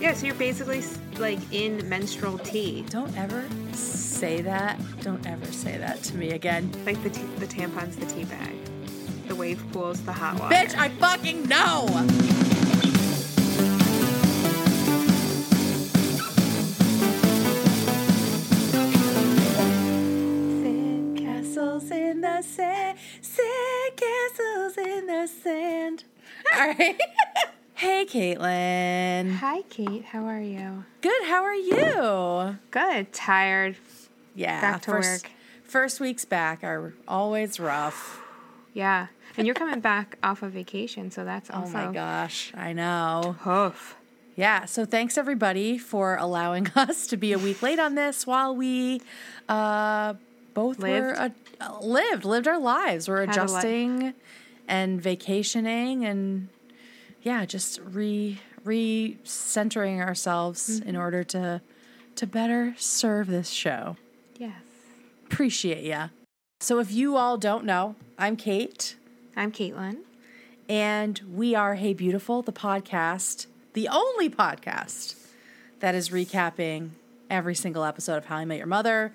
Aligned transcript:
Yeah, 0.00 0.14
so 0.14 0.26
you're 0.26 0.34
basically 0.36 0.82
like 1.18 1.38
in 1.52 1.86
menstrual 1.88 2.38
tea, 2.38 2.82
Don't 2.88 3.14
ever 3.18 3.44
say 3.72 4.40
that. 4.40 4.80
Don't 5.02 5.24
ever 5.26 5.46
say 5.52 5.76
that 5.76 6.02
to 6.04 6.16
me 6.16 6.30
again. 6.30 6.70
like 6.86 7.02
the 7.02 7.10
t- 7.10 7.22
the 7.38 7.46
tampon's 7.46 7.96
the 7.96 8.06
tea 8.06 8.24
bag, 8.24 8.56
the 9.28 9.34
wave 9.34 9.62
pool's 9.72 10.00
the 10.02 10.12
hot 10.12 10.40
water. 10.40 10.54
Bitch, 10.54 10.74
I 10.74 10.88
fucking 10.88 11.46
know. 11.48 11.86
In 21.92 22.20
the 22.20 22.42
sand. 22.42 22.98
Sand 23.20 23.96
castles 23.96 24.76
in 24.78 25.06
the 25.06 25.26
sand. 25.26 26.04
All 26.54 26.68
right. 26.68 27.00
hey, 27.80 28.04
Caitlin. 28.04 29.36
Hi, 29.36 29.62
Kate. 29.70 30.04
How 30.04 30.26
are 30.26 30.40
you? 30.40 30.84
Good. 31.00 31.22
How 31.24 31.42
are 31.44 31.54
you? 31.54 32.58
Good. 32.70 33.10
Tired. 33.14 33.76
Yeah. 34.34 34.60
Back 34.60 34.82
to 34.82 34.90
first, 34.90 35.24
work. 35.24 35.32
First 35.64 35.98
weeks 35.98 36.26
back 36.26 36.62
are 36.62 36.92
always 37.08 37.58
rough. 37.58 38.20
Yeah, 38.74 39.06
and 39.38 39.46
you're 39.46 39.54
coming 39.54 39.80
back 39.80 40.18
off 40.22 40.42
of 40.42 40.52
vacation, 40.52 41.10
so 41.10 41.24
that's 41.24 41.48
awesome. 41.50 41.74
Oh 41.74 41.86
my 41.86 41.92
gosh. 41.92 42.52
I 42.54 42.74
know. 42.74 43.36
tough. 43.42 43.96
Yeah, 44.36 44.66
so 44.66 44.84
thanks 44.84 45.16
everybody 45.16 45.78
for 45.78 46.16
allowing 46.16 46.68
us 46.76 47.06
to 47.06 47.16
be 47.16 47.32
a 47.32 47.38
week 47.38 47.62
late 47.62 47.78
on 47.78 47.94
this 47.94 48.26
while 48.26 48.54
we 48.54 49.00
uh, 49.48 50.14
both 50.52 50.78
were 50.78 51.14
Lived? 51.16 51.34
uh, 51.60 51.78
lived 51.80 52.24
lived 52.26 52.46
our 52.46 52.60
lives. 52.60 53.08
We're 53.08 53.20
Had 53.20 53.30
adjusting 53.30 54.12
and 54.68 55.00
vacationing 55.00 56.04
and 56.04 56.48
yeah, 57.22 57.44
just 57.44 57.80
re 57.84 58.40
re-centering 58.64 60.00
ourselves 60.02 60.68
Mm-hmm. 60.80 60.88
in 60.88 60.96
order 60.96 61.24
to 61.24 61.60
to 62.16 62.26
better 62.26 62.74
serve 62.76 63.26
this 63.28 63.48
show. 63.48 63.96
Yes. 64.38 64.60
Appreciate 65.26 65.84
ya. 65.84 66.08
So 66.60 66.78
if 66.78 66.92
you 66.92 67.16
all 67.16 67.38
don't 67.38 67.64
know, 67.64 67.94
I'm 68.18 68.36
Kate 68.36 68.96
I'm 69.36 69.52
Caitlin. 69.52 69.98
and 70.68 71.20
we 71.32 71.54
are 71.54 71.76
Hey 71.76 71.94
Beautiful, 71.94 72.42
the 72.42 72.52
podcast, 72.52 73.46
the 73.72 73.88
only 73.88 74.28
podcast 74.28 75.14
that 75.80 75.94
is 75.94 76.10
recapping 76.10 76.90
every 77.30 77.54
single 77.54 77.84
episode 77.84 78.16
of 78.18 78.26
How 78.26 78.36
I 78.36 78.44
Met 78.44 78.58
Your 78.58 78.66
Mother. 78.66 79.12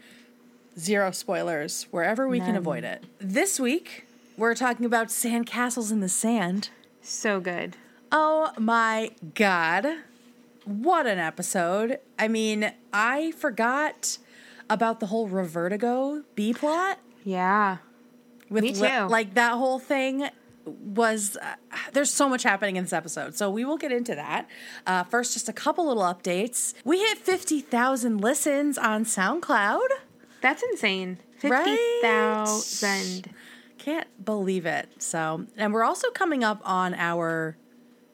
Zero 0.79 1.11
spoilers 1.11 1.83
wherever 1.91 2.27
we 2.27 2.39
can 2.39 2.55
avoid 2.55 2.83
it. 2.83 3.03
This 3.19 3.59
week, 3.59 4.07
we're 4.37 4.55
talking 4.55 4.85
about 4.85 5.07
sandcastles 5.07 5.91
in 5.91 5.99
the 6.01 6.09
sand. 6.09 6.69
So 7.01 7.39
good. 7.39 7.77
Oh 8.17 8.53
my 8.57 9.11
God. 9.33 9.85
What 10.63 11.05
an 11.05 11.19
episode. 11.19 11.99
I 12.17 12.29
mean, 12.29 12.71
I 12.93 13.31
forgot 13.31 14.17
about 14.69 15.01
the 15.01 15.07
whole 15.07 15.27
Revertigo 15.27 16.23
B 16.33 16.53
plot 16.53 16.99
Yeah. 17.25 17.79
with 18.49 18.63
Me 18.63 18.71
too. 18.71 19.07
like 19.09 19.33
that 19.33 19.51
whole 19.55 19.79
thing 19.79 20.29
was 20.65 21.35
uh, 21.41 21.55
there's 21.91 22.09
so 22.09 22.29
much 22.29 22.43
happening 22.43 22.77
in 22.77 22.85
this 22.85 22.93
episode 22.93 23.35
so 23.35 23.51
we 23.51 23.63
will 23.65 23.77
get 23.77 23.91
into 23.91 24.15
that 24.15 24.47
uh, 24.87 25.03
first 25.03 25.33
just 25.33 25.47
a 25.49 25.53
couple 25.53 25.85
little 25.85 26.01
updates 26.01 26.73
we 26.85 26.97
hit 26.99 27.17
50000 27.19 28.19
listens 28.21 28.77
on 28.77 29.03
soundcloud 29.05 29.85
That's 30.41 30.63
insane. 30.63 31.17
Right? 31.43 31.77
50,000. 32.01 33.29
can't 33.77 34.07
believe 34.25 34.65
it 34.65 34.89
so 35.03 35.45
and 35.57 35.71
we're 35.73 35.83
also 35.83 36.09
coming 36.11 36.43
up 36.43 36.61
on 36.63 36.95
our 36.95 37.57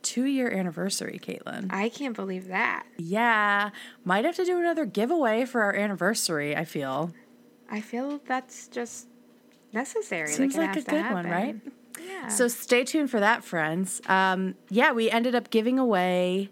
two 0.03 0.25
year 0.25 0.49
anniversary 0.51 1.19
caitlin 1.21 1.67
I 1.71 1.89
can't 1.89 2.15
believe 2.15 2.47
that. 2.47 2.85
yeah 2.97 3.69
might 4.03 4.25
have 4.25 4.35
to 4.37 4.45
do 4.45 4.57
another 4.59 4.85
giveaway 4.85 5.45
for 5.45 5.61
our 5.61 5.75
anniversary 5.75 6.55
i 6.55 6.63
feel 6.65 7.13
I 7.69 7.79
feel 7.79 8.19
that's 8.27 8.67
just 8.67 9.07
necessary. 9.71 10.27
Seems 10.27 10.55
it 10.57 10.59
like 10.59 10.75
a 10.75 10.81
good 10.81 11.09
one, 11.11 11.25
right? 11.25 11.55
Yeah. 12.05 12.27
So 12.27 12.49
stay 12.49 12.83
tuned 12.83 13.09
for 13.09 13.21
that, 13.21 13.45
friends. 13.45 14.01
Um, 14.07 14.55
yeah, 14.69 14.91
we 14.91 15.09
ended 15.09 15.35
up 15.35 15.49
giving 15.49 15.79
away 15.79 16.49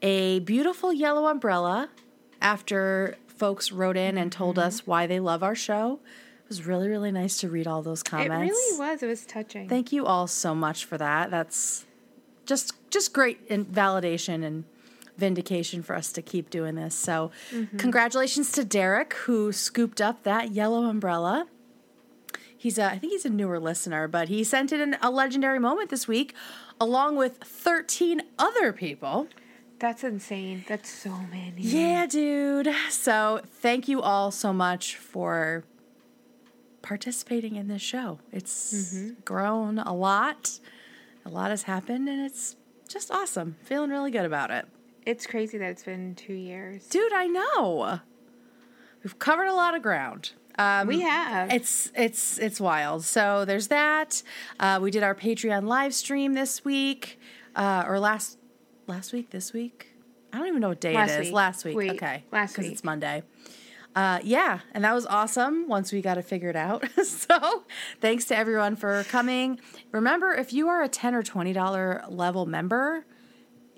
a 0.00 0.38
beautiful 0.40 0.90
yellow 0.90 1.26
umbrella 1.26 1.90
after 2.40 3.16
folks 3.26 3.72
wrote 3.72 3.98
in 3.98 4.16
and 4.16 4.32
told 4.32 4.56
Mm-hmm. 4.56 4.66
us 4.68 4.86
why 4.86 5.06
they 5.06 5.20
love 5.20 5.42
our 5.42 5.54
show. 5.54 6.00
It 6.44 6.48
was 6.48 6.66
really, 6.66 6.88
really 6.88 7.12
nice 7.12 7.38
to 7.40 7.50
read 7.50 7.66
all 7.66 7.82
those 7.82 8.02
comments. 8.02 8.32
it 8.34 8.38
really 8.54 8.78
was. 8.78 9.02
It 9.02 9.06
was 9.08 9.26
touching. 9.26 9.68
Thank 9.68 9.92
you 9.92 10.06
all 10.06 10.26
so 10.26 10.54
much 10.54 10.86
for 10.86 10.96
that. 10.96 11.30
That's 11.30 11.84
just 12.46 12.72
just 12.90 13.12
great 13.12 13.40
in 13.48 13.64
validation 13.64 14.44
and 14.44 14.64
vindication 15.16 15.82
for 15.82 15.94
us 15.94 16.10
to 16.12 16.22
keep 16.22 16.50
doing 16.50 16.74
this. 16.74 16.94
So, 16.94 17.30
Mm-hmm. 17.52 17.76
congratulations 17.78 18.50
to 18.52 18.64
Derek 18.64 19.12
who 19.14 19.52
scooped 19.52 20.00
up 20.00 20.22
that 20.24 20.50
yellow 20.52 20.84
umbrella. 20.84 21.46
He's 22.56 22.78
a, 22.78 22.84
I 22.84 22.98
think 22.98 23.12
he's 23.12 23.24
a 23.24 23.30
newer 23.30 23.58
listener, 23.58 24.06
but 24.08 24.28
he 24.28 24.44
sent 24.44 24.72
in 24.72 24.96
a 25.02 25.10
legendary 25.10 25.58
moment 25.58 25.90
this 25.90 26.06
week, 26.06 26.32
along 26.80 27.16
with 27.16 27.38
13 27.38 28.22
other 28.38 28.72
people. 28.72 29.26
That's 29.80 30.04
insane. 30.04 30.64
That's 30.68 30.88
so 30.88 31.10
many. 31.30 31.54
Yeah, 31.58 32.06
dude. 32.06 32.68
So 32.88 33.40
thank 33.44 33.88
you 33.88 34.00
all 34.00 34.30
so 34.30 34.52
much 34.52 34.94
for 34.96 35.64
participating 36.82 37.56
in 37.56 37.68
this 37.68 37.82
show. 37.82 38.18
It's 38.32 38.96
grown 39.24 39.78
a 39.78 39.92
lot. 39.94 40.58
A 41.24 41.28
lot 41.28 41.50
has 41.50 41.62
happened, 41.64 42.08
and 42.08 42.20
it's 42.24 42.56
just 42.88 43.10
awesome. 43.10 43.56
Feeling 43.62 43.90
really 43.90 44.10
good 44.10 44.24
about 44.24 44.50
it. 44.50 44.66
It's 45.06 45.26
crazy 45.26 45.58
that 45.58 45.70
it's 45.70 45.84
been 45.84 46.14
two 46.14 46.34
years. 46.34 46.86
Dude, 46.88 47.12
I 47.12 47.26
know. 47.26 48.00
We've 49.02 49.18
covered 49.18 49.46
a 49.46 49.54
lot 49.54 49.74
of 49.74 49.82
ground. 49.82 50.32
Um, 50.58 50.86
we 50.86 51.00
have. 51.00 51.50
It's 51.52 51.90
it's 51.96 52.38
it's 52.38 52.60
wild. 52.60 53.04
So 53.04 53.44
there's 53.44 53.68
that. 53.68 54.22
Uh, 54.60 54.78
we 54.82 54.90
did 54.90 55.02
our 55.02 55.14
Patreon 55.14 55.66
live 55.66 55.94
stream 55.94 56.34
this 56.34 56.64
week, 56.64 57.18
uh, 57.56 57.84
or 57.86 57.98
last 57.98 58.38
last 58.86 59.12
week. 59.12 59.30
This 59.30 59.52
week, 59.52 59.88
I 60.32 60.38
don't 60.38 60.48
even 60.48 60.60
know 60.60 60.68
what 60.68 60.80
day 60.80 60.94
Last 60.94 61.12
it 61.12 61.20
is. 61.20 61.26
week. 61.26 61.34
Last 61.34 61.64
week. 61.64 61.76
Wait, 61.76 61.90
okay, 61.92 62.24
last 62.30 62.50
week. 62.50 62.56
because 62.66 62.72
it's 62.72 62.84
Monday. 62.84 63.22
Uh, 63.94 64.18
yeah, 64.22 64.60
and 64.72 64.84
that 64.84 64.94
was 64.94 65.04
awesome. 65.06 65.68
Once 65.68 65.92
we 65.92 66.00
got 66.00 66.16
it 66.16 66.24
figured 66.24 66.56
out. 66.56 66.84
so 67.04 67.64
thanks 68.00 68.24
to 68.26 68.36
everyone 68.36 68.74
for 68.76 69.04
coming. 69.04 69.60
Remember, 69.90 70.32
if 70.32 70.52
you 70.52 70.68
are 70.68 70.82
a 70.82 70.88
10 70.88 71.14
or 71.14 71.22
twenty 71.22 71.52
dollar 71.52 72.04
level 72.08 72.46
member. 72.46 73.04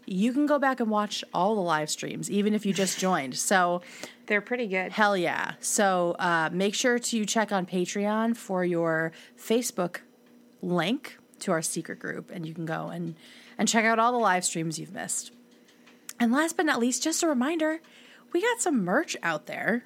You 0.07 0.35
can 0.35 0.45
go 0.45 0.59
back 0.59 0.81
and 0.81 0.91
watch 0.91 1.25
all 1.33 1.55
the 1.55 1.63
live 1.63 1.89
streams, 1.89 2.31
even 2.31 2.53
if 2.53 2.67
you 2.67 2.75
just 2.75 2.99
joined. 2.99 3.37
So, 3.37 3.81
They're 4.27 4.43
pretty 4.43 4.67
good. 4.67 4.93
Hell 4.93 5.17
yeah. 5.17 5.53
So 5.61 6.15
uh, 6.19 6.51
make 6.53 6.75
sure 6.75 6.99
to 6.99 7.25
check 7.25 7.53
on 7.53 7.65
Patreon 7.65 8.37
for 8.37 8.67
your 8.67 9.13
Facebook 9.39 10.01
link 10.61 11.17
to 11.41 11.53
our 11.53 11.63
secret 11.63 11.99
group, 12.01 12.31
and 12.31 12.45
you 12.45 12.53
can 12.53 12.67
go 12.67 12.89
and, 12.89 13.15
and 13.57 13.67
check 13.67 13.87
out 13.87 13.99
all 13.99 14.13
the 14.13 14.19
live 14.19 14.45
streams 14.45 14.79
you've 14.79 14.93
missed. 14.93 15.31
And 16.21 16.31
last 16.33 16.57
but 16.59 16.67
not 16.67 16.81
least, 16.81 17.03
just 17.03 17.23
a 17.23 17.27
reminder 17.27 17.81
we 18.35 18.43
got 18.43 18.61
some 18.61 18.85
merch 18.85 19.17
out 19.23 19.47
there, 19.47 19.85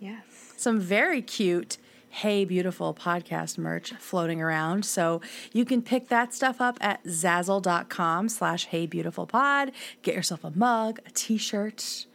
Yes. 0.00 0.54
some 0.56 0.80
very 0.80 1.22
cute. 1.22 1.78
Hey 2.12 2.44
Beautiful 2.44 2.92
podcast 2.92 3.56
merch 3.56 3.92
floating 4.00 4.42
around. 4.42 4.84
So 4.84 5.20
you 5.52 5.64
can 5.64 5.80
pick 5.80 6.08
that 6.08 6.34
stuff 6.34 6.60
up 6.60 6.76
at 6.80 7.04
zazzle.com 7.04 8.28
slash 8.28 8.66
hey 8.66 8.86
beautiful 8.86 9.26
pod. 9.26 9.70
Get 10.02 10.16
yourself 10.16 10.42
a 10.42 10.50
mug, 10.50 10.98
a 11.06 11.10
t 11.10 11.36
shirt, 11.38 12.06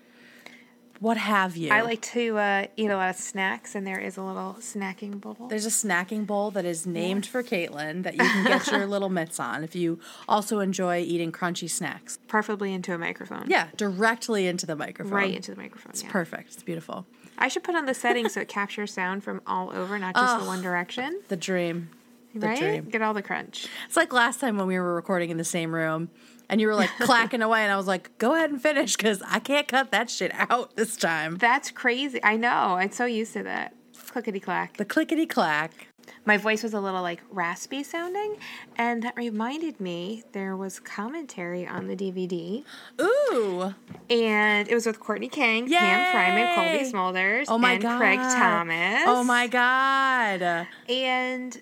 what 0.99 1.17
have 1.17 1.57
you. 1.57 1.71
I 1.71 1.81
like 1.81 2.01
to 2.01 2.37
uh, 2.37 2.65
eat 2.77 2.89
a 2.89 2.95
lot 2.95 3.09
of 3.09 3.15
snacks, 3.15 3.75
and 3.75 3.85
there 3.85 3.99
is 3.99 4.17
a 4.17 4.23
little 4.23 4.55
snacking 4.59 5.19
bowl. 5.19 5.47
There's 5.49 5.65
a 5.65 5.69
snacking 5.69 6.25
bowl 6.25 6.51
that 6.51 6.65
is 6.65 6.87
named 6.87 7.25
for 7.25 7.43
Caitlin 7.43 8.03
that 8.03 8.13
you 8.13 8.21
can 8.21 8.45
get 8.45 8.67
your 8.71 8.87
little 8.87 9.09
mitts 9.09 9.39
on 9.39 9.63
if 9.63 9.75
you 9.75 9.99
also 10.27 10.59
enjoy 10.59 10.99
eating 10.99 11.31
crunchy 11.31 11.69
snacks. 11.69 12.17
preferably 12.27 12.73
into 12.73 12.93
a 12.93 12.97
microphone. 12.97 13.45
Yeah, 13.47 13.67
directly 13.75 14.47
into 14.47 14.65
the 14.65 14.75
microphone. 14.75 15.13
Right 15.13 15.35
into 15.35 15.51
the 15.51 15.57
microphone. 15.57 15.91
It's 15.91 16.03
yeah. 16.03 16.11
perfect. 16.11 16.53
It's 16.53 16.63
beautiful. 16.63 17.05
I 17.37 17.47
should 17.47 17.63
put 17.63 17.75
on 17.75 17.85
the 17.85 17.93
settings 17.93 18.33
so 18.33 18.41
it 18.41 18.47
captures 18.47 18.93
sound 18.93 19.23
from 19.23 19.41
all 19.45 19.71
over, 19.71 19.97
not 19.99 20.15
just 20.15 20.39
the 20.39 20.45
one 20.45 20.61
direction. 20.61 21.21
The 21.27 21.37
dream. 21.37 21.89
The 22.33 22.47
right? 22.47 22.59
dream. 22.59 22.85
Get 22.85 23.01
all 23.01 23.13
the 23.13 23.21
crunch. 23.21 23.67
It's 23.85 23.95
like 23.95 24.11
last 24.11 24.39
time 24.39 24.57
when 24.57 24.67
we 24.67 24.77
were 24.77 24.93
recording 24.93 25.29
in 25.29 25.37
the 25.37 25.45
same 25.45 25.73
room 25.73 26.09
and 26.49 26.59
you 26.59 26.67
were 26.67 26.75
like 26.75 26.89
clacking 26.99 27.41
away 27.41 27.61
and 27.61 27.71
I 27.71 27.77
was 27.77 27.87
like, 27.87 28.17
go 28.17 28.35
ahead 28.35 28.49
and 28.49 28.61
finish 28.61 28.97
because 28.97 29.21
I 29.25 29.39
can't 29.39 29.67
cut 29.67 29.91
that 29.91 30.09
shit 30.09 30.31
out 30.33 30.75
this 30.75 30.97
time. 30.97 31.37
That's 31.37 31.71
crazy. 31.71 32.19
I 32.23 32.35
know. 32.35 32.49
I'm 32.49 32.91
so 32.91 33.05
used 33.05 33.33
to 33.33 33.43
that. 33.43 33.73
Clickety 34.07 34.39
clack. 34.39 34.77
The 34.77 34.85
clickety 34.85 35.25
clack. 35.25 35.87
My 36.25 36.37
voice 36.37 36.63
was 36.63 36.73
a 36.73 36.79
little 36.79 37.01
like 37.01 37.21
raspy 37.31 37.83
sounding, 37.83 38.37
and 38.77 39.03
that 39.03 39.15
reminded 39.15 39.79
me 39.79 40.23
there 40.31 40.55
was 40.55 40.79
commentary 40.79 41.67
on 41.67 41.87
the 41.87 41.95
DVD, 41.95 42.63
Ooh. 42.99 43.73
and 44.09 44.67
it 44.67 44.73
was 44.73 44.85
with 44.85 44.99
Courtney 44.99 45.27
Kang, 45.29 45.69
Pam 45.69 46.15
Fryman, 46.15 46.55
Cobie 46.55 46.83
Yay! 46.83 46.91
Smulders, 46.91 47.45
Oh 47.47 47.57
my 47.57 47.73
and 47.73 47.83
god. 47.83 47.97
Craig 47.99 48.19
Thomas. 48.19 49.03
Oh 49.05 49.23
my 49.23 49.47
god. 49.47 50.67
And 50.89 51.61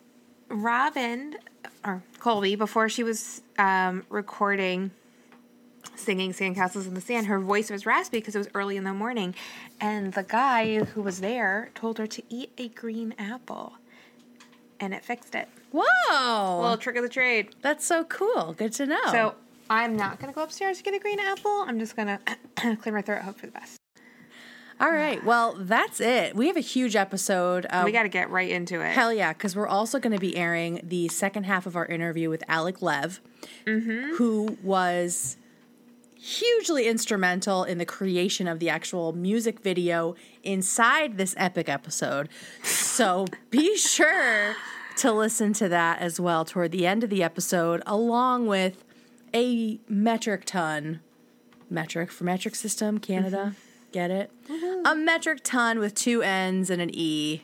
Robin 0.50 1.36
or 1.86 2.04
Cobie 2.20 2.56
before 2.56 2.88
she 2.90 3.04
was 3.04 3.42
um, 3.58 4.06
recording 4.10 4.92
singing 5.96 6.32
Sandcastles 6.32 6.88
in 6.88 6.94
the 6.94 7.02
Sand. 7.02 7.28
Her 7.28 7.40
voice 7.40 7.70
was 7.70 7.86
raspy 7.86 8.18
because 8.18 8.36
it 8.36 8.40
was 8.40 8.50
early 8.54 8.78
in 8.78 8.84
the 8.84 8.94
morning. 8.94 9.36
And 9.80 10.14
the 10.14 10.24
guy 10.24 10.84
who 10.84 11.02
was 11.02 11.20
there 11.22 11.70
told 11.76 11.98
her 11.98 12.08
to 12.08 12.24
eat 12.30 12.52
a 12.58 12.70
green 12.70 13.14
apple. 13.18 13.74
And 14.80 14.94
it 14.94 15.04
fixed 15.06 15.36
it. 15.36 15.48
Whoa. 15.72 16.62
little 16.62 16.78
trick 16.78 16.96
of 16.98 17.04
the 17.04 17.10
trade. 17.10 17.56
That's 17.62 17.86
so 17.86 18.04
cool. 18.06 18.54
Good 18.54 18.74
to 18.74 18.86
know. 18.86 19.00
So 19.12 19.36
I'm 19.70 19.96
not 19.96 20.20
going 20.20 20.32
to 20.32 20.36
go 20.36 20.44
upstairs 20.44 20.78
to 20.78 20.84
get 20.84 20.94
a 20.94 21.00
green 21.00 21.20
apple. 21.20 21.64
I'm 21.68 21.80
just 21.80 21.96
going 21.96 22.08
to 22.10 22.76
clear 22.82 22.94
my 22.94 23.02
throat, 23.02 23.22
hope 23.22 23.38
for 23.40 23.46
the 23.46 23.52
best. 23.54 23.78
all 24.80 24.92
right. 24.92 25.24
Well, 25.24 25.56
that's 25.58 26.00
it. 26.02 26.36
We 26.36 26.48
have 26.48 26.58
a 26.58 26.62
huge 26.62 26.96
episode. 26.96 27.66
Uh, 27.70 27.84
We 27.86 27.92
got 27.92 28.04
to 28.04 28.10
get 28.10 28.30
right 28.30 28.50
into 28.50 28.82
it. 28.82 28.92
Hell 28.92 29.14
yeah, 29.14 29.32
because 29.34 29.56
we're 29.56 29.68
also 29.68 30.00
going 30.00 30.14
to 30.14 30.20
be 30.20 30.36
airing 30.36 30.82
the 30.84 31.08
second 31.08 31.46
half 31.46 31.66
of 31.66 31.76
our 31.76 31.86
interview 31.86 32.30
with 32.30 32.44
Alec 32.48 32.82
Lev, 32.82 33.22
who 33.66 34.58
was 34.62 35.38
hugely 36.24 36.88
instrumental 36.88 37.66
in 37.66 37.80
the 37.80 37.86
creation 37.86 38.48
of 38.48 38.60
the 38.60 38.70
actual 38.70 39.12
music 39.12 39.60
video 39.60 40.16
inside 40.42 41.18
this 41.18 41.36
epic 41.38 41.68
episode. 41.68 42.30
So 42.64 43.26
be 43.50 43.76
sure 43.78 44.56
to 44.98 45.12
listen 45.12 45.52
to 45.54 45.68
that 45.68 46.00
as 46.00 46.22
well 46.22 46.46
toward 46.46 46.72
the 46.72 46.88
end 46.88 47.04
of 47.04 47.10
the 47.10 47.22
episode, 47.22 47.84
along 47.86 48.48
with 48.48 48.86
a 49.34 49.82
metric 49.90 50.46
ton 50.46 51.02
metric 51.70 52.10
for 52.10 52.24
metric 52.24 52.56
system, 52.56 53.00
Canada. 53.00 53.38
Mm-hmm. 53.38 53.92
Get 53.92 54.12
it? 54.12 54.32
Mm-hmm. 54.50 54.86
A 54.86 54.96
metric 54.96 55.42
ton 55.44 55.80
with 55.80 55.94
two 55.94 56.22
N's 56.22 56.70
and 56.70 56.82
an 56.82 56.90
E 56.94 57.44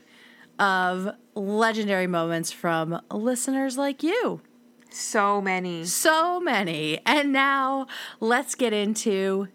of 0.58 1.16
legendary 1.36 2.08
moments 2.08 2.52
from 2.52 3.02
listeners 3.12 3.78
like 3.78 4.04
you. 4.04 4.42
So 4.90 5.42
many. 5.42 5.86
So 5.86 6.40
many. 6.40 7.00
And 7.06 7.32
now 7.32 7.88
let's 8.20 8.56
get 8.56 8.74
into 8.74 9.48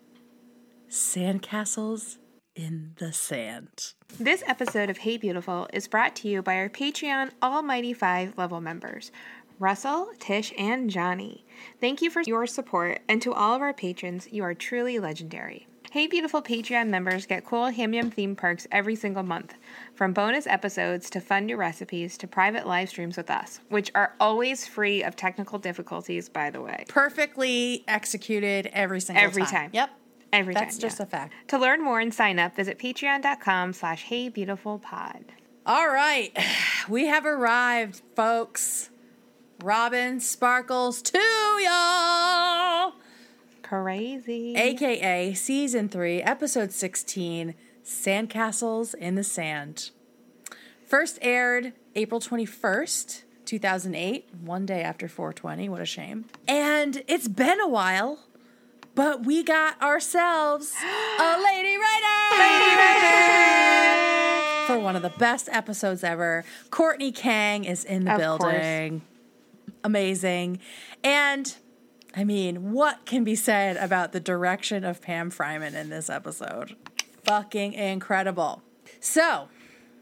sandcastles 0.89 2.19
in 2.55 2.95
the 2.99 3.13
sand. 3.13 3.95
This 4.19 4.45
episode 4.47 4.91
of 4.91 4.99
Hey 4.99 5.17
Beautiful 5.17 5.69
is 5.73 5.89
brought 5.89 6.15
to 6.17 6.29
you 6.29 6.41
by 6.41 6.57
our 6.57 6.69
Patreon 6.69 7.31
Almighty 7.43 7.93
5 7.93 8.39
level 8.39 8.61
members 8.61 9.11
Russell, 9.59 10.11
Tish, 10.19 10.53
and 10.59 10.91
Johnny. 10.91 11.45
Thank 11.81 12.03
you 12.03 12.11
for 12.11 12.23
your 12.23 12.47
support, 12.47 13.01
and 13.09 13.23
to 13.23 13.33
all 13.33 13.55
of 13.55 13.63
our 13.63 13.73
patrons, 13.73 14.29
you 14.31 14.43
are 14.43 14.55
truly 14.55 14.99
legendary. 14.99 15.69
Hey 15.95 16.09
Beautiful 16.09 16.43
Patreon 16.43 16.89
members 16.89 17.25
get 17.25 17.45
cool 17.45 17.67
Ham 17.67 17.95
Yum 17.95 18.11
theme 18.11 18.35
perks 18.35 18.67
every 18.73 18.97
single 18.97 19.23
month, 19.23 19.55
from 19.95 20.13
bonus 20.13 20.45
episodes 20.45 21.09
to 21.11 21.21
fun 21.21 21.47
new 21.47 21.57
recipes 21.57 22.19
to 22.19 22.27
private 22.27 22.67
live 22.67 22.89
streams 22.89 23.17
with 23.17 23.31
us, 23.31 23.61
which 23.69 23.93
are 23.95 24.17
always 24.19 24.67
free 24.67 25.05
of 25.05 25.15
technical 25.15 25.57
difficulties, 25.57 26.29
by 26.29 26.51
the 26.51 26.61
way. 26.61 26.85
Perfectly 26.89 27.85
executed 27.87 28.69
every 28.73 29.01
single 29.01 29.23
Every 29.23 29.43
time. 29.43 29.53
time. 29.53 29.71
Yep. 29.73 29.91
Every 30.33 30.55
That's 30.55 30.61
time. 30.63 30.67
That's 30.67 30.79
just 30.79 30.99
yeah. 30.99 31.05
a 31.05 31.07
fact. 31.07 31.35
To 31.51 31.59
learn 31.59 31.81
more 31.81 32.01
and 32.01 32.13
sign 32.13 32.41
up, 32.41 32.57
visit 32.57 32.77
patreon.com 32.81 33.73
slash 33.73 34.07
heybeautifulpod. 34.07 35.23
All 35.65 35.89
right. 35.89 36.37
We 36.89 37.07
have 37.07 37.25
arrived, 37.25 38.03
folks. 38.17 38.91
Robin 39.63 40.19
Sparkles 40.19 41.01
to 41.03 41.19
y'all. 41.19 42.93
Crazy. 43.69 44.55
AKA 44.57 45.33
season 45.33 45.89
3, 45.89 46.21
episode 46.23 46.71
16, 46.71 47.55
Sandcastles 47.83 48.95
in 48.95 49.15
the 49.15 49.25
Sand. 49.25 49.91
First 50.87 51.19
aired 51.23 51.73
April 51.95 52.21
21st, 52.21 53.23
2008, 53.47 54.29
one 54.43 54.67
day 54.67 54.83
after 54.83 55.09
420. 55.09 55.71
What 55.71 55.81
a 55.81 55.87
shame. 55.87 56.27
And 56.47 57.03
it's 57.09 57.27
been 57.27 57.59
a 57.59 57.67
while, 57.69 58.19
but 58.95 59.25
we 59.25 59.43
got 59.43 59.81
ourselves 59.81 60.75
a 61.19 61.43
lady 61.43 61.77
writer. 61.79 62.45
For 64.67 64.79
one 64.79 64.95
of 64.95 65.01
the 65.03 65.13
best 65.19 65.49
episodes 65.51 66.05
ever. 66.05 66.45
Courtney 66.71 67.13
Kang 67.13 67.65
is 67.65 67.83
in 67.85 68.05
the 68.05 68.13
Of 68.13 68.39
course. 68.41 68.53
building. 68.53 69.01
Amazing. 69.83 70.59
And 71.03 71.55
I 72.17 72.23
mean, 72.23 72.73
what 72.73 73.05
can 73.07 73.25
be 73.25 73.35
said 73.35 73.77
about 73.77 74.13
the 74.13 74.21
direction 74.21 74.85
of 74.85 75.03
Pam 75.03 75.31
Fryman 75.31 75.75
in 75.75 75.91
this 75.91 76.09
episode? 76.09 76.77
Fucking 77.25 77.73
incredible. 77.73 78.63
So, 79.01 79.49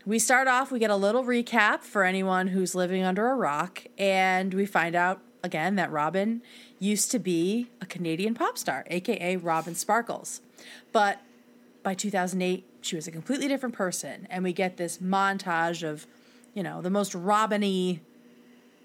we 0.04 0.18
start 0.18 0.46
off, 0.46 0.70
we 0.70 0.78
get 0.78 0.90
a 0.90 0.96
little 0.96 1.24
recap 1.24 1.82
for 1.82 2.04
anyone 2.04 2.48
who's 2.48 2.74
living 2.74 3.02
under 3.02 3.28
a 3.28 3.34
rock, 3.34 3.84
and 3.96 4.52
we 4.52 4.66
find 4.66 4.94
out 4.94 5.20
again 5.42 5.76
that 5.76 5.90
Robin 5.90 6.42
used 6.78 7.10
to 7.12 7.18
be 7.18 7.68
a 7.80 7.86
Canadian 7.86 8.34
pop 8.34 8.58
star, 8.58 8.84
aka 8.88 9.36
Robin 9.36 9.74
Sparkles. 9.74 10.42
But 10.92 11.20
by 11.82 11.94
2008, 11.94 12.66
she 12.82 12.96
was 12.96 13.06
a 13.06 13.10
completely 13.10 13.48
different 13.48 13.74
person, 13.74 14.26
and 14.28 14.44
we 14.44 14.52
get 14.52 14.76
this 14.76 14.98
montage 14.98 15.88
of, 15.88 16.06
you 16.52 16.62
know, 16.62 16.82
the 16.82 16.90
most 16.90 17.14
Robin-y 17.14 18.00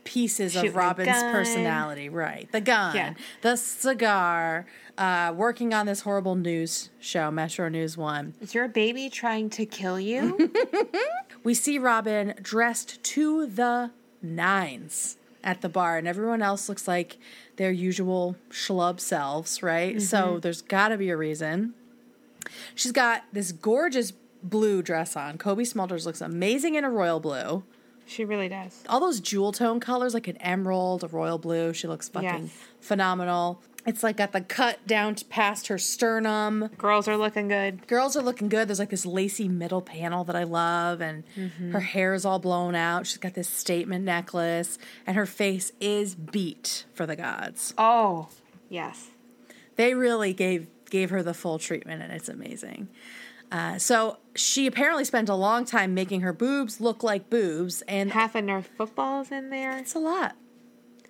pieces 0.07 0.54
Shooting 0.54 0.69
of 0.69 0.75
Robin's 0.77 1.21
personality, 1.24 2.07
right? 2.09 2.50
The 2.51 2.62
gun, 2.62 2.95
Yeah. 2.95 3.13
the 3.42 3.57
cigar, 3.57 4.65
uh, 4.98 5.33
working 5.36 5.74
on 5.74 5.86
this 5.86 6.01
horrible 6.01 6.36
news 6.36 6.89
show, 7.00 7.30
Metro 7.30 7.68
News 7.68 7.98
One. 7.98 8.33
Is 8.39 8.54
your 8.56 8.68
baby 8.69 9.09
trying 9.09 9.50
to 9.51 9.65
kill 9.65 10.00
you? 10.00 10.51
We 11.44 11.54
see 11.54 11.77
Robin 11.77 12.33
dressed 12.42 13.01
to 13.04 13.45
the 13.48 13.92
nines 14.21 15.18
at 15.44 15.62
the 15.62 15.69
bar, 15.69 15.98
and 15.98 16.06
everyone 16.07 16.42
else 16.42 16.68
looks 16.68 16.88
like 16.89 17.18
their 17.56 17.71
usual 17.71 18.36
schlub 18.50 19.00
selves, 19.00 19.63
right? 19.63 20.01
So 20.01 20.39
there's 20.42 20.62
got 20.62 20.89
to 20.89 20.98
be 20.98 21.09
a 21.09 21.15
reason. 21.15 21.74
She's 22.75 22.92
got 22.92 23.24
this 23.31 23.51
gorgeous 23.54 24.12
blue 24.44 24.81
dress 24.81 25.15
on. 25.15 25.38
Cobie 25.38 25.63
Smulders 25.63 26.06
looks 26.06 26.19
amazing 26.21 26.75
in 26.75 26.83
a 26.83 26.89
royal 26.89 27.19
blue. 27.21 27.63
She 28.07 28.25
really 28.25 28.50
does. 28.50 28.83
all 28.89 29.00
those 29.00 29.19
jewel 29.19 29.51
tone 29.51 29.80
colors, 29.80 30.13
like 30.13 30.27
an 30.27 30.38
emerald, 30.38 31.04
a 31.04 31.07
royal 31.07 31.38
blue. 31.38 31.74
She 31.74 31.88
looks 31.88 32.09
fucking 32.09 32.44
Yes. 32.44 32.50
phenomenal. 32.80 33.62
It's 33.86 34.04
like 34.04 34.18
got 34.18 34.33
the 34.33 34.42
cut 34.42 34.86
down 34.86 35.15
past 35.30 35.68
her 35.68 35.77
sternum. 35.77 36.69
Girls 36.77 37.07
are 37.07 37.15
looking 37.15 37.48
good. 37.48 37.88
Girls 37.88 38.18
are 38.18 38.21
looking 38.21 38.50
good. 38.50 38.68
There's 38.68 38.80
like 38.80 38.89
this 38.89 39.06
lacy 39.06 39.48
middle 39.48 39.81
panel 39.81 40.25
that 40.25 40.36
I 40.36 40.44
love, 40.44 41.00
and 41.00 41.24
mm-hmm. 41.38 41.71
her 41.71 41.80
hair 41.80 42.13
is 42.13 42.25
all 42.25 42.38
blown 42.39 42.75
out. 42.75 43.07
She's 43.07 43.18
got 43.18 43.33
this 43.33 43.48
statement 43.48 44.04
necklace, 44.04 44.77
and 45.06 45.15
her 45.15 45.25
face 45.25 45.71
is 45.80 46.15
beat 46.15 46.83
for 46.94 47.06
the 47.06 47.15
gods. 47.15 47.74
Oh, 47.77 48.27
yes. 48.69 49.07
They 49.77 49.94
really 49.94 50.33
gave 50.33 50.68
gave 50.90 51.09
her 51.09 51.23
the 51.23 51.33
full 51.33 51.57
treatment, 51.57 52.02
and 52.02 52.11
it's 52.11 52.28
amazing. 52.30 52.90
Uh, 53.51 53.77
so 53.77 54.18
she 54.35 54.68
apparently 54.68 55.06
spent 55.06 55.30
a 55.30 55.35
long 55.35 55.63
time 55.66 55.94
making 55.94 56.21
her 56.21 56.33
boobs 56.33 56.81
look 56.81 57.04
like 57.04 57.30
boobs, 57.30 57.81
and 57.87 58.11
Half 58.11 58.35
a 58.35 58.42
Nerf 58.42 58.66
football's 58.66 59.31
in 59.31 59.49
there. 59.49 59.77
it's 59.77 59.95
a 59.95 59.99
lot. 59.99 60.35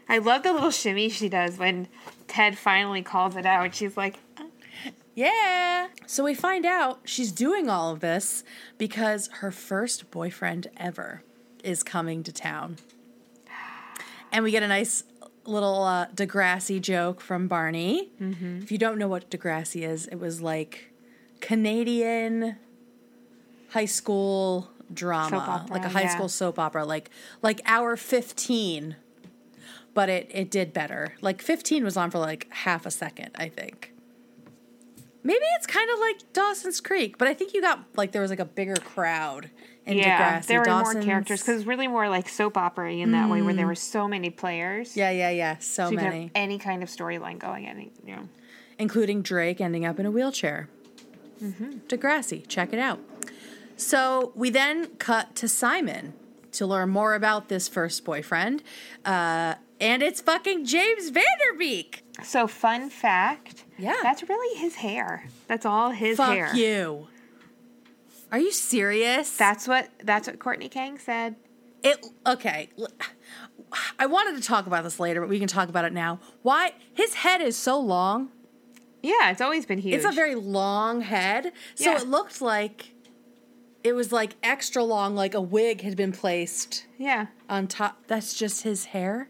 I 0.10 0.20
love 0.20 0.44
the 0.44 0.54
little 0.54 0.72
shimmy 0.72 1.10
she 1.10 1.28
does 1.30 1.58
when 1.58 1.88
Ted 2.28 2.58
finally 2.58 3.02
calls 3.02 3.36
it 3.36 3.46
out. 3.46 3.66
And 3.66 3.76
she's 3.76 3.98
like, 3.98 4.20
Yeah. 5.16 5.88
So 6.06 6.24
we 6.24 6.34
find 6.36 6.66
out 6.66 7.00
she's 7.04 7.32
doing 7.32 7.70
all 7.70 7.92
of 7.92 8.00
this 8.02 8.44
because 8.78 9.30
her 9.40 9.52
first 9.52 10.10
boyfriend 10.12 10.68
ever 10.78 11.24
is 11.64 11.82
coming 11.84 12.24
to 12.24 12.32
town. 12.32 12.78
And 14.32 14.44
we 14.44 14.52
get 14.52 14.62
a 14.62 14.68
nice 14.68 15.04
little 15.46 15.84
uh, 15.84 16.08
Degrassi 16.08 16.82
joke 16.82 17.22
from 17.22 17.48
Barney. 17.48 18.10
If 18.20 18.72
you 18.74 18.78
don't 18.78 18.98
know 18.98 19.08
what 19.08 19.32
Degrassi 19.32 19.88
is, 19.88 20.06
it 20.08 20.20
was 20.20 20.42
like 20.42 20.92
Canadian 21.42 22.58
high 23.70 23.86
school 23.86 24.70
drama, 24.94 25.38
opera, 25.38 25.74
like 25.74 25.86
a 25.86 25.90
high 25.90 26.04
yeah. 26.04 26.16
school 26.16 26.30
soap 26.30 26.60
opera, 26.60 26.86
like 26.86 27.10
like 27.42 27.62
Hour 27.66 27.96
15. 27.96 28.96
But 29.94 30.10
it, 30.10 30.30
it 30.32 30.52
did 30.52 30.74
better. 30.74 31.16
Like 31.22 31.42
15 31.42 31.84
was 31.84 31.98
on 31.98 32.12
for 32.12 32.20
like 32.20 32.48
half 32.52 32.86
a 32.86 32.92
second, 32.92 33.32
I 33.34 33.50
think. 33.50 33.94
Maybe 35.24 35.44
it's 35.56 35.66
kind 35.66 35.90
of 35.92 36.00
like 36.00 36.32
Dawson's 36.34 36.80
Creek, 36.80 37.18
but 37.18 37.28
I 37.28 37.34
think 37.34 37.54
you 37.54 37.62
got 37.62 37.84
like 37.96 38.12
there 38.12 38.22
was 38.22 38.30
like 38.30 38.40
a 38.40 38.46
bigger 38.46 38.76
crowd 38.76 39.50
in 39.86 39.98
yeah, 39.98 40.40
Degrassi. 40.40 40.48
there 40.48 40.60
were 40.60 40.66
more 40.66 40.84
Dawson's- 40.84 41.06
characters 41.06 41.42
because 41.42 41.66
really 41.66 41.88
more 41.88 42.10
like 42.10 42.30
soap 42.30 42.58
opera 42.58 42.94
in 42.94 43.12
that 43.12 43.30
way, 43.30 43.42
where 43.42 43.54
there 43.54 43.66
mm. 43.66 43.70
were 43.70 43.76
so 43.76 44.08
many 44.08 44.30
players. 44.30 44.96
Yeah, 44.96 45.10
yeah, 45.10 45.30
yeah. 45.30 45.58
So, 45.58 45.90
so 45.90 45.96
many, 45.96 46.24
have 46.24 46.32
any 46.36 46.60
kind 46.60 46.84
of 46.84 46.90
storyline 46.90 47.40
going. 47.40 47.68
Any, 47.68 47.92
you 48.06 48.16
know. 48.16 48.30
including 48.78 49.22
Drake 49.22 49.60
ending 49.60 49.86
up 49.86 50.00
in 50.00 50.06
a 50.06 50.12
wheelchair. 50.12 50.70
Mm-hmm. 51.42 51.72
Degrassi, 51.88 52.48
check 52.48 52.74
it 52.74 52.80
out. 52.80 53.00
So 53.76 54.32
we 54.36 54.50
then 54.50 54.88
cut 54.98 55.36
to 55.38 55.48
Simon 55.48 56.14
to 56.54 56.66
learn 56.66 56.90
more 56.90 57.14
about 57.14 57.50
this 57.50 57.68
first 57.68 58.04
boyfriend, 58.04 58.64
uh, 59.06 59.56
and 59.80 60.02
it's 60.02 60.22
fucking 60.22 60.66
James 60.66 61.10
Van 61.10 61.24
Der 61.24 61.58
Beek. 61.58 62.04
So 62.24 62.48
fun 62.48 62.90
fact. 62.90 63.64
Yeah. 63.78 63.94
That's 64.02 64.28
really 64.28 64.60
his 64.60 64.76
hair. 64.76 65.26
That's 65.48 65.66
all 65.66 65.92
his 65.92 66.18
Fuck 66.18 66.34
hair. 66.34 66.56
you. 66.56 67.08
Are 68.32 68.40
you 68.40 68.52
serious? 68.52 69.38
That's 69.38 69.68
what 69.68 69.90
that's 70.04 70.28
what 70.28 70.40
Courtney 70.40 70.68
Kang 70.70 70.98
said. 70.98 71.36
It 71.84 72.06
okay. 72.26 72.70
I 74.00 74.06
wanted 74.08 74.36
to 74.42 74.48
talk 74.48 74.66
about 74.66 74.84
this 74.84 75.00
later, 75.00 75.22
but 75.22 75.30
we 75.30 75.40
can 75.40 75.48
talk 75.48 75.70
about 75.70 75.86
it 75.86 75.94
now. 75.94 76.20
Why 76.42 76.74
his 76.94 77.14
head 77.16 77.42
is 77.42 77.56
so 77.56 77.80
long? 77.80 78.30
Yeah, 79.02 79.32
it's 79.32 79.42
always 79.42 79.66
been 79.66 79.80
huge. 79.80 79.96
It's 79.96 80.06
a 80.06 80.12
very 80.12 80.36
long 80.36 81.02
head. 81.02 81.52
So 81.76 81.92
Yeah. 81.92 81.98
it 82.02 82.08
looked 82.08 82.42
like 82.42 82.94
it 83.84 83.94
was 83.94 84.12
like 84.12 84.36
extra 84.44 84.84
long, 84.84 85.16
like 85.16 85.34
a 85.34 85.42
wig 85.42 85.82
had 85.82 85.96
been 85.96 86.12
placed 86.12 86.86
yeah. 86.98 87.28
on 87.50 87.68
top. 87.68 88.04
That's 88.08 88.34
just 88.34 88.64
his 88.64 88.86
hair. 88.86 89.30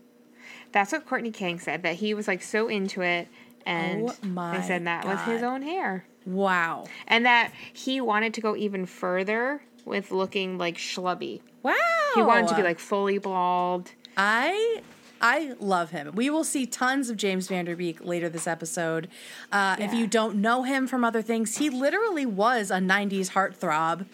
That's 0.71 0.91
what 0.91 1.05
Courtney 1.05 1.31
Kang 1.31 1.59
said. 1.59 1.83
That 1.83 1.95
he 1.95 2.13
was 2.13 2.27
like 2.27 2.41
so 2.41 2.67
into 2.67 3.01
it, 3.01 3.27
and 3.65 4.09
Oh 4.09 4.15
my 4.27 4.57
they 4.57 4.65
said 4.65 4.85
that 4.85 5.05
was 5.05 5.19
his 5.21 5.43
own 5.43 5.61
hair, 5.61 6.05
Wow. 6.25 6.85
and 7.07 7.25
that 7.25 7.51
he 7.73 8.01
wanted 8.01 8.33
to 8.35 8.41
go 8.41 8.55
even 8.55 8.85
further 8.85 9.61
with 9.85 10.11
looking 10.11 10.57
like 10.57 10.77
schlubby. 10.77 11.41
Wow. 11.63 11.73
He 12.15 12.21
wanted 12.21 12.47
to 12.49 12.55
be 12.55 12.63
like 12.63 12.79
fully 12.79 13.17
bald. 13.17 13.91
I 14.15 14.81
I 15.21 15.53
love 15.59 15.91
him. 15.91 16.11
We 16.15 16.29
will 16.29 16.43
see 16.43 16.65
tons 16.65 17.09
of 17.09 17.17
James 17.17 17.47
Van 17.47 17.65
Der 17.65 17.75
Beek 17.75 18.03
later 18.03 18.29
this 18.29 18.47
episode. 18.47 19.07
Uh, 19.51 19.75
If 19.79 19.93
you 19.93 20.07
don't 20.07 20.35
know 20.37 20.63
him 20.63 20.87
from 20.87 21.03
other 21.03 21.21
things, 21.21 21.57
he 21.57 21.69
literally 21.69 22.25
was 22.25 22.69
a 22.71 22.75
'90s 22.77 23.31
heartthrob. 23.31 24.05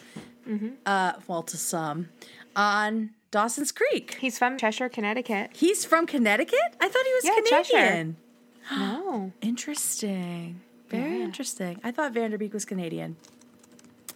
Mm-hmm. 0.48 0.69
Uh, 0.86 1.13
well, 1.27 1.43
to 1.43 1.57
some, 1.57 2.10
on 2.55 3.12
Dawson's 3.31 3.72
Creek. 3.72 4.17
He's 4.19 4.38
from 4.38 4.57
Cheshire, 4.57 4.89
Connecticut. 4.89 5.51
He's 5.53 5.86
from 5.86 6.05
Connecticut. 6.05 6.60
I 6.81 6.88
thought 6.89 7.05
he 7.05 7.13
was 7.13 7.24
Yeah, 7.25 7.50
Cheshire. 7.50 7.77
Canadian. 7.77 8.17
No. 8.72 9.31
Interesting. 9.41 10.62
Very 10.89 11.17
Yeah. 11.19 11.25
interesting. 11.25 11.79
I 11.83 11.91
thought 11.91 12.13
Van 12.13 12.31
Der 12.31 12.38
Beek 12.38 12.53
was 12.53 12.63
Canadian. 12.65 13.15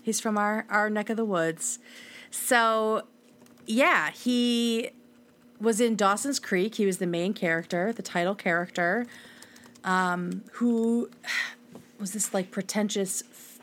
He's 0.03 0.19
from 0.21 0.37
our, 0.37 0.65
our 0.69 0.89
neck 0.89 1.09
of 1.09 1.17
the 1.17 1.25
woods. 1.25 1.79
So, 2.31 3.03
yeah, 3.65 4.11
he 4.11 4.91
was 5.59 5.81
in 5.81 5.95
Dawson's 5.95 6.39
Creek. 6.39 6.75
He 6.75 6.85
was 6.85 6.97
the 6.99 7.07
main 7.07 7.33
character, 7.33 7.91
the 7.93 8.01
title 8.03 8.35
character, 8.35 9.05
um, 9.83 10.43
who 10.53 11.09
was 11.99 12.13
this 12.13 12.33
like 12.33 12.51
pretentious 12.51 13.23
f- 13.31 13.59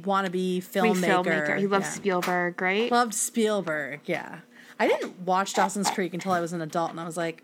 wannabe 0.00 0.58
filmmaker. 0.58 1.24
filmmaker. 1.24 1.58
He 1.58 1.66
loved 1.66 1.84
Yeah. 1.86 1.90
Spielberg, 1.90 2.60
right? 2.62 2.90
Loved 2.90 3.14
Spielberg, 3.14 4.00
yeah. 4.06 4.40
I 4.80 4.86
didn't 4.86 5.20
watch 5.20 5.54
Dawson's 5.54 5.90
Creek 5.90 6.14
until 6.14 6.32
I 6.32 6.40
was 6.40 6.52
an 6.52 6.60
adult, 6.60 6.90
and 6.92 7.00
I 7.00 7.04
was 7.04 7.16
like, 7.16 7.42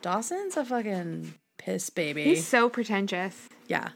Dawson's 0.00 0.56
a 0.56 0.64
fucking 0.64 1.34
piss 1.58 1.90
baby. 1.90 2.22
He's 2.22 2.46
so 2.46 2.68
pretentious. 2.68 3.48
Yeah. 3.66 3.88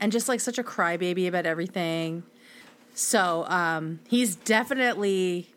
And 0.00 0.10
just 0.10 0.28
like 0.28 0.40
such 0.40 0.58
a 0.58 0.64
crybaby 0.64 1.28
about 1.28 1.46
everything. 1.46 2.24
So 2.92 3.44
um, 3.48 4.00
he's 4.08 4.34
definitely 4.36 5.53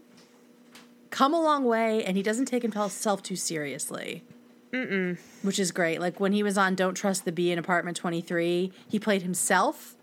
come 1.09 1.33
a 1.33 1.41
long 1.41 1.63
way 1.65 2.03
and 2.03 2.17
he 2.17 2.23
doesn't 2.23 2.45
take 2.45 2.61
himself 2.63 3.23
too 3.23 3.35
seriously. 3.35 4.23
Mm-mm. 4.71 5.17
Which 5.43 5.59
is 5.59 5.71
great. 5.71 5.99
Like 6.01 6.19
when 6.19 6.33
he 6.33 6.43
was 6.43 6.57
on 6.57 6.75
Don't 6.75 6.93
Trust 6.93 7.25
the 7.25 7.31
Bee 7.31 7.51
in 7.51 7.59
Apartment 7.59 7.95
23, 7.97 8.71
he 8.89 8.99
played 8.99 9.21
himself 9.21 9.95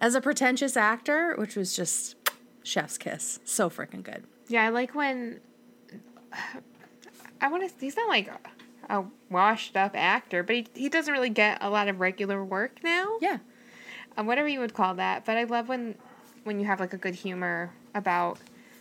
as 0.00 0.14
a 0.14 0.20
pretentious 0.20 0.76
actor, 0.76 1.34
which 1.36 1.56
was 1.56 1.74
just 1.74 2.14
chef's 2.62 2.98
kiss. 2.98 3.40
So 3.44 3.68
freaking 3.68 4.02
good. 4.02 4.24
Yeah, 4.48 4.64
I 4.64 4.68
like 4.68 4.94
when 4.94 5.40
I 7.40 7.48
want 7.48 7.68
to. 7.68 7.74
He's 7.80 7.96
not 7.96 8.08
like 8.08 8.30
a 8.88 9.04
washed 9.30 9.76
up 9.76 9.92
actor, 9.94 10.42
but 10.42 10.54
he 10.56 10.66
he 10.74 10.88
doesn't 10.88 11.12
really 11.12 11.28
get 11.30 11.58
a 11.60 11.68
lot 11.68 11.88
of 11.88 11.98
regular 12.00 12.44
work 12.44 12.78
now. 12.84 13.16
Yeah. 13.20 13.38
uh, 14.16 14.22
whatever 14.24 14.48
you 14.48 14.60
would 14.60 14.74
call 14.74 14.94
that. 14.94 15.24
But 15.24 15.36
I 15.36 15.44
love 15.44 15.68
when 15.68 15.96
when 16.44 16.60
you 16.60 16.66
have 16.66 16.78
like 16.80 16.92
a 16.92 16.96
good 16.98 17.14
humor 17.16 17.72
about 17.94 18.38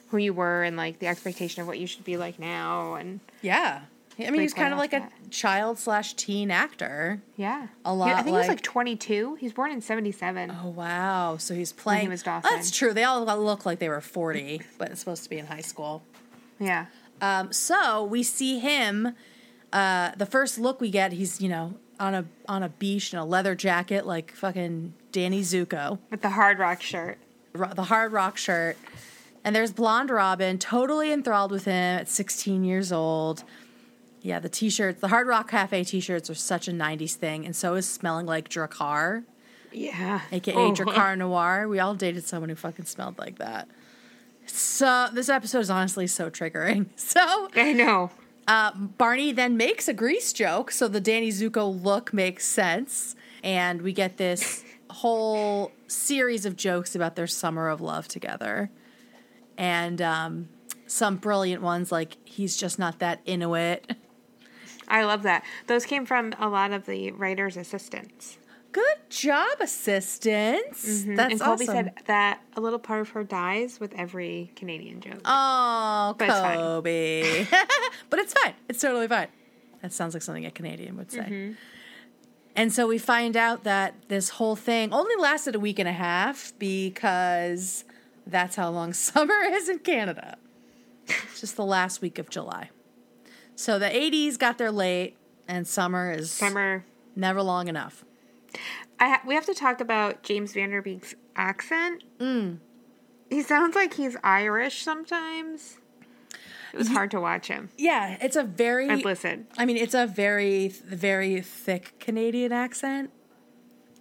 who 0.09 0.17
you 0.17 0.33
were 0.33 0.63
and 0.63 0.77
like 0.77 0.99
the 0.99 1.07
expectation 1.07 1.61
of 1.61 1.67
what 1.67 1.79
you 1.79 1.87
should 1.87 2.03
be 2.03 2.17
like 2.17 2.39
now. 2.39 2.95
And 2.95 3.19
Yeah. 3.41 3.81
I 4.17 4.29
mean, 4.31 4.39
he's 4.39 4.53
kind 4.53 4.71
of 4.71 4.79
like 4.79 4.93
a 4.93 5.09
child 5.29 5.77
slash 5.77 6.13
teen 6.13 6.49
actor. 6.49 7.21
yeah, 7.35 7.67
A 7.83 7.91
He- 7.91 7.95
lot 7.97 8.09
I 8.09 8.15
think 8.15 8.27
he 8.27 8.31
was 8.31 8.47
like- 8.47 8.57
like 8.59 8.61
22. 8.61 9.35
He's 9.41 9.51
born 9.51 9.71
in 9.73 9.81
77. 9.81 10.51
Oh 10.63 10.69
wow! 10.69 11.35
So 11.37 11.53
he's 11.53 11.73
playing. 11.73 12.07
was 12.07 12.23
Dawson. 12.23 12.49
That's 12.53 12.71
true. 12.71 12.93
They 12.93 13.03
all 13.03 13.25
look 13.25 13.65
like 13.65 13.79
they 13.79 13.89
were 13.89 13.99
forty, 13.99 14.61
but 14.77 14.89
it's 14.89 15.01
supposed 15.01 15.23
to 15.25 15.29
be 15.29 15.37
in 15.37 15.47
high 15.47 15.59
school. 15.61 16.01
Yeah, 16.59 16.85
Um, 17.21 17.51
so 17.51 18.05
we 18.05 18.23
see 18.23 18.59
him. 18.59 19.15
Uh, 19.73 20.11
the 20.15 20.25
first 20.25 20.57
look 20.59 20.79
we 20.79 20.89
get, 20.89 21.11
he's 21.11 21.41
you 21.41 21.49
know 21.49 21.73
on 21.99 22.13
a 22.13 22.23
on 22.47 22.63
a 22.63 22.69
beach 22.69 23.11
in 23.11 23.19
a 23.19 23.25
leather 23.25 23.53
jacket, 23.53 24.05
like 24.05 24.31
fucking 24.31 24.93
Danny 25.11 25.41
Zuko, 25.41 25.99
with 26.09 26.21
the 26.21 26.29
Hard 26.29 26.57
Rock 26.59 26.81
shirt. 26.81 27.17
ro- 27.53 27.73
the 27.73 27.83
hard 27.83 28.13
rock 28.13 28.37
shirt. 28.37 28.77
And 29.45 29.55
there's 29.55 29.71
blonde 29.71 30.09
Robin, 30.09 30.57
totally 30.57 31.11
enthralled 31.13 31.51
with 31.51 31.65
him 31.65 31.73
at 31.99 32.09
16 32.09 32.63
years 32.65 32.91
old. 32.91 33.43
Yeah, 34.21 34.39
the 34.39 34.49
t-shirts, 34.49 34.99
the 34.99 35.09
Hard 35.09 35.27
Rock 35.27 35.49
Cafe 35.51 35.83
t-shirts 35.83 36.29
are 36.31 36.35
such 36.35 36.67
a 36.67 36.71
90s 36.71 37.13
thing, 37.13 37.45
and 37.45 37.55
so 37.55 37.75
is 37.75 37.87
smelling 37.87 38.25
like 38.25 38.49
Drakkar. 38.49 39.23
Yeah, 39.71 40.21
aka 40.31 40.53
Oh. 40.55 40.71
Drakkar 40.73 41.15
Noir. 41.19 41.67
We 41.67 41.79
all 41.79 41.93
dated 41.93 42.25
someone 42.25 42.49
who 42.49 42.55
fucking 42.55 42.85
smelled 42.85 43.19
like 43.19 43.37
that. 43.37 43.67
So 44.47 45.07
this 45.13 45.29
episode 45.29 45.59
is 45.59 45.69
honestly 45.69 46.07
so 46.07 46.29
triggering. 46.29 46.87
So 46.95 47.49
I 47.55 47.71
know. 47.73 48.09
uh, 48.47 48.71
Barney 48.75 49.31
then 49.31 49.57
makes 49.57 49.87
a 49.87 49.93
grease 49.93 50.33
joke, 50.33 50.71
so 50.71 50.87
the 50.87 50.99
Danny 51.01 51.29
Zuko 51.29 51.83
look 51.83 52.11
makes 52.13 52.45
sense, 52.47 53.15
and 53.43 53.81
we 53.83 53.93
get 53.93 54.17
this 54.17 54.63
whole 54.89 55.71
series 55.87 56.45
of 56.47 56.55
jokes 56.55 56.95
about 56.95 57.15
their 57.15 57.27
summer 57.27 57.69
of 57.69 57.79
love 57.81 58.07
together, 58.07 58.69
and 59.57 60.01
um, 60.01 60.49
some 60.87 61.17
brilliant 61.17 61.61
ones 61.61 61.91
like 61.91 62.17
he's 62.25 62.55
just 62.57 62.77
not 62.79 62.99
that 62.99 63.19
Inuit. 63.25 63.95
I 64.87 65.03
love 65.03 65.23
that. 65.23 65.43
Those 65.67 65.85
came 65.85 66.05
from 66.05 66.33
a 66.39 66.47
lot 66.47 66.71
of 66.71 66.85
the 66.85 67.11
writers' 67.11 67.57
assistants. 67.57 68.37
Good 68.71 69.09
job, 69.09 69.47
assistants. 69.61 70.83
That's 70.83 71.05
Mm-hmm. 71.05 71.19
and 71.19 71.39
Cobie 71.39 71.63
awesome. 71.63 71.65
said 71.67 71.93
that 72.07 72.41
a 72.57 72.61
little 72.61 72.77
part 72.77 72.99
of 73.01 73.09
her 73.11 73.23
dies 73.23 73.79
with 73.79 73.93
every 73.93 74.51
Canadian 74.57 74.99
joke. 74.99 75.21
Oh, 75.23 76.13
But 76.19 76.27
it's 76.29 76.39
fine. 76.39 77.67
But 78.09 78.19
it's 78.19 78.33
fine. 78.33 78.53
It's 78.67 78.81
totally 78.81 79.07
fine. 79.07 79.29
That 79.81 79.93
sounds 79.93 80.13
like 80.13 80.23
something 80.23 80.45
a 80.45 80.51
Canadian 80.51 80.97
would 80.97 81.09
say. 81.11 81.19
Mm-hmm. 81.19 81.51
And 82.57 82.71
so 82.73 82.85
we 82.85 82.97
find 82.97 83.35
out 83.37 83.63
that 83.63 83.95
this 84.09 84.29
whole 84.29 84.55
thing 84.57 84.93
only 84.93 85.15
lasted 85.21 85.55
a 85.55 85.59
week 85.59 85.79
and 85.79 85.87
a 85.89 85.93
half 85.93 86.51
because 86.59 87.84
that's 88.27 88.55
how 88.55 88.69
long 88.69 88.93
summer 89.09 89.35
is 89.47 89.69
in 89.69 89.79
Canada. 89.79 90.37
It's 91.07 91.41
just 91.41 91.55
the 91.55 91.65
last 91.65 92.01
week 92.01 92.17
of 92.19 92.29
July. 92.29 92.69
So 93.55 93.79
the 93.79 93.85
80s 93.87 94.37
got 94.37 94.57
there 94.57 94.71
late, 94.71 95.15
and 95.47 95.67
summer 95.67 96.11
is 96.11 96.31
Summer. 96.31 96.83
never 97.15 97.41
long 97.41 97.67
enough. 97.67 98.03
I 98.99 99.09
ha- 99.09 99.21
we 99.25 99.35
have 99.35 99.45
to 99.45 99.53
talk 99.53 99.79
about 99.81 100.23
James 100.23 100.53
Van 100.53 100.71
Der 100.71 100.81
Beek's 100.81 101.13
accent. 101.35 102.03
Mm. 102.19 102.57
He 103.29 103.41
sounds 103.41 103.75
like 103.75 103.93
he's 103.95 104.17
Irish 104.23 104.81
sometimes. 104.83 105.77
It 106.73 106.77
was 106.77 106.89
hard 106.89 107.11
to 107.11 107.21
watch 107.21 107.47
him 107.47 107.69
Yeah, 107.77 108.17
it's 108.19 108.35
a 108.35 108.43
very. 108.43 108.89
and 108.89 109.03
listen. 109.05 109.47
I 109.57 109.65
mean, 109.65 109.77
it's 109.77 109.93
a 109.93 110.05
very, 110.05 110.67
very 110.67 111.39
thick 111.39 111.93
Canadian 111.99 112.51
accent. 112.51 113.11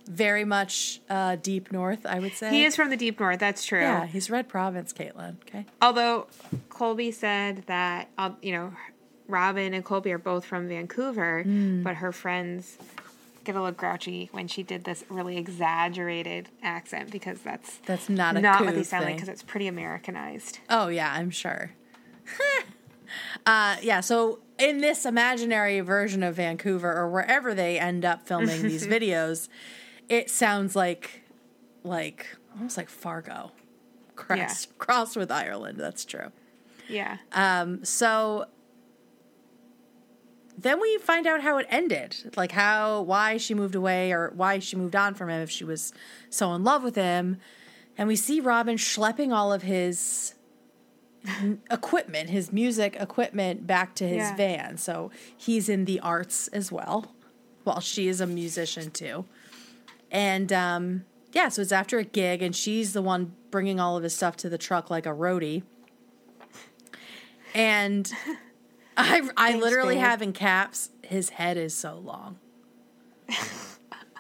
Very 0.07 0.45
much 0.45 1.01
uh, 1.09 1.37
deep 1.37 1.73
north, 1.73 2.05
I 2.05 2.19
would 2.19 2.35
say. 2.35 2.51
He 2.51 2.65
is 2.65 2.77
from 2.77 2.91
the 2.91 2.97
deep 2.97 3.19
north. 3.19 3.39
That's 3.39 3.65
true. 3.65 3.81
Yeah, 3.81 4.07
he's 4.07 4.29
Red 4.29 4.49
Province, 4.49 4.93
Caitlin. 4.93 5.37
Okay. 5.49 5.65
Although 5.81 6.27
Cobie 6.69 7.11
said 7.11 7.65
that 7.67 8.09
uh, 8.19 8.31
you 8.43 8.53
know, 8.53 8.75
Robin 9.29 9.73
and 9.73 9.85
Cobie 9.85 10.13
are 10.13 10.19
both 10.19 10.45
from 10.45 10.69
Vancouver, 10.69 11.43
but 11.83 11.97
her 11.97 12.13
friends 12.13 12.77
get 13.45 13.55
a 13.55 13.59
little 13.61 13.73
grouchy 13.75 14.29
when 14.33 14.49
she 14.49 14.63
did 14.63 14.85
this 14.85 15.05
really 15.09 15.37
exaggerated 15.37 16.49
accent 16.63 17.11
because 17.11 17.41
that's 17.41 17.77
That's 17.87 18.09
not 18.09 18.37
a 18.37 18.41
not 18.41 18.65
what 18.65 18.75
they 18.75 18.83
sound 18.83 19.05
like 19.05 19.17
because 19.17 19.29
it's 19.29 19.43
pretty 19.43 19.67
Americanized. 19.67 20.59
Oh 20.69 20.89
yeah, 20.89 21.13
I'm 21.13 21.31
sure. 21.31 21.73
uh, 23.47 23.77
yeah. 23.83 24.01
So 24.01 24.41
in 24.59 24.79
this 24.79 25.05
imaginary 25.05 25.81
version 25.81 26.23
of 26.23 26.37
Vancouver 26.37 26.93
or 26.93 27.09
wherever 27.09 27.55
they 27.55 27.79
end 27.79 28.05
up 28.05 28.27
filming 28.27 28.63
these 28.63 28.87
videos, 28.89 29.49
it 30.09 30.31
sounds 30.31 30.75
like, 30.77 31.23
like 31.83 32.27
almost 32.57 32.77
like 32.77 32.89
Fargo, 32.89 33.53
crossed 34.17 34.77
crossed 34.79 35.17
with 35.17 35.31
Ireland. 35.31 35.79
That's 35.79 36.05
true. 36.05 36.31
Yeah. 36.89 37.19
Um, 37.33 37.85
so 37.85 38.47
then 40.57 40.81
we 40.81 40.99
find 40.99 41.27
out 41.27 41.41
how 41.41 41.59
it 41.59 41.67
ended, 41.69 42.17
like 42.37 42.53
how 42.53 43.03
why 43.03 43.37
she 43.39 43.55
moved 43.55 43.75
away 43.75 44.13
or 44.13 44.31
why 44.37 44.59
she 44.61 44.77
moved 44.77 44.95
on 44.95 45.15
from 45.15 45.29
him 45.31 45.41
if 45.43 45.51
she 45.51 45.65
was 45.65 45.93
so 46.31 46.53
in 46.55 46.63
love 46.63 46.83
with 46.85 46.95
him, 46.95 47.39
and 47.99 48.07
we 48.09 48.17
see 48.17 48.41
Robin 48.41 48.77
schlepping 48.77 49.33
all 49.35 49.53
of 49.53 49.63
his 49.63 50.35
equipment, 51.71 52.31
his 52.31 52.53
music 52.53 52.97
equipment, 53.01 53.67
back 53.67 53.95
to 53.97 54.07
his 54.07 54.19
Yeah. 54.19 54.37
van. 54.37 54.77
So 54.77 55.11
he's 55.37 55.69
in 55.69 55.87
the 55.87 55.99
arts 56.01 56.49
as 56.49 56.71
well, 56.71 57.13
while 57.65 57.81
she 57.81 58.09
is 58.09 58.21
a 58.21 58.27
musician 58.27 58.91
too. 58.91 59.25
And 60.15 60.53
um, 60.53 61.05
yeah, 61.33 61.49
so 61.49 61.61
it's 61.61 61.73
after 61.73 61.99
a 61.99 62.05
gig, 62.05 62.41
and 62.41 62.55
she's 62.55 62.93
the 62.93 63.03
one 63.03 63.35
bringing 63.51 63.81
all 63.81 63.97
of 63.97 64.05
his 64.05 64.15
stuff 64.15 64.37
to 64.39 64.49
the 64.49 64.57
truck 64.57 64.89
like 64.89 65.07
a 65.07 65.11
roadie. 65.11 65.65
And 67.53 68.11
I, 68.97 69.29
I 69.37 69.51
Thanks, 69.51 69.65
literally 69.65 69.97
babe. 69.97 70.05
have 70.05 70.23
in 70.23 70.33
caps, 70.33 70.91
his 71.03 71.31
head 71.31 71.57
is 71.57 71.75
so 71.75 71.97
long. 71.97 72.39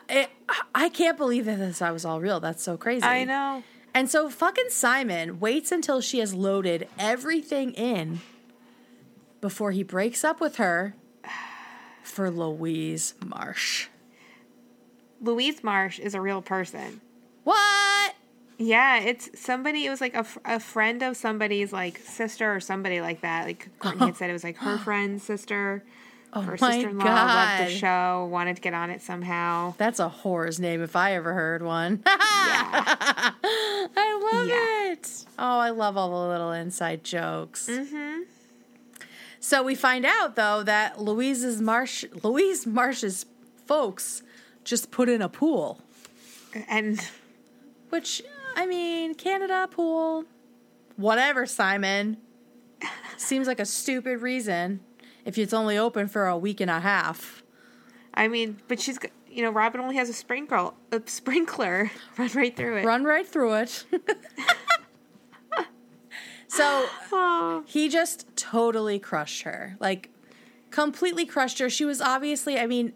it, 0.08 0.30
I 0.74 0.88
can't 0.88 1.16
believe 1.16 1.44
that 1.44 1.58
this 1.58 1.80
was 1.80 2.04
all 2.04 2.20
real. 2.20 2.40
That's 2.40 2.62
so 2.62 2.76
crazy. 2.76 3.04
I 3.04 3.22
know. 3.22 3.62
And 3.94 4.10
so 4.10 4.28
fucking 4.28 4.70
Simon 4.70 5.38
waits 5.38 5.70
until 5.70 6.00
she 6.00 6.18
has 6.18 6.34
loaded 6.34 6.88
everything 6.98 7.70
in 7.72 8.20
before 9.40 9.70
he 9.70 9.84
breaks 9.84 10.24
up 10.24 10.40
with 10.40 10.56
her 10.56 10.96
for 12.02 12.28
Louise 12.32 13.14
Marsh. 13.24 13.86
Louise 15.24 15.62
Marsh 15.64 15.98
is 15.98 16.14
a 16.14 16.20
real 16.20 16.42
person. 16.42 17.00
What? 17.44 18.14
Yeah, 18.58 19.00
it's 19.00 19.38
somebody. 19.40 19.84
It 19.86 19.90
was 19.90 20.00
like 20.00 20.14
a, 20.14 20.24
a 20.44 20.60
friend 20.60 21.02
of 21.02 21.16
somebody's 21.16 21.72
like 21.72 21.98
sister 21.98 22.54
or 22.54 22.60
somebody 22.60 23.00
like 23.00 23.22
that. 23.22 23.46
Like 23.46 23.68
Courtney 23.80 24.06
had 24.06 24.16
said, 24.16 24.30
it 24.30 24.32
was 24.34 24.44
like 24.44 24.58
her 24.58 24.78
friend's 24.84 25.22
sister. 25.24 25.82
Oh 26.36 26.40
her 26.40 26.56
sister 26.56 26.88
in 26.88 26.98
law 26.98 27.04
loved 27.04 27.64
the 27.66 27.70
show, 27.70 28.28
wanted 28.30 28.56
to 28.56 28.62
get 28.62 28.74
on 28.74 28.90
it 28.90 29.00
somehow. 29.00 29.74
That's 29.78 30.00
a 30.00 30.08
whore's 30.08 30.58
name 30.58 30.82
if 30.82 30.96
I 30.96 31.14
ever 31.14 31.32
heard 31.32 31.62
one. 31.62 32.02
I 32.06 33.32
love 34.32 34.46
Yeah. 34.48 34.92
it. 34.92 35.24
Oh, 35.38 35.58
I 35.58 35.70
love 35.70 35.96
all 35.96 36.22
the 36.22 36.28
little 36.28 36.52
inside 36.52 37.04
jokes. 37.04 37.68
Mm-hmm. 37.68 38.22
So 39.40 39.62
we 39.62 39.74
find 39.74 40.04
out 40.06 40.36
though 40.36 40.62
that 40.62 41.00
Louise's 41.00 41.60
Marsh 41.60 42.04
Louise 42.22 42.66
Marsh's 42.66 43.26
folks 43.66 44.22
just 44.64 44.90
put 44.90 45.08
in 45.08 45.22
a 45.22 45.28
pool. 45.28 45.80
And 46.68 47.00
Which 47.90 48.22
I 48.56 48.66
mean, 48.66 49.14
Canada 49.14 49.68
pool. 49.70 50.24
Whatever, 50.96 51.46
Simon. 51.46 52.18
Seems 53.16 53.46
like 53.46 53.60
a 53.60 53.64
stupid 53.66 54.20
reason 54.20 54.80
if 55.24 55.38
it's 55.38 55.52
only 55.54 55.78
open 55.78 56.08
for 56.08 56.26
a 56.26 56.36
week 56.36 56.60
and 56.60 56.70
a 56.70 56.80
half. 56.80 57.42
I 58.12 58.28
mean, 58.28 58.58
but 58.68 58.80
she's 58.80 58.98
you 59.28 59.42
know 59.42 59.50
Robin 59.50 59.80
only 59.80 59.96
has 59.96 60.08
a 60.08 60.12
sprinkler, 60.12 60.72
a 60.92 61.02
sprinkler 61.06 61.90
run 62.18 62.30
right 62.34 62.56
through 62.56 62.78
it. 62.78 62.84
Run 62.84 63.04
right 63.04 63.26
through 63.26 63.54
it. 63.54 63.84
so 66.48 66.86
Oh, 67.12 67.64
he 67.66 67.88
just 67.88 68.26
totally 68.36 68.98
crushed 68.98 69.42
her. 69.42 69.76
Like 69.80 70.10
completely 70.70 71.24
crushed 71.24 71.58
her. 71.60 71.70
She 71.70 71.84
was 71.84 72.00
obviously, 72.00 72.58
I 72.58 72.66
mean, 72.66 72.92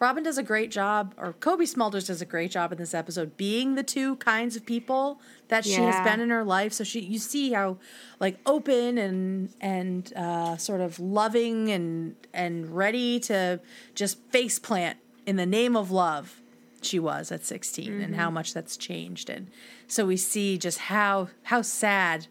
Robin 0.00 0.22
does 0.22 0.38
a 0.38 0.42
great 0.42 0.70
job, 0.70 1.14
or 1.18 1.34
Cobie 1.34 1.66
Smulders 1.66 2.06
does 2.06 2.22
a 2.22 2.26
great 2.26 2.50
job 2.50 2.72
in 2.72 2.78
this 2.78 2.94
episode, 2.94 3.36
being 3.36 3.74
the 3.74 3.82
two 3.82 4.16
kinds 4.16 4.56
of 4.56 4.64
people 4.64 5.20
that 5.48 5.66
she 5.66 5.74
has 5.74 6.02
been 6.02 6.20
in 6.20 6.30
her 6.30 6.42
life. 6.42 6.72
So 6.72 6.84
she, 6.84 7.00
you 7.00 7.18
see 7.18 7.52
how, 7.52 7.76
like, 8.18 8.38
open 8.46 8.96
and 8.96 9.52
and 9.60 10.10
uh, 10.16 10.56
sort 10.56 10.80
of 10.80 10.98
loving 10.98 11.70
and 11.70 12.16
and 12.32 12.74
ready 12.74 13.20
to 13.20 13.60
just 13.94 14.18
face 14.30 14.58
plant 14.58 14.96
in 15.26 15.36
the 15.36 15.46
name 15.46 15.76
of 15.76 15.90
love. 15.90 16.40
She 16.80 16.98
was 16.98 17.30
at 17.30 17.44
16, 17.44 18.00
and 18.00 18.16
how 18.16 18.30
much 18.30 18.54
that's 18.54 18.78
changed, 18.78 19.28
and 19.28 19.50
so 19.86 20.06
we 20.06 20.16
see 20.16 20.56
just 20.56 20.78
how 20.78 21.28
how 21.42 21.60
sad 21.60 22.28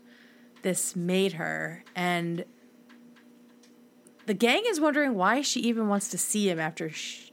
this 0.63 0.95
made 0.95 1.33
her, 1.33 1.83
and 1.95 2.45
the 4.25 4.33
gang 4.33 4.63
is 4.65 4.79
wondering 4.79 5.13
why 5.13 5.41
she 5.43 5.59
even 5.59 5.87
wants 5.87 6.07
to 6.09 6.17
see 6.17 6.49
him 6.49 6.59
after 6.59 6.89
sh 6.89 7.28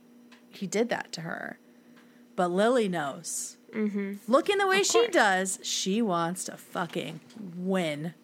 he 0.56 0.66
did 0.66 0.88
that 0.88 1.12
to 1.12 1.22
her. 1.22 1.58
But 2.34 2.50
Lily 2.50 2.88
knows. 2.88 3.56
Mm-hmm. 3.74 4.14
Looking 4.30 4.58
the 4.58 4.66
way 4.66 4.82
she 4.82 5.06
does, 5.08 5.58
she 5.62 6.02
wants 6.02 6.44
to 6.44 6.56
fucking 6.56 7.20
win. 7.56 8.14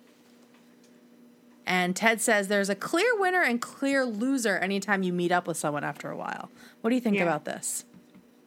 And 1.67 1.95
Ted 1.95 2.21
says 2.21 2.49
there's 2.49 2.69
a 2.69 2.75
clear 2.75 3.09
winner 3.19 3.43
and 3.43 3.61
clear 3.61 4.05
loser 4.05 4.59
anytime 4.59 5.03
you 5.03 5.12
meet 5.12 5.33
up 5.33 5.47
with 5.47 5.57
someone 5.57 5.85
after 5.85 6.11
a 6.11 6.17
while. 6.17 6.51
What 6.81 6.91
do 6.91 6.97
you 6.97 7.01
think 7.01 7.17
Yeah. 7.17 7.23
about 7.23 7.45
this? 7.45 7.85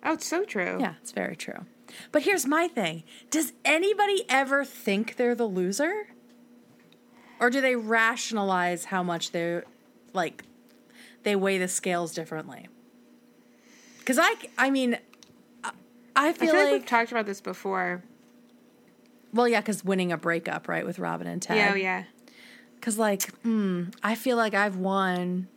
oh, 0.03 0.13
it's 0.13 0.27
so 0.27 0.43
true. 0.43 0.77
Yeah, 0.79 0.95
it's 1.01 1.11
very 1.11 1.35
true. 1.35 1.65
But 2.11 2.23
here's 2.23 2.45
my 2.45 2.67
thing 2.67 3.03
Does 3.31 3.53
anybody 3.63 4.25
ever 4.29 4.63
think 4.65 5.15
they're 5.15 5.35
the 5.35 5.47
loser? 5.47 6.07
Or 7.39 7.49
do 7.49 7.59
they 7.61 7.75
rationalize 7.75 8.85
how 8.85 9.03
much 9.03 9.31
they're 9.31 9.65
like, 10.13 10.43
they 11.23 11.35
weigh 11.35 11.57
the 11.57 11.67
scales 11.67 12.13
differently? 12.13 12.67
Because 14.05 14.19
I, 14.19 14.35
I 14.57 14.69
mean, 14.69 14.97
I- 15.63 15.71
I 16.15 16.27
I 16.29 16.33
feel, 16.33 16.51
feel 16.51 16.55
like, 16.55 16.63
like, 16.65 16.73
we've 16.73 16.85
talked 16.85 17.11
about 17.11 17.25
this 17.25 17.41
before. 17.41 18.03
well, 19.33 19.47
yeah, 19.47 19.59
because 19.61 19.83
winning 19.83 20.11
a 20.11 20.17
breakup, 20.17 20.67
right, 20.67 20.85
with 20.85 20.99
Robin 20.99 21.27
and 21.27 21.41
Ted. 21.41 21.57
Yeah, 21.57 21.71
oh, 21.73 21.75
yeah. 21.75 22.03
Because, 22.75 22.97
like, 22.99 23.41
mm, 23.43 23.91
I 24.03 24.13
feel 24.15 24.37
like 24.37 24.53
I've 24.53 24.77
won 24.77 25.47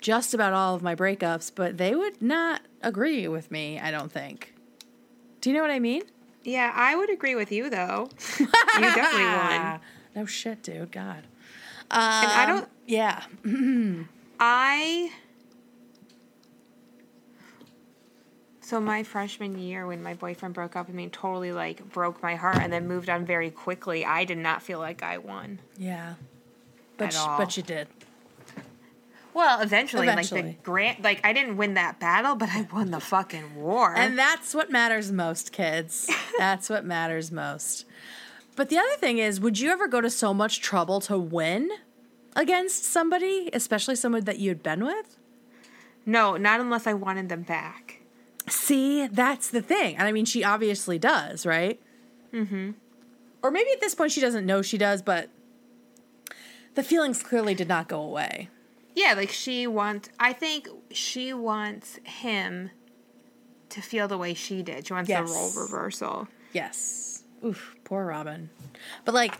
just 0.00 0.32
about 0.32 0.52
all 0.52 0.76
of 0.76 0.82
my 0.82 0.94
breakups, 0.94 1.50
but 1.52 1.76
they 1.76 1.94
would 1.94 2.22
not 2.22 2.62
agree 2.82 3.26
with 3.26 3.50
me, 3.50 3.80
I 3.80 3.90
don't 3.90 4.12
think. 4.12 4.54
Do 5.40 5.50
you 5.50 5.56
know 5.56 5.62
what 5.62 5.72
I 5.72 5.80
mean? 5.80 6.02
Yeah, 6.44 6.72
I 6.74 6.94
would 6.94 7.10
agree 7.10 7.34
with 7.34 7.50
you 7.50 7.68
though. 7.68 8.08
you 8.38 8.46
definitely 8.80 9.24
won. 9.58 9.80
No 10.14 10.24
shit, 10.24 10.62
dude. 10.62 10.92
God. 10.92 11.24
And 11.90 12.30
I 12.30 12.44
Um, 12.44 12.48
don't. 12.60 12.68
Yeah. 12.86 13.24
I. 14.40 15.10
So 18.68 18.78
my 18.82 19.02
freshman 19.02 19.58
year, 19.58 19.86
when 19.86 20.02
my 20.02 20.12
boyfriend 20.12 20.54
broke 20.54 20.76
up 20.76 20.88
with 20.88 20.94
me, 20.94 21.08
totally 21.08 21.52
like 21.52 21.90
broke 21.90 22.22
my 22.22 22.34
heart, 22.34 22.58
and 22.58 22.70
then 22.70 22.86
moved 22.86 23.08
on 23.08 23.24
very 23.24 23.50
quickly. 23.50 24.04
I 24.04 24.26
did 24.26 24.36
not 24.36 24.60
feel 24.60 24.78
like 24.78 25.02
I 25.02 25.16
won. 25.16 25.60
Yeah. 25.78 26.16
But 26.98 27.14
sh- 27.14 27.26
but 27.38 27.56
you 27.56 27.62
did. 27.62 27.88
Well, 29.32 29.62
eventually, 29.62 30.06
like 30.06 30.12
Eventually. 30.12 30.42
the 30.42 30.62
grant, 30.62 31.00
like 31.00 31.24
I 31.24 31.32
didn't 31.32 31.56
win 31.56 31.72
that 31.74 31.98
battle, 31.98 32.34
but 32.34 32.50
I 32.50 32.68
won 32.70 32.90
the 32.90 33.00
fucking 33.00 33.54
war. 33.54 33.94
And 33.96 34.18
that's 34.18 34.54
what 34.54 34.70
matters 34.70 35.10
most, 35.10 35.50
kids. 35.50 36.10
that's 36.38 36.68
what 36.68 36.84
matters 36.84 37.32
most. 37.32 37.86
But 38.54 38.68
the 38.68 38.76
other 38.76 38.96
thing 38.98 39.16
is, 39.16 39.40
would 39.40 39.58
you 39.58 39.70
ever 39.70 39.88
go 39.88 40.02
to 40.02 40.10
so 40.10 40.34
much 40.34 40.60
trouble 40.60 41.00
to 41.00 41.16
win 41.16 41.70
against 42.36 42.84
somebody, 42.84 43.48
especially 43.54 43.96
someone 43.96 44.24
that 44.24 44.38
you 44.38 44.50
had 44.50 44.62
been 44.62 44.84
with? 44.84 45.16
no, 46.04 46.36
not 46.36 46.60
unless 46.60 46.86
I 46.86 46.92
wanted 46.92 47.30
them 47.30 47.42
back. 47.44 47.87
See, 48.48 49.06
that's 49.06 49.50
the 49.50 49.62
thing. 49.62 49.96
And 49.96 50.06
I 50.06 50.12
mean, 50.12 50.24
she 50.24 50.44
obviously 50.44 50.98
does, 50.98 51.44
right? 51.46 51.80
Mm-hmm. 52.32 52.72
Or 53.42 53.50
maybe 53.50 53.70
at 53.72 53.80
this 53.80 53.94
point 53.94 54.12
she 54.12 54.20
doesn't 54.20 54.44
know 54.46 54.62
she 54.62 54.78
does, 54.78 55.02
but 55.02 55.28
the 56.74 56.82
feelings 56.82 57.22
clearly 57.22 57.54
did 57.54 57.68
not 57.68 57.88
go 57.88 58.00
away. 58.00 58.48
Yeah, 58.94 59.14
like 59.14 59.30
she 59.30 59.66
wants. 59.66 60.08
I 60.18 60.32
think 60.32 60.68
she 60.90 61.32
wants 61.32 61.98
him 62.04 62.70
to 63.68 63.80
feel 63.80 64.08
the 64.08 64.18
way 64.18 64.34
she 64.34 64.62
did. 64.62 64.86
She 64.86 64.92
wants 64.92 65.08
Yes. 65.08 65.28
the 65.28 65.34
role 65.34 65.52
reversal. 65.64 66.28
Yes. 66.52 67.22
Oof, 67.44 67.76
poor 67.84 68.04
Robin. 68.06 68.50
But 69.04 69.14
like, 69.14 69.34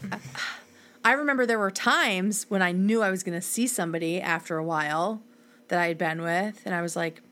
I 1.05 1.13
remember 1.13 1.45
there 1.47 1.59
were 1.59 1.71
times 1.71 2.47
when 2.49 2.63
I 2.63 2.71
knew 2.73 3.03
I 3.03 3.11
was 3.11 3.23
going 3.23 3.37
to 3.39 3.45
see 3.45 3.67
somebody 3.67 4.21
after 4.21 4.57
a 4.59 4.65
while 4.65 5.23
that 5.69 5.79
I 5.81 5.89
had 5.89 5.99
been 5.99 6.23
with, 6.23 6.63
and 6.65 6.75
I 6.75 6.83
was 6.83 6.95
like, 6.95 7.23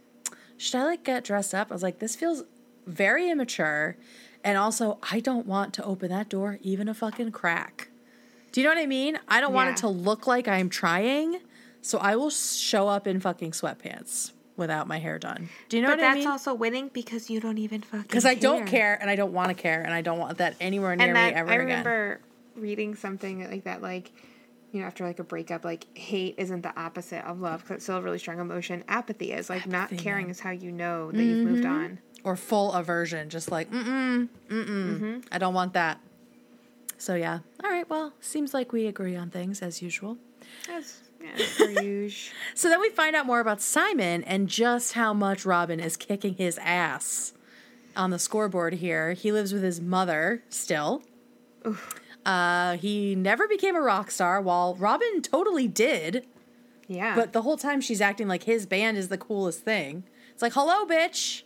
should 0.57 0.81
I 0.81 0.85
like 0.85 1.05
get 1.05 1.25
dressed 1.25 1.55
up? 1.55 1.71
I 1.71 1.75
was 1.75 1.83
like, 1.83 1.99
this 1.99 2.17
feels 2.17 2.45
very 2.87 3.31
immature. 3.31 3.97
And 4.45 4.57
also, 4.57 4.99
I 5.11 5.21
don't 5.21 5.47
want 5.47 5.75
to 5.75 5.85
open 5.85 6.11
that 6.11 6.29
door 6.29 6.59
even 6.63 6.89
a 6.89 6.95
fucking 6.95 7.33
crack. 7.33 7.89
Do 8.53 8.61
you 8.61 8.67
know 8.67 8.75
what 8.75 8.81
I 8.81 8.87
mean? 8.87 9.19
I 9.29 9.41
don't 9.41 9.53
want 9.53 9.71
it 9.71 9.77
to 9.79 9.89
look 9.89 10.27
like 10.27 10.49
I'm 10.49 10.71
trying, 10.71 11.41
so 11.83 11.99
I 11.99 12.17
will 12.17 12.31
show 12.31 12.89
up 12.89 13.07
in 13.07 13.21
fucking 13.21 13.51
sweatpants 13.51 14.33
without 14.57 14.89
my 14.89 14.99
hair 14.99 15.19
done. 15.19 15.49
Do 15.69 15.77
you 15.77 15.83
know 15.83 15.91
But 15.91 15.99
what 15.99 16.07
I 16.07 16.15
mean 16.15 16.25
that's 16.25 16.31
also 16.31 16.55
winning 16.55 16.89
because 16.93 17.29
you 17.29 17.41
don't 17.41 17.59
even 17.59 17.83
fucking. 17.83 18.03
Because 18.03 18.25
I 18.25 18.35
don't 18.35 18.67
care 18.67 18.97
and 19.01 19.11
I 19.11 19.17
don't 19.17 19.33
want 19.33 19.49
to 19.49 19.55
care 19.55 19.83
and 19.83 19.93
I 19.93 20.01
don't 20.01 20.19
want 20.19 20.39
that 20.39 20.55
anywhere 20.61 20.97
near 20.97 21.13
that 21.13 21.35
me 21.35 21.39
ever 21.39 21.51
again. 21.51 21.61
I 21.61 21.63
again. 21.65 21.67
remember 21.67 22.21
reading 22.55 22.95
something 22.95 23.51
like 23.51 23.65
that, 23.65 23.83
like 23.83 24.11
you 24.77 24.83
know, 24.83 24.87
after 24.87 25.05
like 25.07 25.19
a 25.19 25.25
breakup, 25.25 25.65
like 25.65 25.87
hate 25.97 26.35
isn't 26.37 26.61
the 26.61 26.79
opposite 26.79 27.25
of 27.25 27.41
love 27.41 27.63
because 27.63 27.77
it's 27.77 27.85
still 27.85 27.97
a 27.97 28.03
really 28.03 28.19
strong 28.19 28.39
emotion. 28.39 28.85
Apathy 28.89 29.33
is 29.33 29.49
like 29.49 29.67
not 29.67 29.89
caring 29.97 30.29
is 30.29 30.39
how 30.39 30.51
you 30.51 30.71
know 30.71 31.11
that 31.11 31.23
you've 31.23 31.47
moved 31.47 31.65
on. 31.65 31.99
Or 32.25 32.37
full 32.37 32.73
aversion, 32.73 33.31
just 33.31 33.51
like, 33.51 33.71
mm-mm, 33.71 34.29
mm-mm, 34.51 34.67
Mm-hmm. 34.67 35.19
I 35.33 35.39
don't 35.39 35.55
want 35.55 35.73
that. 35.73 35.99
So 36.99 37.15
yeah. 37.15 37.39
All 37.65 37.71
right, 37.71 37.89
well, 37.89 38.13
seems 38.21 38.53
like 38.53 38.73
we 38.73 38.87
agree 38.87 39.17
on 39.17 39.31
things 39.31 39.63
as 39.63 39.81
usual. 39.81 40.19
That's 40.67 41.01
yeah, 41.23 41.69
usual. 41.81 42.35
So 42.55 42.69
then 42.69 42.81
we 42.81 42.91
find 42.91 43.17
out 43.17 43.25
more 43.25 43.41
about 43.41 43.63
Simon 43.63 44.25
and 44.25 44.47
just 44.49 44.93
how 44.93 45.15
much 45.15 45.47
Robin 45.47 45.81
is 45.81 45.97
kicking 45.97 46.35
his 46.35 46.59
ass 46.59 47.33
on 47.97 48.11
the 48.11 48.19
scoreboard 48.19 48.75
here. 48.75 49.15
He 49.15 49.33
lives 49.33 49.55
with 49.55 49.63
his 49.63 49.81
mother 49.81 50.43
still. 50.51 51.03
Uh, 52.27 52.77
he 52.77 53.15
never 53.15 53.47
became 53.49 53.77
a 53.77 53.81
rock 53.81 54.11
star, 54.11 54.41
while 54.41 54.75
Robin 54.75 55.23
totally 55.23 55.69
did. 55.69 56.27
Yeah, 56.89 57.15
But 57.17 57.33
the 57.33 57.43
whole 57.43 57.57
time 57.57 57.81
she's 57.81 58.01
acting 58.01 58.29
like 58.29 58.43
his 58.45 58.67
band 58.67 58.97
is 58.99 59.09
the 59.09 59.17
coolest 59.19 59.61
thing. 59.65 60.05
It's 60.33 60.43
like, 60.43 60.53
hello, 60.53 60.85
bitch. 60.87 61.43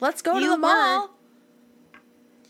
Let's 0.00 0.22
go 0.22 0.34
to 0.40 0.46
the 0.46 0.52
were. 0.52 0.58
mall. 0.58 1.10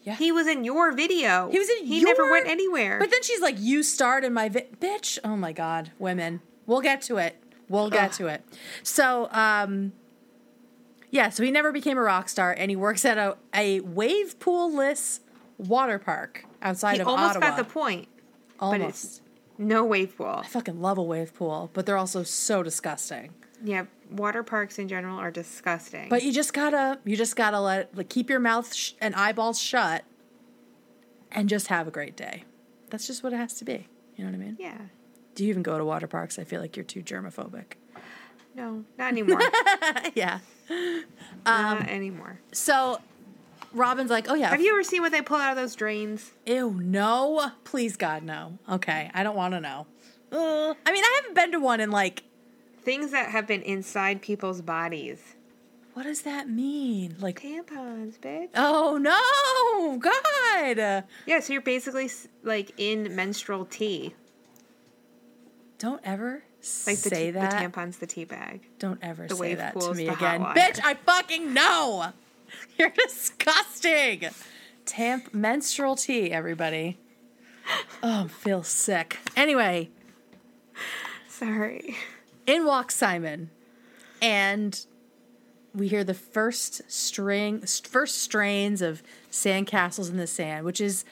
he 0.05 0.33
was 0.33 0.47
in 0.47 0.65
your 0.65 0.93
video. 0.93 1.49
He 1.51 1.59
was 1.59 1.69
in 1.69 1.87
He 1.87 2.01
your- 2.01 2.09
never 2.11 2.31
went 2.31 2.47
anywhere. 2.49 2.99
But 2.99 3.11
then 3.11 3.23
she's 3.23 3.41
like, 3.41 3.57
you 3.59 3.83
starred 3.83 4.25
in 4.25 4.33
my 4.33 4.49
vi-. 4.49 4.67
bitch. 4.81 5.19
Oh 5.25 5.37
my 5.37 5.53
God, 5.53 5.91
women. 5.99 6.41
We'll 6.67 6.81
get 6.81 7.03
to 7.03 7.17
it. 7.19 7.37
We'll 7.69 7.91
get 7.91 8.11
Ugh. 8.11 8.17
to 8.19 8.27
it. 8.29 8.45
So, 8.83 9.29
um, 9.33 9.93
Yeah, 11.11 11.29
so 11.29 11.43
he 11.43 11.51
never 11.51 11.73
became 11.73 11.99
a 11.99 12.03
rock 12.03 12.29
star, 12.31 12.53
and 12.57 12.71
he 12.71 12.77
works 12.77 13.05
at 13.05 13.19
a, 13.19 13.37
a 13.55 13.81
wave 13.81 14.39
pool 14.41 14.75
less 14.75 15.21
water 15.59 15.99
park 15.99 16.45
outside 16.63 16.95
He 16.95 17.01
of 17.01 17.09
almost 17.09 17.37
Ottawa. 17.37 17.49
got 17.49 17.57
the 17.57 17.65
point, 17.65 18.09
almost. 18.59 18.81
but 18.81 18.89
it's 18.89 19.21
no 19.59 19.85
wave 19.85 20.17
pool. 20.17 20.27
I 20.43 20.47
fucking 20.47 20.81
love 20.81 20.99
a 20.99 21.03
wave 21.03 21.35
pool, 21.35 21.71
but 21.73 21.85
they're 21.87 21.97
also 21.99 22.23
so 22.23 22.63
disgusting. 22.63 23.35
Yeah, 23.65 23.85
water 24.11 24.43
parks 24.43 24.79
in 24.79 24.89
general 24.89 25.19
are 25.19 25.31
disgusting. 25.31 26.09
But 26.09 26.23
you 26.23 26.33
just 26.33 26.53
gotta, 26.53 26.99
you 27.05 27.17
just 27.17 27.37
gotta 27.37 27.61
let 27.61 27.97
like 27.97 28.09
keep 28.09 28.31
your 28.31 28.41
mouth 28.41 28.73
sh- 28.75 28.93
and 29.01 29.15
eyeballs 29.15 29.61
shut, 29.61 30.05
and 31.31 31.49
just 31.49 31.69
have 31.69 31.87
a 31.87 31.91
great 31.91 32.17
day. 32.17 32.45
That's 32.91 33.07
just 33.07 33.23
what 33.23 33.33
it 33.33 33.37
has 33.37 33.55
to 33.55 33.65
be. 33.65 33.87
You 34.17 34.25
know 34.25 34.31
what 34.31 34.35
I 34.35 34.45
mean? 34.45 34.57
yeah, 34.61 34.79
Do 35.35 35.45
you 35.45 35.51
even 35.51 35.63
go 35.63 35.79
to 35.79 35.85
water 35.85 36.07
parks? 36.07 36.39
I 36.39 36.45
feel 36.45 36.61
like 36.61 36.77
you're 36.77 36.85
too 36.85 37.03
germophobic. 37.03 37.75
no, 38.55 38.85
not 38.99 39.09
anymore. 39.13 39.41
yeah. 40.15 40.41
not 41.47 41.81
um, 41.81 41.87
anymore. 41.89 42.39
So 42.53 43.01
Robin's 43.75 44.11
like, 44.11 44.29
oh 44.29 44.35
yeah. 44.35 44.51
Have 44.51 44.61
you 44.61 44.73
ever 44.75 44.83
seen 44.83 45.03
what 45.03 45.13
they 45.13 45.23
pull 45.23 45.39
out 45.39 45.51
of 45.51 45.57
those 45.57 45.75
drains? 45.75 46.33
Ew, 46.47 46.71
no. 46.83 47.53
Please, 47.65 47.97
God, 47.97 48.23
no. 48.23 48.59
Okay, 48.71 49.11
I 49.15 49.23
don't 49.23 49.37
want 49.37 49.55
to 49.55 49.61
know. 49.61 49.87
Uh, 50.31 50.75
I 50.87 50.93
mean, 50.93 51.05
I 51.05 51.21
haven't 51.21 51.35
been 51.35 51.53
to 51.53 51.61
one 51.61 51.81
in 51.81 51.91
like, 51.91 52.25
Things 52.83 53.13
that 53.13 53.31
have 53.31 53.47
been 53.47 53.63
inside 53.63 54.23
people's 54.23 54.61
bodies. 54.61 55.21
what 55.95 56.03
does 56.03 56.23
that 56.23 56.49
mean? 56.49 57.15
Like, 57.21 57.41
Tampons, 57.41 58.19
bitch. 58.19 58.49
oh 58.57 58.97
no, 58.99 59.99
God. 59.99 61.05
Yeah, 61.27 61.39
so 61.41 61.53
you're 61.53 61.63
basically 61.63 62.11
like 62.43 62.73
in 62.79 63.15
menstrual 63.15 63.67
tea. 63.67 64.15
Don't 65.79 66.01
ever 66.05 66.43
Like 66.87 66.97
the, 66.99 67.09
say 67.11 67.31
that. 67.33 67.51
the 67.51 67.57
tampons, 67.57 67.99
the 67.99 68.07
tea 68.07 68.25
bag. 68.25 68.63
Don't 68.79 68.99
ever 69.03 69.27
The 69.27 69.35
say 69.37 69.55
that 69.55 69.79
to 69.81 69.95
me 69.95 70.09
again. 70.09 70.41
Bitch, 70.43 70.81
I 70.83 70.95
fucking 70.95 71.53
know. 71.55 72.13
You're 72.79 72.91
disgusting. 72.91 74.29
Tamp 74.85 75.33
menstrual 75.33 75.97
tea, 75.97 76.31
everybody. 76.33 76.99
Oh, 78.03 78.25
I 78.25 78.29
feel 78.29 78.63
sick. 78.63 79.19
Anyway, 79.37 79.91
Sorry. 81.29 81.97
in 82.47 82.65
walks 82.65 82.97
Simon, 82.97 83.51
and 84.21 84.85
we 85.75 85.89
hear 85.89 86.03
the 86.05 86.15
first 86.15 86.83
string, 86.91 87.61
first 87.61 88.19
strains 88.23 88.83
of 88.83 89.03
"Sandcastles 89.31 90.11
in 90.11 90.17
the 90.17 90.27
Sand," 90.27 90.65
which 90.67 90.81
is 90.81 91.05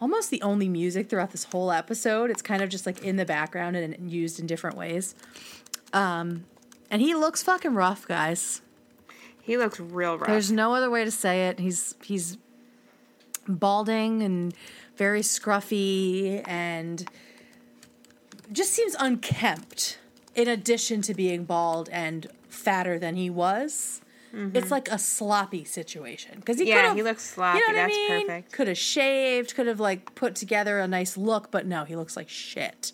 almost 0.00 0.30
the 0.30 0.40
only 0.42 0.68
music 0.68 1.10
throughout 1.10 1.32
this 1.32 1.44
whole 1.44 1.70
episode. 1.70 2.30
It's 2.30 2.42
kind 2.42 2.62
of 2.62 2.70
just 2.70 2.86
like 2.86 3.02
in 3.02 3.16
the 3.16 3.24
background 3.26 3.76
and 3.76 4.10
used 4.10 4.40
in 4.40 4.46
different 4.46 4.76
ways. 4.76 5.14
Um, 5.92 6.44
and 6.90 7.02
he 7.02 7.14
looks 7.14 7.42
fucking 7.42 7.74
rough, 7.74 8.06
guys. 8.06 8.62
He 9.48 9.56
looks 9.56 9.80
real 9.80 10.18
rough. 10.18 10.28
There's 10.28 10.52
no 10.52 10.74
other 10.74 10.90
way 10.90 11.04
to 11.04 11.10
say 11.10 11.48
it. 11.48 11.58
He's 11.58 11.94
he's 12.04 12.36
balding 13.48 14.22
and 14.22 14.52
very 14.96 15.22
scruffy 15.22 16.42
and 16.46 17.08
just 18.52 18.72
seems 18.72 18.94
unkempt. 18.98 19.98
In 20.34 20.46
addition 20.46 21.02
to 21.02 21.14
being 21.14 21.44
bald 21.44 21.88
and 21.90 22.28
fatter 22.48 22.96
than 22.98 23.16
he 23.16 23.28
was, 23.28 24.00
it's 24.32 24.70
like 24.70 24.88
a 24.88 24.98
sloppy 24.98 25.64
situation 25.64 26.36
because 26.36 26.58
he 26.58 26.66
Mm-hmm. 26.66 26.84
Yeah, 26.84 26.94
he 26.94 27.02
looks 27.02 27.24
sloppy. 27.24 27.58
You 27.58 27.66
know 27.66 27.72
what 27.72 27.88
That's 27.88 27.94
I 27.96 28.16
mean? 28.18 28.26
perfect. 28.26 28.52
Could 28.52 28.68
have 28.68 28.78
shaved. 28.78 29.54
Could 29.56 29.66
have 29.66 29.80
like 29.80 30.14
put 30.14 30.36
together 30.36 30.78
a 30.78 30.86
nice 30.86 31.16
look, 31.16 31.50
but 31.50 31.66
no, 31.66 31.84
he 31.84 31.96
looks 31.96 32.16
like 32.16 32.28
shit. 32.28 32.92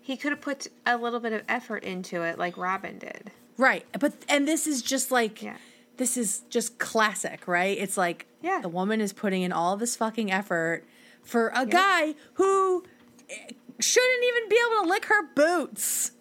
he 0.00 0.16
could 0.16 0.30
have 0.32 0.40
put 0.40 0.68
a 0.86 0.96
little 0.98 1.18
bit 1.20 1.32
of 1.32 1.42
effort 1.48 1.82
into 1.82 2.22
it, 2.22 2.38
like 2.38 2.56
Robin 2.56 2.98
did. 2.98 3.32
Right. 3.56 3.84
But 3.98 4.12
and 4.28 4.46
this 4.46 4.66
is 4.68 4.82
just 4.82 5.10
like 5.10 5.42
Yeah. 5.42 5.56
This 5.98 6.16
is 6.16 6.40
just 6.48 6.78
classic, 6.78 7.46
right? 7.46 7.76
It's 7.76 7.96
like 7.96 8.26
Yeah. 8.40 8.60
the 8.62 8.68
woman 8.68 9.00
is 9.00 9.12
putting 9.12 9.42
in 9.42 9.52
all 9.52 9.76
this 9.76 9.94
fucking 9.96 10.32
effort 10.32 10.84
for 11.22 11.52
a 11.54 11.66
guy 11.66 12.14
who 12.34 12.84
eh, 13.28 13.50
shouldn't 13.78 14.24
even 14.24 14.48
be 14.48 14.56
able 14.66 14.82
to 14.84 14.88
lick 14.88 15.04
her 15.06 15.26
boots. 15.34 16.12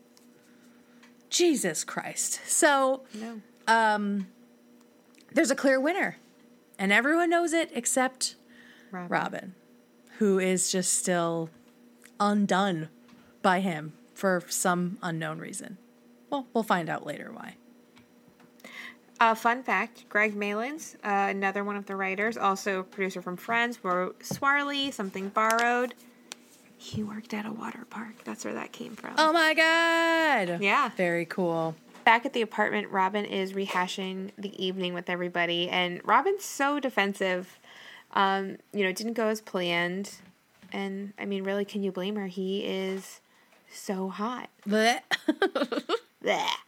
Jesus 1.30 1.84
Christ. 1.84 2.42
So, 2.46 3.04
No. 3.14 3.42
um 3.68 4.28
there's 5.34 5.52
a 5.52 5.56
clear 5.56 5.80
winner. 5.80 6.18
And 6.80 6.92
everyone 6.92 7.30
knows 7.30 7.54
it 7.54 7.72
except 7.74 8.36
Robin. 8.92 9.10
Robin, 9.10 9.56
who 10.20 10.40
is 10.40 10.72
just 10.72 10.94
still 10.94 11.50
undone 12.20 12.90
by 13.42 13.60
him 13.62 13.94
for 14.14 14.44
some 14.48 14.98
unknown 15.02 15.40
reason. 15.40 15.78
Well, 16.30 16.48
we'll 16.54 16.64
find 16.64 16.90
out 16.90 17.06
later 17.06 17.32
why. 17.32 17.56
Uh, 19.20 19.34
fun 19.34 19.64
fact 19.64 20.08
Greg 20.10 20.36
Malins, 20.36 20.96
uh, 21.04 21.28
another 21.30 21.64
one 21.64 21.76
of 21.76 21.86
the 21.88 21.96
writers, 21.96 22.38
also 22.38 22.84
producer 22.84 23.22
from 23.22 23.36
Friends, 23.36 23.84
wrote 23.84 24.24
Swarley, 24.24 24.92
Something 24.92 25.30
Borrowed. 25.30 25.96
He 26.78 27.02
worked 27.02 27.34
at 27.34 27.46
a 27.46 27.52
water 27.52 27.86
park. 27.90 28.24
That's 28.24 28.46
where 28.46 28.54
that 28.54 28.72
came 28.72 28.96
from. 28.96 29.16
Oh 29.18 29.34
my 29.34 29.54
god. 29.56 30.62
Yeah. 30.62 30.90
Very 30.96 31.26
cool. 31.26 31.76
Back 32.06 32.26
at 32.26 32.34
the 32.34 32.42
apartment, 32.42 32.90
Robin 32.90 33.26
is 33.26 33.54
rehashing 33.54 34.32
the 34.38 34.64
evening 34.64 34.94
with 34.94 35.10
everybody, 35.10 35.68
and 35.70 36.00
Robin's 36.06 36.46
so 36.46 36.80
defensive. 36.80 37.60
Um, 38.14 38.58
you 38.72 38.84
know, 38.84 38.90
it 38.90 38.96
didn't 38.96 39.14
go 39.14 39.28
as 39.28 39.42
planned. 39.42 40.12
And 40.72 41.14
I 41.20 41.26
mean, 41.26 41.44
really, 41.44 41.66
can 41.66 41.84
you 41.84 41.92
blame 41.92 42.16
her? 42.16 42.28
He 42.28 42.64
is 42.64 43.20
so 43.72 44.10
hot. 44.10 44.50
Blech. 44.68 45.02
Bleh. 46.24 46.48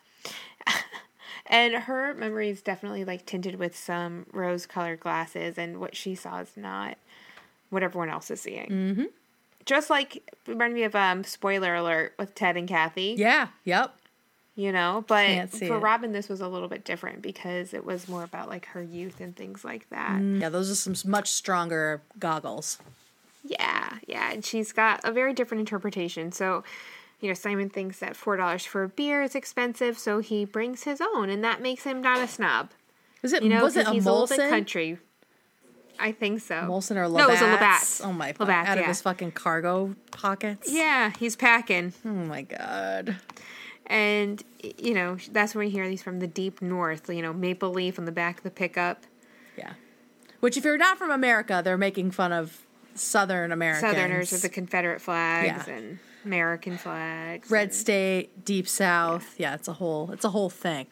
and 1.49 1.73
her 1.73 2.13
memory 2.13 2.49
is 2.49 2.61
definitely 2.61 3.03
like 3.03 3.25
tinted 3.25 3.55
with 3.55 3.75
some 3.75 4.25
rose 4.31 4.65
colored 4.65 4.99
glasses, 4.99 5.57
and 5.57 5.79
what 5.79 5.95
she 5.95 6.15
saw 6.15 6.39
is 6.39 6.51
not 6.55 6.97
what 7.69 7.83
everyone 7.83 8.09
else 8.09 8.31
is 8.31 8.41
seeing. 8.41 8.69
Mm-hmm. 8.69 9.03
Just 9.65 9.89
like 9.89 10.23
reminded 10.47 10.75
me 10.75 10.83
of 10.83 10.95
um 10.95 11.23
spoiler 11.23 11.75
alert 11.75 12.13
with 12.17 12.35
Ted 12.35 12.55
and 12.57 12.67
Kathy. 12.67 13.15
yeah. 13.17 13.49
Yep. 13.65 13.95
You 14.55 14.73
know, 14.73 15.05
but 15.07 15.51
for 15.51 15.77
it. 15.77 15.79
Robin, 15.79 16.11
this 16.11 16.27
was 16.27 16.41
a 16.41 16.47
little 16.49 16.67
bit 16.67 16.83
different 16.83 17.21
because 17.21 17.73
it 17.73 17.85
was 17.85 18.09
more 18.09 18.23
about 18.23 18.49
like 18.49 18.65
her 18.67 18.81
youth 18.83 19.21
and 19.21 19.33
things 19.33 19.63
like 19.63 19.89
that. 19.89 20.19
Yeah, 20.21 20.49
those 20.49 20.69
are 20.69 20.75
some 20.75 20.95
much 21.09 21.29
stronger 21.29 22.01
goggles. 22.19 22.77
Yeah, 23.45 23.99
yeah, 24.05 24.33
and 24.33 24.43
she's 24.43 24.73
got 24.73 24.99
a 25.05 25.13
very 25.13 25.33
different 25.33 25.59
interpretation. 25.61 26.33
So, 26.33 26.65
you 27.19 27.27
know, 27.27 27.33
Simon 27.33 27.69
thinks 27.69 27.99
that 27.99 28.15
four 28.15 28.37
dollars 28.37 28.65
for 28.65 28.83
a 28.83 28.89
beer 28.89 29.21
is 29.23 29.35
expensive, 29.35 29.97
so 29.97 30.19
he 30.19 30.45
brings 30.45 30.83
his 30.83 31.01
own, 31.01 31.29
and 31.29 31.43
that 31.43 31.61
makes 31.61 31.83
him 31.83 32.01
not 32.01 32.19
a 32.19 32.27
snob. 32.27 32.71
Was 33.21 33.33
it 33.33 33.43
You 33.43 33.49
know, 33.49 33.63
was 33.63 33.75
it 33.75 33.87
a 33.87 33.91
he's 33.91 34.05
a 34.05 34.11
little 34.11 34.27
bit 34.27 34.39
Molson? 34.39 34.49
country. 34.49 34.97
I 36.01 36.13
think 36.13 36.39
so. 36.39 36.55
Molson 36.61 36.95
or 36.95 37.09
Labatt's? 37.09 37.17
No, 37.17 37.27
it 37.27 37.31
was 37.31 37.41
a 37.41 37.51
Labatt's. 37.51 38.01
Oh 38.01 38.13
my 38.13 38.33
Labatt's, 38.39 38.69
out 38.69 38.77
of 38.77 38.85
his 38.85 39.01
fucking 39.01 39.31
cargo 39.33 39.95
pockets. 40.11 40.71
Yeah, 40.71 41.11
he's 41.19 41.35
packing, 41.35 41.91
Oh 42.05 42.09
my 42.09 42.43
god. 42.43 43.17
and 43.87 44.41
you 44.77 44.93
know 44.93 45.17
that's 45.31 45.53
where 45.55 45.65
we 45.65 45.69
hear 45.69 45.87
these 45.89 46.01
from 46.01 46.19
the 46.19 46.27
deep 46.27 46.61
north. 46.61 47.09
You 47.09 47.21
know, 47.21 47.33
maple 47.33 47.71
leaf 47.71 47.99
on 47.99 48.05
the 48.05 48.13
back 48.13 48.37
of 48.37 48.43
the 48.43 48.51
pickup. 48.51 49.03
Yeah. 49.57 49.73
Which 50.39 50.55
if 50.55 50.63
you're 50.63 50.77
not 50.77 50.97
from 50.97 51.11
America, 51.11 51.59
they're 51.61 51.77
making 51.77 52.11
fun 52.11 52.31
of 52.31 52.61
Southern 52.95 53.51
Americans. 53.51 53.91
Southerners 53.91 54.31
with 54.31 54.41
the 54.41 54.47
Confederate 54.49 55.01
flags 55.01 55.67
Yeah. 55.67 55.73
and 55.73 55.99
American 56.25 56.77
flags. 56.77 57.49
Red 57.49 57.73
state, 57.73 58.45
deep 58.45 58.67
south. 58.67 59.35
Yeah. 59.37 59.55
it's 59.55 59.67
a 59.67 59.73
whole 59.73 60.11
it's 60.11 60.25
a 60.25 60.29
whole 60.29 60.49
thing. 60.49 60.87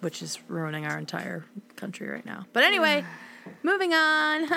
Which 0.00 0.20
is 0.22 0.38
ruining 0.48 0.84
our 0.84 0.98
entire 0.98 1.44
country 1.76 2.08
right 2.08 2.26
now. 2.26 2.46
But 2.52 2.64
anyway, 2.64 3.04
moving 3.62 3.92
on. 3.92 4.48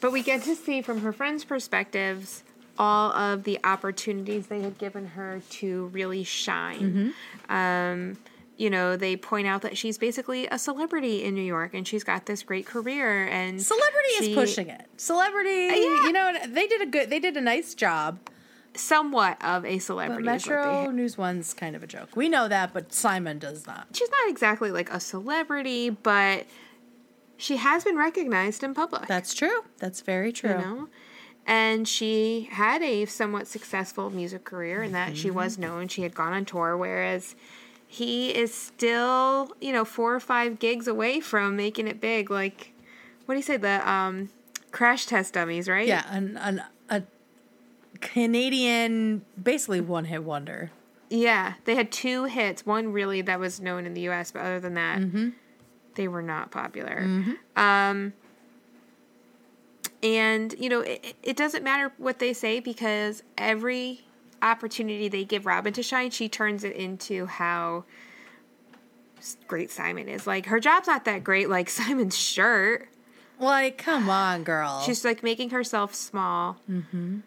But 0.00 0.12
we 0.12 0.22
get 0.22 0.42
to 0.44 0.56
see 0.56 0.82
from 0.82 1.02
her 1.02 1.12
friends' 1.12 1.44
perspectives 1.44 2.42
all 2.78 3.12
of 3.12 3.44
the 3.44 3.58
opportunities 3.62 4.46
they 4.46 4.62
had 4.62 4.78
given 4.78 5.08
her 5.08 5.42
to 5.50 5.86
really 5.88 6.24
shine. 6.24 7.12
Mm-hmm. 7.48 7.52
Um, 7.52 8.16
you 8.60 8.68
know, 8.68 8.94
they 8.94 9.16
point 9.16 9.46
out 9.46 9.62
that 9.62 9.78
she's 9.78 9.96
basically 9.96 10.46
a 10.48 10.58
celebrity 10.58 11.24
in 11.24 11.34
New 11.34 11.40
York 11.40 11.72
and 11.72 11.88
she's 11.88 12.04
got 12.04 12.26
this 12.26 12.42
great 12.42 12.66
career 12.66 13.26
and 13.26 13.60
Celebrity 13.60 14.08
she- 14.18 14.30
is 14.32 14.34
pushing 14.34 14.68
it. 14.68 14.84
Celebrity, 14.98 15.68
uh, 15.68 15.74
yeah. 15.74 16.02
you 16.02 16.12
know, 16.12 16.36
they 16.46 16.66
did 16.66 16.82
a 16.82 16.86
good 16.86 17.08
they 17.08 17.18
did 17.18 17.38
a 17.38 17.40
nice 17.40 17.74
job. 17.74 18.18
somewhat 18.74 19.42
of 19.42 19.64
a 19.64 19.78
celebrity. 19.78 20.22
they 20.22 20.32
Metro 20.32 20.90
News 20.90 21.16
One's 21.16 21.54
kind 21.54 21.74
of 21.74 21.82
a 21.82 21.86
joke. 21.86 22.14
We 22.14 22.28
know 22.28 22.48
that, 22.48 22.74
but 22.74 22.92
Simon 22.92 23.38
does 23.38 23.66
not. 23.66 23.88
she's 23.94 24.10
not 24.10 24.28
exactly 24.28 24.70
like 24.70 24.90
a 24.92 25.00
celebrity, 25.00 25.88
but 25.88 26.46
she 27.38 27.56
has 27.56 27.82
been 27.82 27.96
recognized 27.96 28.62
in 28.62 28.74
public. 28.74 29.08
That's 29.08 29.32
true. 29.32 29.64
That's 29.78 30.02
very 30.02 30.32
true. 30.32 30.50
you 30.50 30.58
know 30.58 30.88
and 31.46 31.88
she 31.88 32.48
had 32.52 32.82
a 32.82 33.06
somewhat 33.06 33.46
successful 33.46 34.10
music 34.10 34.44
career 34.44 34.82
in 34.82 34.92
that 34.92 35.16
she 35.16 35.30
was 35.30 35.54
mm-hmm. 35.54 35.62
known 35.62 35.88
she 35.88 36.02
had 36.02 36.14
gone 36.14 36.34
on 36.34 36.44
tour 36.44 36.76
whereas 36.76 37.34
he 37.92 38.30
is 38.30 38.54
still 38.54 39.50
you 39.60 39.72
know 39.72 39.84
four 39.84 40.14
or 40.14 40.20
five 40.20 40.60
gigs 40.60 40.86
away 40.86 41.18
from 41.18 41.56
making 41.56 41.88
it 41.88 42.00
big 42.00 42.30
like 42.30 42.72
what 43.26 43.34
do 43.34 43.38
you 43.38 43.42
say 43.42 43.56
the 43.56 43.90
um 43.90 44.30
crash 44.70 45.06
test 45.06 45.34
dummies 45.34 45.68
right 45.68 45.88
Yeah, 45.88 46.04
an, 46.08 46.36
an 46.36 46.62
a 46.88 47.02
Canadian 48.00 49.22
basically 49.42 49.80
one 49.80 50.04
hit 50.04 50.22
wonder. 50.22 50.70
Yeah, 51.08 51.54
they 51.64 51.74
had 51.74 51.90
two 51.90 52.24
hits. 52.24 52.64
One 52.64 52.92
really 52.92 53.22
that 53.22 53.40
was 53.40 53.60
known 53.60 53.84
in 53.84 53.94
the 53.94 54.02
U.S., 54.02 54.30
but 54.30 54.40
other 54.42 54.60
than 54.60 54.74
that, 54.74 55.00
they 55.96 56.06
were 56.06 56.22
not 56.22 56.52
popular. 56.52 57.02
Um, 57.56 58.12
and 60.02 60.54
you 60.58 60.68
know, 60.68 60.80
it, 60.80 61.14
it 61.22 61.36
doesn't 61.36 61.64
matter 61.64 61.92
what 61.98 62.20
they 62.20 62.32
say 62.32 62.60
because 62.60 63.22
every 63.36 64.02
opportunity 64.42 65.08
they 65.08 65.24
give 65.24 65.46
Robin 65.46 65.72
to 65.74 65.82
shine, 65.82 66.10
she 66.10 66.28
turns 66.28 66.64
it 66.64 66.74
into 66.76 67.26
how 67.26 67.84
great 69.46 69.70
Simon 69.70 70.08
is. 70.08 70.26
Like 70.26 70.46
her 70.46 70.60
job's 70.60 70.86
not 70.86 71.04
that 71.04 71.22
great. 71.24 71.48
Like 71.48 71.68
Simon's 71.80 72.16
shirt, 72.16 72.88
Like, 73.38 73.78
come 73.78 74.08
on, 74.08 74.44
girl. 74.44 74.80
she's 74.84 75.04
like 75.04 75.22
making 75.22 75.50
herself 75.50 75.94
small. 75.94 76.56
Mm-hmm. 76.70 77.18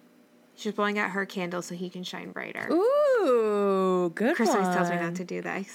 She's 0.56 0.74
blowing 0.74 1.00
out 1.00 1.12
her 1.12 1.26
candle 1.26 1.62
so 1.62 1.74
he 1.76 1.90
can 1.90 2.04
shine 2.04 2.32
brighter. 2.32 2.68
Ooh, 2.72 4.12
good 4.14 4.36
Chris 4.36 4.50
always 4.50 4.68
one. 4.68 4.76
tells 4.76 4.90
me 4.90 4.98
not 4.98 5.16
to 5.16 5.24
do 5.24 5.42
that. 5.42 5.66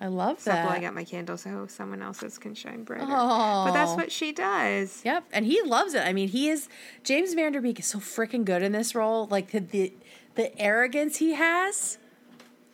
I 0.00 0.06
love 0.06 0.38
Stop 0.38 0.54
that. 0.54 0.66
blowing 0.66 0.84
out 0.84 0.94
my 0.94 1.02
candle 1.04 1.36
so 1.36 1.66
someone 1.68 2.02
else's 2.02 2.38
can 2.38 2.54
shine 2.54 2.84
brighter. 2.84 3.04
Oh. 3.08 3.64
But 3.66 3.72
that's 3.72 3.92
what 3.96 4.12
she 4.12 4.30
does. 4.30 5.02
Yep, 5.04 5.24
and 5.32 5.44
he 5.44 5.60
loves 5.62 5.94
it. 5.94 6.00
I 6.06 6.12
mean, 6.12 6.28
he 6.28 6.48
is 6.48 6.68
James 7.02 7.34
Van 7.34 7.50
Der 7.52 7.60
Beek 7.60 7.80
is 7.80 7.86
so 7.86 7.98
freaking 7.98 8.44
good 8.44 8.62
in 8.62 8.70
this 8.72 8.94
role. 8.94 9.26
Like 9.28 9.50
the 9.50 9.58
the, 9.60 9.92
the 10.38 10.56
arrogance 10.56 11.16
he 11.16 11.32
has, 11.32 11.98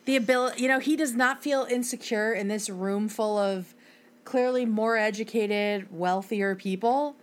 the 0.05 0.15
ability. 0.15 0.61
You 0.61 0.67
know, 0.67 0.77
he 0.77 0.95
does 0.95 1.15
not 1.15 1.41
feel 1.41 1.65
insecure 1.67 2.31
in 2.31 2.47
this 2.47 2.69
room 2.69 3.09
full 3.09 3.39
of 3.39 3.73
clearly 4.23 4.67
more 4.67 4.97
educated, 4.97 5.87
wealthier 5.91 6.53
people. 6.53 7.15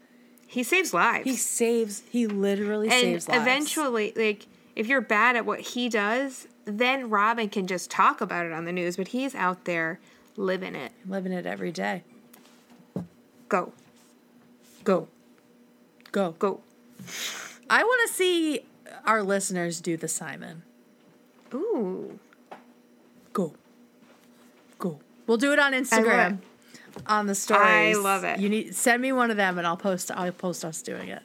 He 0.49 0.65
saves 0.65 0.93
lives. 0.93 1.25
He 1.25 1.37
saves. 1.37 2.03
He 2.11 2.27
literally 2.27 2.89
and 2.89 3.01
saves 3.01 3.29
lives. 3.29 3.41
eventually, 3.41 4.13
like, 4.17 4.49
if 4.75 4.89
you're 4.89 5.01
bad 5.01 5.37
at 5.37 5.47
what 5.47 5.61
he 5.61 5.89
does, 5.89 6.49
then 6.65 7.09
Robin 7.09 7.49
can 7.49 7.69
just 7.69 7.89
talk 7.89 8.21
about 8.21 8.45
it 8.45 8.51
on 8.51 8.65
the 8.65 8.73
news, 8.73 8.97
but 8.97 9.09
he's 9.09 9.37
out 9.37 9.65
there 9.65 10.01
living 10.37 10.75
it. 10.75 10.91
living 11.07 11.31
it 11.31 11.47
every 11.47 11.71
day. 11.71 12.03
Go. 13.49 13.73
Go. 14.83 15.07
Go. 16.11 16.33
Go. 16.33 16.61
I 17.71 17.85
want 17.85 18.09
to 18.09 18.13
see 18.13 18.65
our 19.05 19.23
listeners 19.23 19.81
do 19.81 19.97
the 19.97 20.09
Simon. 20.09 20.63
Ooh. 21.55 22.19
Go. 23.33 23.55
Go. 24.79 25.01
We'll 25.27 25.39
do 25.39 25.53
it 25.53 25.59
on 25.59 25.73
Instagram. 25.73 26.39
On 27.07 27.27
the 27.27 27.35
stories. 27.35 27.97
I 27.97 28.01
love 28.01 28.25
it. 28.25 28.39
You 28.39 28.49
need 28.49 28.75
send 28.75 29.01
me 29.01 29.13
one 29.13 29.31
of 29.31 29.37
them 29.37 29.57
and 29.59 29.67
I'll 29.67 29.77
post 29.77 30.11
I'll 30.11 30.31
post 30.33 30.65
us 30.65 30.83
doing 30.83 31.09
it. 31.09 31.23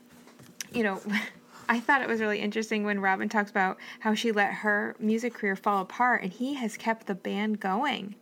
You 0.73 0.84
know, 0.84 1.01
I 1.69 1.80
thought 1.80 2.01
it 2.01 2.08
was 2.08 2.21
really 2.21 2.39
interesting 2.39 2.86
when 2.86 3.01
Robin 3.01 3.27
talks 3.27 3.51
about 3.51 3.77
how 3.99 4.13
she 4.13 4.32
let 4.32 4.53
her 4.53 4.95
music 4.99 5.34
career 5.34 5.58
fall 5.58 5.82
apart 5.82 6.23
and 6.23 6.32
he 6.32 6.53
has 6.53 6.77
kept 6.77 7.08
the 7.08 7.15
band 7.15 7.60
going. 7.60 8.15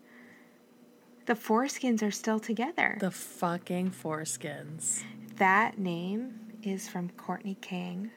The 1.27 1.33
Foreskins 1.33 2.01
are 2.03 2.11
still 2.11 2.39
together. 2.39 2.97
The 2.99 3.11
fucking 3.11 3.91
foreskins. 3.91 5.03
That 5.37 5.77
name 5.79 6.39
is 6.63 6.87
from 6.87 7.09
Courtney 7.09 7.57
Kang's 7.61 8.11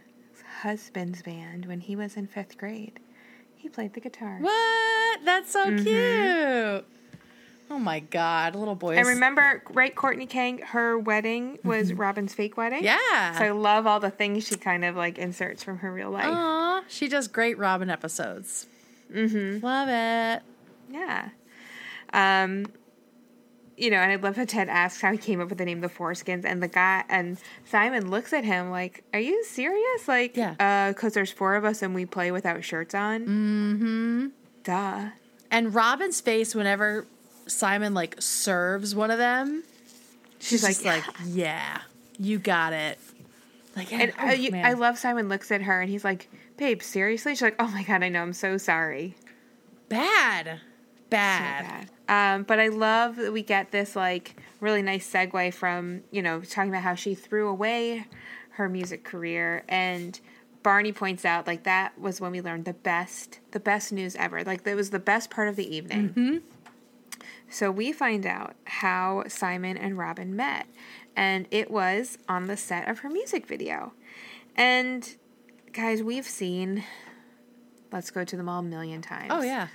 husband's 0.62 1.23
band 1.23 1.66
when 1.66 1.81
he 1.81 1.97
was 1.97 2.16
in 2.16 2.27
fifth 2.27 2.59
grade. 2.59 3.01
He 3.57 3.68
played 3.68 3.94
the 3.94 4.01
guitar. 4.01 4.38
What? 4.40 5.21
That's 5.25 5.51
so 5.53 5.66
Mm-hmm. 5.66 5.85
cute. 5.85 6.85
Oh 7.71 7.79
my 7.79 8.01
god, 8.01 8.55
little 8.55 8.75
boys. 8.75 8.97
And 8.97 9.07
remember, 9.07 9.62
right, 9.71 9.94
Courtney 9.94 10.25
Kang, 10.25 10.59
her 10.59 10.99
wedding 10.99 11.59
was 11.62 11.92
Robin's 11.92 12.33
fake 12.33 12.57
wedding. 12.57 12.83
Yeah. 12.83 13.37
So 13.38 13.44
I 13.44 13.51
love 13.51 13.87
all 13.87 14.01
the 14.01 14.09
things 14.11 14.47
she 14.47 14.55
kind 14.57 14.87
of 14.87 14.97
like 14.97 15.18
inserts 15.18 15.62
from 15.62 15.79
her 15.79 15.92
real 15.92 16.11
life. 16.11 16.25
Aw, 16.27 16.83
she 16.88 17.09
does 17.09 17.29
great 17.29 17.59
Robin 17.59 17.90
episodes. 17.90 18.66
Mm-hmm. 19.12 19.64
Love 19.64 19.88
it. 19.90 20.42
Yeah. 20.90 21.29
Um, 22.14 22.66
you 23.78 23.90
know, 23.90 23.98
and 23.98 24.10
I 24.12 24.16
love 24.16 24.36
how 24.36 24.44
Ted 24.44 24.68
asks 24.68 25.00
how 25.00 25.12
he 25.12 25.18
came 25.18 25.40
up 25.40 25.48
with 25.48 25.58
the 25.58 25.64
name 25.64 25.80
the 25.80 25.88
Foreskins, 25.88 26.44
and 26.44 26.62
the 26.62 26.68
guy 26.68 27.04
and 27.08 27.38
Simon 27.64 28.10
looks 28.10 28.32
at 28.32 28.44
him 28.44 28.70
like, 28.70 29.04
"Are 29.14 29.20
you 29.20 29.44
serious? 29.44 30.08
Like, 30.08 30.36
Yeah. 30.36 30.54
uh, 30.58 30.92
because 30.92 31.14
there's 31.14 31.30
four 31.30 31.54
of 31.54 31.64
us 31.64 31.80
and 31.82 31.94
we 31.94 32.04
play 32.06 32.30
without 32.30 32.64
shirts 32.64 32.94
on. 32.94 33.20
Mm-hmm. 33.26 34.26
Duh. 34.64 35.10
And 35.50 35.74
Robin's 35.74 36.20
face 36.20 36.54
whenever 36.54 37.06
Simon 37.46 37.94
like 37.94 38.16
serves 38.20 38.94
one 38.94 39.10
of 39.10 39.18
them, 39.18 39.62
she's, 40.38 40.60
She's 40.60 40.62
like, 40.84 41.04
just 41.04 41.08
like, 41.08 41.16
"Yeah, 41.26 41.80
you 42.18 42.38
got 42.38 42.72
it." 42.72 42.98
Like, 43.76 43.92
And 43.92 44.12
oh, 44.18 44.28
uh, 44.28 44.32
you. 44.32 44.50
I 44.56 44.72
love 44.72 44.98
Simon 44.98 45.28
looks 45.28 45.50
at 45.52 45.62
her 45.62 45.80
and 45.80 45.88
he's 45.88 46.04
like, 46.04 46.28
"Babe, 46.56 46.82
seriously?" 46.82 47.32
She's 47.32 47.42
like, 47.42 47.56
"Oh 47.58 47.68
my 47.68 47.82
god, 47.84 48.02
I 48.02 48.08
know. 48.08 48.22
I'm 48.22 48.32
so 48.32 48.58
sorry." 48.58 49.14
bad, 49.88 50.46
So 50.46 50.60
bad. 51.10 51.88
Um, 52.09 52.42
but 52.44 52.59
I 52.59 52.68
love 52.68 53.16
that 53.16 53.33
we 53.33 53.42
get 53.42 53.71
this 53.71 53.94
like 53.94 54.40
really 54.61 54.83
nice 54.83 55.11
segue 55.11 55.53
from 55.55 56.03
you 56.11 56.23
know 56.23 56.40
talking 56.40 56.71
about 56.71 56.83
how 56.83 56.94
she 56.94 57.14
threw 57.14 57.49
away 57.49 58.07
her 58.53 58.68
music 58.68 59.05
career 59.05 59.62
and 59.68 60.18
Barney 60.62 60.90
points 60.92 61.25
out 61.25 61.47
like 61.47 61.62
that 61.64 61.99
was 62.01 62.21
when 62.21 62.33
we 62.33 62.40
learned 62.40 62.64
the 62.64 62.73
best 62.73 63.40
the 63.53 63.61
best 63.61 63.92
news 63.92 64.16
ever 64.16 64.42
like 64.42 64.64
that 64.64 64.75
was 64.75 64.90
the 64.90 64.99
best 64.99 65.31
part 65.31 65.49
of 65.49 65.57
the 65.57 65.75
evening. 65.77 66.11
So 67.51 67.71
we 67.71 67.92
find 67.92 68.27
out 68.27 68.57
how 68.64 69.25
Simon 69.29 69.77
and 69.77 69.97
Robin 69.97 70.35
met 70.35 70.66
and 71.16 71.47
it 71.51 71.71
was 71.71 72.18
on 72.29 72.47
the 72.47 72.57
set 72.57 72.88
of 72.88 73.01
her 73.01 73.11
music 73.11 73.47
video. 73.47 73.92
And 74.57 75.16
guys, 75.73 76.03
we've 76.03 76.27
seen 76.27 76.85
Let's 77.92 78.11
Go 78.11 78.25
to 78.25 78.37
the 78.37 78.42
Mall 78.42 78.61
a 78.61 78.62
million 78.62 79.01
times. 79.03 79.29
Oh 79.31 79.42
yeah, 79.42 79.68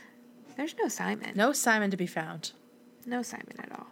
There's 0.56 0.76
no 0.82 0.88
Simon. 0.88 1.32
no 1.36 1.54
Simon 1.54 1.92
to 1.92 1.98
be 1.98 2.08
found. 2.08 2.52
No 3.06 3.22
Simon 3.22 3.56
at 3.60 3.72
all. 3.72 3.88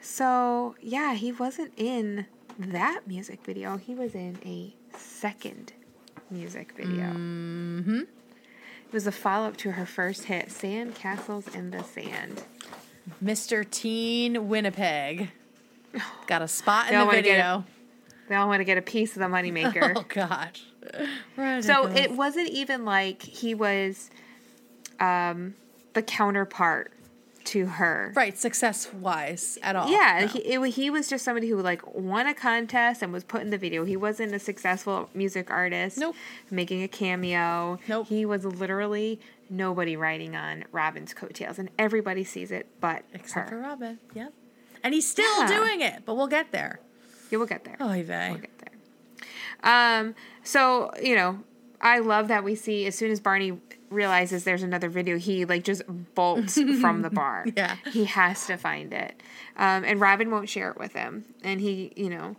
So, 0.00 0.74
yeah, 0.80 1.14
he 1.14 1.30
wasn't 1.32 1.72
in 1.76 2.26
that 2.58 3.02
music 3.06 3.44
video. 3.44 3.76
He 3.76 3.94
was 3.94 4.14
in 4.14 4.38
a 4.44 4.74
second 4.96 5.72
music 6.30 6.72
video. 6.76 7.06
Mm-hmm. 7.12 8.00
It 8.00 8.92
was 8.92 9.06
a 9.06 9.12
follow 9.12 9.48
up 9.48 9.56
to 9.58 9.72
her 9.72 9.86
first 9.86 10.24
hit, 10.24 10.50
Sand 10.50 10.94
Castles 10.94 11.54
in 11.54 11.70
the 11.70 11.82
Sand. 11.82 12.42
Mr. 13.22 13.68
Teen 13.68 14.48
Winnipeg 14.48 15.30
got 16.26 16.42
a 16.42 16.48
spot 16.48 16.90
in 16.90 16.98
the 16.98 17.06
video. 17.06 17.64
They 18.28 18.34
all 18.34 18.48
want 18.48 18.60
to 18.60 18.64
get 18.64 18.78
a 18.78 18.82
piece 18.82 19.14
of 19.14 19.20
the 19.20 19.26
moneymaker. 19.26 19.92
Oh 19.96 20.04
God. 20.08 20.58
so 21.62 21.86
it 21.88 22.12
wasn't 22.12 22.48
even 22.48 22.84
like 22.84 23.22
he 23.22 23.54
was 23.54 24.10
um, 25.00 25.54
the 25.94 26.02
counterpart 26.02 26.92
to 27.44 27.66
her. 27.66 28.12
right 28.14 28.38
success 28.38 28.92
wise 28.92 29.58
at 29.64 29.74
all. 29.74 29.90
Yeah, 29.90 30.18
No. 30.20 30.26
he, 30.28 30.38
it, 30.40 30.70
he 30.74 30.90
was 30.90 31.08
just 31.08 31.24
somebody 31.24 31.48
who 31.48 31.60
like 31.60 31.82
won 31.92 32.28
a 32.28 32.34
contest 32.34 33.02
and 33.02 33.12
was 33.12 33.24
put 33.24 33.40
in 33.42 33.50
the 33.50 33.58
video. 33.58 33.84
He 33.84 33.96
wasn't 33.96 34.32
a 34.32 34.38
successful 34.38 35.10
music 35.12 35.50
artist. 35.50 35.98
Nope. 35.98 36.14
Making 36.52 36.84
a 36.84 36.88
cameo. 36.88 37.80
Nope. 37.88 38.06
He 38.06 38.24
was 38.24 38.44
literally 38.44 39.18
nobody 39.50 39.96
riding 39.96 40.36
on 40.36 40.64
Robin's 40.70 41.12
coattails, 41.14 41.58
and 41.58 41.68
everybody 41.78 42.22
sees 42.22 42.52
it 42.52 42.68
but 42.80 43.02
except 43.12 43.48
for. 43.50 43.58
Robin. 43.58 43.98
Yep. 44.14 44.32
And 44.84 44.94
he's 44.94 45.08
still 45.10 45.40
Yeah. 45.40 45.46
doing 45.48 45.80
it, 45.80 46.04
but 46.06 46.14
we'll 46.14 46.28
get 46.28 46.52
there. 46.52 46.78
Yeah, 47.30 47.38
we'll 47.38 47.48
get 47.48 47.64
there. 47.64 47.76
Oh, 47.80 47.88
We'll 47.88 48.04
get 48.04 48.50
there. 48.60 48.72
Um. 49.64 50.14
So 50.44 50.92
you 51.02 51.16
know, 51.16 51.40
I 51.80 51.98
love 51.98 52.28
that 52.28 52.44
we 52.44 52.54
see 52.54 52.86
as 52.86 52.94
soon 52.94 53.10
as 53.10 53.18
Barney 53.20 53.58
realizes 53.92 54.44
there's 54.44 54.62
another 54.62 54.88
video, 54.88 55.18
he 55.18 55.44
like 55.44 55.64
just 55.64 55.82
bolts 56.14 56.54
from 56.80 57.02
the 57.02 57.10
bar. 57.10 57.46
Yeah. 57.56 57.76
He 57.90 58.04
has 58.04 58.46
to 58.46 58.56
find 58.56 58.92
it. 58.92 59.20
Um, 59.56 59.84
and 59.84 60.00
Robin 60.00 60.30
won't 60.30 60.48
share 60.48 60.70
it 60.70 60.78
with 60.78 60.92
him. 60.94 61.24
And 61.44 61.60
he, 61.60 61.92
you 61.96 62.08
know, 62.10 62.36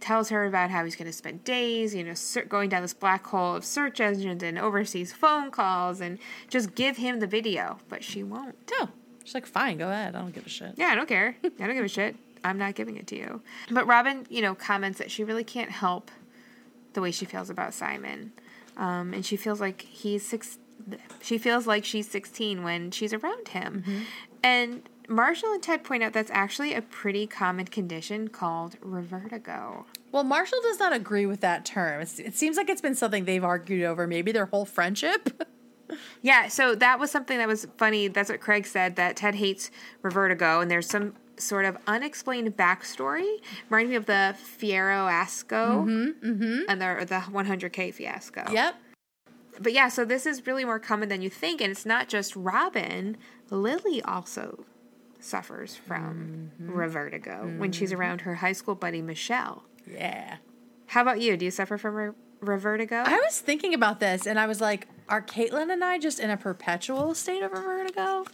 tells 0.00 0.28
her 0.30 0.46
about 0.46 0.70
how 0.70 0.84
he's 0.84 0.96
going 0.96 1.06
to 1.06 1.12
spend 1.12 1.44
days, 1.44 1.94
you 1.94 2.04
know, 2.04 2.14
ser- 2.14 2.44
going 2.44 2.68
down 2.68 2.82
this 2.82 2.94
black 2.94 3.26
hole 3.26 3.56
of 3.56 3.64
search 3.64 4.00
engines 4.00 4.42
and 4.42 4.58
overseas 4.58 5.12
phone 5.12 5.50
calls 5.50 6.00
and 6.00 6.18
just 6.48 6.74
give 6.74 6.96
him 6.96 7.20
the 7.20 7.26
video. 7.26 7.78
But 7.88 8.04
she 8.04 8.22
won't. 8.22 8.56
No. 8.78 8.88
She's 9.24 9.34
like, 9.34 9.46
fine, 9.46 9.76
go 9.78 9.88
ahead. 9.90 10.14
I 10.14 10.20
don't 10.20 10.34
give 10.34 10.46
a 10.46 10.48
shit. 10.48 10.74
Yeah, 10.76 10.86
I 10.86 10.94
don't 10.94 11.08
care. 11.08 11.36
I 11.44 11.48
don't 11.66 11.74
give 11.74 11.84
a 11.84 11.88
shit. 11.88 12.16
I'm 12.44 12.56
not 12.58 12.74
giving 12.74 12.96
it 12.96 13.06
to 13.08 13.16
you. 13.16 13.42
But 13.70 13.86
Robin, 13.86 14.26
you 14.30 14.40
know, 14.40 14.54
comments 14.54 14.98
that 14.98 15.10
she 15.10 15.24
really 15.24 15.44
can't 15.44 15.70
help 15.70 16.10
the 16.94 17.00
way 17.00 17.10
she 17.10 17.24
feels 17.24 17.50
about 17.50 17.74
Simon. 17.74 18.32
Um, 18.78 19.12
and 19.12 19.26
she 19.26 19.36
feels 19.36 19.60
like 19.60 19.82
he's 19.82 20.26
six. 20.26 20.58
She 21.20 21.36
feels 21.36 21.66
like 21.66 21.84
she's 21.84 22.08
16 22.08 22.62
when 22.62 22.90
she's 22.90 23.12
around 23.12 23.48
him. 23.48 23.84
And 24.42 24.88
Marshall 25.08 25.52
and 25.52 25.62
Ted 25.62 25.84
point 25.84 26.02
out 26.02 26.12
that's 26.12 26.30
actually 26.30 26.74
a 26.74 26.82
pretty 26.82 27.26
common 27.26 27.66
condition 27.66 28.28
called 28.28 28.80
revertigo. 28.80 29.84
Well, 30.12 30.24
Marshall 30.24 30.60
does 30.62 30.78
not 30.78 30.92
agree 30.94 31.26
with 31.26 31.40
that 31.40 31.64
term. 31.64 32.00
It's, 32.00 32.18
it 32.18 32.34
seems 32.34 32.56
like 32.56 32.70
it's 32.70 32.80
been 32.80 32.94
something 32.94 33.24
they've 33.24 33.44
argued 33.44 33.84
over 33.84 34.06
maybe 34.06 34.32
their 34.32 34.46
whole 34.46 34.64
friendship. 34.64 35.42
Yeah, 36.20 36.48
so 36.48 36.74
that 36.74 36.98
was 36.98 37.10
something 37.10 37.38
that 37.38 37.48
was 37.48 37.66
funny. 37.78 38.08
That's 38.08 38.28
what 38.28 38.40
Craig 38.40 38.66
said 38.66 38.96
that 38.96 39.16
Ted 39.16 39.36
hates 39.36 39.70
revertigo, 40.02 40.60
and 40.60 40.70
there's 40.70 40.86
some 40.86 41.14
sort 41.38 41.64
of 41.64 41.76
unexplained 41.86 42.56
backstory. 42.56 43.38
Reminding 43.68 43.90
me 43.90 43.96
of 43.96 44.06
the 44.06 44.36
Fiero 44.58 45.08
Asco 45.10 45.84
mm-hmm, 45.84 46.30
mm-hmm. 46.30 46.60
and 46.68 46.80
the, 46.80 47.04
the 47.06 47.20
100K 47.32 47.94
fiasco. 47.94 48.44
yep. 48.52 48.74
but 49.60 49.72
yeah, 49.72 49.88
so 49.88 50.04
this 50.04 50.26
is 50.26 50.46
really 50.46 50.64
more 50.64 50.78
common 50.78 51.08
than 51.08 51.22
you 51.22 51.30
think, 51.30 51.60
and 51.60 51.70
it's 51.70 51.86
not 51.86 52.08
just 52.08 52.34
Robin. 52.36 53.16
Lily 53.50 54.02
also 54.02 54.64
suffers 55.20 55.74
from 55.74 56.52
mm-hmm. 56.60 56.78
revertigo 56.78 57.58
when 57.58 57.72
she's 57.72 57.92
around 57.92 58.22
her 58.22 58.36
high 58.36 58.52
school 58.52 58.74
buddy 58.74 59.02
Michelle. 59.02 59.64
Yeah. 59.90 60.36
How 60.86 61.02
about 61.02 61.20
you? 61.20 61.36
Do 61.36 61.44
you 61.44 61.50
suffer 61.50 61.76
from 61.78 61.94
re- 61.94 62.12
revertigo? 62.40 63.04
I 63.04 63.16
was 63.16 63.40
thinking 63.40 63.74
about 63.74 64.00
this 64.00 64.26
and 64.26 64.38
I 64.38 64.46
was 64.46 64.60
like, 64.60 64.88
are 65.08 65.22
Caitlin 65.22 65.72
and 65.72 65.82
I 65.82 65.98
just 65.98 66.20
in 66.20 66.30
a 66.30 66.36
perpetual 66.36 67.14
state 67.14 67.42
of 67.42 67.52
vertigo? 67.52 68.24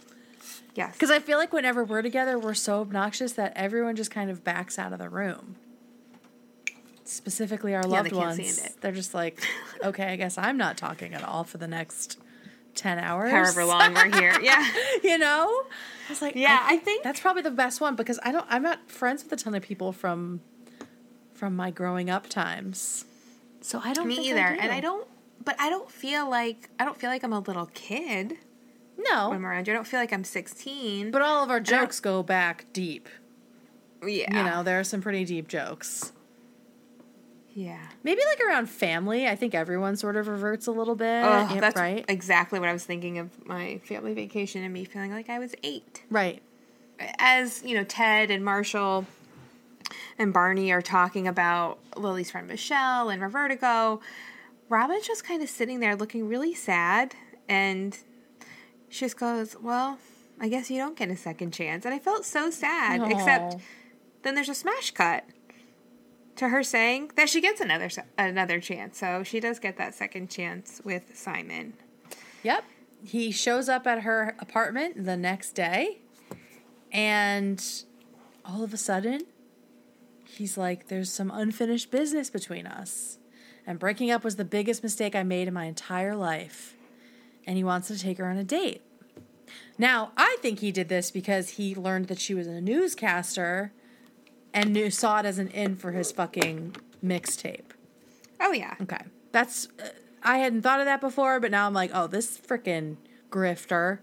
Yes. 0.75 0.93
Because 0.93 1.09
I 1.11 1.19
feel 1.19 1.37
like 1.37 1.51
whenever 1.51 1.83
we're 1.83 2.01
together, 2.03 2.37
we're 2.37 2.53
so 2.53 2.81
obnoxious 2.81 3.33
that 3.33 3.53
everyone 3.55 3.95
just 3.95 4.11
kind 4.11 4.29
of 4.29 4.43
backs 4.43 4.77
out 4.77 4.93
of 4.93 4.99
the 4.99 5.09
room. 5.09 5.55
Specifically, 7.03 7.75
our 7.75 7.81
Yeah, 7.83 7.87
loved 7.87 8.09
they 8.11 8.15
ones. 8.15 8.69
They're 8.81 8.91
just 8.91 9.13
like, 9.13 9.39
okay, 9.83 10.05
I 10.11 10.15
guess 10.15 10.37
I'm 10.37 10.57
not 10.57 10.75
talking 10.77 11.13
at 11.13 11.23
all 11.23 11.43
for 11.43 11.57
the 11.59 11.67
next 11.67 12.17
10 12.75 12.97
hours. 12.99 13.31
however 13.31 13.63
long 13.65 13.93
we're 13.93 14.09
here. 14.19 14.33
Yeah. 14.41 14.67
you 15.03 15.17
know? 15.17 15.45
I 16.07 16.09
was 16.11 16.21
like, 16.21 16.35
Yeah, 16.35 16.59
I 16.63 16.77
think- 16.77 17.03
that's 17.03 17.19
probably 17.19 17.43
the 17.43 17.51
best 17.51 17.79
one 17.79 17.95
because 17.95 18.19
I 18.23 18.31
don't, 18.31 18.45
I'm 18.49 18.63
not 18.63 18.89
friends 18.89 19.23
with 19.23 19.31
a 19.33 19.35
ton 19.35 19.53
of 19.53 19.61
people 19.61 19.91
from, 19.91 20.41
from 21.33 21.55
my 21.55 21.69
growing 21.69 22.09
up 22.09 22.27
times. 22.27 23.05
So 23.61 23.79
I 23.83 23.93
don't 23.93 24.07
Me 24.07 24.15
think 24.15 24.27
either. 24.29 24.39
I 24.45 24.53
do. 24.55 24.59
and 24.61 24.71
I 24.71 24.79
don't 24.79 25.07
but 25.43 25.55
I 25.59 25.69
don't 25.69 25.89
feel 25.91 26.27
like 26.29 26.69
I 26.79 26.85
don't 26.85 26.97
feel 26.97 27.09
like 27.11 27.23
I'm 27.23 27.33
a 27.33 27.39
little 27.39 27.67
kid 27.73 28.37
when 28.95 29.05
No. 29.09 29.31
I'm 29.31 29.45
around 29.45 29.67
you. 29.67 29.73
I 29.73 29.75
don't 29.75 29.87
feel 29.87 29.99
like 29.99 30.13
I'm 30.13 30.23
16. 30.23 31.11
But 31.11 31.21
all 31.21 31.43
of 31.43 31.49
our 31.49 31.59
jokes 31.59 31.99
go 31.99 32.23
back 32.23 32.65
deep. 32.73 33.07
yeah. 34.05 34.37
You 34.37 34.43
know, 34.43 34.63
there 34.63 34.79
are 34.79 34.83
some 34.83 35.01
pretty 35.01 35.25
deep 35.25 35.47
jokes. 35.47 36.11
Yeah. 37.53 37.79
Maybe 38.03 38.21
like 38.29 38.41
around 38.41 38.69
family, 38.69 39.27
I 39.27 39.35
think 39.35 39.55
everyone 39.55 39.95
sort 39.95 40.17
of 40.17 40.27
reverts 40.27 40.67
a 40.67 40.71
little 40.71 40.95
bit, 40.95 41.23
Oh, 41.23 41.49
yeah, 41.53 41.59
that's 41.61 41.79
right? 41.79 42.03
exactly 42.09 42.59
what 42.59 42.67
I 42.67 42.73
was 42.73 42.83
thinking 42.83 43.17
of 43.17 43.45
my 43.47 43.79
family 43.85 44.13
vacation 44.13 44.61
and 44.63 44.73
me 44.73 44.83
feeling 44.83 45.11
like 45.11 45.29
I 45.29 45.39
was 45.39 45.55
8. 45.63 46.03
Right. 46.09 46.41
as 47.17 47.63
you 47.63 47.75
know, 47.75 47.83
Ted 47.85 48.29
and 48.29 48.43
Marshall 48.43 49.05
and 50.17 50.33
Barney 50.33 50.71
are 50.73 50.81
talking 50.81 51.27
about 51.29 51.79
Lily's 51.95 52.29
friend 52.31 52.47
Michelle 52.47 53.09
and 53.09 53.21
revertigo, 53.21 54.01
Robin's 54.67 55.07
just 55.07 55.23
kind 55.23 55.41
of 55.41 55.49
sitting 55.49 55.79
there 55.79 55.95
looking 55.95 56.27
really 56.27 56.53
sad, 56.53 57.15
and 57.47 57.97
she 58.89 59.05
just 59.05 59.17
goes, 59.17 59.55
"Well, 59.61 59.99
I 60.39 60.47
guess 60.49 60.69
you 60.69 60.77
don't 60.77 60.97
get 60.97 61.09
a 61.09 61.17
second 61.17 61.51
chance." 61.51 61.85
And 61.85 61.93
I 61.93 61.99
felt 61.99 62.25
so 62.25 62.49
sad. 62.49 63.11
Except 63.11 63.57
then 64.23 64.35
there's 64.35 64.49
a 64.49 64.55
smash 64.55 64.91
cut 64.91 65.25
to 66.35 66.49
her 66.49 66.63
saying 66.63 67.11
that 67.15 67.29
she 67.29 67.41
gets 67.41 67.61
another 67.61 67.89
another 68.17 68.59
chance. 68.59 68.97
So 68.97 69.23
she 69.23 69.39
does 69.39 69.59
get 69.59 69.77
that 69.77 69.95
second 69.95 70.29
chance 70.29 70.81
with 70.83 71.15
Simon. 71.15 71.73
Yep. 72.43 72.63
He 73.03 73.31
shows 73.31 73.69
up 73.69 73.85
at 73.85 74.01
her 74.01 74.35
apartment 74.39 75.05
the 75.05 75.15
next 75.15 75.51
day, 75.51 75.99
and 76.91 77.63
all 78.43 78.63
of 78.63 78.73
a 78.73 78.77
sudden, 78.77 79.21
he's 80.23 80.57
like, 80.57 80.87
There's 80.87 81.11
some 81.11 81.31
unfinished 81.31 81.91
business 81.91 82.29
between 82.29 82.67
us. 82.67 83.19
And 83.67 83.79
breaking 83.79 84.11
up 84.11 84.23
was 84.23 84.35
the 84.35 84.45
biggest 84.45 84.83
mistake 84.83 85.15
I 85.15 85.23
made 85.23 85.47
in 85.47 85.53
my 85.53 85.65
entire 85.65 86.15
life. 86.15 86.74
And 87.47 87.57
he 87.57 87.63
wants 87.63 87.87
to 87.89 87.99
take 87.99 88.17
her 88.17 88.27
on 88.27 88.37
a 88.37 88.43
date. 88.43 88.81
Now, 89.77 90.11
I 90.17 90.37
think 90.41 90.59
he 90.59 90.71
did 90.71 90.89
this 90.89 91.11
because 91.11 91.51
he 91.51 91.75
learned 91.75 92.07
that 92.07 92.19
she 92.19 92.33
was 92.33 92.47
a 92.47 92.61
newscaster 92.61 93.71
and 94.53 94.71
knew, 94.73 94.89
saw 94.89 95.19
it 95.19 95.25
as 95.25 95.37
an 95.37 95.49
in 95.49 95.75
for 95.75 95.91
his 95.91 96.11
fucking 96.11 96.75
mixtape. 97.03 97.71
Oh 98.39 98.51
yeah, 98.51 98.75
Okay. 98.81 98.99
That's 99.31 99.67
uh, 99.83 99.89
I 100.23 100.37
hadn't 100.39 100.61
thought 100.61 100.79
of 100.79 100.85
that 100.85 101.01
before, 101.01 101.39
but 101.39 101.51
now 101.51 101.67
I'm 101.67 101.73
like, 101.73 101.91
oh, 101.93 102.07
this 102.07 102.37
freaking 102.37 102.95
grifter 103.29 103.99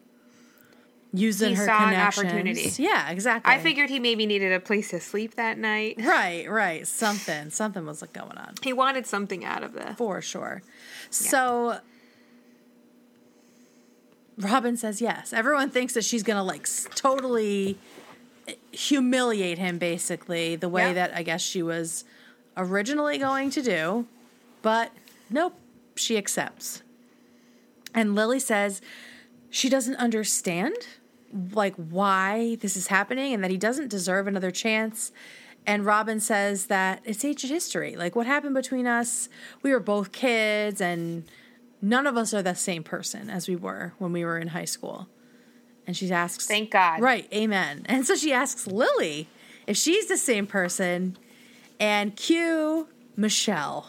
using 1.13 1.51
He 1.51 1.55
her 1.57 1.65
saw 1.67 1.79
an 1.85 1.91
connections. 1.91 2.27
opportunity. 2.27 2.83
Yeah, 2.83 3.11
exactly. 3.11 3.53
I 3.53 3.59
figured 3.59 3.91
he 3.91 3.99
maybe 3.99 4.25
needed 4.27 4.53
a 4.53 4.61
place 4.61 4.91
to 4.91 5.01
sleep 5.01 5.35
that 5.37 5.59
night. 5.59 5.97
Right, 5.99 6.49
right. 6.51 6.87
Something, 6.87 7.51
something 7.51 7.85
was 7.87 8.01
like 8.03 8.13
going 8.13 8.37
on 8.39 8.55
He 8.63 8.73
wanted 8.73 9.07
something 9.07 9.45
out 9.45 9.63
of 9.63 9.73
the. 9.73 9.95
for 9.97 10.21
sure. 10.21 10.63
So 11.11 11.79
Robin 14.39 14.77
says 14.77 15.01
yes. 15.01 15.33
Everyone 15.33 15.71
thinks 15.71 15.95
that 15.95 16.05
she's 16.05 16.23
gonna 16.23 16.45
like 16.45 16.67
totally 16.95 17.79
humiliate 18.73 19.59
him, 19.59 19.79
basically 19.79 20.57
the 20.57 20.69
way 20.69 20.89
Yeah. 20.89 20.93
that 20.95 21.15
I 21.15 21.23
guess 21.23 21.43
she 21.43 21.63
was 21.63 22.05
originally 22.57 23.19
going 23.19 23.51
to 23.51 23.63
do, 23.63 24.07
but 24.63 24.93
nope, 25.31 25.55
she 25.97 26.17
accepts. 26.17 26.83
And 27.95 28.15
Lily 28.15 28.41
says 28.41 28.81
she 29.51 29.69
doesn't 29.69 29.97
understand 29.97 30.75
like 31.53 31.75
why 31.77 32.57
this 32.61 32.77
is 32.77 32.89
happening 32.89 33.33
and 33.33 33.43
that 33.45 33.51
he 33.51 33.57
doesn't 33.57 33.89
deserve 33.89 34.27
another 34.27 34.51
chance. 34.51 35.13
And 35.67 35.87
Robin 35.87 36.21
says 36.21 36.67
that 36.67 37.01
it's 37.05 37.25
ancient 37.25 37.53
history. 37.53 37.95
Like 37.97 38.17
what 38.17 38.27
happened 38.27 38.55
between 38.55 38.87
us, 38.87 39.29
we 39.63 39.73
were 39.73 39.81
both 39.81 40.13
kids 40.13 40.81
and 40.81 41.25
none 41.83 42.07
of 42.07 42.17
us 42.17 42.33
are 42.33 42.43
the 42.43 42.55
same 42.55 42.83
person 42.83 43.29
as 43.29 43.49
we 43.49 43.57
were 43.57 43.93
when 43.99 44.13
we 44.13 44.25
were 44.25 44.39
in 44.39 44.49
high 44.49 44.65
school. 44.65 45.09
And 45.87 45.97
she 45.97 46.11
asks 46.11 46.47
Thank 46.47 46.71
God. 46.71 47.01
Right, 47.01 47.29
amen. 47.35 47.85
And 47.89 48.07
so 48.07 48.15
she 48.15 48.33
asks 48.33 48.67
Lily 48.67 49.29
if 49.67 49.77
she's 49.77 50.07
the 50.07 50.17
same 50.17 50.47
person 50.47 51.19
and 51.81 52.17
cue 52.17 52.89
Michelle. 53.17 53.87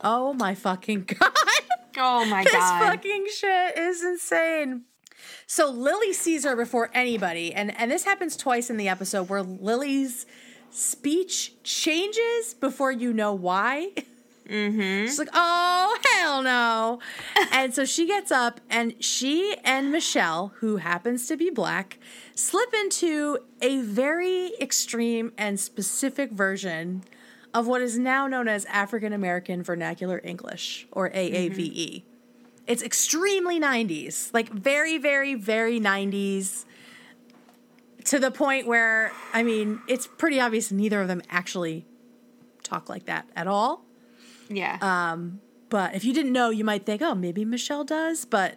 Oh 0.00 0.34
my 0.34 0.54
fucking 0.54 1.04
god. 1.20 1.32
Oh 1.96 2.24
my 2.24 2.42
This 2.42 2.52
god. 2.52 2.80
This 2.80 2.88
fucking 2.88 3.26
shit 3.38 3.78
is 3.78 4.02
insane. 4.04 4.82
So 5.46 5.70
Lily 5.70 6.12
sees 6.12 6.44
her 6.44 6.56
before 6.56 6.90
anybody, 6.92 7.54
and 7.54 7.74
and 7.78 7.90
this 7.90 8.04
happens 8.04 8.36
twice 8.36 8.68
in 8.68 8.76
the 8.76 8.88
episode 8.88 9.28
where 9.28 9.42
Lily's 9.42 10.26
speech 10.70 11.52
changes 11.62 12.54
before 12.60 12.90
you 12.92 13.12
know 13.12 13.32
why. 13.32 13.92
Mm-hmm. 14.48 15.06
She's 15.06 15.18
like, 15.18 15.30
"Oh 15.32 15.98
hell 16.12 16.42
no!" 16.42 17.00
and 17.52 17.74
so 17.74 17.84
she 17.84 18.06
gets 18.06 18.30
up, 18.30 18.60
and 18.68 18.94
she 19.02 19.56
and 19.64 19.90
Michelle, 19.90 20.52
who 20.56 20.76
happens 20.76 21.26
to 21.28 21.36
be 21.36 21.50
black, 21.50 21.98
slip 22.34 22.72
into 22.74 23.38
a 23.62 23.80
very 23.80 24.52
extreme 24.60 25.32
and 25.38 25.58
specific 25.58 26.30
version 26.30 27.04
of 27.54 27.66
what 27.66 27.80
is 27.80 27.98
now 27.98 28.26
known 28.26 28.48
as 28.48 28.64
African 28.66 29.12
American 29.12 29.62
Vernacular 29.62 30.20
English, 30.24 30.86
or 30.92 31.08
AAVE. 31.10 32.02
It's 32.66 32.82
extremely 32.82 33.60
90s, 33.60 34.32
like 34.32 34.50
very, 34.50 34.98
very, 34.98 35.34
very 35.34 35.78
90s, 35.78 36.64
to 38.04 38.18
the 38.18 38.30
point 38.30 38.66
where, 38.66 39.12
I 39.32 39.42
mean, 39.42 39.80
it's 39.88 40.06
pretty 40.06 40.40
obvious 40.40 40.72
neither 40.72 41.00
of 41.00 41.08
them 41.08 41.22
actually 41.30 41.86
talk 42.62 42.88
like 42.88 43.04
that 43.04 43.26
at 43.36 43.46
all. 43.46 43.84
Yeah. 44.48 44.78
Um, 44.80 45.40
But 45.70 45.94
if 45.94 46.04
you 46.04 46.12
didn't 46.12 46.32
know, 46.32 46.50
you 46.50 46.64
might 46.64 46.86
think, 46.86 47.02
oh, 47.02 47.14
maybe 47.14 47.44
Michelle 47.44 47.84
does. 47.84 48.24
But 48.24 48.56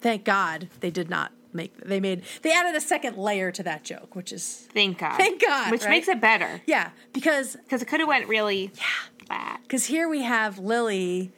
thank 0.00 0.24
God 0.24 0.68
they 0.80 0.90
did 0.90 1.10
not 1.10 1.32
make, 1.52 1.76
they 1.84 2.00
made, 2.00 2.22
they 2.42 2.52
added 2.52 2.74
a 2.74 2.80
second 2.80 3.16
layer 3.18 3.50
to 3.52 3.62
that 3.64 3.84
joke, 3.84 4.14
which 4.16 4.32
is, 4.32 4.66
thank 4.72 4.98
God. 4.98 5.16
thank 5.16 5.40
God, 5.42 5.70
Which 5.70 5.82
right? 5.82 5.90
makes 5.90 6.08
it 6.08 6.20
better 6.20 6.62
yeah, 6.66 6.90
because 7.12 7.56
because 7.56 7.82
it 7.82 7.86
could 7.86 8.00
have 8.00 8.08
went 8.08 8.26
really 8.28 8.72
flat. 9.26 9.60
Because 9.62 9.84
here 9.86 10.08
we 10.08 10.22
have 10.22 10.58
Lily, 10.58 11.32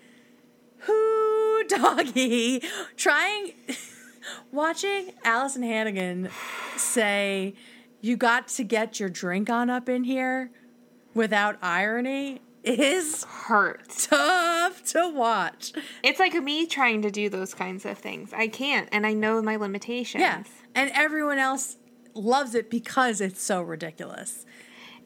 who 0.79 1.65
doggy, 1.69 2.63
trying, 2.97 3.53
watching 4.53 5.13
Alyson 5.25 5.63
Hannigan 5.65 6.29
say, 6.77 7.55
You 8.01 8.17
got 8.17 8.49
to 8.49 8.65
get 8.65 9.01
your 9.01 9.09
drink 9.09 9.51
on 9.51 9.69
up 9.71 9.89
in 9.89 10.05
here 10.05 10.51
without 11.15 11.57
irony 11.63 12.41
is 12.65 13.25
Hurts. 13.25 14.07
tough 14.07 14.85
to 14.93 15.09
watch. 15.09 15.73
It's 16.03 16.19
like 16.19 16.35
me 16.35 16.67
trying 16.67 17.03
to 17.03 17.11
do 17.11 17.29
those 17.29 17.55
kinds 17.55 17.85
of 17.85 17.99
things. 17.99 18.33
I 18.33 18.49
can't, 18.49 18.89
and 18.93 19.07
I 19.07 19.13
know 19.13 19.41
my 19.43 19.57
limitations. 19.57 20.23
Yeah. 20.23 20.43
And 20.75 20.91
everyone 20.95 21.39
else 21.39 21.77
loves 22.15 22.55
it 22.55 22.71
because 22.71 23.21
it's 23.21 23.43
so 23.43 23.61
ridiculous. 23.63 24.47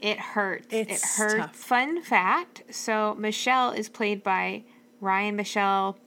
It 0.00 0.18
hurts. 0.18 0.68
it 0.70 0.88
hurts. 0.90 1.34
tough. 1.34 1.56
Fun 1.56 2.02
fact 2.02 2.62
so 2.70 3.14
Michelle 3.18 3.72
is 3.72 3.88
played 3.88 4.22
by 4.22 4.64
Ryan 5.00 5.34
Michelle 5.36 5.98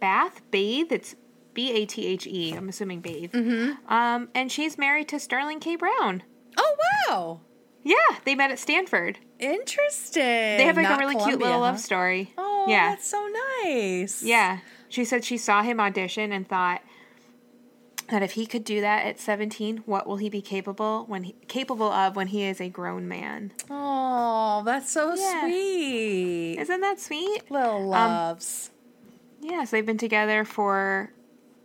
Bath. 0.00 0.42
Bathe. 0.50 0.90
It's 0.90 1.14
B 1.52 1.70
A 1.72 1.86
T 1.86 2.06
H 2.06 2.26
E. 2.26 2.52
I'm 2.52 2.68
assuming 2.68 3.00
Bathe. 3.00 3.32
Mm-hmm. 3.32 3.92
Um, 3.92 4.28
and 4.34 4.50
she's 4.50 4.76
married 4.76 5.08
to 5.08 5.20
Sterling 5.20 5.60
K. 5.60 5.76
Brown. 5.76 6.24
Oh, 6.58 6.76
wow. 7.08 7.40
Yeah, 7.84 7.94
they 8.24 8.34
met 8.34 8.50
at 8.50 8.58
Stanford. 8.58 9.18
Interesting. 9.38 10.22
They 10.22 10.64
have 10.64 10.76
like 10.76 10.88
a 10.88 10.96
really 10.98 11.16
cute 11.16 11.40
little 11.40 11.60
love 11.60 11.78
story. 11.80 12.32
Oh, 12.38 12.66
yeah. 12.68 12.90
that's 12.90 13.06
so 13.08 13.28
nice. 13.64 14.22
Yeah. 14.22 14.58
She 14.88 15.04
said 15.04 15.24
she 15.24 15.36
saw 15.36 15.62
him 15.62 15.80
audition 15.80 16.32
and 16.32 16.48
thought 16.48 16.82
that 18.10 18.22
if 18.22 18.32
he 18.32 18.46
could 18.46 18.64
do 18.64 18.80
that 18.80 19.06
at 19.06 19.18
17, 19.18 19.78
what 19.86 20.06
will 20.06 20.16
he 20.16 20.28
be 20.28 20.42
capable 20.42 21.04
when 21.06 21.24
he, 21.24 21.34
capable 21.48 21.90
of 21.90 22.16
when 22.16 22.28
he 22.28 22.44
is 22.44 22.60
a 22.60 22.68
grown 22.68 23.08
man? 23.08 23.52
Oh, 23.70 24.62
that's 24.64 24.90
so 24.90 25.14
Yeah. 25.14 25.40
sweet. 25.40 26.58
Isn't 26.58 26.80
that 26.80 27.00
sweet? 27.00 27.50
Little 27.50 27.76
um, 27.78 28.10
loves. 28.10 28.70
Yeah, 29.40 29.64
so 29.64 29.76
they've 29.76 29.86
been 29.86 29.98
together 29.98 30.44
for 30.44 31.12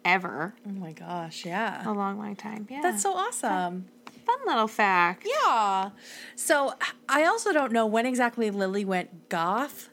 ever. 0.06 0.54
Oh 0.68 0.72
my 0.72 0.94
gosh, 0.94 1.46
yeah. 1.46 1.88
A 1.88 1.92
long, 1.94 2.18
long 2.18 2.36
time. 2.36 2.68
Yeah. 2.70 2.82
That's 2.82 3.04
so 3.04 3.14
awesome. 3.14 3.88
Fun 4.30 4.48
little 4.48 4.68
fact. 4.68 5.28
Yeah. 5.44 5.90
So 6.36 6.74
I 7.08 7.26
also 7.26 7.54
don't 7.54 7.72
know 7.72 7.86
when 7.86 8.06
exactly 8.06 8.52
Lily 8.52 8.86
went 8.86 9.30
goth 9.30 9.90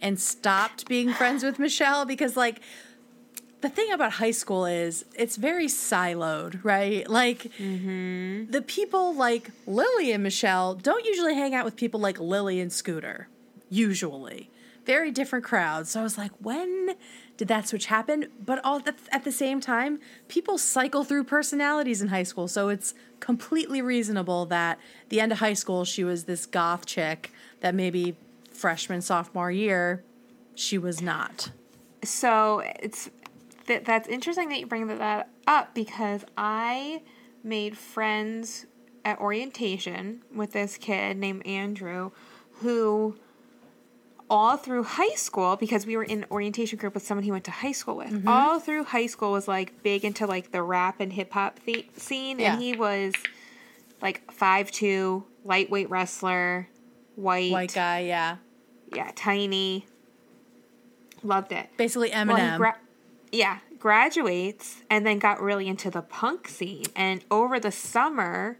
and 0.00 0.18
stopped 0.18 0.88
being 0.88 1.12
friends 1.12 1.42
with 1.42 1.58
Michelle 1.58 2.04
because, 2.04 2.36
like, 2.36 2.60
the 3.60 3.68
thing 3.68 3.92
about 3.92 4.12
high 4.12 4.30
school 4.30 4.64
is 4.64 5.04
it's 5.14 5.36
very 5.36 5.66
siloed, 5.66 6.64
right? 6.64 7.08
Like, 7.08 7.50
mm-hmm. 7.58 8.50
the 8.50 8.62
people 8.62 9.14
like 9.14 9.50
Lily 9.66 10.12
and 10.12 10.22
Michelle 10.22 10.74
don't 10.74 11.04
usually 11.04 11.34
hang 11.34 11.54
out 11.54 11.64
with 11.64 11.76
people 11.76 12.00
like 12.00 12.18
Lily 12.18 12.60
and 12.60 12.72
Scooter, 12.72 13.28
usually. 13.68 14.50
Very 14.86 15.10
different 15.10 15.44
crowds. 15.44 15.90
So 15.90 16.00
I 16.00 16.02
was 16.02 16.16
like, 16.16 16.32
when 16.40 16.94
did 17.40 17.48
that 17.48 17.66
switch 17.66 17.86
happen? 17.86 18.26
But 18.44 18.62
all 18.62 18.82
at, 18.84 18.96
at 19.10 19.24
the 19.24 19.32
same 19.32 19.62
time, 19.62 19.98
people 20.28 20.58
cycle 20.58 21.04
through 21.04 21.24
personalities 21.24 22.02
in 22.02 22.08
high 22.08 22.24
school. 22.24 22.48
So 22.48 22.68
it's 22.68 22.92
completely 23.18 23.80
reasonable 23.80 24.44
that 24.46 24.78
the 25.08 25.22
end 25.22 25.32
of 25.32 25.38
high 25.38 25.54
school, 25.54 25.86
she 25.86 26.04
was 26.04 26.24
this 26.24 26.44
goth 26.44 26.84
chick 26.84 27.32
that 27.60 27.74
maybe 27.74 28.14
freshman, 28.52 29.00
sophomore 29.00 29.50
year, 29.50 30.04
she 30.54 30.76
was 30.76 31.00
not. 31.00 31.50
So 32.04 32.62
it's 32.78 33.08
that 33.68 33.86
that's 33.86 34.06
interesting 34.06 34.50
that 34.50 34.60
you 34.60 34.66
bring 34.66 34.88
that 34.88 35.30
up 35.46 35.74
because 35.74 36.26
I 36.36 37.00
made 37.42 37.78
friends 37.78 38.66
at 39.02 39.18
orientation 39.18 40.20
with 40.34 40.52
this 40.52 40.76
kid 40.76 41.16
named 41.16 41.46
Andrew 41.46 42.10
who 42.60 43.16
all 44.30 44.56
through 44.56 44.84
high 44.84 45.14
school 45.16 45.56
because 45.56 45.84
we 45.84 45.96
were 45.96 46.04
in 46.04 46.24
orientation 46.30 46.78
group 46.78 46.94
with 46.94 47.04
someone 47.04 47.24
he 47.24 47.32
went 47.32 47.44
to 47.44 47.50
high 47.50 47.72
school 47.72 47.96
with. 47.96 48.10
Mm-hmm. 48.10 48.28
All 48.28 48.60
through 48.60 48.84
high 48.84 49.06
school 49.06 49.32
was 49.32 49.48
like 49.48 49.82
big 49.82 50.04
into 50.04 50.24
like 50.26 50.52
the 50.52 50.62
rap 50.62 51.00
and 51.00 51.12
hip 51.12 51.32
hop 51.32 51.58
the- 51.66 51.86
scene 51.96 52.38
Yeah. 52.38 52.52
and 52.54 52.62
he 52.62 52.74
was 52.76 53.12
like 54.00 54.30
five 54.32 54.70
two, 54.70 55.24
lightweight 55.44 55.90
wrestler, 55.90 56.68
white, 57.16 57.50
White 57.52 57.74
guy, 57.74 58.00
yeah. 58.00 58.36
yeah, 58.94 59.10
tiny. 59.14 59.86
Loved 61.22 61.52
it. 61.52 61.68
Basically 61.76 62.10
Eminem. 62.10 62.28
Well, 62.36 62.56
gra- 62.58 62.78
yeah, 63.32 63.58
graduates 63.78 64.82
and 64.88 65.04
then 65.06 65.18
got 65.18 65.40
really 65.42 65.66
into 65.68 65.90
the 65.90 66.02
punk 66.02 66.48
scene. 66.48 66.84
And 66.96 67.24
over 67.30 67.58
the 67.60 67.72
summer, 67.72 68.58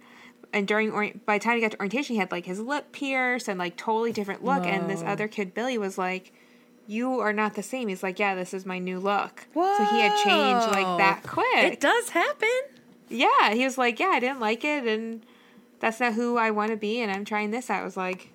and 0.53 0.67
during 0.67 0.91
ori- 0.91 1.21
by 1.27 1.39
the 1.39 1.45
time 1.45 1.57
he 1.57 1.61
got 1.61 1.73
to 1.73 1.79
orientation, 1.79 2.15
he 2.15 2.19
had 2.21 2.33
like 2.33 2.47
his 2.47 2.61
lip 2.61 2.93
pierced 2.93 3.49
and 3.49 3.59
like 3.59 3.77
totally 3.77 4.13
different 4.13 4.45
look. 4.45 4.65
And 4.65 4.89
this 4.91 5.03
other 5.03 5.29
kid, 5.29 5.55
Billy, 5.55 5.79
was 5.79 5.97
like, 5.99 6.33
"You 6.87 7.21
are 7.21 7.33
not 7.33 7.55
the 7.55 7.63
same." 7.63 7.89
He's 7.89 8.03
like, 8.03 8.19
"Yeah, 8.19 8.35
this 8.35 8.53
is 8.53 8.67
my 8.67 8.79
new 8.79 8.99
look." 8.99 9.47
So 9.55 9.85
he 9.85 10.01
had 10.01 10.17
changed 10.25 10.67
like 10.75 10.99
that 10.99 11.23
quick. 11.23 11.73
It 11.73 11.81
does 11.81 12.11
happen. 12.11 12.49
Yeah, 13.09 13.55
he 13.55 13.65
was 13.65 13.77
like, 13.79 13.99
"Yeah, 14.01 14.09
I 14.09 14.21
didn't 14.21 14.41
like 14.41 14.65
it, 14.65 14.85
and 14.87 15.25
that's 15.81 16.01
not 16.01 16.15
who 16.15 16.37
I 16.37 16.51
want 16.51 16.71
to 16.71 16.77
be, 16.77 17.01
and 17.01 17.11
I'm 17.11 17.25
trying 17.25 17.51
this 17.51 17.71
out." 17.71 17.83
I 17.83 17.85
was 17.85 17.97
like, 17.97 18.31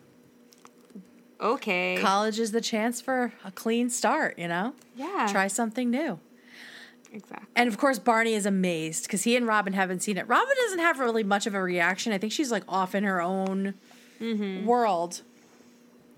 "Okay, 1.40 1.98
College 2.02 2.40
is 2.40 2.52
the 2.52 2.62
chance 2.62 3.02
for 3.02 3.34
a 3.44 3.52
clean 3.52 3.90
start, 3.90 4.38
you 4.40 4.48
know? 4.48 4.74
yeah, 4.96 5.28
Try 5.30 5.48
something 5.48 5.90
new. 5.90 6.20
Exactly." 7.16 7.48
And 7.56 7.68
of 7.68 7.78
course, 7.78 7.98
Barney 7.98 8.34
is 8.34 8.46
amazed 8.46 9.04
because 9.04 9.24
he 9.24 9.36
and 9.36 9.48
Robin 9.48 9.74
haven't 9.74 10.02
seen 10.02 10.18
it. 10.18 10.28
Robin 10.28 10.54
doesn't 10.66 10.80
have 10.80 11.00
really 11.00 11.24
much 11.24 11.48
of 11.48 11.56
a 11.56 11.62
reaction. 11.62 12.14
I 12.14 12.18
think 12.18 12.34
she's 12.34 12.52
like 12.52 12.64
off 12.68 12.94
in 12.94 13.04
her 13.04 13.22
own 13.22 13.74
mm-hmm. 14.20 14.66
world. 14.66 15.22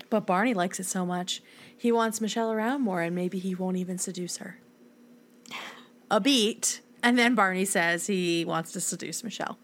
But 0.09 0.25
Barney 0.25 0.53
likes 0.53 0.79
it 0.79 0.85
so 0.85 1.05
much. 1.05 1.41
He 1.77 1.91
wants 1.91 2.21
Michelle 2.21 2.51
around 2.51 2.81
more 2.81 3.01
and 3.01 3.15
maybe 3.15 3.39
he 3.39 3.53
won't 3.53 3.77
even 3.77 3.97
seduce 3.97 4.37
her. 4.37 4.57
A 6.11 6.19
beat. 6.19 6.81
And 7.03 7.17
then 7.17 7.35
Barney 7.35 7.65
says 7.65 8.07
he 8.07 8.45
wants 8.45 8.71
to 8.71 8.81
seduce 8.81 9.23
Michelle. 9.23 9.57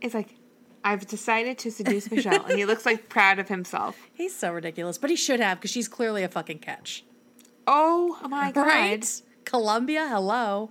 It's 0.00 0.14
like, 0.14 0.34
I've 0.82 1.06
decided 1.06 1.58
to 1.58 1.70
seduce 1.70 2.10
Michelle, 2.10 2.44
and 2.46 2.58
he 2.58 2.64
looks 2.64 2.86
like 2.86 3.08
proud 3.08 3.38
of 3.38 3.48
himself. 3.48 4.08
He's 4.14 4.34
so 4.34 4.52
ridiculous, 4.52 4.98
but 4.98 5.10
he 5.10 5.16
should 5.16 5.40
have 5.40 5.58
because 5.58 5.70
she's 5.70 5.88
clearly 5.88 6.22
a 6.22 6.28
fucking 6.28 6.60
catch. 6.60 7.04
Oh 7.66 8.18
my 8.28 8.50
god! 8.50 9.04
Columbia, 9.50 10.06
hello. 10.08 10.70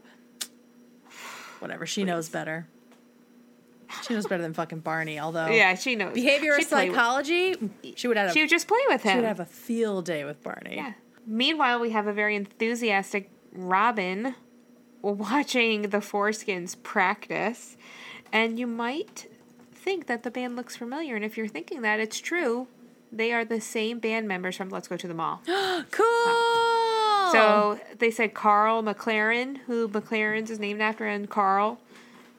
Whatever, 1.60 1.86
she 1.86 2.04
knows 2.06 2.30
better. 2.30 2.66
She 4.08 4.14
knows 4.14 4.26
better 4.28 4.42
than 4.42 4.54
fucking 4.54 4.80
Barney, 4.80 5.20
although 5.20 5.48
Yeah, 5.48 5.76
she 5.76 5.96
knows. 5.96 6.16
with- 6.16 6.68
psychology, 6.68 7.56
she 7.96 8.08
would 8.08 8.16
have 8.18 8.32
She 8.32 8.42
would 8.42 8.50
just 8.50 8.68
play 8.68 8.80
with 8.88 9.04
him. 9.04 9.12
she 9.12 9.16
would 9.18 9.26
have 9.26 9.40
a 9.42 9.46
field 9.46 10.06
day 10.06 10.24
with 10.24 10.42
Barney. 10.44 10.76
yeah. 10.78 10.94
Meanwhile, 11.26 11.80
we 11.82 11.90
have 11.90 12.08
a 12.08 12.14
very 12.14 12.36
enthusiastic 12.36 13.30
Robin 13.52 14.36
watching 15.02 15.84
the 15.84 15.98
Foreskins 15.98 16.82
practice, 16.82 17.76
and 18.32 18.58
you 18.58 18.66
might 18.68 19.28
think 19.74 20.08
that 20.08 20.24
the 20.24 20.32
band 20.32 20.56
looks 20.56 20.76
familiar. 20.78 21.16
And 21.16 21.26
if 21.26 21.38
you're 21.38 21.48
thinking 21.48 21.82
that, 21.82 22.00
it's 22.00 22.20
true. 22.20 22.68
They 23.12 23.32
are 23.34 23.44
the 23.44 23.60
same 23.60 24.00
band 24.00 24.28
members 24.28 24.56
from 24.56 24.70
Let's 24.70 24.88
Go 24.88 24.96
to 24.98 25.08
the 25.08 25.14
Mall. 25.14 25.42
Cool. 25.92 26.56
So 27.32 27.80
they 27.98 28.12
said 28.12 28.34
Carl 28.34 28.84
McLaren, 28.84 29.58
who 29.68 29.88
McLaren's 29.90 30.50
is 30.50 30.60
named 30.60 30.82
after, 30.82 31.06
and 31.06 31.30
Carl 31.30 31.80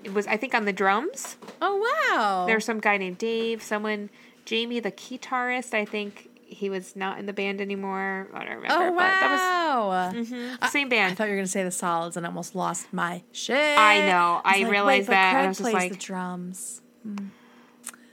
it 0.03 0.15
was 0.15 0.27
I 0.27 0.37
think 0.39 0.55
on 0.55 0.65
the 0.65 0.73
drums. 0.73 1.37
oh 1.61 1.77
wow. 2.11 2.47
There's 2.47 2.65
some 2.65 2.81
guy 2.81 2.97
named 2.97 3.19
Dave, 3.19 3.63
someone 3.63 4.09
Jamie 4.47 4.81
the 4.81 4.91
guitarist. 4.93 5.75
I 5.75 5.85
think 5.85 6.29
he 6.53 6.69
was 6.71 6.97
not 6.97 7.19
in 7.19 7.27
the 7.27 7.33
band 7.33 7.61
anymore. 7.61 8.27
I 8.35 8.41
don't 8.45 8.57
remember. 8.57 8.75
oh 8.75 8.91
But 8.95 8.99
that 8.99 9.37
wow. 9.77 9.89
was 9.89 10.15
mhm, 10.31 10.71
same 10.71 10.89
band. 10.89 11.13
I 11.13 11.15
thought 11.15 11.25
you 11.25 11.31
were 11.33 11.37
gonna 11.37 11.47
say 11.47 11.63
the 11.63 11.71
solids, 11.71 12.17
and 12.17 12.25
I 12.27 12.29
almost 12.31 12.55
lost 12.55 12.93
my 12.93 13.23
shit. 13.31 13.79
I 13.79 14.07
know. 14.07 14.41
I 14.45 14.53
was 14.59 14.63
like, 14.63 14.71
realized 14.73 15.09
that, 15.11 15.35
and 15.37 15.45
I 15.45 15.49
was 15.49 15.59
just 15.59 15.71
plays 15.71 15.75
like- 15.75 15.93
the 15.93 15.99
drums. 15.99 16.81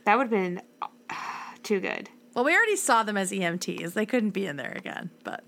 that 0.05 0.17
would 0.17 0.23
have 0.25 0.29
been 0.29 0.61
uh, 0.81 0.87
too 1.63 1.79
good. 1.79 2.09
Well, 2.33 2.43
we 2.45 2.53
already 2.55 2.75
saw 2.75 3.03
them 3.03 3.17
as 3.17 3.31
EMTs. 3.31 3.93
They 3.93 4.05
couldn't 4.05 4.29
be 4.31 4.45
in 4.45 4.57
there 4.57 4.73
again, 4.77 5.09
but 5.23 5.43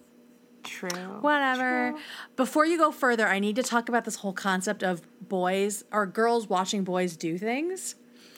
True. 0.63 0.89
whatever. 1.21 1.91
True. 1.91 1.99
Before 2.35 2.65
you 2.65 2.77
go 2.77 2.91
further, 2.91 3.27
I 3.27 3.39
need 3.39 3.55
to 3.57 3.63
talk 3.63 3.89
about 3.89 4.05
this 4.05 4.15
whole 4.17 4.33
concept 4.33 4.83
of 4.83 5.01
boys 5.27 5.83
or 5.91 6.05
girls 6.05 6.47
watching 6.49 6.83
boys 6.83 7.15
do 7.17 7.37
things. 7.37 7.95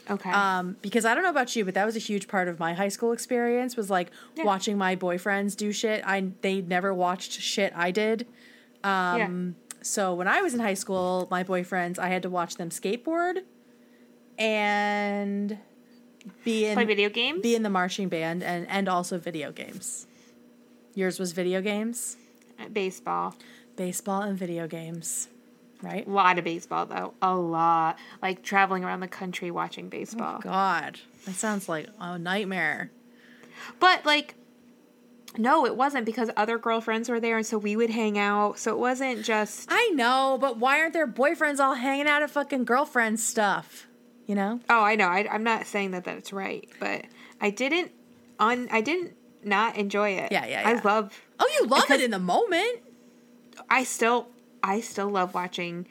Okay. 0.09 0.29
Um, 0.31 0.77
because 0.81 1.05
I 1.05 1.13
don't 1.13 1.23
know 1.23 1.29
about 1.29 1.55
you, 1.55 1.63
but 1.63 1.73
that 1.75 1.85
was 1.85 1.95
a 1.95 1.99
huge 1.99 2.27
part 2.27 2.47
of 2.47 2.59
my 2.59 2.73
high 2.73 2.87
school 2.89 3.11
experience 3.11 3.77
was 3.77 3.89
like 3.89 4.11
Yeah. 4.35 4.43
watching 4.45 4.77
my 4.77 4.95
boyfriends 4.95 5.55
do 5.55 5.71
shit. 5.71 6.03
I 6.05 6.29
they 6.41 6.61
never 6.61 6.93
watched 6.93 7.33
shit 7.33 7.71
I 7.75 7.91
did. 7.91 8.27
Um, 8.83 9.55
So 9.83 10.13
when 10.13 10.27
I 10.27 10.41
was 10.41 10.53
in 10.53 10.59
high 10.59 10.73
school, 10.75 11.27
my 11.31 11.43
boyfriends, 11.43 11.97
I 11.97 12.09
had 12.09 12.21
to 12.23 12.29
watch 12.29 12.55
them 12.55 12.69
skateboard 12.69 13.41
and 14.37 15.57
be 16.43 16.65
in 16.65 16.75
Play 16.75 16.85
video 16.85 17.09
games. 17.09 17.41
be 17.41 17.55
in 17.55 17.63
the 17.63 17.69
marching 17.69 18.09
band 18.09 18.43
and 18.43 18.67
and 18.69 18.87
also 18.89 19.17
video 19.17 19.51
games. 19.51 20.07
Yours 20.93 21.19
was 21.19 21.31
video 21.31 21.61
games, 21.61 22.17
uh, 22.59 22.67
baseball. 22.69 23.35
baseball 23.75 24.21
and 24.21 24.37
video 24.37 24.67
games, 24.67 25.29
right? 25.81 26.05
A 26.05 26.09
lot 26.09 26.37
of 26.37 26.43
baseball 26.43 26.85
though. 26.85 27.13
A 27.21 27.35
lot. 27.35 27.97
Like 28.21 28.43
traveling 28.43 28.83
around 28.83 28.99
the 28.99 29.07
country 29.07 29.51
watching 29.51 29.85
oh 29.85 29.89
baseball. 29.89 30.39
God, 30.39 30.99
that 31.25 31.35
sounds 31.35 31.69
like 31.69 31.87
a 31.99 32.19
nightmare. 32.19 32.91
But 33.79 34.05
like 34.05 34.35
no, 35.37 35.65
it 35.65 35.77
wasn't 35.77 36.05
because 36.05 36.29
other 36.35 36.57
girlfriends 36.57 37.07
were 37.07 37.21
there 37.21 37.37
and 37.37 37.45
so 37.45 37.57
we 37.57 37.77
would 37.77 37.89
hang 37.89 38.17
out. 38.17 38.59
So 38.59 38.71
it 38.71 38.79
wasn't 38.79 39.23
just 39.23 39.67
I 39.71 39.91
know, 39.93 40.37
but 40.39 40.57
why 40.57 40.79
aren't 40.79 40.93
their 40.93 41.07
boyfriends 41.07 41.59
all 41.59 41.75
hanging 41.75 42.07
out 42.07 42.21
at 42.21 42.31
fucking 42.31 42.65
girlfriend 42.65 43.19
stuff? 43.19 43.87
You 44.27 44.35
know? 44.35 44.59
Oh, 44.69 44.83
I 44.83 44.95
know. 44.95 45.07
I, 45.07 45.27
I'm 45.31 45.43
not 45.43 45.65
saying 45.65 45.91
that 45.91 46.03
that's 46.03 46.33
right, 46.33 46.69
but 46.79 47.05
I 47.39 47.49
didn't 47.49 47.91
on 48.39 48.67
I 48.71 48.81
didn't 48.81 49.13
not 49.43 49.75
enjoy 49.77 50.11
it. 50.11 50.31
Yeah, 50.31 50.45
yeah, 50.45 50.63
I 50.67 50.81
love 50.81 51.19
Oh, 51.39 51.49
you 51.59 51.67
love 51.67 51.89
it 51.89 52.01
in 52.01 52.11
the 52.11 52.19
moment. 52.19 52.79
I 53.69 53.83
still 53.83 54.27
I 54.63 54.81
still 54.81 55.09
love 55.09 55.33
watching 55.33 55.87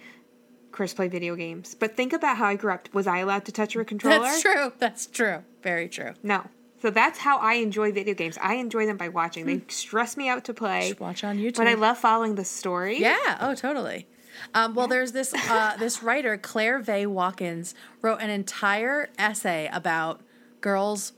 Chris 0.73 0.95
play 0.95 1.09
video 1.09 1.35
games. 1.35 1.75
But 1.75 1.97
think 1.97 2.13
about 2.13 2.37
how 2.37 2.47
I 2.47 2.55
grew 2.55 2.73
up. 2.73 2.89
Was 2.95 3.07
I 3.07 3.19
allowed 3.19 3.45
to 3.47 3.53
touch 3.53 3.75
a 3.77 3.85
controller? 3.85 4.21
That's 4.21 4.41
true. 4.43 4.73
That's 4.79 5.07
true. 5.07 5.43
Very 5.63 5.89
true. 5.89 6.13
No. 6.23 6.47
So 6.81 6.89
that's 6.91 7.19
how 7.19 7.39
I 7.39 7.55
enjoy 7.55 7.93
video 7.93 8.15
games. 8.15 8.39
I 8.41 8.55
enjoy 8.55 8.87
them 8.87 8.97
by 8.97 9.09
watching. 9.09 9.45
They 9.47 9.57
Hmm. 9.57 9.69
stress 9.69 10.17
me 10.17 10.29
out 10.29 10.45
to 10.45 10.55
play. 10.55 10.89
Should 10.89 11.01
watch 11.01 11.25
on 11.25 11.39
YouTube. 11.39 11.57
But 11.57 11.67
I 11.67 11.75
love 11.75 11.99
following 11.99 12.37
the 12.37 12.45
story. 12.45 12.99
Yeah. 13.01 13.37
Oh, 13.41 13.55
totally. 13.55 14.07
Um, 14.55 14.75
well, 14.75 14.87
there's 14.87 15.13
this 15.13 15.35
uh, 15.35 15.77
this 15.77 16.03
writer 16.03 16.39
Claire 16.39 16.81
Vaye 16.81 17.07
Watkins 17.07 17.75
wrote 18.01 18.21
an 18.23 18.31
entire 18.31 19.11
essay 19.19 19.69
about 19.73 20.23
girls, 20.63 21.13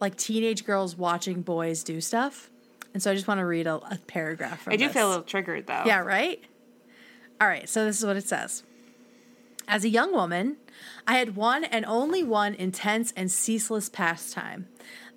like 0.00 0.16
teenage 0.16 0.64
girls, 0.64 0.96
watching 0.96 1.42
boys 1.42 1.82
do 1.82 2.00
stuff, 2.00 2.50
and 2.94 3.02
so 3.02 3.10
I 3.10 3.14
just 3.14 3.28
want 3.28 3.40
to 3.40 3.46
read 3.46 3.66
a, 3.66 3.76
a 3.76 3.98
paragraph 4.06 4.62
from. 4.62 4.72
I 4.72 4.76
do 4.76 4.86
this. 4.86 4.94
feel 4.94 5.08
a 5.08 5.10
little 5.10 5.24
triggered 5.24 5.66
though. 5.66 5.82
Yeah, 5.84 6.00
right? 6.00 6.42
All 7.40 7.48
right, 7.48 7.68
so 7.68 7.84
this 7.84 7.98
is 7.98 8.06
what 8.06 8.16
it 8.16 8.26
says. 8.26 8.62
As 9.68 9.84
a 9.84 9.88
young 9.88 10.12
woman, 10.12 10.56
I 11.06 11.18
had 11.18 11.36
one 11.36 11.64
and 11.64 11.84
only 11.84 12.22
one 12.22 12.54
intense 12.54 13.12
and 13.16 13.30
ceaseless 13.30 13.88
pastime. 13.88 14.68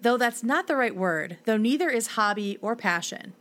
Though 0.01 0.17
that's 0.17 0.43
not 0.43 0.67
the 0.67 0.75
right 0.75 0.95
word, 0.95 1.37
though 1.45 1.57
neither 1.57 1.89
is 1.89 2.07
hobby 2.07 2.57
or 2.61 2.75
passion. 2.75 3.33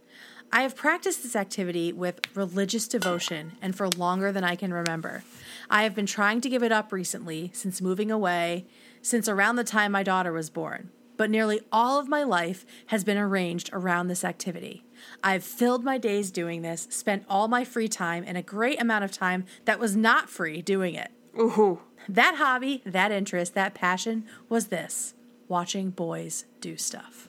I 0.52 0.62
have 0.62 0.76
practiced 0.76 1.22
this 1.22 1.36
activity 1.36 1.92
with 1.92 2.20
religious 2.34 2.88
devotion 2.88 3.52
and 3.60 3.76
for 3.76 3.88
longer 3.88 4.32
than 4.32 4.44
I 4.44 4.56
can 4.56 4.72
remember. 4.72 5.22
I 5.68 5.82
have 5.82 5.94
been 5.94 6.06
trying 6.06 6.40
to 6.40 6.48
give 6.48 6.62
it 6.62 6.72
up 6.72 6.92
recently 6.92 7.50
since 7.52 7.82
moving 7.82 8.10
away, 8.10 8.66
since 9.02 9.28
around 9.28 9.56
the 9.56 9.64
time 9.64 9.92
my 9.92 10.02
daughter 10.02 10.32
was 10.32 10.48
born. 10.48 10.90
But 11.18 11.30
nearly 11.30 11.60
all 11.70 12.00
of 12.00 12.08
my 12.08 12.22
life 12.22 12.64
has 12.86 13.04
been 13.04 13.18
arranged 13.18 13.68
around 13.74 14.06
this 14.06 14.24
activity. 14.24 14.86
I've 15.22 15.44
filled 15.44 15.84
my 15.84 15.98
days 15.98 16.30
doing 16.30 16.62
this, 16.62 16.86
spent 16.90 17.26
all 17.28 17.48
my 17.48 17.64
free 17.64 17.88
time 17.88 18.24
and 18.26 18.38
a 18.38 18.42
great 18.42 18.80
amount 18.80 19.04
of 19.04 19.12
time 19.12 19.44
that 19.66 19.78
was 19.78 19.94
not 19.94 20.30
free 20.30 20.62
doing 20.62 20.94
it. 20.94 21.10
Ooh. 21.38 21.80
That 22.08 22.36
hobby, 22.36 22.82
that 22.86 23.12
interest, 23.12 23.54
that 23.54 23.74
passion 23.74 24.24
was 24.48 24.68
this 24.68 25.12
watching 25.48 25.90
boys 25.90 26.44
do 26.60 26.76
stuff. 26.76 27.28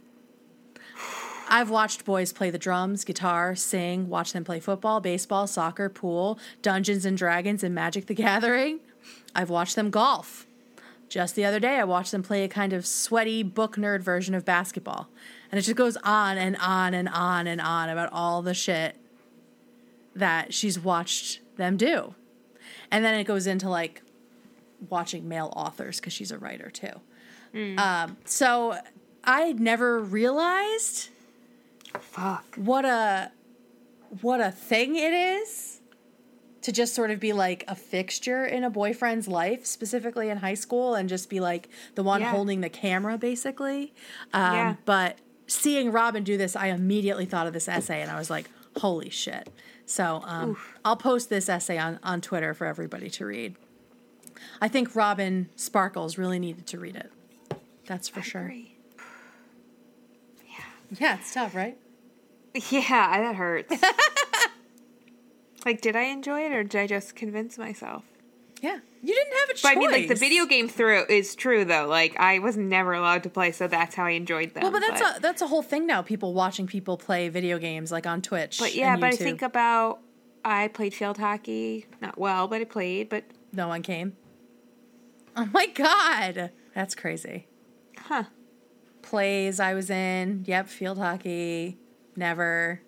I've 1.52 1.72
watched 1.72 2.06
boys 2.06 2.32
play 2.32 2.52
the 2.52 2.60
drums, 2.60 3.04
guitar, 3.04 3.56
sing, 3.56 4.08
watch 4.08 4.34
them 4.34 4.44
play 4.44 4.60
football, 4.60 5.02
baseball, 5.02 5.48
soccer, 5.48 5.90
pool, 5.90 6.38
Dungeons 6.62 7.06
and 7.06 7.18
Dragons, 7.18 7.64
and 7.64 7.74
Magic 7.74 8.06
the 8.06 8.14
Gathering. 8.14 8.82
I've 9.34 9.50
watched 9.50 9.76
them 9.76 9.90
golf. 9.90 10.46
Just 11.10 11.36
the 11.36 11.44
other 11.44 11.60
day, 11.60 11.78
I 11.78 11.84
watched 11.84 12.12
them 12.12 12.22
play 12.24 12.44
a 12.44 12.48
kind 12.48 12.72
of 12.72 12.86
sweaty 12.86 13.42
book 13.44 13.76
nerd 13.76 14.02
version 14.02 14.36
of 14.36 14.46
basketball. 14.46 15.10
And 15.52 15.58
it 15.58 15.64
just 15.64 15.76
goes 15.76 15.98
on 15.98 16.38
and 16.38 16.56
on 16.58 16.94
and 16.94 17.10
on 17.10 17.48
and 17.48 17.60
on 17.60 17.90
about 17.90 18.10
all 18.14 18.42
the 18.44 18.54
shit 18.54 18.96
that 20.16 20.54
she's 20.54 20.80
watched 20.80 21.42
them 21.58 21.78
do. 21.78 22.14
And 22.92 23.04
then 23.04 23.16
it 23.16 23.24
goes 23.24 23.48
into 23.48 23.70
like 23.70 24.04
watching 24.88 25.28
male 25.28 25.52
authors 25.56 26.00
because 26.00 26.14
she's 26.14 26.32
a 26.32 26.38
writer 26.38 26.70
too. 26.70 27.02
Um, 27.80 28.18
so 28.26 28.78
I 29.24 29.54
never 29.54 30.00
realized 30.00 31.10
Fuck. 32.00 32.56
what 32.56 32.86
a 32.86 33.32
what 34.22 34.40
a 34.40 34.52
thing 34.52 34.96
it 34.96 35.14
is 35.14 35.79
to 36.62 36.72
just 36.72 36.94
sort 36.94 37.10
of 37.12 37.20
be 37.20 37.32
like 37.34 37.64
a 37.68 37.76
fixture 37.76 38.46
in 38.46 38.64
a 38.64 38.70
boyfriend's 38.70 39.28
life, 39.28 39.66
specifically 39.66 40.30
in 40.30 40.38
high 40.38 40.54
school, 40.56 40.96
and 40.96 41.08
just 41.10 41.30
be 41.30 41.40
like 41.40 41.70
the 41.96 42.04
one 42.04 42.22
Yeah. 42.22 42.32
holding 42.32 42.62
the 42.62 42.70
camera, 42.70 43.18
basically. 43.18 43.94
Um, 44.34 44.54
Yeah. 44.54 44.76
But 44.86 45.18
seeing 45.48 45.92
Robin 45.92 46.24
do 46.24 46.38
this, 46.38 46.56
I 46.56 46.68
immediately 46.68 47.26
thought 47.26 47.48
of 47.48 47.54
this 47.54 47.68
essay, 47.68 48.02
and 48.02 48.12
I 48.12 48.18
was 48.20 48.30
like, 48.30 48.50
"Holy 48.78 49.10
shit!" 49.10 49.50
So 49.86 50.22
um, 50.26 50.58
I'll 50.86 50.98
post 50.98 51.30
this 51.30 51.50
essay 51.50 51.78
on 51.78 52.00
on 52.04 52.22
Twitter 52.22 52.54
for 52.54 52.68
everybody 52.68 53.10
to 53.12 53.26
read. 53.26 53.56
I 54.62 54.68
think 54.68 54.96
Robin 54.96 55.50
Sparkles 55.56 56.18
really 56.18 56.40
needed 56.40 56.68
to 56.68 56.80
read 56.80 56.96
it. 56.96 57.12
That's 57.88 58.08
for 58.08 58.22
sure. 58.22 58.44
Agree. 58.46 58.76
Yeah, 61.00 61.18
it's 61.20 61.34
tough, 61.34 61.54
right? 61.56 61.78
Yeah, 62.72 63.20
that 63.22 63.36
hurts. 63.36 63.74
like, 65.66 65.82
did 65.82 65.96
I 65.96 66.04
enjoy 66.04 66.42
it 66.46 66.52
or 66.52 66.64
did 66.64 66.82
I 66.82 66.88
just 66.88 67.16
convince 67.16 67.58
myself? 67.58 68.04
Yeah, 68.62 68.80
you 69.02 69.14
didn't 69.14 69.34
have 69.40 69.50
a 69.50 69.54
choice. 69.54 69.62
But 69.62 69.72
I 69.72 69.76
mean, 69.76 69.92
like 69.92 70.08
the 70.10 70.16
video 70.16 70.46
game 70.46 70.68
through 70.68 71.06
is 71.08 71.34
true 71.34 71.64
though. 71.64 71.88
Like 71.88 72.20
I 72.20 72.40
was 72.40 72.58
never 72.58 72.92
allowed 72.94 73.24
to 73.24 73.30
play, 73.30 73.52
so 73.54 73.68
that's 73.68 73.96
how 73.96 74.04
I 74.06 74.12
enjoyed 74.12 74.54
them. 74.54 74.64
Well, 74.64 74.72
but 74.74 74.82
that's 74.82 75.02
a 75.02 75.22
that's 75.22 75.42
a 75.42 75.48
whole 75.48 75.62
thing 75.62 75.88
now. 75.88 76.02
People 76.02 76.34
watching 76.34 76.68
people 76.68 76.98
play 76.98 77.30
video 77.30 77.58
games 77.58 77.90
like 77.90 78.06
on 78.06 78.22
Twitch. 78.22 78.60
But 78.60 78.76
yeah, 78.76 78.98
but 78.98 79.14
I 79.14 79.16
think 79.16 79.42
about 79.42 80.00
I 80.44 80.68
played 80.68 80.94
field 80.94 81.20
hockey, 81.20 81.86
not 82.02 82.18
well, 82.18 82.50
but 82.50 82.60
I 82.60 82.66
played. 82.66 83.08
But 83.08 83.24
no 83.54 83.70
one 83.70 83.82
came. 83.82 84.18
Oh 85.38 85.48
my 85.54 85.68
god, 85.68 86.52
that's 86.76 86.96
crazy. 86.96 87.48
huh? 87.98 88.24
Plays 89.02 89.62
I 89.62 89.74
was 89.74 89.90
in. 89.90 90.44
Yep, 90.46 90.68
field 90.68 90.98
hockey. 90.98 91.78
Never. 92.18 92.82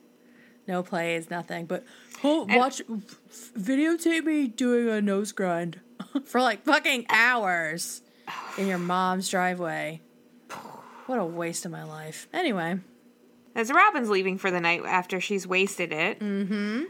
No 0.67 0.83
plays, 0.83 1.29
nothing. 1.29 1.65
But 1.65 1.85
oh, 2.23 2.45
And- 2.49 2.57
watch, 2.57 2.81
f- 2.81 3.51
videotape 3.57 4.25
me 4.25 4.47
doing 4.47 4.87
a 4.89 5.01
nose 5.01 5.31
grind 5.31 5.79
for 6.25 6.41
like 6.41 6.63
fucking 6.63 7.05
hours 7.09 8.01
in 8.57 8.67
your 8.67 8.77
mom's 8.77 9.29
driveway. 9.29 10.01
What 11.07 11.19
a 11.19 11.25
waste 11.25 11.65
of 11.65 11.71
my 11.71 11.83
life. 11.83 12.27
Anyway, 12.33 12.79
As 13.55 13.69
Robin's 13.71 14.09
leaving 14.09 14.37
for 14.37 14.49
the 14.51 14.61
night 14.61 14.81
after 14.85 15.19
she's 15.19 15.45
wasted 15.45 15.91
it, 15.91 16.19
Mm-hmm. 16.19 16.83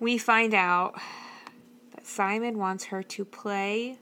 we 0.00 0.16
find 0.18 0.54
out 0.54 0.94
that 1.94 2.06
Simon 2.06 2.58
wants 2.58 2.84
her 2.86 3.02
to 3.02 3.24
play 3.24 3.98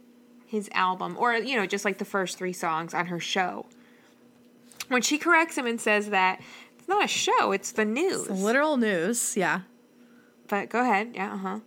his 0.47 0.69
album, 0.73 1.17
or 1.19 1.35
you 1.35 1.57
know, 1.57 1.67
just 1.67 1.85
like 1.85 1.99
the 1.99 2.05
first 2.05 2.37
three 2.39 2.53
songs 2.53 2.95
on 2.95 3.07
her 3.07 3.19
show. 3.21 3.67
When 4.89 5.03
she 5.03 5.19
corrects 5.19 5.57
him 5.57 5.67
and 5.67 5.81
says 5.81 6.11
that 6.11 6.41
it's 6.79 6.89
not 6.89 7.05
a 7.05 7.09
show, 7.09 7.53
it's 7.53 7.73
the 7.73 7.85
news. 7.85 8.29
literal 8.29 8.77
news. 8.77 9.37
Yeah. 9.37 9.61
But 10.51 10.69
go 10.69 10.81
ahead. 10.83 11.13
Yeah, 11.15 11.33
uh 11.33 11.37
huh. 11.39 11.59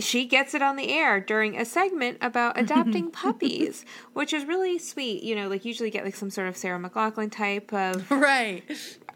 She 0.00 0.26
gets 0.26 0.52
it 0.54 0.62
on 0.62 0.76
the 0.76 0.90
air 0.92 1.20
during 1.20 1.56
a 1.58 1.64
segment 1.64 2.18
about 2.20 2.58
adopting 2.60 3.10
puppies, 3.10 3.84
which 4.12 4.32
is 4.32 4.44
really 4.44 4.78
sweet. 4.78 5.22
You 5.22 5.34
know, 5.34 5.48
like 5.48 5.64
usually 5.64 5.90
get 5.90 6.04
like 6.04 6.14
some 6.16 6.30
sort 6.30 6.46
of 6.48 6.56
Sarah 6.56 6.78
McLachlan 6.78 7.32
type 7.32 7.72
of, 7.72 8.08
Right. 8.10 8.62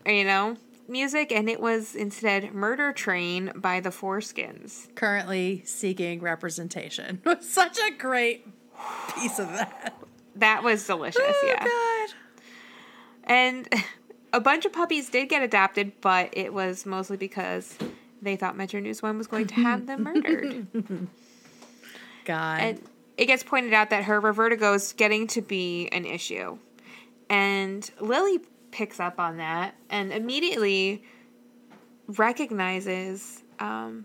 you 0.06 0.24
know, 0.24 0.56
music, 0.88 1.30
and 1.32 1.48
it 1.50 1.60
was 1.60 1.94
instead 1.94 2.54
Murder 2.54 2.92
Train 2.92 3.52
by 3.54 3.80
the 3.80 3.90
Foreskins. 3.90 4.92
currently 4.94 5.62
seeking 5.66 6.20
representation. 6.20 7.20
such 7.40 7.78
a 7.78 7.90
great 7.92 8.46
piece 9.14 9.38
of 9.38 9.48
that. 9.48 9.94
That 10.36 10.62
was 10.62 10.86
delicious, 10.86 11.20
yeah. 11.44 11.62
Oh, 11.68 12.06
God. 12.08 12.14
And 13.24 13.68
a 14.32 14.40
bunch 14.40 14.64
of 14.64 14.72
puppies 14.72 15.10
did 15.10 15.28
get 15.28 15.42
adopted, 15.42 15.92
but 16.00 16.30
it 16.32 16.54
was 16.54 16.86
mostly 16.86 17.16
because 17.18 17.76
they 18.22 18.36
thought 18.36 18.56
Metro 18.56 18.80
News 18.80 19.02
One 19.02 19.18
was 19.18 19.26
going 19.26 19.46
to 19.48 19.54
have 19.54 19.86
them 19.86 20.02
murdered. 20.04 20.66
God. 22.24 22.60
And 22.60 22.82
it 23.16 23.26
gets 23.26 23.42
pointed 23.42 23.72
out 23.72 23.90
that 23.90 24.04
her 24.04 24.20
vertigo 24.32 24.74
is 24.74 24.92
getting 24.92 25.26
to 25.28 25.42
be 25.42 25.88
an 25.88 26.04
issue. 26.04 26.58
And 27.28 27.88
Lily 28.00 28.40
picks 28.70 29.00
up 29.00 29.18
on 29.18 29.38
that 29.38 29.74
and 29.88 30.12
immediately 30.12 31.04
recognizes 32.06 33.42
um, 33.58 34.04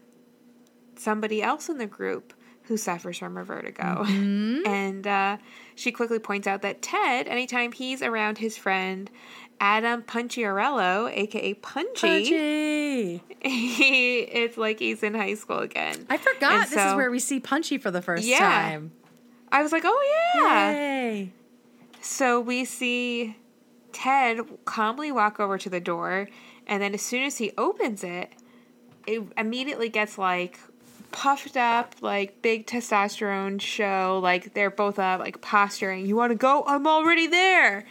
somebody 0.95 1.41
else 1.41 1.70
in 1.70 1.78
the 1.78 1.86
group 1.88 2.34
who 2.63 2.78
suffers 2.78 3.18
from 3.18 3.36
revertigo. 3.36 4.05
And 4.66 5.05
uh, 5.05 5.38
she 5.76 5.91
quickly 5.91 6.18
points 6.20 6.47
out 6.47 6.63
that 6.63 6.82
Ted, 6.82 7.28
anytime 7.28 7.72
he's 7.72 8.01
around 8.01 8.39
his 8.39 8.57
friend 8.57 9.09
Adam 9.59 10.01
Punciarello, 10.03 11.09
aka 11.11 11.53
Punchy, 11.55 12.01
Punchy. 12.01 13.23
he, 13.41 14.19
it's 14.19 14.57
like 14.57 14.79
he's 14.79 15.01
in 15.03 15.13
high 15.13 15.33
school 15.35 15.59
again. 15.59 16.05
I 16.09 16.17
forgot 16.17 16.51
And 16.53 16.63
this 16.71 16.85
is 16.85 16.93
where 16.95 17.09
we 17.09 17.19
see 17.19 17.39
Punchy 17.39 17.77
for 17.77 17.89
the 17.91 18.01
first 18.01 18.25
Yeah. 18.25 18.39
time. 18.39 18.91
I 19.51 19.61
was 19.63 19.71
like, 19.71 19.83
oh 19.85 20.33
yeah. 20.35 20.71
Yay. 20.71 21.31
So 22.01 22.39
we 22.41 22.65
see 22.65 23.35
Ted 23.93 24.41
calmly 24.65 25.11
walk 25.11 25.39
over 25.39 25.57
to 25.57 25.69
the 25.69 25.79
door, 25.79 26.27
and 26.67 26.81
then 26.83 26.93
as 26.93 27.01
soon 27.01 27.23
as 27.23 27.37
he 27.37 27.51
opens 27.57 28.03
it, 28.03 28.31
it 29.07 29.23
immediately 29.37 29.87
gets 29.89 30.17
like 30.17 30.59
puffed 31.11 31.55
up, 31.55 31.95
like 32.01 32.41
big 32.41 32.67
testosterone 32.67 33.61
show. 33.61 34.19
Like 34.21 34.53
they're 34.53 34.69
both 34.69 34.99
up, 34.99 35.21
like 35.21 35.39
posturing. 35.41 36.05
You 36.05 36.15
want 36.17 36.31
to 36.31 36.35
go? 36.35 36.63
I'm 36.67 36.85
already 36.87 37.27
there. 37.27 37.85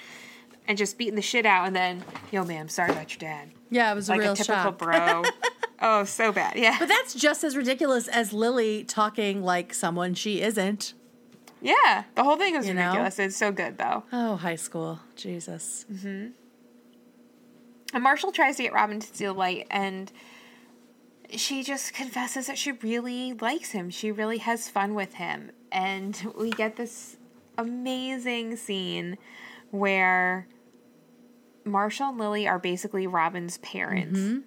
And 0.66 0.78
just 0.78 0.96
beating 0.96 1.14
the 1.14 1.22
shit 1.22 1.44
out, 1.44 1.66
and 1.66 1.76
then, 1.76 2.02
yo, 2.30 2.42
ma'am, 2.44 2.68
sorry 2.68 2.90
about 2.90 3.10
your 3.12 3.18
dad. 3.18 3.50
Yeah, 3.70 3.92
it 3.92 3.94
was 3.94 4.08
a 4.08 4.12
Like 4.12 4.20
real 4.20 4.32
a 4.32 4.36
typical 4.36 4.62
shock. 4.62 4.78
bro. 4.78 5.22
oh, 5.82 6.04
so 6.04 6.32
bad. 6.32 6.56
Yeah. 6.56 6.76
But 6.78 6.88
that's 6.88 7.12
just 7.14 7.44
as 7.44 7.54
ridiculous 7.56 8.08
as 8.08 8.32
Lily 8.32 8.82
talking 8.84 9.42
like 9.42 9.74
someone 9.74 10.14
she 10.14 10.40
isn't. 10.40 10.94
Yeah. 11.60 12.04
The 12.14 12.24
whole 12.24 12.36
thing 12.36 12.56
was 12.56 12.66
You 12.66 12.72
know? 12.74 12.86
ridiculous. 12.88 13.18
It's 13.18 13.36
so 13.36 13.52
good, 13.52 13.76
though. 13.76 14.04
Oh, 14.10 14.36
high 14.36 14.56
school. 14.56 15.00
Jesus. 15.16 15.84
Mm-hmm. 15.92 16.28
And 17.92 18.02
Marshall 18.02 18.32
tries 18.32 18.56
to 18.56 18.62
get 18.62 18.72
Robin 18.72 19.00
to 19.00 19.06
steal 19.06 19.34
light, 19.34 19.66
and 19.70 20.10
she 21.36 21.62
just 21.62 21.92
confesses 21.94 22.46
that 22.46 22.58
she 22.58 22.72
really 22.72 23.34
likes 23.34 23.70
him. 23.72 23.90
She 23.90 24.10
really 24.10 24.38
has 24.38 24.68
fun 24.68 24.94
with 24.94 25.14
him. 25.14 25.50
And 25.70 26.32
we 26.38 26.50
get 26.50 26.76
this 26.76 27.16
amazing 27.58 28.56
scene 28.56 29.18
where 29.70 30.46
Marshall 31.64 32.10
and 32.10 32.18
Lily 32.18 32.46
are 32.46 32.58
basically 32.58 33.06
Robin's 33.06 33.58
parents. 33.58 34.18
Mm-hmm. 34.18 34.38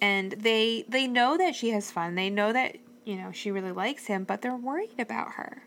And 0.00 0.32
they 0.32 0.84
they 0.88 1.06
know 1.06 1.36
that 1.36 1.54
she 1.54 1.70
has 1.70 1.90
fun. 1.90 2.14
They 2.14 2.30
know 2.30 2.52
that, 2.52 2.76
you 3.04 3.16
know, 3.16 3.32
she 3.32 3.50
really 3.50 3.72
likes 3.72 4.06
him, 4.06 4.24
but 4.24 4.40
they're 4.40 4.56
worried 4.56 4.98
about 4.98 5.32
her. 5.32 5.62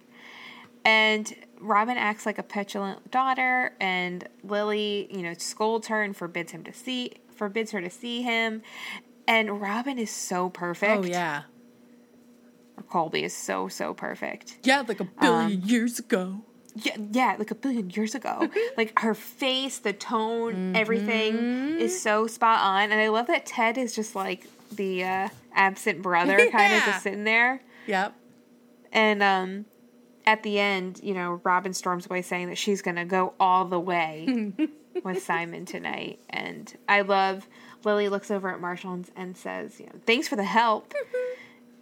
And 0.85 1.33
Robin 1.59 1.97
acts 1.97 2.25
like 2.25 2.37
a 2.37 2.43
petulant 2.43 3.09
daughter, 3.09 3.73
and 3.79 4.27
Lily, 4.43 5.07
you 5.09 5.21
know, 5.21 5.33
scolds 5.37 5.87
her 5.87 6.01
and 6.01 6.15
forbids 6.15 6.51
him 6.51 6.63
to 6.65 6.73
see 6.73 7.13
forbids 7.33 7.71
her 7.71 7.81
to 7.81 7.89
see 7.89 8.21
him. 8.21 8.63
And 9.27 9.61
Robin 9.61 9.97
is 9.97 10.11
so 10.11 10.49
perfect. 10.49 11.03
Oh, 11.03 11.05
yeah. 11.05 11.43
Cobie 12.89 13.23
is 13.23 13.35
so 13.35 13.67
so 13.67 13.93
perfect. 13.93 14.57
Yeah, 14.63 14.83
like 14.87 14.99
a 14.99 15.05
billion 15.05 15.61
um, 15.61 15.69
years 15.69 15.99
ago. 15.99 16.43
Yeah, 16.75 16.97
yeah, 17.11 17.35
like 17.37 17.51
a 17.51 17.55
billion 17.55 17.89
years 17.91 18.15
ago. 18.15 18.49
like 18.77 18.97
her 18.99 19.13
face, 19.13 19.77
the 19.79 19.93
tone, 19.93 20.75
everything 20.75 21.79
is 21.79 22.01
so 22.01 22.27
spot 22.27 22.59
on. 22.61 22.91
And 22.91 22.99
I 22.99 23.09
love 23.09 23.27
that 23.27 23.45
Ted 23.45 23.77
is 23.77 23.95
just 23.95 24.15
like 24.15 24.47
the 24.71 25.03
uh, 25.03 25.29
absent 25.53 26.01
brother, 26.01 26.37
kind 26.51 26.73
of 26.73 26.83
just 26.83 27.03
sitting 27.03 27.23
there. 27.23 27.61
Yep. 27.87 28.15
And 28.91 29.23
um, 29.23 29.65
at 30.25 30.43
the 30.43 30.59
end, 30.59 30.99
you 31.03 31.13
know, 31.13 31.41
Robin 31.43 31.73
storms 31.73 32.05
away 32.05 32.21
saying 32.21 32.49
that 32.49 32.57
she's 32.57 32.81
going 32.81 32.95
to 32.95 33.05
go 33.05 33.33
all 33.39 33.65
the 33.65 33.79
way 33.79 34.53
with 35.03 35.23
Simon 35.23 35.65
tonight. 35.65 36.19
And 36.29 36.75
I 36.87 37.01
love 37.01 37.47
Lily 37.83 38.09
looks 38.09 38.31
over 38.31 38.49
at 38.51 38.61
Marshall 38.61 38.93
and, 38.93 39.09
and 39.15 39.37
says, 39.37 39.79
you 39.79 39.87
know, 39.87 39.93
thanks 40.05 40.27
for 40.27 40.35
the 40.35 40.43
help. 40.43 40.93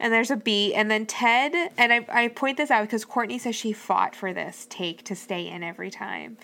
And 0.02 0.12
there's 0.12 0.32
a 0.32 0.36
beat. 0.36 0.74
And 0.74 0.89
then 0.91 1.06
Ted, 1.06 1.54
and 1.78 1.93
I, 1.93 2.06
I 2.12 2.28
point 2.30 2.58
this 2.58 2.72
out 2.72 2.82
because 2.82 3.06
Courtney 3.06 3.38
says 3.38 3.56
she 3.56 3.72
fought 3.72 4.16
for 4.16 4.34
this 4.34 4.68
take 4.70 5.04
to 5.06 5.16
stay 5.16 5.47
in 5.47 5.64
every 5.64 5.91
time. 5.91 6.38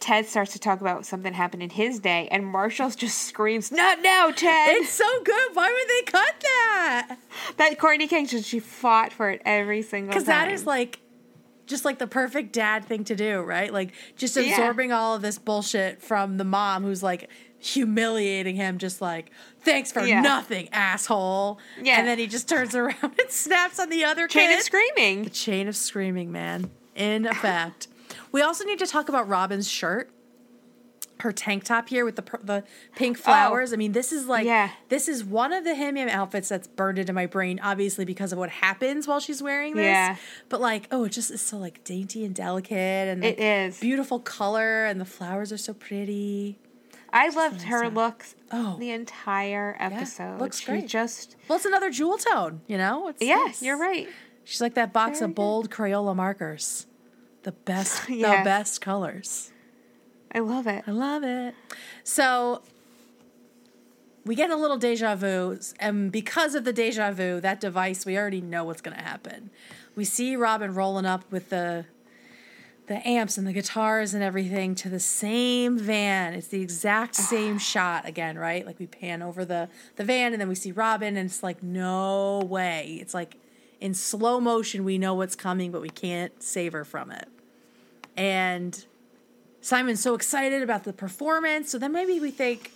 Ted 0.00 0.26
starts 0.26 0.52
to 0.54 0.58
talk 0.58 0.80
about 0.80 1.04
something 1.06 1.32
happened 1.32 1.62
in 1.62 1.70
his 1.70 2.00
day, 2.00 2.26
and 2.32 2.44
Marshall 2.44 2.90
just 2.90 3.18
screams, 3.28 3.70
Not 3.70 4.02
now, 4.02 4.30
Ted! 4.32 4.70
It's 4.76 4.90
so 4.90 5.04
good. 5.22 5.50
Why 5.52 5.68
would 5.70 5.88
they 5.88 6.10
cut 6.10 6.34
that? 6.40 7.16
that 7.58 7.78
Courtney 7.78 8.08
Kang, 8.08 8.26
just- 8.26 8.48
she 8.48 8.58
fought 8.58 9.12
for 9.12 9.30
it 9.30 9.42
every 9.44 9.82
single 9.82 10.12
time. 10.12 10.14
Because 10.14 10.26
that 10.26 10.50
is 10.50 10.66
like 10.66 10.98
just 11.66 11.84
like 11.84 11.98
the 11.98 12.08
perfect 12.08 12.52
dad 12.52 12.84
thing 12.84 13.04
to 13.04 13.14
do, 13.14 13.40
right? 13.42 13.72
Like 13.72 13.92
just 14.16 14.36
Yeah. 14.36 14.42
absorbing 14.50 14.90
all 14.92 15.14
of 15.14 15.22
this 15.22 15.38
bullshit 15.38 16.02
from 16.02 16.36
the 16.36 16.44
mom 16.44 16.82
who's 16.82 17.02
like 17.02 17.30
humiliating 17.62 18.56
him, 18.56 18.78
just 18.78 19.00
like, 19.00 19.30
thanks 19.60 19.92
for 19.92 20.00
Yeah. 20.04 20.20
nothing, 20.20 20.68
asshole. 20.72 21.58
Yeah. 21.80 21.98
And 21.98 22.08
then 22.08 22.18
he 22.18 22.26
just 22.26 22.48
turns 22.48 22.74
around 22.74 22.96
and 23.02 23.30
snaps 23.30 23.78
on 23.78 23.88
the 23.88 24.04
other 24.04 24.26
Chain 24.28 24.48
kid. 24.50 24.58
of 24.58 24.62
screaming. 24.64 25.24
The 25.24 25.30
Chain 25.30 25.68
of 25.68 25.76
screaming, 25.76 26.32
man. 26.32 26.70
In 26.94 27.24
effect. 27.26 27.88
we 28.32 28.42
also 28.42 28.64
need 28.64 28.78
to 28.80 28.86
talk 28.86 29.08
about 29.08 29.28
Robin's 29.28 29.68
shirt. 29.68 30.10
Her 31.20 31.30
tank 31.30 31.62
top 31.62 31.88
here 31.88 32.04
with 32.04 32.16
the 32.16 32.24
the 32.42 32.64
pink 32.96 33.16
oh. 33.20 33.22
flowers. 33.22 33.72
I 33.72 33.76
mean, 33.76 33.92
this 33.92 34.10
is 34.10 34.26
like 34.26 34.44
Oh. 34.44 34.48
Yeah. 34.48 34.70
this 34.88 35.06
is 35.06 35.22
one 35.24 35.52
of 35.52 35.62
the 35.62 35.76
Ham 35.76 35.96
outfits 35.96 36.48
that's 36.48 36.66
burned 36.66 36.98
into 36.98 37.12
my 37.12 37.26
brain, 37.26 37.60
obviously 37.62 38.04
because 38.04 38.32
of 38.32 38.38
what 38.40 38.50
happens 38.50 39.06
while 39.06 39.20
she's 39.20 39.40
wearing 39.40 39.76
this. 39.76 39.84
Yeah. 39.84 40.16
But 40.48 40.60
like, 40.60 40.88
oh, 40.90 41.04
it 41.04 41.10
just 41.12 41.30
is 41.30 41.40
so 41.40 41.58
like 41.58 41.84
dainty 41.84 42.24
and 42.24 42.34
delicate 42.34 42.76
and 43.08 43.22
like, 43.22 43.38
It 43.38 43.40
is. 43.40 43.78
beautiful 43.78 44.18
color 44.18 44.84
and 44.84 45.00
the 45.00 45.04
flowers 45.04 45.52
are 45.52 45.56
so 45.58 45.72
pretty. 45.74 46.58
I 47.12 47.28
loved 47.28 47.62
her 47.62 47.88
looks 47.90 48.34
Oh. 48.50 48.76
the 48.78 48.90
entire 48.90 49.76
episode. 49.78 50.40
looks 50.40 50.60
she 50.60 50.66
great. 50.66 50.88
just 50.88 51.36
Well, 51.48 51.56
it's 51.56 51.64
another 51.66 51.90
jewel 51.90 52.16
tone, 52.18 52.62
you 52.66 52.76
know? 52.78 53.08
It's 53.08 53.22
Yeah, 53.22 53.36
nice. 53.36 53.62
you're 53.62 53.78
right. 53.78 54.08
She's 54.44 54.60
like 54.60 54.74
that 54.74 54.92
box 54.92 55.18
Very 55.18 55.26
of 55.26 55.30
good. 55.30 55.36
bold 55.36 55.70
Crayola 55.70 56.14
markers. 56.16 56.86
The 57.44 57.52
best, 57.52 58.06
the 58.08 58.20
best 58.44 58.80
colors. 58.80 59.50
I 60.34 60.38
love 60.40 60.66
it. 60.66 60.84
I 60.86 60.90
love 60.90 61.22
it. 61.24 61.54
So 62.04 62.62
we 64.24 64.34
get 64.34 64.50
a 64.50 64.56
little 64.56 64.76
deja 64.78 65.14
vu, 65.16 65.58
and 65.80 66.10
because 66.12 66.54
of 66.54 66.64
the 66.64 66.72
deja 66.72 67.10
vu, 67.10 67.40
that 67.40 67.60
device, 67.60 68.06
we 68.06 68.16
already 68.16 68.40
know 68.40 68.64
what's 68.64 68.80
going 68.80 68.96
to 68.96 69.02
happen. 69.02 69.50
We 69.96 70.04
see 70.04 70.36
Robin 70.36 70.74
rolling 70.74 71.04
up 71.06 71.30
with 71.30 71.50
the 71.50 71.84
the 72.86 73.06
amps 73.06 73.38
and 73.38 73.46
the 73.46 73.52
guitars 73.52 74.12
and 74.12 74.22
everything 74.22 74.74
to 74.74 74.88
the 74.88 75.00
same 75.00 75.78
van. 75.78 76.34
It's 76.34 76.48
the 76.48 76.60
exact 76.60 77.14
same 77.14 77.58
shot 77.72 78.06
again, 78.06 78.38
right? 78.38 78.66
Like 78.66 78.78
we 78.78 78.86
pan 78.86 79.22
over 79.22 79.44
the 79.44 79.68
the 79.96 80.04
van 80.04 80.32
and 80.32 80.40
then 80.40 80.48
we 80.48 80.54
see 80.54 80.72
Robin 80.72 81.16
and 81.16 81.28
it's 81.28 81.42
like 81.42 81.62
no 81.62 82.40
way. 82.40 82.98
It's 83.00 83.14
like 83.14 83.36
in 83.80 83.94
slow 83.94 84.40
motion 84.40 84.84
we 84.84 84.98
know 84.98 85.14
what's 85.14 85.36
coming 85.36 85.70
but 85.70 85.80
we 85.80 85.90
can't 85.90 86.42
savor 86.42 86.84
from 86.84 87.10
it. 87.10 87.28
And 88.16 88.84
Simon's 89.60 90.02
so 90.02 90.14
excited 90.14 90.62
about 90.62 90.84
the 90.84 90.92
performance. 90.92 91.70
So 91.70 91.78
then 91.78 91.92
maybe 91.92 92.18
we 92.18 92.32
think 92.32 92.72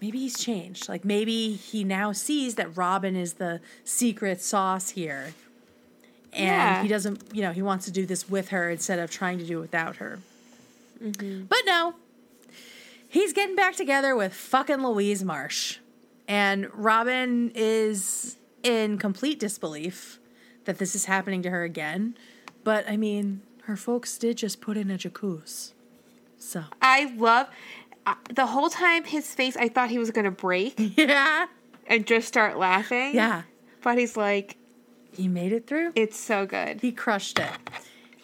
maybe 0.00 0.18
he's 0.18 0.38
changed. 0.38 0.88
Like 0.88 1.04
maybe 1.04 1.54
he 1.54 1.82
now 1.82 2.12
sees 2.12 2.56
that 2.56 2.76
Robin 2.76 3.16
is 3.16 3.34
the 3.34 3.60
secret 3.84 4.42
sauce 4.42 4.90
here. 4.90 5.32
And 6.34 6.44
Yeah. 6.46 6.82
he 6.82 6.88
doesn't, 6.88 7.22
you 7.32 7.42
know, 7.42 7.52
he 7.52 7.62
wants 7.62 7.84
to 7.86 7.90
do 7.90 8.06
this 8.06 8.28
with 8.28 8.48
her 8.48 8.70
instead 8.70 8.98
of 8.98 9.10
trying 9.10 9.38
to 9.38 9.44
do 9.46 9.58
it 9.58 9.62
without 9.62 9.96
her. 9.96 10.18
But 11.00 11.58
no, 11.66 11.94
he's 13.08 13.32
getting 13.32 13.56
back 13.56 13.76
together 13.76 14.16
with 14.16 14.32
fucking 14.32 14.82
Louise 14.82 15.22
Marsh. 15.24 15.78
And 16.26 16.68
Robin 16.72 17.52
is 17.54 18.36
in 18.62 18.96
complete 18.98 19.38
disbelief 19.38 20.18
that 20.64 20.78
this 20.78 20.94
is 20.94 21.04
happening 21.04 21.42
to 21.42 21.50
her 21.50 21.62
again. 21.64 22.16
But 22.62 22.88
I 22.88 22.96
mean, 22.96 23.42
her 23.64 23.76
folks 23.76 24.16
did 24.16 24.38
just 24.38 24.60
put 24.62 24.76
in 24.76 24.90
a 24.90 24.96
jacuzzi. 24.96 25.72
So, 26.38 26.64
I 26.82 27.12
love 27.16 27.48
uh, 28.06 28.14
the 28.34 28.46
whole 28.46 28.68
time 28.70 29.04
his 29.04 29.34
face. 29.34 29.56
I 29.56 29.68
thought 29.68 29.90
he 29.90 29.98
was 29.98 30.10
gonna 30.10 30.30
break 30.30 30.74
yeah. 30.96 31.46
and 31.86 32.06
just 32.06 32.28
start 32.28 32.56
laughing. 32.58 33.14
Yeah. 33.14 33.42
but 33.82 33.98
he's 33.98 34.16
like, 34.16 34.56
He 35.16 35.28
made 35.28 35.52
it 35.52 35.66
through. 35.66 35.92
it's 35.94 36.18
so 36.18 36.46
good. 36.46 36.80
He 36.80 36.92
crushed 36.92 37.38
it. 37.38 37.50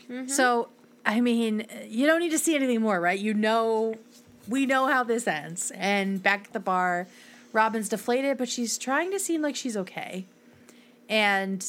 Mm-hmm. 0.09 0.29
So, 0.29 0.69
I 1.07 1.21
mean, 1.21 1.67
you 1.87 2.07
don't 2.07 2.21
need 2.21 2.31
to 2.31 2.39
see 2.39 2.55
anything 2.55 2.81
more, 2.81 3.01
right? 3.01 3.19
You 3.19 3.35
know, 3.35 3.95
we 4.49 4.67
know 4.67 4.87
how 4.87 5.05
this 5.05 5.27
ends. 5.27 5.71
And 5.75 6.23
back 6.23 6.47
at 6.47 6.53
the 6.53 6.61
bar, 6.61 7.07
Robin's 7.53 7.89
deflated, 7.89 8.39
but 8.39 8.49
she's 8.49 8.77
trying 8.79 9.11
to 9.13 9.19
seem 9.19 9.43
like 9.43 9.57
she's 9.57 9.77
okay. 9.77 10.27
And 11.09 11.65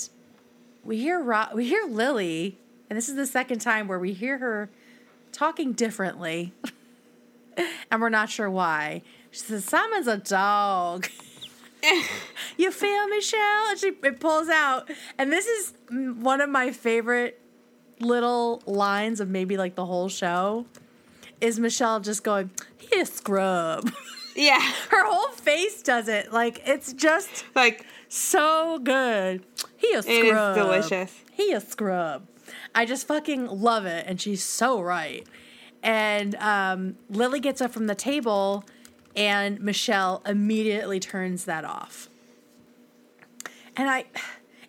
we 0.83 0.97
hear 0.97 1.19
Ro- 1.19 1.49
we 1.53 1.67
hear 1.67 1.85
Lily, 1.87 2.57
and 2.89 2.97
this 2.97 3.09
is 3.09 3.15
the 3.15 3.25
second 3.25 3.59
time 3.59 3.87
where 3.87 3.99
we 3.99 4.13
hear 4.13 4.37
her 4.39 4.69
talking 5.31 5.73
differently, 5.73 6.53
and 7.91 8.01
we're 8.01 8.09
not 8.09 8.29
sure 8.29 8.49
why. 8.49 9.01
She 9.31 9.39
says, 9.39 9.65
"Simon's 9.65 10.07
a 10.07 10.17
dog." 10.17 11.07
you 12.57 12.71
feel 12.71 13.07
Michelle? 13.07 13.69
And 13.69 13.79
she 13.79 13.87
it 14.03 14.19
pulls 14.19 14.49
out, 14.49 14.89
and 15.17 15.31
this 15.31 15.45
is 15.47 15.73
one 15.89 16.41
of 16.41 16.49
my 16.49 16.71
favorite 16.71 17.39
little 17.99 18.61
lines 18.65 19.19
of 19.19 19.29
maybe 19.29 19.57
like 19.57 19.75
the 19.75 19.85
whole 19.85 20.09
show. 20.09 20.65
Is 21.39 21.59
Michelle 21.59 21.99
just 21.99 22.23
going, 22.23 22.51
"He 22.77 22.99
a 22.99 23.05
scrub"? 23.05 23.91
Yeah, 24.33 24.61
Her 24.89 25.05
whole 25.05 25.33
face 25.33 25.81
does 25.81 26.07
it. 26.07 26.31
Like 26.31 26.61
it's 26.65 26.93
just 26.93 27.43
like 27.53 27.85
so 28.07 28.79
good. 28.79 29.43
He 29.75 29.93
a 29.93 30.01
scrub. 30.01 30.25
It 30.25 30.27
is 30.27 30.55
delicious. 30.55 31.23
He 31.33 31.51
a 31.51 31.59
scrub. 31.59 32.27
I 32.73 32.85
just 32.85 33.07
fucking 33.07 33.47
love 33.47 33.85
it, 33.85 34.05
and 34.07 34.21
she's 34.21 34.41
so 34.41 34.79
right. 34.81 35.27
And 35.83 36.35
um, 36.35 36.95
Lily 37.09 37.41
gets 37.41 37.59
up 37.61 37.71
from 37.71 37.87
the 37.87 37.95
table, 37.95 38.63
and 39.15 39.59
Michelle 39.61 40.21
immediately 40.25 40.99
turns 40.99 41.45
that 41.45 41.65
off. 41.65 42.07
And 43.77 43.89
I, 43.89 44.05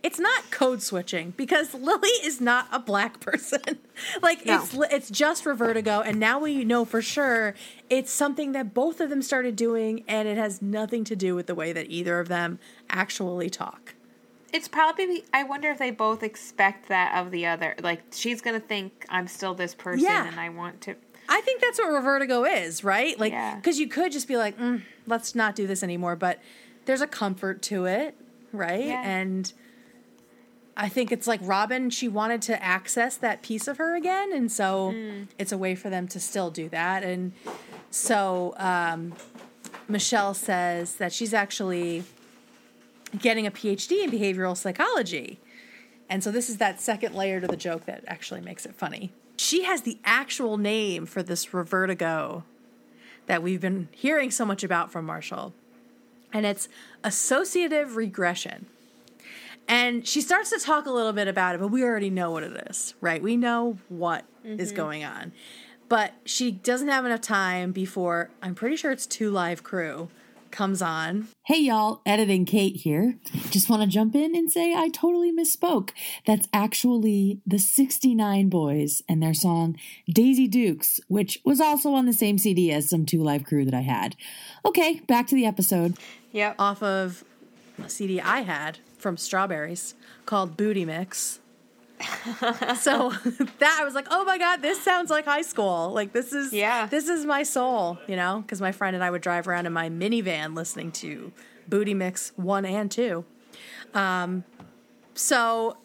it's 0.03 0.18
not 0.18 0.51
code 0.51 0.82
switching 0.82 1.30
because 1.36 1.74
Lily 1.88 2.09
is 2.24 2.40
not 2.40 2.68
a 2.72 2.78
black 2.78 3.20
person. 3.20 3.61
like 4.22 4.47
No. 4.47 4.62
it's 4.62 4.74
it's 4.93 5.11
just 5.11 5.43
for 5.43 5.55
revertigo, 5.55 6.03
and 6.07 6.18
now 6.18 6.38
we 6.40 6.64
know 6.64 6.84
for 6.84 7.03
sure 7.03 7.55
it's 7.90 8.12
something 8.12 8.53
that 8.53 8.74
both 8.74 9.01
of 9.01 9.11
them 9.11 9.22
started 9.22 9.57
doing, 9.57 10.05
and 10.09 10.28
it 10.28 10.36
has 10.38 10.62
nothing 10.62 11.05
to 11.05 11.16
do 11.16 11.34
with 11.34 11.47
the 11.47 11.55
way 11.55 11.72
that 11.72 11.88
either 11.90 12.20
of 12.20 12.28
them 12.28 12.59
actually 12.90 13.51
talk. 13.51 13.95
it's 14.53 14.68
probably. 14.68 15.24
I 15.32 15.43
wonder 15.45 15.70
if 15.70 15.78
they 15.78 15.90
both 15.90 16.22
expect 16.22 16.88
that 16.88 17.16
of 17.20 17.30
the 17.30 17.47
other. 17.47 17.74
Like 17.82 18.03
she's 18.12 18.40
gonna 18.40 18.61
think 18.61 19.05
I'm 19.09 19.26
still 19.26 19.55
this 19.55 19.74
person, 19.74 20.05
Yeah. 20.05 20.26
and 20.26 20.38
I 20.38 20.49
want 20.49 20.80
to. 20.82 20.95
I 21.33 21.41
think 21.41 21.61
that's 21.61 21.78
what 21.78 21.89
revertigo 21.89 22.47
is, 22.64 22.85
right? 22.85 23.18
Like, 23.18 23.33
Yeah. 23.33 23.57
because 23.57 23.78
you 23.78 23.89
could 23.89 24.12
just 24.12 24.28
be 24.28 24.37
like, 24.37 24.59
mm, 24.59 24.83
let's 25.07 25.35
not 25.35 25.55
do 25.57 25.66
this 25.66 25.83
anymore, 25.83 26.14
but 26.16 26.41
there's 26.85 27.01
a 27.01 27.07
comfort 27.07 27.62
to 27.62 27.87
it, 27.87 28.14
right? 28.53 28.85
Yeah. 28.87 29.03
And 29.03 29.53
I 30.76 30.89
think 30.89 31.11
it's 31.12 31.26
like 31.26 31.41
Robin, 31.43 31.91
she 31.91 32.09
wanted 32.09 32.43
to 32.43 32.62
access 32.62 33.16
that 33.16 33.43
piece 33.43 33.66
of 33.68 33.78
her 33.78 33.95
again, 33.97 34.33
and 34.33 34.51
so 34.51 34.95
it's 35.39 35.53
a 35.53 35.59
way 35.59 35.74
for 35.74 35.91
them 35.91 36.07
to 36.09 36.20
still 36.20 36.51
do 36.51 36.68
that. 36.70 37.03
And 37.03 37.33
so 37.91 38.55
um, 38.57 39.12
Michelle 39.89 40.35
says 40.35 40.97
that 40.97 41.12
she's 41.12 41.35
actually 41.35 42.05
getting 43.18 43.47
a 43.47 43.51
PhD 43.51 44.03
in 44.05 44.11
behavioral 44.11 44.57
psychology. 44.57 45.39
And 46.09 46.22
so 46.24 46.30
this 46.30 46.49
is 46.51 46.57
that 46.59 46.80
second 46.80 47.14
layer 47.14 47.41
to 47.41 47.47
the 47.47 47.57
joke 47.57 47.85
that 47.87 48.05
actually 48.07 48.41
makes 48.41 48.64
it 48.66 48.74
funny. 48.74 49.12
She 49.43 49.64
has 49.64 49.82
the 49.82 49.99
actual 50.05 50.57
name 50.57 51.05
for 51.05 51.20
this 51.20 51.47
revertigo 51.47 52.45
that 53.26 53.43
we've 53.43 53.61
been 53.61 53.88
hearing 53.90 54.30
so 54.30 54.45
much 54.45 54.62
about 54.62 54.93
from 54.93 55.05
Marshall. 55.05 55.53
And 56.32 56.47
it's 56.47 56.68
associative 57.03 57.97
regression. 57.97 58.66
And 59.66 60.07
she 60.07 60.20
starts 60.20 60.51
to 60.51 60.61
talk 60.61 60.86
a 60.86 60.93
little 60.93 61.12
bit 61.12 61.26
about 61.26 61.57
it, 61.57 61.61
but 61.61 61.68
we 61.68 61.82
already 61.82 62.09
know 62.09 62.30
what 62.30 62.45
it 62.45 62.68
is, 62.70 62.95
right? 63.01 63.20
We 63.20 63.36
know 63.36 63.78
what 63.88 64.24
is 64.45 64.68
mm-hmm. 64.68 64.76
going 64.76 65.05
on. 65.05 65.32
But 65.88 66.12
she 66.24 66.53
doesn't 66.53 66.88
have 66.88 67.05
enough 67.05 67.20
time 67.20 67.72
before 67.72 68.30
I'm 68.43 68.55
pretty 68.55 68.76
sure 68.76 68.93
it's 68.93 69.07
2 69.09 69.28
Live 69.28 69.64
Crew 69.64 70.09
comes 70.53 70.81
on. 70.83 71.29
Hey 71.47 71.63
y'all, 71.63 72.03
editing 72.07 72.45
Kate 72.45 72.77
here. 72.77 73.19
Just 73.51 73.69
want 73.69 73.83
to 73.83 73.89
jump 73.89 74.15
in 74.15 74.37
and 74.37 74.53
say 74.53 74.75
I 74.75 74.89
totally 74.89 75.33
misspoke. 75.33 75.91
That's 76.27 76.47
actually 76.53 77.41
the 77.47 77.59
69 77.59 78.51
Boyz 78.51 79.03
and 79.09 79.23
their 79.23 79.35
song 79.35 79.77
Daisy 80.09 80.47
Dukes, 80.47 81.01
which 81.09 81.41
was 81.45 81.61
also 81.61 81.95
on 81.95 82.07
the 82.07 82.13
same 82.13 82.39
CD 82.39 82.71
as 82.71 82.89
some 82.89 83.05
2 83.05 83.23
Live 83.23 83.45
Crew 83.45 83.65
that 83.65 83.75
I 83.75 83.81
had. 83.81 84.15
Okay, 84.65 85.01
back 85.09 85.27
to 85.29 85.35
the 85.35 85.47
episode. 85.47 85.97
Yep. 86.33 86.57
off 86.59 86.83
of 86.83 87.25
a 87.83 87.89
CD 87.89 88.21
I 88.21 88.43
had 88.43 88.79
from 88.99 89.17
Strawberries 89.17 89.95
called 90.27 90.57
Booty 90.57 90.85
Mix. 90.85 91.41
so 92.81 93.11
that 93.59 93.79
I 93.81 93.85
was 93.85 93.95
like, 93.95 94.07
oh 94.11 94.25
my 94.25 94.39
god, 94.39 94.63
this 94.63 94.81
sounds 94.83 95.11
like 95.11 95.25
high 95.25 95.43
school. 95.43 95.91
Like 95.93 96.13
this 96.13 96.33
is 96.33 96.53
Yeah. 96.53 96.87
this 96.87 97.09
is 97.09 97.25
my 97.25 97.43
soul, 97.43 97.99
you 98.07 98.17
know, 98.17 98.43
because 98.43 98.61
my 98.61 98.73
friend 98.73 98.95
and 98.95 99.05
I 99.05 99.11
would 99.11 99.23
drive 99.23 99.47
around 99.49 99.67
in 99.67 99.73
my 99.73 99.89
minivan 99.89 100.55
listening 100.57 100.93
to 100.93 101.33
Booty 101.69 101.95
Mix 101.95 102.33
one 102.37 102.65
and 102.65 102.91
two. 102.91 103.25
Um, 103.95 104.45
so 105.15 105.77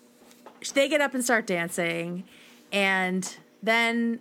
they 0.74 0.88
get 0.89 1.01
up 1.01 1.13
and 1.13 1.24
start 1.24 1.45
dancing, 1.45 2.24
and 2.72 3.38
then 3.61 4.20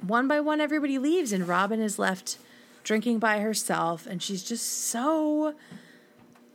one 0.00 0.26
by 0.28 0.40
one 0.40 0.60
everybody 0.60 0.98
leaves, 0.98 1.32
and 1.32 1.46
Robin 1.46 1.80
is 1.80 1.98
left 1.98 2.38
drinking 2.82 3.18
by 3.20 3.38
herself, 3.40 4.06
and 4.06 4.22
she's 4.22 4.42
just 4.42 4.66
so 4.88 5.54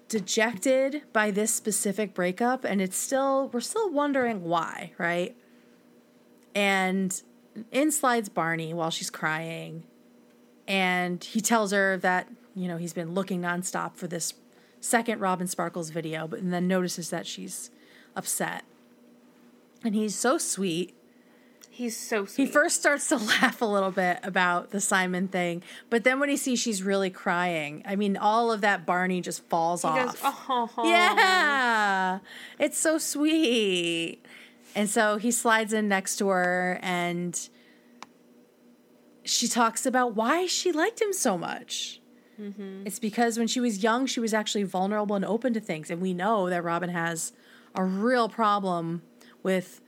dejected 0.07 1.03
by 1.11 1.31
this 1.31 1.53
specific 1.53 2.13
breakup 2.13 2.63
and 2.63 2.81
it's 2.81 2.97
still 2.97 3.49
we're 3.53 3.59
still 3.59 3.91
wondering 3.91 4.43
why 4.43 4.91
right? 4.97 5.35
And 6.55 7.21
in 7.71 7.91
slides 7.91 8.29
barney 8.29 8.73
while 8.73 8.89
she's 8.89 9.09
crying 9.09 9.83
and 10.67 11.23
he 11.23 11.41
tells 11.41 11.71
her 11.71 11.97
that 11.97 12.29
you 12.55 12.67
know 12.67 12.77
he's 12.77 12.93
been 12.93 13.13
looking 13.13 13.41
nonstop 13.41 13.95
for 13.95 14.07
this 14.07 14.33
second 14.79 15.19
robin 15.19 15.47
sparkles 15.47 15.89
video 15.89 16.27
but 16.27 16.39
then 16.49 16.67
notices 16.67 17.09
that 17.09 17.25
she's 17.25 17.71
upset. 18.15 18.65
And 19.83 19.95
he's 19.95 20.15
so 20.15 20.37
sweet 20.37 20.96
He's 21.77 21.95
so 21.95 22.25
sweet. 22.25 22.47
he 22.47 22.51
first 22.51 22.79
starts 22.79 23.07
to 23.09 23.17
laugh 23.41 23.61
a 23.61 23.65
little 23.65 23.91
bit 23.91 24.17
about 24.23 24.71
the 24.71 24.81
Simon 24.81 25.27
thing, 25.27 25.61
but 25.91 26.03
then 26.03 26.19
when 26.19 26.27
he 26.27 26.35
sees 26.35 26.59
she's 26.59 26.81
really 26.81 27.11
crying, 27.11 27.83
I 27.85 27.95
mean, 27.95 28.17
all 28.17 28.51
of 28.51 28.61
that 28.61 28.83
Barney 28.87 29.21
just 29.21 29.43
falls 29.43 29.83
he 29.83 29.87
off. 29.87 30.19
goes, 30.19 30.33
oh, 30.49 30.71
Yeah, 30.85 32.17
it's 32.57 32.79
so 32.79 32.97
sweet. 32.97 34.25
And 34.73 34.89
so 34.89 35.17
he 35.17 35.29
slides 35.29 35.71
in 35.71 35.87
next 35.87 36.15
to 36.15 36.29
her 36.29 36.79
and 36.81 37.47
she 39.23 39.47
talks 39.47 39.85
about 39.85 40.15
why 40.15 40.47
she 40.47 40.71
liked 40.71 40.99
him 40.99 41.13
so 41.13 41.37
much. 41.37 42.01
Mm-hmm. 42.41 42.87
It's 42.87 42.97
because 42.97 43.37
when 43.37 43.47
she 43.47 43.59
was 43.59 43.83
young, 43.83 44.07
she 44.07 44.19
was 44.19 44.33
actually 44.33 44.63
vulnerable 44.63 45.15
and 45.15 45.23
open 45.25 45.53
to 45.53 45.59
things. 45.59 45.91
And 45.91 46.01
we 46.01 46.15
know 46.15 46.49
that 46.49 46.63
Robin 46.63 46.89
has 46.89 47.33
a 47.75 47.83
real 47.83 48.29
problem 48.29 49.03
with 49.43 49.79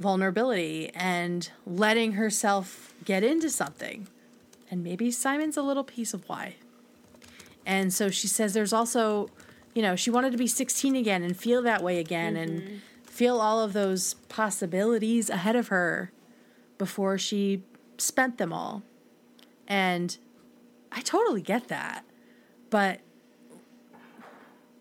vulnerability 0.00 0.90
and 0.94 1.50
letting 1.66 2.12
herself 2.12 2.94
get 3.04 3.22
into 3.22 3.50
something. 3.50 4.08
And 4.70 4.82
maybe 4.82 5.10
Simon's 5.10 5.56
a 5.56 5.62
little 5.62 5.84
piece 5.84 6.14
of 6.14 6.28
why. 6.28 6.56
And 7.66 7.92
so 7.92 8.10
she 8.10 8.26
says 8.26 8.54
there's 8.54 8.72
also, 8.72 9.30
you 9.74 9.82
know, 9.82 9.94
she 9.94 10.10
wanted 10.10 10.32
to 10.32 10.38
be 10.38 10.46
16 10.46 10.96
again 10.96 11.22
and 11.22 11.36
feel 11.36 11.62
that 11.62 11.82
way 11.82 11.98
again 11.98 12.36
and 12.36 12.62
mm-hmm. 12.62 12.74
feel 13.04 13.40
all 13.40 13.60
of 13.60 13.74
those 13.74 14.14
possibilities 14.28 15.28
ahead 15.28 15.54
of 15.54 15.68
her 15.68 16.10
before 16.78 17.18
she 17.18 17.62
spent 17.98 18.38
them 18.38 18.52
all. 18.52 18.82
And 19.68 20.16
I 20.90 21.02
totally 21.02 21.42
get 21.42 21.68
that. 21.68 22.04
But 22.70 23.00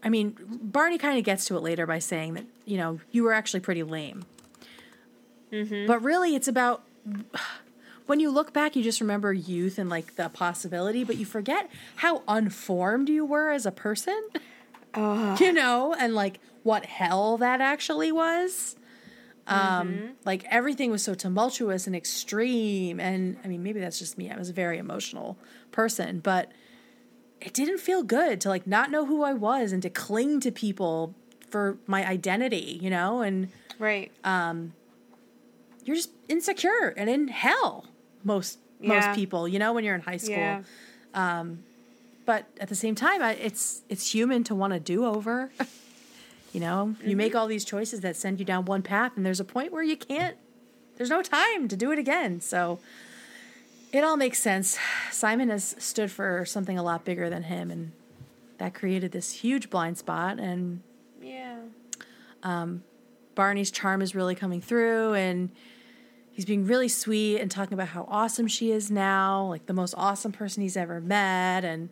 I 0.02 0.08
mean, 0.08 0.38
Barney 0.40 0.98
kind 0.98 1.18
of 1.18 1.26
gets 1.26 1.46
to 1.46 1.58
it 1.58 1.62
later 1.62 1.86
by 1.86 2.00
saying 2.00 2.36
that, 2.36 2.46
you 2.66 2.78
know, 2.78 3.02
you 3.12 3.24
were 3.24 3.34
actually 3.34 3.60
pretty 3.60 3.84
lame. 3.84 4.24
Mm-hmm. 5.52 5.88
But 5.88 6.04
really, 6.04 6.36
it's 6.36 6.48
about 6.48 6.84
when 8.06 8.20
you 8.20 8.30
look 8.30 8.54
back, 8.54 8.76
you 8.76 8.84
just 8.84 9.02
remember 9.02 9.32
youth 9.34 9.78
and 9.78 9.90
like 9.90 10.16
the 10.16 10.30
possibility, 10.30 11.04
but 11.04 11.18
you 11.18 11.26
forget 11.26 11.70
how 11.98 12.24
unformed 12.28 13.10
you 13.10 13.26
were 13.26 13.52
as 13.52 13.66
a 13.66 13.72
person. 13.72 14.20
You 15.40 15.54
know, 15.54 15.94
and 15.94 16.16
like 16.16 16.40
what 16.64 16.86
hell 16.86 17.38
that 17.38 17.62
actually 17.62 18.12
was. 18.12 18.76
Um, 19.48 19.90
mm-hmm. 19.90 20.06
like 20.26 20.46
everything 20.50 20.92
was 20.92 21.04
so 21.04 21.16
tumultuous 21.16 21.88
and 21.88 21.96
extreme, 21.96 23.00
and 23.00 23.38
I 23.44 23.48
mean, 23.48 23.64
maybe 23.64 23.80
that's 23.80 23.98
just 23.98 24.18
me. 24.18 24.30
I 24.30 24.38
was 24.38 24.50
a 24.50 24.54
very 24.54 24.78
emotional 24.78 25.38
person, 25.72 26.20
but 26.20 26.52
it 27.42 27.54
didn't 27.54 27.80
feel 27.80 28.04
good 28.04 28.42
to 28.42 28.50
like 28.50 28.68
not 28.68 28.92
know 28.92 29.06
who 29.06 29.24
I 29.24 29.34
was 29.34 29.72
and 29.72 29.82
to 29.82 29.90
cling 29.90 30.40
to 30.42 30.52
people 30.52 31.16
for 31.50 31.78
my 31.88 32.08
identity, 32.08 32.80
you 32.82 32.90
know, 32.90 33.22
and 33.22 33.50
right. 33.80 34.12
Um, 34.24 34.74
you're 35.90 35.96
just 35.96 36.12
insecure 36.28 36.94
and 36.96 37.10
in 37.10 37.28
hell 37.28 37.88
most 38.24 38.60
Yeah. 38.80 38.90
most 38.90 39.16
people 39.16 39.48
you 39.48 39.58
know 39.58 39.74
when 39.74 39.84
you're 39.84 39.96
in 39.96 40.02
high 40.02 40.18
school 40.18 40.36
Yeah. 40.36 40.62
Um, 41.16 41.64
but 42.28 42.46
at 42.60 42.70
the 42.70 42.76
same 42.76 42.94
time 42.94 43.24
I, 43.24 43.34
it's 43.34 43.82
it's 43.90 44.14
human 44.14 44.44
to 44.44 44.54
want 44.54 44.74
to 44.74 44.80
do 44.80 45.04
over 45.04 45.52
you 46.54 46.60
know 46.60 46.94
you 47.04 47.16
make 47.16 47.32
mm-hmm. 47.32 47.40
all 47.40 47.48
these 47.48 47.66
choices 47.66 48.02
that 48.02 48.16
send 48.16 48.40
you 48.40 48.46
down 48.46 48.66
one 48.66 48.84
path 48.84 49.14
and 49.16 49.26
there's 49.26 49.40
a 49.40 49.44
point 49.46 49.74
where 49.74 49.82
you 49.82 49.98
can't 49.98 50.38
there's 50.98 51.10
no 51.10 51.24
time 51.24 51.68
to 51.68 51.76
do 51.76 51.92
it 51.92 51.98
again 51.98 52.40
so 52.40 52.78
it 53.92 54.04
all 54.04 54.16
makes 54.16 54.38
sense 54.38 54.78
simon 55.12 55.50
has 55.50 55.76
stood 55.80 56.12
for 56.12 56.46
something 56.46 56.78
a 56.78 56.84
lot 56.84 57.04
bigger 57.04 57.32
than 57.32 57.44
him 57.44 57.72
and 57.72 57.92
that 58.60 58.76
created 58.76 59.12
this 59.12 59.32
huge 59.32 59.72
blind 59.72 59.98
spot 59.98 60.38
and 60.40 60.82
Yeah. 61.20 61.58
Um, 62.44 62.84
Barney's 63.36 63.72
charm 63.72 64.02
is 64.02 64.14
really 64.14 64.36
coming 64.36 64.62
through 64.62 65.14
and 65.14 65.50
he's 66.40 66.46
being 66.46 66.66
really 66.66 66.88
sweet 66.88 67.38
and 67.40 67.52
talking 67.52 67.74
about 67.74 67.90
how 67.90 68.08
awesome 68.08 68.48
she 68.48 68.72
is 68.72 68.90
now, 68.90 69.44
like 69.44 69.66
the 69.66 69.74
most 69.74 69.94
awesome 69.98 70.32
person 70.32 70.64
he's 70.64 70.78
ever 70.78 71.02
met 71.02 71.66
and 71.66 71.90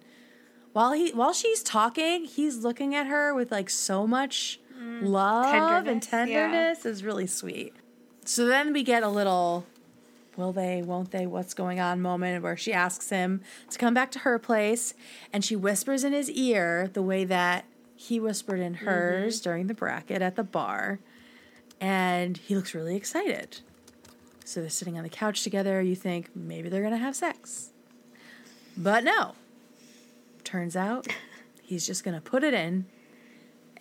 while 0.71 0.93
he 0.93 1.11
while 1.11 1.33
she's 1.33 1.61
talking, 1.61 2.23
he's 2.23 2.59
looking 2.59 2.95
at 2.95 3.07
her 3.07 3.33
with 3.33 3.51
like 3.51 3.69
so 3.69 4.07
much 4.07 4.61
mm. 4.79 5.01
love 5.01 5.85
and 5.85 6.01
Tenderness, 6.01 6.31
yeah. 6.31 6.41
tenderness 6.43 6.85
is 6.85 7.03
really 7.03 7.27
sweet. 7.27 7.73
So 8.23 8.45
then 8.45 8.71
we 8.71 8.83
get 8.83 9.03
a 9.03 9.09
little 9.09 9.65
will 10.37 10.53
they, 10.53 10.81
won't 10.81 11.11
they, 11.11 11.27
what's 11.27 11.53
going 11.53 11.81
on 11.81 12.01
moment 12.01 12.41
where 12.41 12.55
she 12.55 12.71
asks 12.71 13.09
him 13.09 13.41
to 13.69 13.77
come 13.77 13.93
back 13.93 14.11
to 14.11 14.19
her 14.19 14.39
place 14.39 14.93
and 15.33 15.43
she 15.43 15.57
whispers 15.57 16.05
in 16.05 16.13
his 16.13 16.31
ear 16.31 16.89
the 16.93 17.01
way 17.01 17.25
that 17.25 17.65
he 17.97 18.17
whispered 18.17 18.61
in 18.61 18.75
hers 18.75 19.41
mm-hmm. 19.41 19.43
during 19.43 19.67
the 19.67 19.73
bracket 19.73 20.21
at 20.21 20.37
the 20.37 20.43
bar. 20.43 20.99
And 21.81 22.37
he 22.37 22.55
looks 22.55 22.73
really 22.73 22.95
excited. 22.95 23.59
So 24.47 24.61
they're 24.61 24.69
sitting 24.69 24.97
on 24.97 25.03
the 25.03 25.09
couch 25.09 25.43
together. 25.43 25.81
You 25.81 25.93
think 25.93 26.33
maybe 26.33 26.69
they're 26.69 26.81
going 26.81 26.93
to 26.93 26.97
have 26.97 27.17
sex. 27.17 27.71
But 28.77 29.03
no. 29.03 29.35
Turns 30.45 30.73
out 30.73 31.05
he's 31.61 31.85
just 31.85 32.05
going 32.05 32.15
to 32.15 32.21
put 32.21 32.45
it 32.45 32.53
in, 32.53 32.85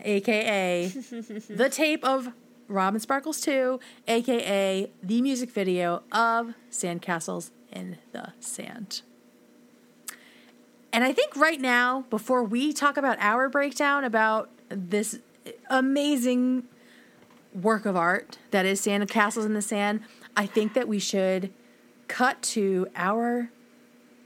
aka 0.01 0.89
the 1.49 1.69
tape 1.71 2.05
of 2.05 2.33
Robin 2.67 2.99
Sparkles 2.99 3.41
2, 3.43 3.79
aka 4.09 4.91
the 5.05 5.23
music 5.23 5.53
video 5.53 6.03
of 6.11 6.55
Sandcastles 6.69 7.51
in 7.71 7.99
the 8.11 8.33
Sand. 8.41 9.03
And 10.93 11.05
I 11.05 11.13
think 11.13 11.37
right 11.37 11.61
now, 11.61 12.07
before 12.11 12.43
we 12.43 12.73
talk 12.73 12.97
about 12.97 13.19
our 13.21 13.49
breakdown 13.49 14.03
about 14.03 14.51
this 14.69 15.21
amazing 15.71 16.65
work 17.55 17.87
of 17.87 17.95
art 17.97 18.39
that 18.51 18.67
is 18.67 18.81
Sand 18.81 19.09
Castles 19.09 19.47
in 19.47 19.55
the 19.55 19.63
Sand, 19.63 20.01
I 20.37 20.47
think 20.47 20.75
that 20.75 20.87
we 20.89 20.99
should 20.99 21.53
cut 22.09 22.41
to 22.43 22.87
our 22.95 23.51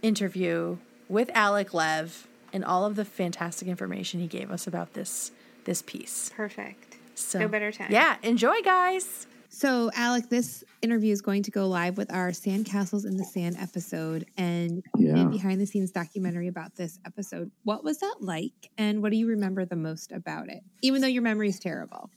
interview 0.02 0.78
with 1.08 1.30
Alec 1.34 1.74
Lev 1.74 2.26
and 2.52 2.64
all 2.64 2.84
of 2.84 2.96
the 2.96 3.04
fantastic 3.04 3.68
information 3.68 4.20
he 4.20 4.26
gave 4.26 4.50
us 4.50 4.66
about 4.66 4.94
this 4.94 5.30
this 5.64 5.82
piece. 5.82 6.30
Perfect. 6.34 6.96
So 7.14 7.38
no 7.38 7.48
better 7.48 7.70
time. 7.70 7.88
Yeah, 7.90 8.16
enjoy 8.22 8.60
guys. 8.62 9.26
So, 9.52 9.90
Alec, 9.96 10.28
this 10.28 10.62
interview 10.80 11.12
is 11.12 11.20
going 11.22 11.42
to 11.42 11.50
go 11.50 11.66
live 11.68 11.98
with 11.98 12.12
our 12.12 12.30
Sandcastles 12.30 13.04
in 13.04 13.16
the 13.16 13.24
Sand 13.24 13.56
episode 13.58 14.24
and 14.38 14.80
Yeah. 14.96 15.24
behind 15.24 15.60
the 15.60 15.66
scenes 15.66 15.90
documentary 15.90 16.46
about 16.46 16.76
this 16.76 17.00
episode. 17.04 17.50
What 17.64 17.82
was 17.82 17.98
that 17.98 18.14
like? 18.20 18.70
And 18.78 19.02
what 19.02 19.10
do 19.10 19.18
you 19.18 19.26
remember 19.26 19.64
the 19.64 19.74
most 19.74 20.12
about 20.12 20.48
it? 20.48 20.62
Even 20.82 21.00
though 21.00 21.08
your 21.08 21.22
memory 21.22 21.48
is 21.48 21.58
terrible. 21.58 22.10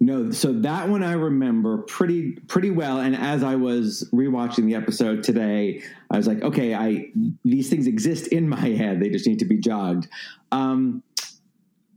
No, 0.00 0.30
so 0.30 0.52
that 0.52 0.88
one 0.88 1.02
I 1.02 1.12
remember 1.12 1.78
pretty 1.78 2.32
pretty 2.48 2.70
well. 2.70 3.00
And 3.00 3.16
as 3.16 3.42
I 3.42 3.54
was 3.56 4.08
rewatching 4.12 4.66
the 4.66 4.74
episode 4.74 5.22
today, 5.22 5.82
I 6.10 6.16
was 6.16 6.26
like, 6.26 6.42
okay, 6.42 6.74
I 6.74 7.10
these 7.44 7.70
things 7.70 7.86
exist 7.86 8.26
in 8.28 8.48
my 8.48 8.68
head. 8.76 9.00
They 9.00 9.08
just 9.10 9.26
need 9.26 9.38
to 9.38 9.44
be 9.44 9.58
jogged. 9.58 10.08
Um, 10.50 11.02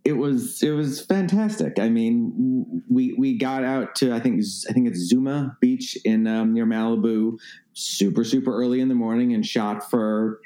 it 0.04 0.14
was 0.14 0.62
it 0.62 0.72
was 0.72 1.04
fantastic. 1.06 1.80
I 1.80 1.90
mean, 1.90 2.84
we 2.90 3.14
we 3.14 3.38
got 3.38 3.64
out 3.64 3.96
to 3.96 4.14
I 4.14 4.20
think 4.20 4.42
I 4.70 4.74
think 4.74 4.88
it's 4.88 5.00
Zuma 5.00 5.58
Beach 5.60 5.98
in 6.06 6.28
um, 6.28 6.54
near 6.54 6.66
Malibu, 6.66 7.38
super 7.74 8.24
super 8.24 8.56
early 8.56 8.80
in 8.82 8.88
the 8.88 8.96
morning, 8.96 9.34
and 9.34 9.46
shot 9.46 9.90
for 9.90 10.40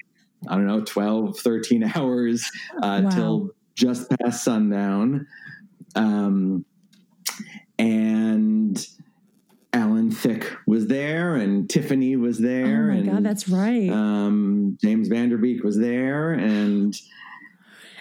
I 0.48 0.56
don't 0.56 0.66
know 0.66 0.82
12, 0.86 1.38
13 1.40 1.84
hours 1.96 2.50
uh, 2.82 3.02
Wow. 3.04 3.10
till 3.10 3.50
just 3.76 4.10
past 4.10 4.44
sundown. 4.46 5.28
Um, 5.96 6.64
and 7.80 8.88
Alan 9.74 10.12
Thicke 10.12 10.58
was 10.68 10.88
there, 10.88 11.36
and 11.36 11.70
Tiffany 11.70 12.16
was 12.16 12.38
there. 12.40 12.86
Oh 12.92 12.94
my 12.94 13.00
and 13.00 13.12
god, 13.12 13.24
that's 13.24 13.48
right. 13.50 13.90
um, 13.90 14.78
James 14.82 15.08
Van 15.08 15.30
Der 15.30 15.38
Beek 15.38 15.64
was 15.64 15.78
there, 15.78 16.32
and 16.34 16.94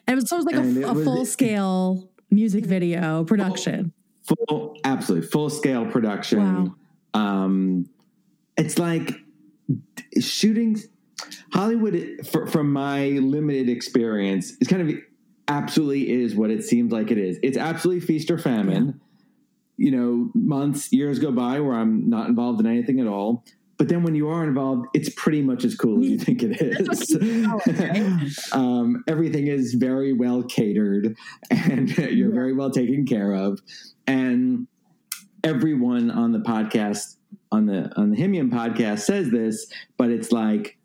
And 0.06 0.12
it 0.12 0.14
was, 0.16 0.28
so 0.28 0.36
it 0.36 0.44
was 0.44 0.46
like 0.46 0.56
a, 0.56 0.88
a 0.88 0.92
was- 0.94 1.04
full 1.04 1.24
scale 1.26 2.10
music 2.30 2.64
video 2.66 3.24
production. 3.24 3.92
full 4.22 4.76
absolutely 4.84 5.26
full 5.26 5.48
scale 5.48 5.86
production 5.90 6.38
Wow. 6.66 6.74
um 7.14 7.88
it's 8.58 8.78
like 8.78 9.12
shooting 10.20 10.78
hollywood 11.54 12.20
for, 12.30 12.46
from 12.46 12.70
my 12.70 13.08
limited 13.22 13.70
experience 13.70 14.52
is 14.60 14.68
kind 14.68 14.90
of 14.90 14.94
absolutely 15.48 16.10
is 16.10 16.34
what 16.34 16.50
it 16.50 16.62
seems 16.64 16.92
like 16.92 17.10
it 17.10 17.16
is 17.16 17.38
it's 17.42 17.56
absolutely 17.56 18.00
feast 18.04 18.30
or 18.30 18.36
famine 18.36 19.00
you 19.78 19.90
know 19.90 20.30
months 20.34 20.92
years 20.92 21.18
go 21.18 21.32
by 21.32 21.58
where 21.60 21.74
i'm 21.74 22.10
not 22.10 22.28
involved 22.28 22.60
in 22.60 22.66
anything 22.66 23.00
at 23.00 23.06
all. 23.06 23.44
But 23.78 23.88
then 23.88 24.02
when 24.02 24.16
you 24.16 24.28
are 24.28 24.42
involved 24.42 24.88
it's 24.92 25.08
pretty 25.10 25.40
much 25.40 25.64
as 25.64 25.76
cool 25.76 26.00
as 26.00 26.08
you 26.08 26.18
think 26.18 26.42
it 26.42 26.60
is. 26.60 28.52
um, 28.52 29.04
everything 29.06 29.46
is 29.46 29.74
very 29.74 30.12
well 30.12 30.42
catered 30.42 31.16
and 31.50 31.96
you're 31.96 32.32
very 32.32 32.52
well 32.52 32.70
taken 32.70 33.06
care 33.06 33.32
of. 33.32 33.60
And 34.08 34.66
everyone 35.44 36.10
on 36.10 36.32
the 36.32 36.40
podcast 36.40 37.18
on 37.52 37.66
the 37.66 37.90
on 37.96 38.10
the 38.10 38.16
HIMYM 38.16 38.50
podcast 38.50 39.00
says 39.00 39.30
this, 39.30 39.70
but 39.96 40.10
it's 40.10 40.32
like 40.32 40.76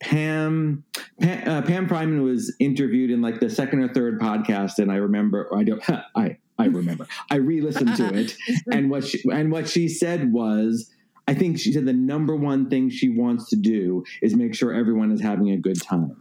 Pam 0.00 0.84
Pam, 1.20 1.48
uh, 1.48 1.62
Pam 1.62 1.88
Fryman 1.88 2.22
was 2.22 2.54
interviewed 2.60 3.10
in 3.10 3.20
like 3.20 3.40
the 3.40 3.50
second 3.50 3.80
or 3.80 3.88
third 3.88 4.20
podcast, 4.20 4.78
and 4.78 4.92
I 4.92 4.96
remember 4.96 5.48
I 5.54 5.64
don't 5.64 5.82
I 6.16 6.38
I 6.58 6.66
remember 6.66 7.06
I 7.30 7.36
re-listened 7.36 7.96
to 7.96 8.14
it, 8.14 8.36
and 8.72 8.90
what 8.90 9.04
she, 9.06 9.22
and 9.30 9.50
what 9.52 9.68
she 9.68 9.88
said 9.88 10.32
was. 10.32 10.90
I 11.26 11.34
think 11.34 11.58
she 11.58 11.72
said 11.74 11.84
the 11.84 11.92
number 11.92 12.34
one 12.34 12.70
thing 12.70 12.88
she 12.88 13.10
wants 13.10 13.50
to 13.50 13.56
do 13.56 14.02
is 14.22 14.34
make 14.34 14.54
sure 14.54 14.72
everyone 14.72 15.12
is 15.12 15.20
having 15.20 15.50
a 15.50 15.58
good 15.58 15.78
time. 15.78 16.16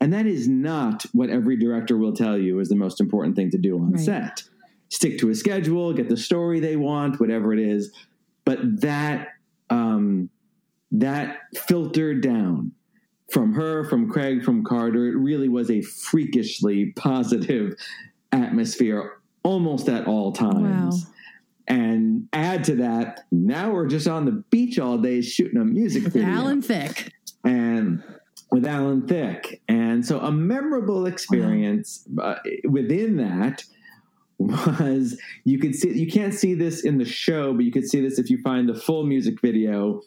And 0.00 0.14
that 0.14 0.24
is 0.24 0.48
not 0.48 1.04
what 1.12 1.28
every 1.28 1.58
director 1.58 1.98
will 1.98 2.14
tell 2.14 2.38
you 2.38 2.58
is 2.60 2.70
the 2.70 2.74
most 2.74 2.98
important 2.98 3.36
thing 3.36 3.50
to 3.50 3.58
do 3.58 3.76
on 3.78 3.92
Right. 3.92 4.00
set. 4.00 4.44
Stick 4.88 5.18
to 5.18 5.28
a 5.28 5.34
schedule, 5.34 5.92
get 5.92 6.08
the 6.08 6.16
story 6.16 6.58
they 6.58 6.76
want, 6.76 7.20
whatever 7.20 7.52
it 7.52 7.58
is. 7.58 7.92
But 8.46 8.80
that 8.80 9.28
um, 9.68 10.30
that 10.92 11.38
filtered 11.54 12.22
down 12.22 12.72
from 13.30 13.52
her, 13.52 13.84
from 13.84 14.10
Craig, 14.10 14.42
from 14.44 14.64
Carter. 14.64 15.06
It 15.08 15.16
really 15.16 15.48
was 15.48 15.70
a 15.70 15.82
freakishly 15.82 16.92
positive 16.96 17.74
atmosphere 18.32 19.18
almost 19.46 19.88
at 19.88 20.06
all 20.06 20.32
times. 20.32 21.04
Wow. 21.04 21.12
And 21.68 22.28
add 22.32 22.64
to 22.64 22.76
that, 22.76 23.24
now 23.30 23.72
we're 23.72 23.86
just 23.86 24.06
on 24.08 24.24
the 24.24 24.44
beach 24.50 24.78
all 24.78 24.98
day 24.98 25.20
shooting 25.20 25.60
a 25.60 25.64
music 25.64 26.04
video 26.04 26.28
Alan 26.28 26.62
Thicke. 26.62 27.12
and 27.44 28.02
with 28.50 28.66
Alan 28.66 29.06
Thicke. 29.06 29.60
And 29.68 30.04
so 30.04 30.20
a 30.20 30.30
memorable 30.32 31.06
experience 31.06 32.06
uh, 32.20 32.36
within 32.68 33.16
that 33.16 33.64
was 34.38 35.18
you 35.44 35.58
could 35.58 35.74
see 35.74 35.96
you 35.96 36.10
can't 36.10 36.34
see 36.34 36.54
this 36.54 36.84
in 36.84 36.98
the 36.98 37.04
show, 37.04 37.54
but 37.54 37.64
you 37.64 37.72
could 37.72 37.88
see 37.88 38.00
this 38.00 38.18
if 38.18 38.28
you 38.28 38.40
find 38.42 38.68
the 38.68 38.74
full 38.74 39.04
music 39.04 39.40
video. 39.40 40.02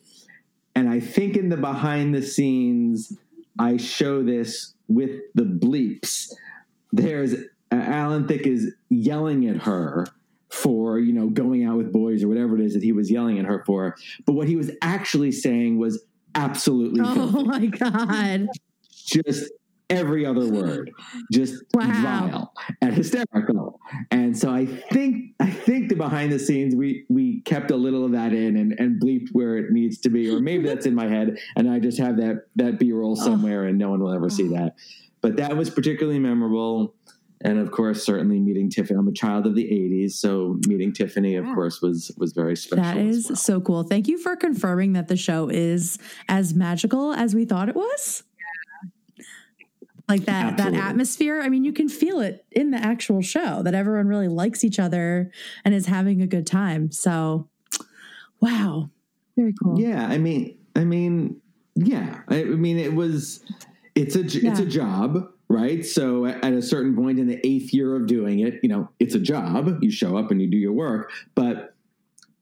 And 0.75 0.87
I 0.87 0.99
think 0.99 1.35
in 1.35 1.49
the 1.49 1.57
behind 1.57 2.13
the 2.13 2.21
scenes, 2.21 3.17
I 3.57 3.77
show 3.77 4.23
this 4.23 4.75
with 4.87 5.21
the 5.33 5.43
bleeps. 5.43 6.31
There's 6.91 7.35
Alan 7.71 8.27
Thicke 8.27 8.47
is 8.47 8.73
yelling 8.89 9.47
at 9.47 9.57
her 9.63 10.05
for 10.49 10.97
you 10.99 11.13
know 11.13 11.27
going 11.29 11.63
out 11.63 11.77
with 11.77 11.91
boys 11.93 12.23
or 12.23 12.27
whatever 12.27 12.55
it 12.55 12.61
is 12.65 12.73
that 12.73 12.81
he 12.83 12.91
was 12.91 13.11
yelling 13.11 13.37
at 13.39 13.45
her 13.45 13.63
for. 13.65 13.95
But 14.25 14.33
what 14.33 14.47
he 14.47 14.55
was 14.55 14.71
actually 14.81 15.31
saying 15.31 15.77
was 15.77 16.03
absolutely 16.35 17.01
Oh 17.03 17.13
filthy. 17.31 17.43
my 17.43 17.65
God. 17.67 18.47
just 19.05 19.51
every 19.91 20.23
other 20.25 20.47
word, 20.47 20.91
just 21.31 21.55
Wow. 21.73 21.91
vile 22.03 22.53
and 22.81 22.93
hysterical. 22.93 23.79
And 24.11 24.37
so 24.37 24.51
I 24.51 24.65
think 24.65 25.33
I 25.39 25.49
think 25.49 25.89
the 25.89 25.95
behind 25.95 26.31
the 26.31 26.39
scenes 26.39 26.75
we 26.75 27.05
we 27.09 27.41
kept 27.41 27.71
a 27.71 27.75
little 27.75 28.05
of 28.05 28.11
that 28.13 28.33
in 28.33 28.55
and, 28.57 28.73
and 28.79 29.01
bleeped 29.01 29.29
where 29.33 29.57
it 29.57 29.71
needs 29.71 29.99
to 30.01 30.09
be, 30.09 30.29
or 30.29 30.39
maybe 30.39 30.67
that's 30.67 30.85
in 30.85 30.95
my 30.95 31.07
head 31.07 31.37
and 31.55 31.69
I 31.69 31.79
just 31.79 31.97
have 31.99 32.17
that 32.17 32.45
that 32.55 32.79
B 32.79 32.91
roll 32.91 33.15
somewhere 33.15 33.65
and 33.65 33.77
no 33.77 33.89
one 33.91 33.99
will 34.01 34.13
ever 34.13 34.29
see 34.29 34.47
that. 34.49 34.75
But 35.21 35.35
that 35.35 35.57
was 35.57 35.69
particularly 35.69 36.17
memorable. 36.19 36.95
And 37.41 37.57
of 37.57 37.71
course, 37.71 38.05
certainly 38.05 38.39
meeting 38.39 38.69
Tiffany. 38.69 38.99
I'm 38.99 39.07
a 39.07 39.13
child 39.13 39.47
of 39.47 39.55
the 39.55 39.63
'80s, 39.63 40.11
so 40.11 40.59
meeting 40.67 40.91
Tiffany, 40.91 41.35
of 41.35 41.45
course, 41.55 41.81
was 41.81 42.11
was 42.17 42.33
very 42.33 42.57
special. 42.57 42.83
that 42.83 42.97
is 42.97 43.29
well. 43.29 43.35
so 43.37 43.61
cool. 43.61 43.83
Thank 43.83 44.09
you 44.09 44.17
for 44.17 44.35
confirming 44.35 44.93
that 44.93 45.07
the 45.07 45.15
show 45.15 45.47
is 45.47 45.97
as 46.27 46.53
magical 46.53 47.13
as 47.13 47.33
we 47.33 47.45
thought 47.45 47.69
it 47.69 47.75
was. 47.75 48.23
Like 50.09 50.25
that 50.25 50.57
that 50.57 50.73
atmosphere. 50.73 51.39
I 51.39 51.49
mean, 51.49 51.63
you 51.63 51.71
can 51.71 51.87
feel 51.87 52.19
it 52.19 52.43
in 52.51 52.71
the 52.71 52.77
actual 52.77 53.21
show 53.21 53.61
that 53.61 53.75
everyone 53.75 54.07
really 54.07 54.27
likes 54.27 54.63
each 54.63 54.79
other 54.79 55.31
and 55.63 55.73
is 55.73 55.85
having 55.85 56.21
a 56.21 56.27
good 56.27 56.47
time. 56.47 56.91
So, 56.91 57.47
wow, 58.41 58.89
very 59.37 59.53
cool. 59.63 59.79
Yeah, 59.79 60.07
I 60.07 60.17
mean, 60.17 60.57
I 60.75 60.83
mean, 60.83 61.39
yeah, 61.75 62.21
I, 62.27 62.41
I 62.41 62.45
mean, 62.45 62.79
it 62.79 62.95
was, 62.95 63.45
it's 63.93 64.15
a 64.15 64.21
it's 64.21 64.59
a 64.59 64.65
job, 64.65 65.29
right? 65.49 65.85
So 65.85 66.25
at 66.25 66.43
at 66.43 66.53
a 66.53 66.61
certain 66.61 66.95
point 66.95 67.19
in 67.19 67.27
the 67.27 67.45
eighth 67.45 67.73
year 67.73 67.95
of 67.95 68.07
doing 68.07 68.39
it, 68.39 68.59
you 68.63 68.69
know, 68.69 68.89
it's 68.99 69.15
a 69.15 69.19
job. 69.19 69.79
You 69.81 69.91
show 69.91 70.17
up 70.17 70.31
and 70.31 70.41
you 70.41 70.47
do 70.47 70.57
your 70.57 70.73
work, 70.73 71.11
but 71.35 71.75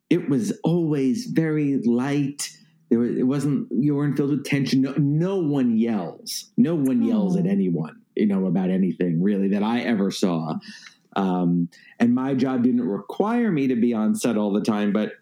it 0.10 0.30
was 0.30 0.54
always 0.64 1.26
very 1.26 1.78
light. 1.86 2.56
There 2.90 3.00
was, 3.00 3.18
it 3.18 3.24
wasn't. 3.24 3.68
You 3.72 3.96
weren't 3.96 4.16
filled 4.16 4.30
with 4.32 4.46
tension. 4.46 4.82
No, 4.82 4.94
no 4.98 5.38
one 5.38 5.78
yells. 5.78 6.52
No 6.58 6.76
one 6.76 7.02
yells 7.04 7.36
at 7.36 7.46
Oh. 7.46 7.50
anyone. 7.50 8.02
You 8.16 8.26
know 8.28 8.46
about 8.46 8.70
anything 8.70 9.22
really 9.22 9.50
that 9.50 9.64
I 9.64 9.82
ever 9.82 10.10
saw. 10.12 10.56
Um, 11.16 11.70
and 12.00 12.14
my 12.14 12.34
job 12.36 12.64
didn't 12.64 12.88
require 12.88 13.52
me 13.52 13.68
to 13.68 13.76
be 13.76 13.94
on 13.94 14.16
set 14.16 14.38
all 14.38 14.54
the 14.54 14.62
time, 14.62 14.94
but 14.94 15.14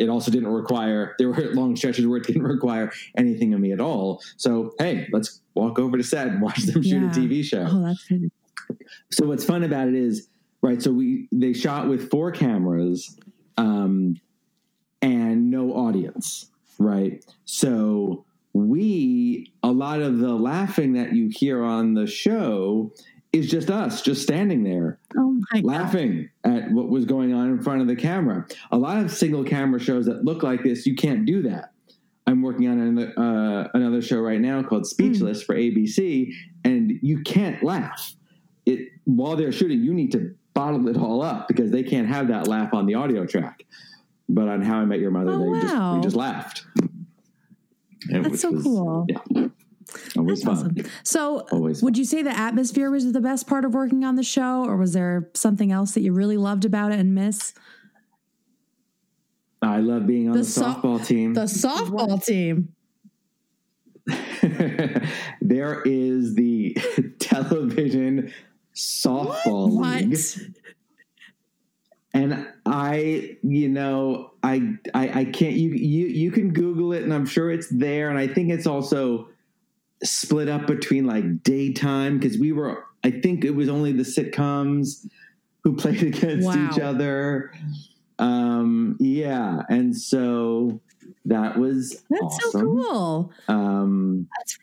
it 0.00 0.08
also 0.08 0.30
didn't 0.30 0.48
require 0.48 1.14
there 1.18 1.28
were 1.28 1.54
long 1.54 1.76
stretches 1.76 2.06
where 2.06 2.18
it 2.18 2.26
didn't 2.26 2.42
require 2.42 2.90
anything 3.16 3.54
of 3.54 3.60
me 3.60 3.70
at 3.72 3.80
all. 3.80 4.20
So 4.36 4.72
hey 4.78 5.08
let's 5.12 5.40
walk 5.54 5.78
over 5.78 5.96
to 5.96 6.02
set 6.02 6.26
and 6.28 6.40
watch 6.42 6.58
them 6.64 6.82
shoot 6.82 7.02
Yeah. 7.02 7.10
a 7.10 7.14
tv 7.14 7.44
show. 7.44 7.66
Oh, 7.68 7.82
that's 7.84 8.08
so 9.12 9.26
what's 9.26 9.44
fun 9.44 9.62
about 9.64 9.88
it 9.88 9.94
is 9.94 10.28
right 10.62 10.80
so 10.82 10.90
we 10.92 11.28
they 11.32 11.52
shot 11.52 11.88
with 11.88 12.10
four 12.10 12.30
cameras 12.30 13.16
um 13.56 14.16
and 15.02 15.50
no 15.50 15.72
audience 15.72 16.46
right? 16.78 17.22
So 17.44 18.24
we 18.54 19.52
a 19.62 19.70
lot 19.70 20.00
of 20.00 20.18
the 20.18 20.32
laughing 20.34 20.94
that 20.94 21.12
you 21.14 21.28
hear 21.30 21.62
on 21.62 21.92
the 21.94 22.06
show 22.06 22.92
is 23.32 23.48
just 23.48 23.70
us 23.70 24.02
just 24.02 24.22
standing 24.22 24.64
there 24.64 24.98
Oh 25.16 25.40
my 25.52 25.60
god. 25.60 25.64
laughing 25.64 26.28
at 26.44 26.70
what 26.72 26.88
was 26.88 27.04
going 27.04 27.32
on 27.32 27.48
in 27.48 27.60
front 27.62 27.80
of 27.80 27.86
the 27.86 27.94
camera. 27.96 28.46
A 28.72 28.78
lot 28.78 28.98
of 29.04 29.10
single 29.12 29.44
camera 29.44 29.78
shows 29.78 30.06
that 30.06 30.24
look 30.24 30.42
like 30.42 30.62
this, 30.64 30.84
you 30.86 30.94
can't 30.96 31.24
do 31.24 31.42
that. 31.42 31.72
I'm 32.26 32.42
working 32.42 32.68
on 32.68 32.78
another, 32.80 33.12
uh, 33.16 33.68
another 33.74 34.02
show 34.02 34.20
right 34.20 34.40
now 34.40 34.62
called 34.62 34.86
Speechless 34.86 35.42
for 35.42 35.54
ABC, 35.54 36.32
and 36.64 36.92
you 37.02 37.22
can't 37.22 37.62
laugh. 37.62 38.14
It 38.66 38.88
while 39.04 39.36
they're 39.36 39.52
shooting, 39.52 39.80
you 39.82 39.94
need 39.94 40.12
to 40.12 40.34
bottle 40.54 40.86
it 40.88 40.96
all 40.96 41.22
up 41.22 41.48
because 41.48 41.70
they 41.70 41.82
can't 41.82 42.08
have 42.08 42.28
that 42.28 42.46
laugh 42.48 42.74
on 42.74 42.86
the 42.86 42.94
audio 42.94 43.26
track. 43.26 43.64
But 44.28 44.48
on 44.48 44.62
How 44.62 44.78
I 44.80 44.84
Met 44.84 45.00
Your 45.00 45.10
Mother, 45.10 45.32
Oh, 45.32 45.54
they 45.54 45.60
just 45.60 45.74
wow. 45.74 45.96
we 45.96 46.02
just 46.02 46.16
laughed. 46.16 46.64
And 48.10 48.24
That's 48.24 48.40
so 48.42 48.60
cool. 48.62 49.06
Yeah, 49.08 49.48
always 50.16 50.42
That's 50.42 50.60
fun. 50.62 50.72
awesome. 50.78 50.90
So, 51.04 51.40
Always 51.52 51.82
would 51.82 51.96
you 51.98 52.04
say 52.04 52.22
the 52.22 52.36
atmosphere 52.36 52.90
was 52.90 53.12
the 53.12 53.20
best 53.20 53.46
part 53.46 53.64
of 53.64 53.74
working 53.74 54.04
on 54.04 54.16
the 54.16 54.22
show, 54.22 54.64
or 54.64 54.76
was 54.76 54.92
there 54.92 55.30
something 55.34 55.72
else 55.72 55.92
that 55.92 56.00
you 56.02 56.12
really 56.12 56.36
loved 56.36 56.64
about 56.64 56.92
it 56.92 56.98
and 56.98 57.14
miss? 57.14 57.52
I 59.62 59.78
love 59.80 60.06
being 60.06 60.28
on 60.28 60.32
The 60.34 60.38
the, 60.40 60.44
so- 60.44 60.62
softball 60.62 61.04
team. 61.06 61.34
The 61.34 61.42
softball 61.42 62.24
team. 62.24 62.74
there 65.42 65.82
is 65.84 66.34
the 66.34 66.76
television 67.18 68.32
softball 68.74 69.68
league 70.00 70.10
What? 70.10 70.38
and 72.14 72.48
i 72.64 73.36
you 73.42 73.68
know 73.68 74.32
I, 74.42 74.72
I 74.94 75.20
i 75.20 75.24
can't 75.26 75.54
you 75.54 75.70
you 75.70 76.06
you 76.06 76.30
can 76.30 76.52
google 76.52 76.92
it 76.92 77.02
and 77.02 77.12
i'm 77.12 77.26
sure 77.26 77.50
it's 77.50 77.68
there 77.68 78.08
and 78.10 78.18
i 78.18 78.26
think 78.26 78.50
it's 78.50 78.66
also 78.66 79.28
split 80.02 80.48
up 80.48 80.66
between 80.66 81.06
like 81.06 81.42
daytime 81.42 82.18
because 82.18 82.38
we 82.38 82.52
were 82.52 82.84
i 83.04 83.10
think 83.10 83.44
it 83.44 83.50
was 83.54 83.68
only 83.68 83.92
the 83.92 84.02
sitcoms 84.02 85.06
who 85.62 85.76
played 85.82 86.02
against 86.02 86.46
Wow. 86.46 86.68
each 86.72 86.78
other 86.80 87.52
um 88.18 88.96
yeah 88.98 89.62
and 89.68 89.96
so 89.96 90.80
that 91.26 91.58
was 91.58 92.02
That's 92.08 92.22
awesome. 92.22 92.50
so 92.50 92.60
cool. 92.60 93.32
Um, 93.48 94.26
that's- 94.38 94.58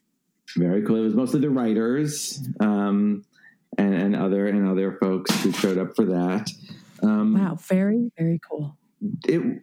very 0.55 0.81
cool. 0.81 0.95
It 0.95 1.01
was 1.01 1.13
mostly 1.13 1.39
the 1.41 1.51
writers 1.51 2.41
um, 2.61 3.23
and, 3.77 3.93
and 3.93 4.15
other 4.15 4.47
and 4.47 4.67
other 4.67 4.97
folks 4.99 5.29
who 5.43 5.51
showed 5.51 5.77
up 5.77 5.95
for 5.95 6.05
that. 6.05 6.49
Um, 7.03 7.33
Wow, 7.37 7.55
very 7.61 8.11
very 8.17 8.39
cool. 8.49 8.75
It, 9.27 9.61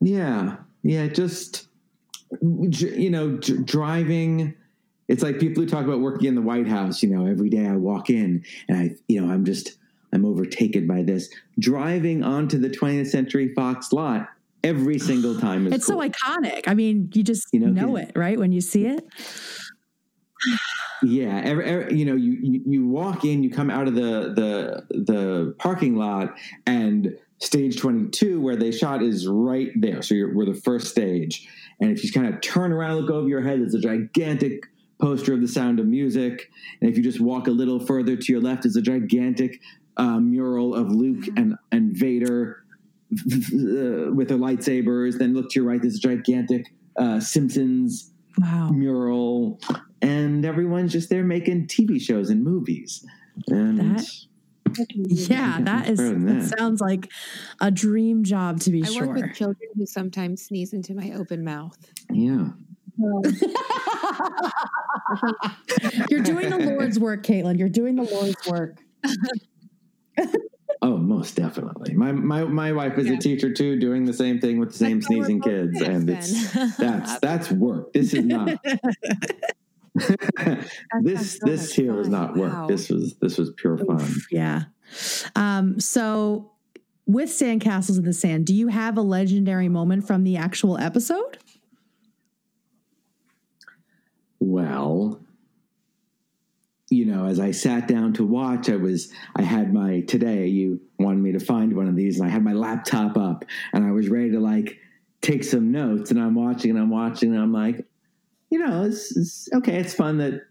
yeah, 0.00 0.56
yeah. 0.82 1.06
Just 1.06 1.65
you 2.42 3.10
know, 3.10 3.36
d- 3.36 3.58
driving 3.64 4.54
It's 5.08 5.22
like 5.22 5.38
people 5.38 5.62
who 5.62 5.68
talk 5.68 5.84
about 5.84 6.00
working 6.00 6.26
in 6.28 6.34
the 6.34 6.42
White 6.42 6.66
House. 6.66 7.02
You 7.02 7.10
know, 7.10 7.26
every 7.26 7.48
day 7.48 7.66
I 7.66 7.76
walk 7.76 8.10
in 8.10 8.44
and 8.68 8.76
I, 8.78 8.96
you 9.08 9.20
know, 9.20 9.32
I'm 9.32 9.44
just 9.44 9.76
I'm 10.12 10.24
overtaken 10.24 10.86
by 10.86 11.02
this. 11.02 11.28
Driving 11.58 12.22
onto 12.24 12.58
the 12.58 12.68
20th 12.70 13.08
Century 13.08 13.52
Fox 13.54 13.92
lot 13.92 14.28
every 14.64 14.98
single 14.98 15.38
time 15.38 15.66
is 15.68 15.74
It's 15.74 15.86
cool. 15.86 16.00
so 16.02 16.08
iconic. 16.08 16.64
I 16.66 16.74
mean, 16.74 17.08
you 17.14 17.22
just 17.22 17.46
You 17.52 17.60
know, 17.60 17.68
know 17.86 17.96
it, 17.96 18.12
right? 18.16 18.38
When 18.38 18.50
you 18.52 18.60
see 18.60 18.86
it. 18.86 19.04
Yeah, 21.02 21.42
every, 21.44 21.64
every, 21.64 21.98
you 21.98 22.04
know, 22.04 22.14
you, 22.14 22.38
you 22.40 22.62
you 22.66 22.88
walk 22.88 23.24
in, 23.24 23.42
you 23.42 23.50
come 23.50 23.70
out 23.70 23.86
of 23.86 23.94
the 23.94 24.32
the 24.90 24.96
the 25.04 25.54
parking 25.58 25.96
lot, 25.96 26.34
and 26.66 27.16
stage 27.38 27.78
twenty 27.78 28.08
two, 28.08 28.40
where 28.40 28.56
they 28.56 28.70
shot, 28.70 29.02
is 29.02 29.26
right 29.28 29.70
there. 29.76 30.02
So 30.02 30.14
you're, 30.14 30.34
we're 30.34 30.46
the 30.46 30.54
first 30.54 30.88
stage, 30.88 31.46
and 31.80 31.90
if 31.90 32.02
you 32.02 32.10
kind 32.12 32.32
of 32.32 32.40
turn 32.40 32.72
around, 32.72 32.96
look 32.96 33.10
over 33.10 33.28
your 33.28 33.42
head, 33.42 33.60
there's 33.60 33.74
a 33.74 33.80
gigantic 33.80 34.64
poster 34.98 35.34
of 35.34 35.42
the 35.42 35.48
Sound 35.48 35.80
of 35.80 35.86
Music, 35.86 36.48
and 36.80 36.88
if 36.90 36.96
you 36.96 37.02
just 37.02 37.20
walk 37.20 37.46
a 37.46 37.50
little 37.50 37.78
further 37.84 38.16
to 38.16 38.32
your 38.32 38.40
left, 38.40 38.64
is 38.64 38.76
a 38.76 38.82
gigantic 38.82 39.60
uh, 39.98 40.18
mural 40.18 40.74
of 40.74 40.90
Luke 40.90 41.24
and 41.36 41.56
and 41.72 41.94
Vader 41.96 42.64
uh, 43.12 43.16
with 44.14 44.28
their 44.28 44.38
lightsabers. 44.38 45.18
Then 45.18 45.34
look 45.34 45.50
to 45.50 45.60
your 45.60 45.68
right, 45.68 45.80
there's 45.80 45.96
a 45.96 46.00
gigantic 46.00 46.66
uh, 46.98 47.20
Simpsons 47.20 48.12
Wow. 48.38 48.68
mural, 48.68 49.58
and 50.02 50.44
everyone's 50.44 50.92
just 50.92 51.08
there 51.10 51.24
making 51.24 51.66
TV 51.68 52.00
shows 52.00 52.30
and 52.30 52.42
movies. 52.44 53.04
And 53.48 53.78
That- 53.78 54.06
Yeah, 54.96 55.58
that 55.62 55.88
is 55.88 55.98
that 55.98 56.18
that. 56.26 56.58
sounds 56.58 56.80
like 56.80 57.08
a 57.60 57.70
dream 57.70 58.24
job 58.24 58.60
to 58.60 58.70
be 58.70 58.82
I 58.82 58.86
sure. 58.86 59.06
work 59.06 59.16
with 59.16 59.34
children 59.34 59.70
who 59.74 59.86
sometimes 59.86 60.42
sneeze 60.44 60.72
into 60.74 60.92
my 60.94 61.12
open 61.12 61.44
mouth. 61.44 61.78
yeah, 62.12 62.32
um, 62.32 62.56
You're 66.10 66.22
doing 66.22 66.50
the 66.50 66.58
Lord's 66.58 66.98
work, 66.98 67.22
Caitlin. 67.22 67.58
You're 67.58 67.68
doing 67.68 67.96
the 67.96 68.02
Lord's 68.02 68.36
work. 68.48 68.78
oh, 70.82 70.96
most 70.96 71.36
definitely. 71.36 71.94
My 71.94 72.12
my 72.12 72.44
my 72.44 72.72
wife 72.72 72.98
is 72.98 73.06
Yeah. 73.06 73.14
a 73.14 73.18
teacher 73.18 73.52
too, 73.52 73.78
doing 73.78 74.04
the 74.04 74.12
same 74.12 74.40
thing 74.40 74.58
with 74.58 74.72
the 74.72 74.78
same 74.78 75.00
That's 75.00 75.08
how 75.08 75.18
we're 75.18 75.24
sneezing 75.24 75.40
kids, 75.42 75.80
and 75.80 76.10
it's 76.10 76.76
that's 76.76 77.18
that's 77.20 77.50
work. 77.52 77.92
This 77.92 78.12
is 78.14 78.24
not. 78.24 78.58
this 81.02 81.38
so 81.38 81.46
this 81.46 81.74
here 81.74 81.94
was 81.94 82.08
not 82.08 82.36
work. 82.36 82.52
Wow. 82.52 82.66
This 82.66 82.88
was 82.88 83.16
this 83.16 83.38
was 83.38 83.52
pure 83.56 83.78
fun. 83.78 84.06
Yeah. 84.30 84.64
Um, 85.34 85.80
so 85.80 86.52
with 87.06 87.30
Sandcastles 87.30 87.98
in 87.98 88.04
the 88.04 88.12
Sand, 88.12 88.46
do 88.46 88.54
you 88.54 88.68
have 88.68 88.96
a 88.96 89.02
legendary 89.02 89.68
moment 89.68 90.06
from 90.06 90.24
the 90.24 90.36
actual 90.36 90.76
episode? 90.76 91.38
Well, 94.40 95.20
you 96.90 97.04
know, 97.04 97.26
as 97.26 97.40
I 97.40 97.50
sat 97.50 97.88
down 97.88 98.12
to 98.14 98.24
watch, 98.24 98.68
I 98.68 98.76
was, 98.76 99.12
I 99.36 99.42
had 99.42 99.72
my, 99.72 100.00
today 100.00 100.46
you 100.46 100.80
wanted 100.98 101.20
me 101.20 101.32
to 101.32 101.40
find 101.40 101.74
one 101.74 101.88
of 101.88 101.96
these, 101.96 102.18
and 102.18 102.28
I 102.28 102.30
had 102.30 102.44
my 102.44 102.52
laptop 102.52 103.16
up 103.16 103.44
and 103.72 103.84
I 103.84 103.90
was 103.90 104.08
ready 104.08 104.30
to 104.32 104.40
like 104.40 104.78
take 105.20 105.42
some 105.42 105.72
notes. 105.72 106.10
And 106.10 106.20
I'm 106.20 106.34
watching 106.34 106.72
and 106.72 106.78
I'm 106.78 106.90
watching 106.90 107.34
and 107.34 107.42
I'm 107.42 107.52
like, 107.52 107.84
you 108.50 108.58
know, 108.58 108.84
it's, 108.84 109.16
it's 109.16 109.48
okay. 109.54 109.76
It's 109.76 109.94
fun 109.94 110.18
that 110.18 110.42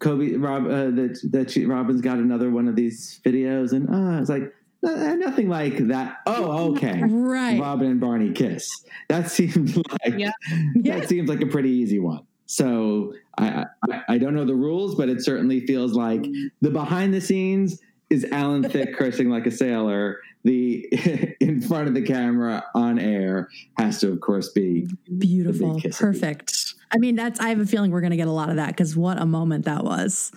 Cobie, 0.00 0.36
Rob, 0.36 0.66
uh, 0.66 0.90
that, 0.90 1.20
that 1.32 1.50
she, 1.50 1.64
Robin's 1.66 2.00
got 2.00 2.18
another 2.18 2.50
one 2.50 2.68
of 2.68 2.76
these 2.76 3.20
videos. 3.24 3.72
And 3.72 3.88
uh, 3.88 4.20
it's 4.20 4.28
like, 4.30 4.52
"Uh, 4.86 5.14
nothing 5.14 5.48
like 5.48 5.78
that. 5.88 6.18
Oh, 6.26 6.72
okay. 6.72 7.02
Right. 7.02 7.60
Robin 7.60 7.90
and 7.90 8.00
Barney 8.00 8.32
kiss. 8.32 8.68
That 9.08 9.30
seems 9.30 9.76
like 9.76 10.18
Yeah. 10.18 10.30
Yeah. 10.74 11.00
that 11.00 11.08
seems 11.08 11.28
like 11.28 11.40
a 11.40 11.46
pretty 11.46 11.70
easy 11.70 11.98
one. 11.98 12.20
So 12.46 13.12
I, 13.38 13.64
I 13.90 14.02
I 14.10 14.18
don't 14.18 14.34
know 14.34 14.44
the 14.44 14.54
rules, 14.54 14.94
but 14.94 15.08
it 15.08 15.20
certainly 15.24 15.66
feels 15.66 15.94
like 15.94 16.24
the 16.60 16.70
behind 16.70 17.12
the 17.12 17.20
scenes 17.20 17.80
is 18.08 18.24
Alan 18.30 18.62
Thicke 18.62 18.94
cursing 18.96 19.30
like 19.30 19.46
a 19.46 19.50
sailor. 19.50 20.20
The 20.46 21.36
in 21.40 21.60
front 21.60 21.88
of 21.88 21.94
the 21.94 22.02
camera 22.02 22.64
on 22.72 23.00
air 23.00 23.48
has 23.78 23.98
to, 24.00 24.12
of 24.12 24.20
course, 24.20 24.48
be 24.50 24.88
Beautiful. 25.18 25.74
big 25.74 25.82
kiss 25.82 25.96
at 25.96 26.06
the 26.06 26.12
Perfect. 26.12 26.74
I 26.92 26.98
mean, 26.98 27.16
that's 27.16 27.40
I 27.40 27.48
have 27.48 27.58
a 27.58 27.66
feeling 27.66 27.90
we're 27.90 28.00
gonna 28.00 28.16
get 28.16 28.28
a 28.28 28.32
lot 28.32 28.48
of 28.48 28.56
that 28.56 28.68
because 28.68 28.96
what 28.96 29.20
a 29.20 29.26
moment 29.26 29.64
that 29.64 29.82
was. 29.82 30.30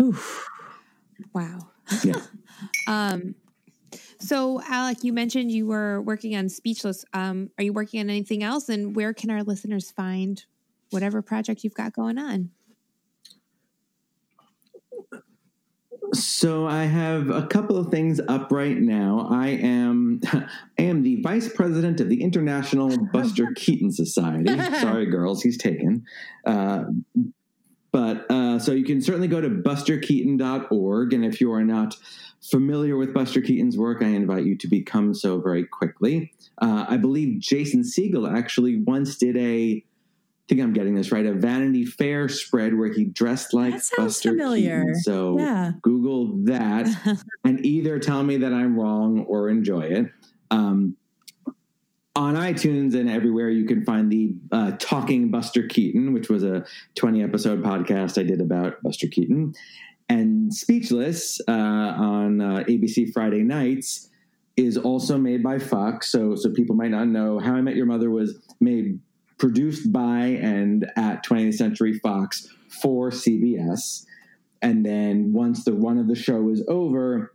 Oof. 0.00 0.46
Wow. 1.34 1.70
yeah. 2.04 2.20
Um, 2.88 3.36
so 4.18 4.60
Alec, 4.62 5.04
you 5.04 5.12
mentioned 5.12 5.52
you 5.52 5.68
were 5.68 6.02
working 6.02 6.34
on 6.34 6.48
Speechless. 6.48 7.04
Um, 7.12 7.50
are 7.56 7.62
you 7.62 7.72
working 7.72 8.00
on 8.00 8.10
anything 8.10 8.42
else? 8.42 8.68
And 8.68 8.96
where 8.96 9.14
can 9.14 9.30
our 9.30 9.44
listeners 9.44 9.92
find 9.92 10.44
whatever 10.90 11.22
project 11.22 11.62
you've 11.62 11.74
got 11.74 11.92
going 11.92 12.18
on? 12.18 12.50
So 16.14 16.66
I 16.66 16.84
have 16.84 17.30
a 17.30 17.46
couple 17.46 17.76
of 17.76 17.90
things 17.90 18.20
up 18.28 18.50
right 18.50 18.78
now. 18.78 19.28
I 19.30 19.48
am 19.48 20.20
I 20.32 20.48
am 20.78 21.02
the 21.02 21.20
vice 21.22 21.48
president 21.52 22.00
of 22.00 22.08
the 22.08 22.22
International 22.22 22.96
Buster 23.12 23.52
Keaton 23.56 23.92
Society. 23.92 24.56
Sorry, 24.78 25.06
girls, 25.10 25.42
he's 25.42 25.58
taken. 25.58 26.04
Uh, 26.46 26.84
but 27.90 28.30
uh, 28.30 28.58
so 28.58 28.72
you 28.72 28.84
can 28.84 29.00
certainly 29.00 29.28
go 29.28 29.40
to 29.40 29.48
busterkeaton.org. 29.48 31.12
And 31.12 31.24
if 31.24 31.40
you 31.40 31.52
are 31.52 31.64
not 31.64 31.96
familiar 32.42 32.96
with 32.96 33.14
Buster 33.14 33.40
Keaton's 33.40 33.76
work, 33.76 34.02
I 34.02 34.08
invite 34.08 34.44
you 34.44 34.56
to 34.58 34.68
become 34.68 35.14
so 35.14 35.40
very 35.40 35.64
quickly. 35.64 36.32
Uh, 36.60 36.86
I 36.88 36.96
believe 36.96 37.40
Jason 37.40 37.82
Segel 37.82 38.30
actually 38.30 38.82
once 38.82 39.16
did 39.16 39.36
a, 39.36 39.84
think 40.48 40.60
I'm 40.60 40.72
getting 40.72 40.94
this 40.94 41.12
right, 41.12 41.26
a 41.26 41.32
Vanity 41.32 41.84
Fair 41.84 42.28
spread 42.28 42.74
where 42.74 42.92
he 42.92 43.04
dressed 43.04 43.52
like 43.52 43.74
Buster 43.96 44.30
familiar. 44.30 44.80
Keaton. 44.80 44.94
So 45.02 45.38
Yeah. 45.38 45.72
Google 45.82 46.44
that 46.44 46.88
and 47.44 47.64
either 47.64 47.98
tell 47.98 48.22
me 48.22 48.38
that 48.38 48.52
I'm 48.52 48.78
wrong 48.78 49.24
or 49.26 49.48
enjoy 49.48 49.82
it. 49.82 50.06
Um, 50.50 50.96
on 52.16 52.34
iTunes 52.34 52.98
and 52.98 53.08
everywhere, 53.08 53.48
you 53.48 53.64
can 53.64 53.84
find 53.84 54.10
the 54.10 54.34
uh, 54.50 54.72
Talking 54.80 55.30
Buster 55.30 55.68
Keaton, 55.68 56.12
which 56.12 56.28
was 56.28 56.42
a 56.42 56.64
20 56.96 57.22
episode 57.22 57.62
podcast 57.62 58.18
I 58.18 58.24
did 58.24 58.40
about 58.40 58.82
Buster 58.82 59.06
Keaton. 59.06 59.54
And 60.08 60.52
Speechless 60.52 61.40
uh, 61.46 61.52
on 61.52 62.40
uh, 62.40 62.64
ABC 62.68 63.12
Friday 63.12 63.42
nights 63.42 64.08
is 64.56 64.76
also 64.76 65.16
made 65.16 65.42
by 65.44 65.60
Fox. 65.60 66.10
So, 66.10 66.34
so 66.34 66.50
people 66.50 66.74
might 66.74 66.90
not 66.90 67.06
know 67.06 67.38
How 67.38 67.54
I 67.54 67.60
Met 67.60 67.76
Your 67.76 67.86
Mother 67.86 68.10
was 68.10 68.36
made, 68.60 68.98
produced 69.38 69.92
by 69.92 70.18
and 70.26 70.90
at 70.96 71.24
20th 71.24 71.54
Century 71.54 71.98
Fox 71.98 72.48
for 72.82 73.10
CBS. 73.10 74.04
And 74.62 74.84
then 74.84 75.32
once 75.32 75.64
the 75.64 75.72
run 75.72 75.98
of 75.98 76.08
the 76.08 76.16
show 76.16 76.48
is 76.50 76.62
over, 76.68 77.32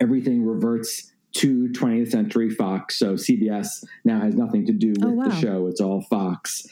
everything 0.00 0.44
reverts 0.44 1.12
to 1.36 1.68
20th 1.70 2.10
Century 2.10 2.50
Fox. 2.50 2.98
So 2.98 3.14
CBS 3.14 3.84
now 4.04 4.20
has 4.20 4.34
nothing 4.34 4.66
to 4.66 4.72
do 4.72 4.90
with 4.90 5.04
Oh, 5.04 5.10
wow. 5.10 5.28
the 5.28 5.34
show. 5.36 5.66
It's 5.66 5.80
all 5.80 6.02
Fox. 6.02 6.66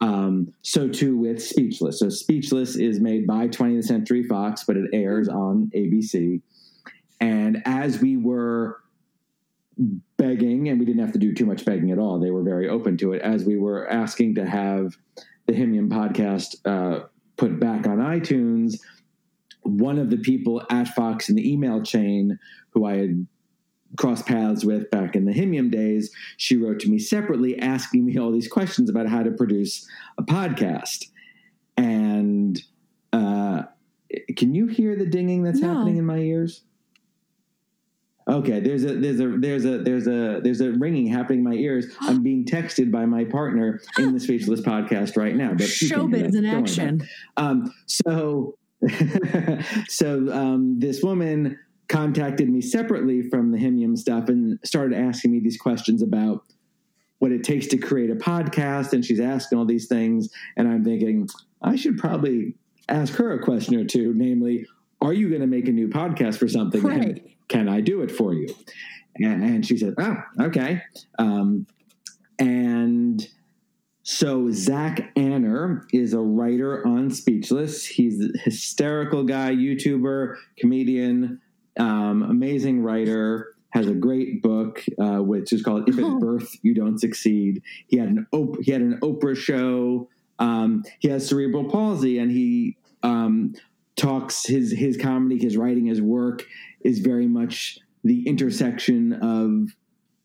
Um, 0.00 0.52
so 0.62 0.88
too 0.88 1.16
with 1.16 1.42
Speechless. 1.42 2.00
So 2.00 2.08
Speechless 2.08 2.76
is 2.76 3.00
made 3.00 3.26
by 3.26 3.48
20th 3.48 3.84
Century 3.84 4.22
Fox, 4.24 4.64
but 4.64 4.76
it 4.76 4.90
airs 4.92 5.28
on 5.28 5.70
ABC. 5.74 6.40
And 7.20 7.62
as 7.64 8.00
we 8.00 8.16
were 8.16 8.78
begging, 10.26 10.68
and 10.68 10.78
we 10.78 10.86
didn't 10.86 11.00
have 11.02 11.12
to 11.12 11.18
do 11.18 11.34
too 11.34 11.46
much 11.46 11.64
begging 11.64 11.90
at 11.90 11.98
all, 11.98 12.18
they 12.20 12.30
were 12.30 12.42
very 12.44 12.68
open 12.68 12.96
to 12.98 13.12
it. 13.12 13.22
As 13.22 13.44
we 13.44 13.56
were 13.58 13.88
asking 13.90 14.34
to 14.36 14.46
have 14.46 14.96
the 15.46 15.52
HIMYM 15.52 15.88
podcast 15.90 16.48
uh, 16.64 17.06
put 17.36 17.58
back 17.58 17.86
on 17.86 17.98
iTunes, 17.98 18.74
one 19.62 19.98
of 19.98 20.10
the 20.10 20.16
people 20.18 20.62
at 20.70 20.88
Fox 20.88 21.28
in 21.28 21.34
the 21.34 21.52
email 21.52 21.82
chain 21.82 22.38
who 22.70 22.84
I 22.84 22.96
had 22.98 23.26
crossed 23.96 24.26
paths 24.26 24.64
with 24.64 24.90
back 24.90 25.14
in 25.16 25.24
the 25.24 25.32
HIMYM 25.32 25.70
days, 25.70 26.10
she 26.36 26.56
wrote 26.56 26.78
to 26.80 26.88
me 26.88 26.98
separately 26.98 27.58
asking 27.58 28.04
me 28.06 28.16
all 28.18 28.30
these 28.32 28.48
questions 28.48 28.88
about 28.88 29.08
how 29.08 29.22
to 29.22 29.30
produce 29.32 29.86
a 30.18 30.22
podcast. 30.22 31.06
And 31.76 32.62
uh, 33.12 33.64
can 34.36 34.54
you 34.54 34.66
hear 34.66 34.96
the 34.96 35.06
dinging 35.06 35.42
that's 35.42 35.60
No. 35.60 35.74
happening 35.74 35.96
in 35.98 36.06
my 36.06 36.18
ears? 36.18 36.62
Okay, 38.28 38.60
there's 38.60 38.84
a 38.84 38.94
there's 38.94 39.20
a 39.20 39.28
there's 39.38 39.64
a 39.64 39.78
there's 39.78 40.06
a 40.06 40.40
there's 40.42 40.60
a 40.60 40.72
ringing 40.72 41.06
happening 41.06 41.40
in 41.40 41.44
my 41.44 41.54
ears. 41.54 41.86
I'm 42.00 42.22
being 42.22 42.44
texted 42.44 42.90
by 42.90 43.04
my 43.04 43.24
partner 43.24 43.80
in 43.98 44.14
the 44.14 44.20
Speechless 44.20 44.60
podcast 44.60 45.16
right 45.16 45.34
now. 45.34 45.50
But 45.50 45.66
Showbiz 45.66 45.90
in 45.90 45.90
Don't 45.90 46.12
worry 46.12 46.28
about 46.28 46.44
it. 46.44 46.62
action. 46.62 47.08
Um, 47.36 47.74
so, 47.86 48.56
so 49.88 50.32
um, 50.32 50.78
this 50.78 51.02
woman 51.02 51.58
contacted 51.88 52.48
me 52.48 52.60
separately 52.60 53.28
from 53.28 53.50
the 53.50 53.58
HIMYM 53.58 53.98
stuff 53.98 54.28
and 54.28 54.58
started 54.64 54.96
asking 54.96 55.32
me 55.32 55.40
these 55.40 55.58
questions 55.58 56.00
about 56.00 56.44
what 57.18 57.32
it 57.32 57.44
takes 57.44 57.66
to 57.68 57.76
create 57.76 58.10
a 58.10 58.14
podcast. 58.14 58.92
And 58.92 59.04
she's 59.04 59.20
asking 59.20 59.58
all 59.58 59.66
these 59.66 59.88
things, 59.88 60.28
and 60.56 60.68
I'm 60.68 60.84
thinking 60.84 61.28
I 61.60 61.76
should 61.76 61.98
probably 61.98 62.54
ask 62.88 63.14
her 63.14 63.32
a 63.32 63.42
question 63.42 63.76
or 63.76 63.84
two, 63.84 64.12
namely, 64.14 64.66
are 65.00 65.12
you 65.12 65.28
going 65.28 65.40
to 65.40 65.46
make 65.46 65.68
a 65.68 65.72
new 65.72 65.88
podcast 65.88 66.36
for 66.36 66.48
something? 66.48 66.82
Right. 66.82 67.22
Can 67.52 67.68
I 67.68 67.82
do 67.82 68.00
it 68.00 68.10
for 68.10 68.32
you? 68.32 68.48
And, 69.16 69.44
and 69.44 69.66
she 69.66 69.76
said, 69.76 69.94
oh, 69.98 70.16
okay. 70.40 70.80
Um, 71.18 71.66
and 72.38 73.28
So 74.02 74.50
Zach 74.50 75.12
Anner 75.16 75.86
is 75.92 76.14
a 76.14 76.18
writer 76.18 76.84
on 76.86 77.10
Speechless. 77.10 77.84
He's 77.84 78.24
a 78.24 78.38
hysterical 78.38 79.22
guy, 79.22 79.50
YouTuber, 79.50 80.36
comedian, 80.58 81.40
um, 81.78 82.22
amazing 82.22 82.82
writer. 82.82 83.54
Has 83.70 83.86
a 83.86 83.94
great 83.94 84.42
book, 84.42 84.84
uh, 85.00 85.22
which 85.22 85.52
is 85.52 85.62
called 85.62 85.88
"If 85.88 85.98
at 85.98 86.18
Birth 86.20 86.50
You 86.62 86.74
Don't 86.74 86.98
Succeed." 86.98 87.62
He 87.86 87.96
had 87.96 88.08
an 88.08 88.26
op- 88.30 88.60
he 88.60 88.70
had 88.70 88.82
an 88.82 88.98
Oprah 89.00 89.36
show. 89.36 90.10
Um, 90.38 90.82
he 90.98 91.08
has 91.08 91.26
cerebral 91.26 91.70
palsy, 91.70 92.18
and 92.18 92.30
he 92.30 92.76
um, 93.02 93.54
talks 93.96 94.44
his 94.44 94.72
his 94.72 94.98
comedy, 94.98 95.38
his 95.38 95.56
writing, 95.56 95.86
his 95.86 96.02
work 96.02 96.44
is 96.84 97.00
very 97.00 97.26
much 97.26 97.78
the 98.04 98.26
intersection 98.26 99.12
of 99.14 99.68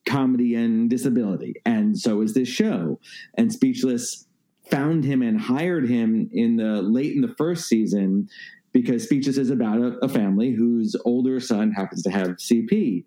comedy 0.07 0.55
and 0.55 0.89
disability. 0.89 1.55
And 1.65 1.97
so 1.97 2.21
is 2.21 2.33
this 2.33 2.47
show. 2.47 2.99
And 3.37 3.51
Speechless 3.51 4.25
found 4.69 5.03
him 5.03 5.21
and 5.21 5.39
hired 5.39 5.87
him 5.87 6.29
in 6.33 6.57
the 6.57 6.81
late 6.81 7.13
in 7.13 7.21
the 7.21 7.33
first 7.37 7.65
season 7.65 8.29
because 8.71 9.03
Speechless 9.03 9.37
is 9.37 9.49
about 9.49 9.79
a, 9.79 9.97
a 10.03 10.09
family 10.09 10.51
whose 10.51 10.95
older 11.05 11.39
son 11.39 11.71
happens 11.71 12.03
to 12.03 12.09
have 12.09 12.37
CP. 12.37 13.03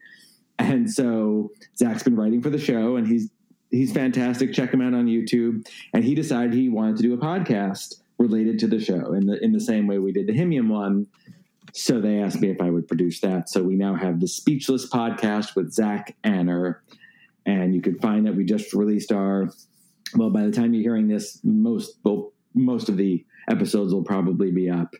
And 0.58 0.90
so 0.90 1.50
Zach's 1.76 2.02
been 2.02 2.16
writing 2.16 2.42
for 2.42 2.50
the 2.50 2.58
show 2.58 2.96
and 2.96 3.06
he's 3.06 3.30
he's 3.70 3.92
fantastic. 3.92 4.52
Check 4.52 4.72
him 4.72 4.80
out 4.80 4.94
on 4.94 5.06
YouTube. 5.06 5.66
And 5.94 6.04
he 6.04 6.14
decided 6.14 6.52
he 6.52 6.68
wanted 6.68 6.96
to 6.98 7.02
do 7.02 7.14
a 7.14 7.18
podcast 7.18 8.02
related 8.18 8.58
to 8.58 8.66
the 8.66 8.78
show 8.78 9.14
in 9.14 9.26
the 9.26 9.42
in 9.42 9.52
the 9.52 9.60
same 9.60 9.86
way 9.86 9.98
we 9.98 10.12
did 10.12 10.26
the 10.26 10.34
HIMYM 10.34 10.68
one. 10.68 11.06
So 11.72 12.00
they 12.00 12.18
asked 12.20 12.40
me 12.40 12.50
if 12.50 12.60
I 12.60 12.70
would 12.70 12.88
produce 12.88 13.20
that. 13.20 13.48
So 13.48 13.62
we 13.62 13.76
now 13.76 13.94
have 13.94 14.20
the 14.20 14.26
Speechless 14.28 14.88
podcast 14.90 15.54
with 15.56 15.72
Zach 15.72 16.16
Anner, 16.24 16.82
and 17.46 17.74
you 17.74 17.80
can 17.80 17.98
find 17.98 18.26
that 18.26 18.34
we 18.34 18.44
just 18.44 18.72
released 18.74 19.12
our. 19.12 19.50
Well, 20.16 20.30
by 20.30 20.42
the 20.44 20.50
time 20.50 20.74
you're 20.74 20.82
hearing 20.82 21.06
this, 21.08 21.40
most 21.44 21.98
well, 22.04 22.32
most 22.54 22.88
of 22.88 22.96
the 22.96 23.24
episodes 23.48 23.94
will 23.94 24.02
probably 24.04 24.50
be 24.50 24.68
up. 24.68 24.94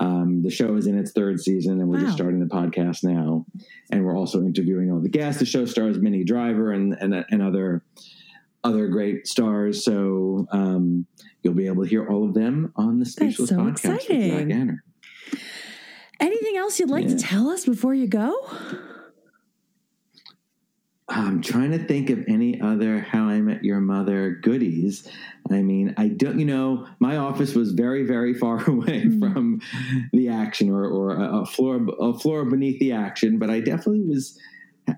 Um, 0.00 0.42
the 0.42 0.50
show 0.50 0.74
is 0.76 0.86
in 0.86 0.98
its 0.98 1.12
third 1.12 1.40
season, 1.40 1.80
and 1.80 1.88
we're 1.88 1.98
Wow. 1.98 2.04
just 2.06 2.16
starting 2.16 2.40
the 2.40 2.46
podcast 2.46 3.04
now. 3.04 3.44
And 3.92 4.04
we're 4.04 4.16
also 4.16 4.42
interviewing 4.42 4.90
all 4.90 5.00
the 5.00 5.08
guests. 5.08 5.38
The 5.38 5.46
show 5.46 5.66
stars 5.66 5.98
Minnie 5.98 6.24
Driver 6.24 6.72
and 6.72 6.94
and, 6.94 7.24
and 7.30 7.42
other 7.42 7.84
other 8.64 8.88
great 8.88 9.26
stars. 9.28 9.84
So 9.84 10.46
um, 10.50 11.06
you'll 11.42 11.54
be 11.54 11.66
able 11.66 11.84
to 11.84 11.88
hear 11.88 12.08
all 12.08 12.24
of 12.26 12.32
them 12.34 12.72
on 12.76 12.98
the 12.98 13.04
Speechless 13.04 13.50
so 13.50 13.56
podcast 13.56 13.66
with 13.72 13.78
Zach 13.80 13.94
exciting. 14.10 14.52
Anner. 14.52 14.84
Anything 16.20 16.56
else 16.56 16.78
you'd 16.78 16.90
like 16.90 17.04
Yeah. 17.04 17.16
to 17.16 17.18
tell 17.18 17.48
us 17.48 17.64
before 17.64 17.94
you 17.94 18.06
go? 18.06 18.34
I'm 21.06 21.42
trying 21.42 21.70
to 21.72 21.78
think 21.78 22.08
of 22.08 22.24
any 22.28 22.60
other 22.62 23.00
How 23.00 23.24
I 23.28 23.40
Met 23.42 23.62
Your 23.62 23.78
Mother 23.80 24.38
goodies. 24.42 25.06
I 25.50 25.60
mean, 25.60 25.92
I 25.98 26.08
don't, 26.08 26.38
you 26.38 26.46
know, 26.46 26.86
my 26.98 27.18
office 27.18 27.54
was 27.54 27.72
very, 27.72 28.04
very 28.04 28.32
far 28.32 28.64
away 28.70 29.02
Hmm. 29.04 29.20
from 29.20 29.60
the 30.12 30.28
action 30.30 30.70
or, 30.70 30.86
or 30.86 31.10
a, 31.16 31.40
a 31.42 31.46
floor, 31.46 31.86
a 32.00 32.14
floor 32.18 32.44
beneath 32.46 32.80
the 32.80 32.92
action, 32.92 33.38
but 33.38 33.50
I 33.50 33.60
definitely 33.60 34.00
was, 34.02 34.38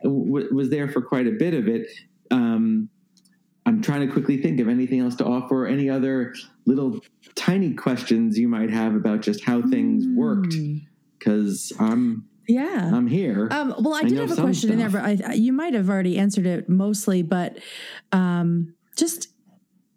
was 0.05 0.71
there 0.71 0.89
for 0.89 1.03
quite 1.03 1.27
a 1.27 1.33
bit 1.33 1.55
of 1.55 1.67
it. 1.67 1.89
Um, 2.31 2.89
I'm 3.67 3.83
trying 3.83 4.07
to 4.07 4.12
quickly 4.12 4.37
think 4.41 4.61
of 4.61 4.69
anything 4.69 5.01
else 5.01 5.17
to 5.17 5.25
offer, 5.27 5.67
any 5.67 5.91
other 5.91 6.35
little 6.67 7.01
tiny 7.35 7.75
questions 7.75 8.39
you 8.39 8.47
might 8.47 8.71
have 8.71 8.95
about 8.95 9.23
just 9.23 9.43
how 9.45 9.61
things 9.61 10.07
worked. 10.17 10.55
Hmm. 11.27 11.31
Cause 11.31 11.72
I'm, 11.79 12.24
Yeah. 12.49 12.91
I'm 12.95 13.07
here. 13.07 13.49
Um, 13.51 13.74
well, 13.81 13.95
I 13.95 13.99
I 14.01 14.03
did 14.05 14.18
have 14.18 14.31
a 14.39 14.41
question 14.41 14.70
in 14.72 14.79
there, 14.79 14.91
but 14.91 15.03
I, 15.24 15.33
you 15.35 15.53
might 15.53 15.74
have 15.74 15.91
already 15.91 16.18
answered 16.18 16.47
it 16.47 16.68
mostly. 16.68 17.22
But 17.22 17.59
um, 18.12 18.74
just 18.97 19.29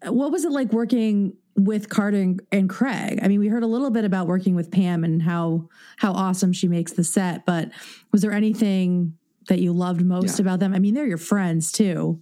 what 0.06 0.32
was 0.32 0.46
it 0.46 0.52
like 0.52 0.72
working 0.74 1.34
with 1.56 1.90
Carter 1.90 2.18
and, 2.18 2.42
and 2.52 2.70
Craig? 2.70 3.20
I 3.22 3.28
mean, 3.28 3.40
we 3.40 3.48
heard 3.50 3.64
a 3.64 3.68
little 3.68 3.92
bit 3.92 4.06
about 4.06 4.28
working 4.28 4.56
with 4.56 4.72
Pam 4.72 5.04
and 5.04 5.22
how 5.22 5.68
how 5.98 6.12
awesome 6.14 6.52
she 6.54 6.68
makes 6.68 6.94
the 6.94 7.04
set, 7.04 7.46
but 7.46 7.70
was 8.12 8.22
there 8.22 8.32
anything 8.32 9.14
that 9.48 9.60
you 9.60 9.74
loved 9.74 10.04
most 10.04 10.40
Yeah. 10.40 10.44
about 10.44 10.60
them? 10.60 10.74
I 10.74 10.80
mean, 10.80 10.94
they're 10.94 11.08
your 11.08 11.18
friends 11.18 11.72
too. 11.72 12.22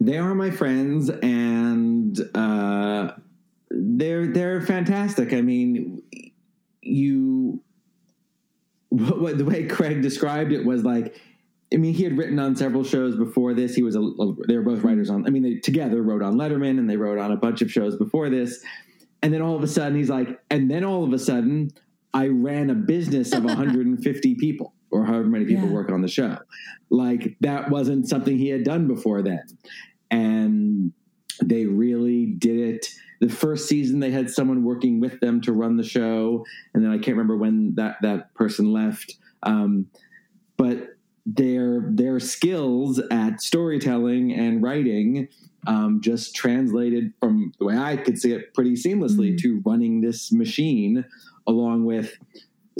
they 0.00 0.18
are 0.18 0.34
my 0.34 0.50
friends 0.50 1.08
and 1.22 2.18
uh, 2.34 3.12
they're 3.70 4.26
they're 4.26 4.60
fantastic. 4.60 5.32
I 5.32 5.40
mean, 5.42 6.02
you 6.82 7.62
what, 8.90 9.20
what 9.20 9.38
the 9.38 9.44
way 9.44 9.66
Craig 9.66 10.02
described 10.02 10.52
it 10.52 10.64
was 10.64 10.84
like. 10.84 11.16
I 11.72 11.78
mean, 11.78 11.94
he 11.94 12.04
had 12.04 12.18
written 12.18 12.38
on 12.38 12.54
several 12.54 12.84
shows 12.84 13.16
before 13.16 13.54
this. 13.54 13.74
He 13.74 13.82
was 13.82 13.96
a, 13.96 14.00
a- 14.02 14.34
they 14.46 14.56
were 14.58 14.62
both 14.62 14.82
writers 14.82 15.08
on. 15.08 15.26
I 15.26 15.30
mean, 15.30 15.42
they 15.42 15.54
together 15.54 16.02
wrote 16.02 16.22
on 16.22 16.34
Letterman 16.34 16.78
and 16.78 16.88
they 16.90 16.98
wrote 16.98 17.18
on 17.18 17.32
a 17.32 17.36
bunch 17.36 17.62
of 17.62 17.72
shows 17.72 17.96
before 17.96 18.28
this. 18.28 18.62
And 19.22 19.32
then 19.32 19.40
all 19.40 19.56
of 19.56 19.62
a 19.62 19.66
sudden, 19.68 19.96
he's 19.96 20.10
like, 20.10 20.38
and 20.50 20.70
then 20.70 20.84
all 20.84 21.02
of 21.02 21.14
a 21.14 21.18
sudden, 21.18 21.70
I 22.12 22.28
ran 22.28 22.68
a 22.68 22.74
business 22.74 23.32
of 23.32 23.44
150 23.44 24.34
people 24.34 24.74
or 24.90 25.06
however 25.06 25.24
many 25.28 25.46
people 25.46 25.68
Yeah. 25.68 25.72
work 25.72 25.90
on 25.90 26.02
the 26.02 26.08
show. 26.08 26.36
Like 26.90 27.38
that 27.40 27.70
wasn't 27.70 28.06
something 28.06 28.36
he 28.36 28.48
had 28.48 28.64
done 28.64 28.86
before 28.86 29.22
then. 29.22 29.42
And 30.10 30.92
they 31.42 31.64
really 31.64 32.26
did 32.26 32.58
it. 32.58 32.88
The 33.22 33.28
first 33.28 33.68
season, 33.68 34.00
they 34.00 34.10
had 34.10 34.30
someone 34.30 34.64
working 34.64 34.98
with 34.98 35.20
them 35.20 35.40
to 35.42 35.52
run 35.52 35.76
the 35.76 35.84
show, 35.84 36.44
and 36.74 36.84
then 36.84 36.90
I 36.90 36.96
can't 36.96 37.16
remember 37.16 37.36
when 37.36 37.76
that 37.76 37.98
that 38.02 38.34
person 38.34 38.72
left. 38.72 39.14
Um, 39.44 39.86
but 40.56 40.96
their 41.24 41.84
their 41.88 42.18
skills 42.18 42.98
at 43.12 43.40
storytelling 43.40 44.32
and 44.32 44.60
writing 44.60 45.28
um, 45.68 46.00
just 46.00 46.34
translated 46.34 47.12
from 47.20 47.52
the 47.60 47.64
way 47.64 47.78
I 47.78 47.96
could 47.96 48.18
see 48.18 48.32
it 48.32 48.52
pretty 48.54 48.72
seamlessly 48.72 49.34
Mhm. 49.34 49.38
to 49.38 49.62
running 49.64 50.00
this 50.00 50.32
machine 50.32 51.04
along 51.46 51.84
with. 51.84 52.18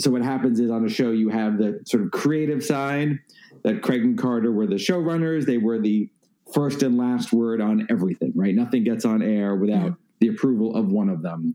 So 0.00 0.10
what 0.10 0.22
happens 0.22 0.58
is 0.58 0.72
on 0.72 0.84
a 0.84 0.88
show 0.88 1.12
you 1.12 1.28
have 1.28 1.58
the 1.58 1.80
sort 1.84 2.02
of 2.02 2.10
creative 2.10 2.64
side 2.64 3.20
that 3.62 3.82
Craig 3.82 4.02
and 4.02 4.18
Carter 4.18 4.50
were 4.50 4.66
the 4.66 4.74
showrunners. 4.74 5.46
They 5.46 5.58
were 5.58 5.78
the 5.78 6.08
first 6.52 6.82
and 6.82 6.98
last 6.98 7.32
word 7.32 7.60
on 7.60 7.86
everything, 7.88 8.32
right? 8.34 8.54
Nothing 8.56 8.82
gets 8.82 9.04
on 9.04 9.22
air 9.22 9.54
without. 9.54 9.94
The 10.22 10.28
approval 10.28 10.74
of 10.76 10.86
one 10.92 11.08
of 11.08 11.20
them. 11.22 11.54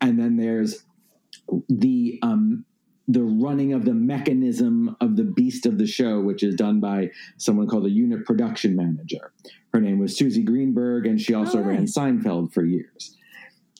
And 0.00 0.18
then 0.18 0.36
there's 0.36 0.84
the 1.68 2.18
um, 2.22 2.64
the 3.06 3.22
running 3.22 3.72
of 3.72 3.84
the 3.84 3.94
mechanism 3.94 4.94
of 5.00 5.16
the 5.16 5.24
beast 5.24 5.64
of 5.66 5.78
the 5.78 5.86
show, 5.86 6.20
which 6.20 6.42
is 6.42 6.54
done 6.54 6.78
by 6.80 7.10
someone 7.38 7.66
called 7.66 7.86
a 7.86 7.90
unit 7.90 8.24
production 8.26 8.76
manager. 8.76 9.32
Her 9.72 9.80
name 9.80 9.98
was 9.98 10.16
Susie 10.16 10.42
Greenberg, 10.42 11.06
and 11.06 11.20
she 11.20 11.34
also 11.34 11.58
Oh, 11.58 11.62
ran 11.62 11.80
nice. 11.80 11.96
Seinfeld 11.96 12.52
for 12.52 12.64
years. 12.64 13.16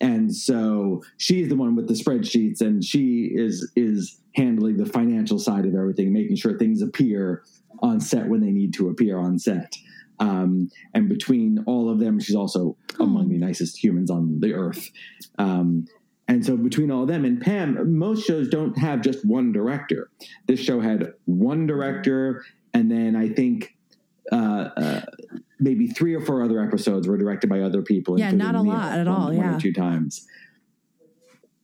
And 0.01 0.35
so 0.35 1.03
she's 1.17 1.49
the 1.49 1.57
one 1.57 1.75
with 1.75 1.88
the 1.88 1.95
spreadsheets, 1.95 2.61
and 2.61 2.84
she 2.84 3.30
is 3.34 3.71
is 3.76 4.21
handling 4.34 4.76
the 4.76 4.87
financial 4.87 5.38
side 5.38 5.67
of 5.67 5.75
everything, 5.75 6.13
making 6.13 6.37
sure 6.37 6.57
things 6.57 6.80
appear 6.83 7.42
on 7.80 8.00
set 8.00 8.29
when 8.29 8.41
they 8.41 8.50
need 8.53 8.72
to 8.75 8.88
appear 8.88 9.18
on 9.18 9.38
set. 9.38 9.75
Um, 10.21 10.71
and 10.95 11.09
between 11.09 11.63
all 11.67 11.91
of 11.91 11.99
them, 12.00 12.18
she's 12.18 12.37
also 12.37 12.76
among 12.99 13.28
the 13.28 13.28
nicest 13.49 13.83
humans 13.83 14.11
on 14.11 14.41
the 14.41 14.53
earth. 14.54 14.91
Um, 15.38 15.87
and 16.29 16.45
so 16.45 16.57
between 16.57 16.91
all 16.91 17.03
of 17.03 17.08
them 17.08 17.25
and 17.25 17.41
Pam, 17.41 17.99
most 17.99 18.26
shows 18.26 18.49
don't 18.49 18.76
have 18.76 19.00
just 19.00 19.25
one 19.25 19.50
director. 19.53 20.11
This 20.46 20.61
show 20.61 20.80
had 20.80 21.12
one 21.25 21.66
director, 21.66 22.45
and 22.75 22.91
then 22.91 23.16
I 23.16 23.30
think 23.30 23.75
uh, 24.30 24.68
uh, 24.76 25.00
maybe 25.58 25.87
three 25.88 26.14
or 26.14 26.20
four 26.20 26.42
other 26.42 26.62
episodes 26.62 27.08
were 27.08 27.16
directed 27.16 27.49
by 27.49 27.61
other 27.61 27.80
people. 27.80 28.18
Yeah, 28.18 28.30
not 28.33 28.54
a 28.54 28.61
lot 28.61 28.99
at 28.99 29.08
all, 29.08 29.29
One 29.29 29.37
yeah. 29.37 29.57
or 29.57 29.61
two 29.61 29.72
times. 29.72 30.26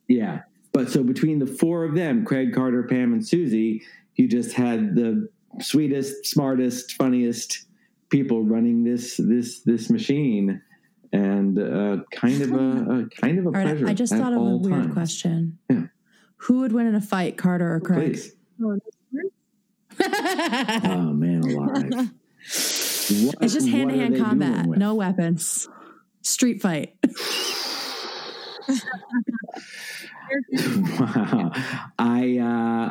Yeah, 0.09 0.41
but 0.73 0.91
so 0.91 1.03
between 1.03 1.39
the 1.39 1.47
four 1.47 1.85
of 1.85 1.95
them, 1.95 2.25
Craig, 2.25 2.55
Carter, 2.55 2.83
Pam, 2.85 3.13
and 3.13 3.27
Susie, 3.27 3.83
you 4.17 4.29
just 4.29 4.53
had 4.53 4.95
the 4.95 5.29
sweetest, 5.61 6.27
smartest, 6.27 6.93
funniest 6.93 7.67
people 8.09 8.43
running 8.43 8.85
this 8.85 9.17
this 9.19 9.61
this 9.61 9.91
machine, 9.91 10.63
and 11.15 11.59
uh, 11.59 11.97
kind 12.11 12.43
of 12.43 12.53
a, 12.53 12.55
a 12.57 13.07
kind 13.21 13.39
of 13.39 13.47
a 13.47 13.51
right, 13.51 13.65
pleasure. 13.67 13.89
I 13.89 13.95
just 13.95 14.13
thought 14.13 14.33
of 14.33 14.41
a 14.41 14.57
weird 14.57 14.83
times. 14.83 14.93
question. 14.95 15.59
Yeah. 15.71 15.83
Who 16.39 16.59
would 16.61 16.73
win 16.73 16.87
in 16.87 16.95
a 16.95 17.01
fight, 17.01 17.37
Carter 17.39 17.75
or 17.75 17.81
Craig? 17.81 18.13
Please. 18.15 18.33
Oh 18.61 18.79
man, 21.13 21.43
alive! 21.45 22.11
What- 23.27 23.35
It's 23.43 23.53
just 23.53 23.69
hand 23.69 23.91
to 23.91 23.97
hand 23.97 24.17
combat, 24.17 24.65
no 24.67 24.95
weapons, 24.95 25.69
street 26.23 26.63
fight. 26.63 26.95
wow. 30.53 31.51
I 31.99 32.39
uh, 32.39 32.45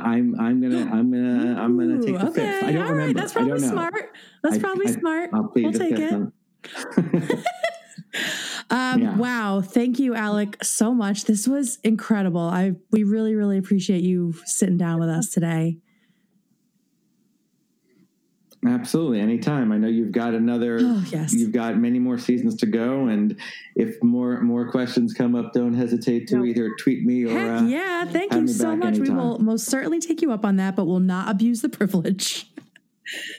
I'm 0.08 0.40
I'm 0.40 0.62
gonna 0.62 0.90
I'm 0.92 1.12
gonna 1.12 1.62
I'm 1.62 1.78
gonna 1.78 2.02
take 2.02 2.18
the 2.18 2.28
okay, 2.28 2.42
fifth. 2.42 2.64
I 2.64 2.72
don't 2.72 2.78
all 2.78 2.84
right, 2.84 2.92
remember. 2.92 3.20
That's 3.20 3.34
probably 3.34 3.60
smart. 3.60 4.16
That's 4.44 4.56
I- 4.58 4.60
probably 4.60 4.88
I- 4.88 4.92
smart. 4.92 5.30
I'll 5.34 5.52
we'll 5.56 5.72
take 5.74 6.00
it. 6.00 6.32
Um, 8.70 9.02
Yeah. 9.02 9.16
Wow, 9.18 9.62
thank 9.62 10.00
you, 10.00 10.16
Alec, 10.16 10.64
so 10.64 10.94
much. 10.94 11.26
This 11.26 11.48
was 11.48 11.78
incredible. 11.84 12.42
I 12.42 12.74
we 12.92 13.04
really 13.04 13.36
really 13.36 13.58
appreciate 13.58 14.02
you 14.04 14.34
sitting 14.46 14.78
down 14.78 15.00
with 15.00 15.10
us 15.10 15.30
today. 15.30 15.78
Absolutely, 18.66 19.20
anytime. 19.20 19.74
I 19.74 19.78
know 19.78 19.90
you've 19.90 20.14
got 20.14 20.34
another. 20.34 20.80
Oh, 20.82 21.04
yes. 21.12 21.34
You've 21.34 21.52
got 21.52 21.78
many 21.78 22.00
more 22.00 22.18
seasons 22.18 22.56
to 22.58 22.66
go, 22.66 23.08
and 23.08 23.36
if 23.76 24.02
more 24.02 24.40
more 24.42 24.70
questions 24.72 25.14
come 25.14 25.36
up, 25.36 25.52
don't 25.54 25.74
hesitate 25.74 26.28
to 26.30 26.38
No. 26.38 26.46
either 26.46 26.74
tweet 26.80 27.04
me 27.06 27.26
or. 27.26 27.32
Heck 27.38 27.62
Uh, 27.62 27.66
yeah, 27.66 28.06
thank 28.06 28.32
have 28.32 28.44
you 28.44 28.48
so 28.48 28.76
much. 28.76 28.98
We 29.00 29.10
will 29.10 29.40
most 29.40 29.66
certainly 29.66 30.00
take 30.00 30.22
you 30.22 30.32
up 30.32 30.46
on 30.46 30.56
that, 30.58 30.76
but 30.78 30.86
will 30.86 31.00
not 31.02 31.30
abuse 31.30 31.62
the 31.62 31.70
privilege. 31.70 32.48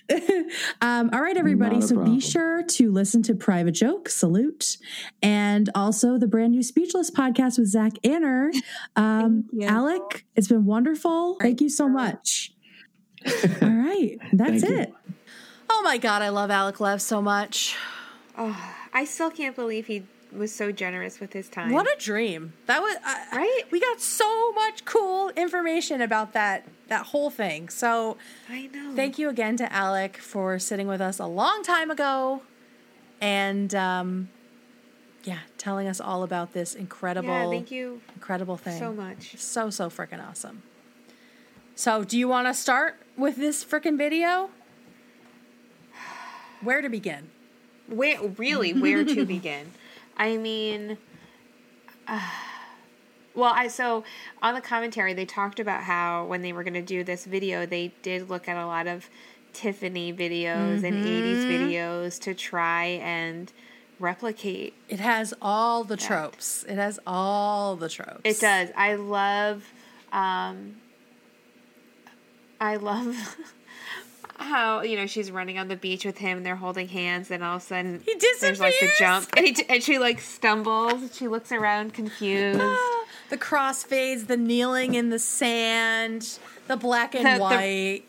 um, 0.81 1.11
all 1.13 1.21
right, 1.21 1.37
everybody. 1.37 1.81
So 1.81 1.95
problem. 1.97 2.15
be 2.15 2.21
sure 2.21 2.63
to 2.63 2.93
listen 2.93 3.23
to 3.25 3.35
Private 3.35 3.73
Joke, 3.73 4.09
Salute, 4.09 4.77
and 5.23 5.71
also 5.75 6.19
the 6.19 6.27
brand 6.27 6.53
new 6.53 6.63
Speechless 6.63 7.11
podcast 7.11 7.59
with 7.59 7.69
Zach 7.69 7.93
Anner. 8.05 8.51
Um, 8.97 9.49
Alec, 9.63 10.25
it's 10.37 10.49
been 10.49 10.67
wonderful. 10.67 11.37
Thank 11.41 11.61
you 11.61 11.69
so 11.69 11.89
much. 11.89 12.53
all 13.27 13.69
right, 13.69 14.19
that's 14.33 14.63
Thank 14.63 14.69
you. 14.69 14.79
it. 14.79 14.95
Oh 15.69 15.83
my 15.83 15.99
God, 15.99 16.23
I 16.23 16.29
love 16.29 16.51
Alec 16.51 16.81
Lev 16.81 17.03
so 17.03 17.21
much. 17.21 17.77
Oh, 18.37 18.57
I 18.93 19.05
still 19.05 19.31
can't 19.31 19.57
believe 19.57 19.87
he 19.87 20.05
was 20.37 20.55
so 20.55 20.73
generous 20.73 21.21
with 21.21 21.33
his 21.33 21.49
time. 21.49 21.71
What 21.73 21.87
a 21.87 21.97
dream! 21.99 22.53
That 22.67 22.81
was 22.83 22.97
I 23.05 23.25
Right? 23.33 23.63
We 23.71 23.81
got 23.81 24.01
so 24.01 24.53
much 24.53 24.85
cool 24.85 25.31
information 25.31 26.01
about 26.01 26.33
that 26.35 26.67
that 26.89 27.07
whole 27.07 27.31
thing. 27.31 27.69
So 27.69 28.17
I 28.49 28.67
know. 28.73 28.95
thank 28.95 29.19
you 29.19 29.29
again 29.29 29.57
to 29.59 29.73
Alec 29.73 30.17
for 30.19 30.59
sitting 30.59 30.87
with 30.87 31.01
us 31.01 31.19
a 31.19 31.27
long 31.27 31.63
time 31.63 31.91
ago, 31.91 32.43
and 33.21 33.75
um, 33.75 34.29
yeah, 35.25 35.39
telling 35.59 35.89
us 35.89 36.01
all 36.01 36.23
about 36.23 36.53
this 36.53 36.75
incredible, 36.75 37.29
Yeah, 37.29 37.51
thank 37.51 37.71
you 37.71 38.01
incredible 38.15 38.57
thing. 38.57 38.79
so 38.79 38.93
much. 38.93 39.37
So 39.39 39.71
so 39.71 39.89
freaking 39.91 40.27
awesome. 40.27 40.63
So, 41.77 42.05
do 42.05 42.17
you 42.17 42.29
want 42.29 42.47
to 42.47 42.55
start 42.55 42.97
with 43.17 43.35
this 43.37 43.65
freaking 43.65 43.99
video? 43.99 44.51
Where 46.61 46.81
to 46.81 46.89
begin? 46.89 47.31
Where 47.89 48.23
really 48.23 48.73
where 48.73 49.05
to 49.05 49.25
begin? 49.37 49.73
I 50.17 50.37
mean, 50.37 50.99
uh, 52.07 52.21
well, 53.35 53.53
I 53.55 53.69
so 53.69 54.05
on 54.43 54.55
the 54.55 54.61
commentary 54.61 55.15
they 55.15 55.27
talked 55.27 55.61
about 55.61 55.83
how 55.83 56.27
when 56.27 56.43
they 56.43 56.53
were 56.53 56.63
going 56.63 56.75
to 56.75 56.83
do 56.83 57.05
this 57.05 57.25
video, 57.25 57.67
they 57.67 57.93
did 58.03 58.29
look 58.29 58.49
at 58.49 58.57
a 58.57 58.67
lot 58.67 58.87
of 58.87 59.09
Tiffany 59.53 60.13
videos 60.13 60.83
and 60.83 61.05
'80s 61.05 61.45
videos 61.47 62.21
to 62.21 62.35
try 62.35 62.85
and 62.85 63.53
replicate. 64.01 64.75
It 64.89 65.01
has 65.01 65.33
all 65.41 65.85
the 65.85 65.97
tropes. 65.97 66.65
It 66.69 66.77
has 66.77 66.99
all 67.07 67.77
the 67.77 67.89
tropes. 67.89 68.21
It 68.25 68.41
does. 68.41 68.71
I 68.77 68.95
love. 68.95 69.73
Um, 70.13 70.77
I 72.61 72.77
love. 72.77 73.37
How 74.45 74.83
you 74.83 74.97
know 74.97 75.07
she's 75.07 75.31
running 75.31 75.59
on 75.59 75.69
the 75.69 75.77
beach 75.77 76.05
with 76.05 76.19
him, 76.19 76.39
and 76.39 76.47
they're 76.47 76.57
holding 76.57 76.89
hands, 76.89 77.31
and 77.31 77.43
all 77.43 77.57
of 77.57 77.63
a 77.63 77.65
sudden 77.65 78.01
He 78.05 78.15
disappears. 78.15 78.41
there's 78.41 78.61
like 78.61 78.75
the 78.81 78.91
jump, 78.99 79.29
and, 79.37 79.47
he, 79.47 79.57
and 79.69 79.83
she 79.83 79.99
like 79.99 80.21
stumbles. 80.21 81.17
She 81.17 81.29
looks 81.29 81.51
around 81.53 81.95
confused. 81.95 82.61
Ah, 82.63 83.05
the 83.31 83.39
crossfades, 83.39 84.27
the 84.27 84.37
kneeling 84.37 84.95
in 84.95 85.11
the 85.11 85.19
sand, 85.19 86.39
the 86.69 86.77
black 86.77 87.15
and 87.15 87.27
The- 87.27 87.35
the- 87.35 87.41
white, 87.41 88.03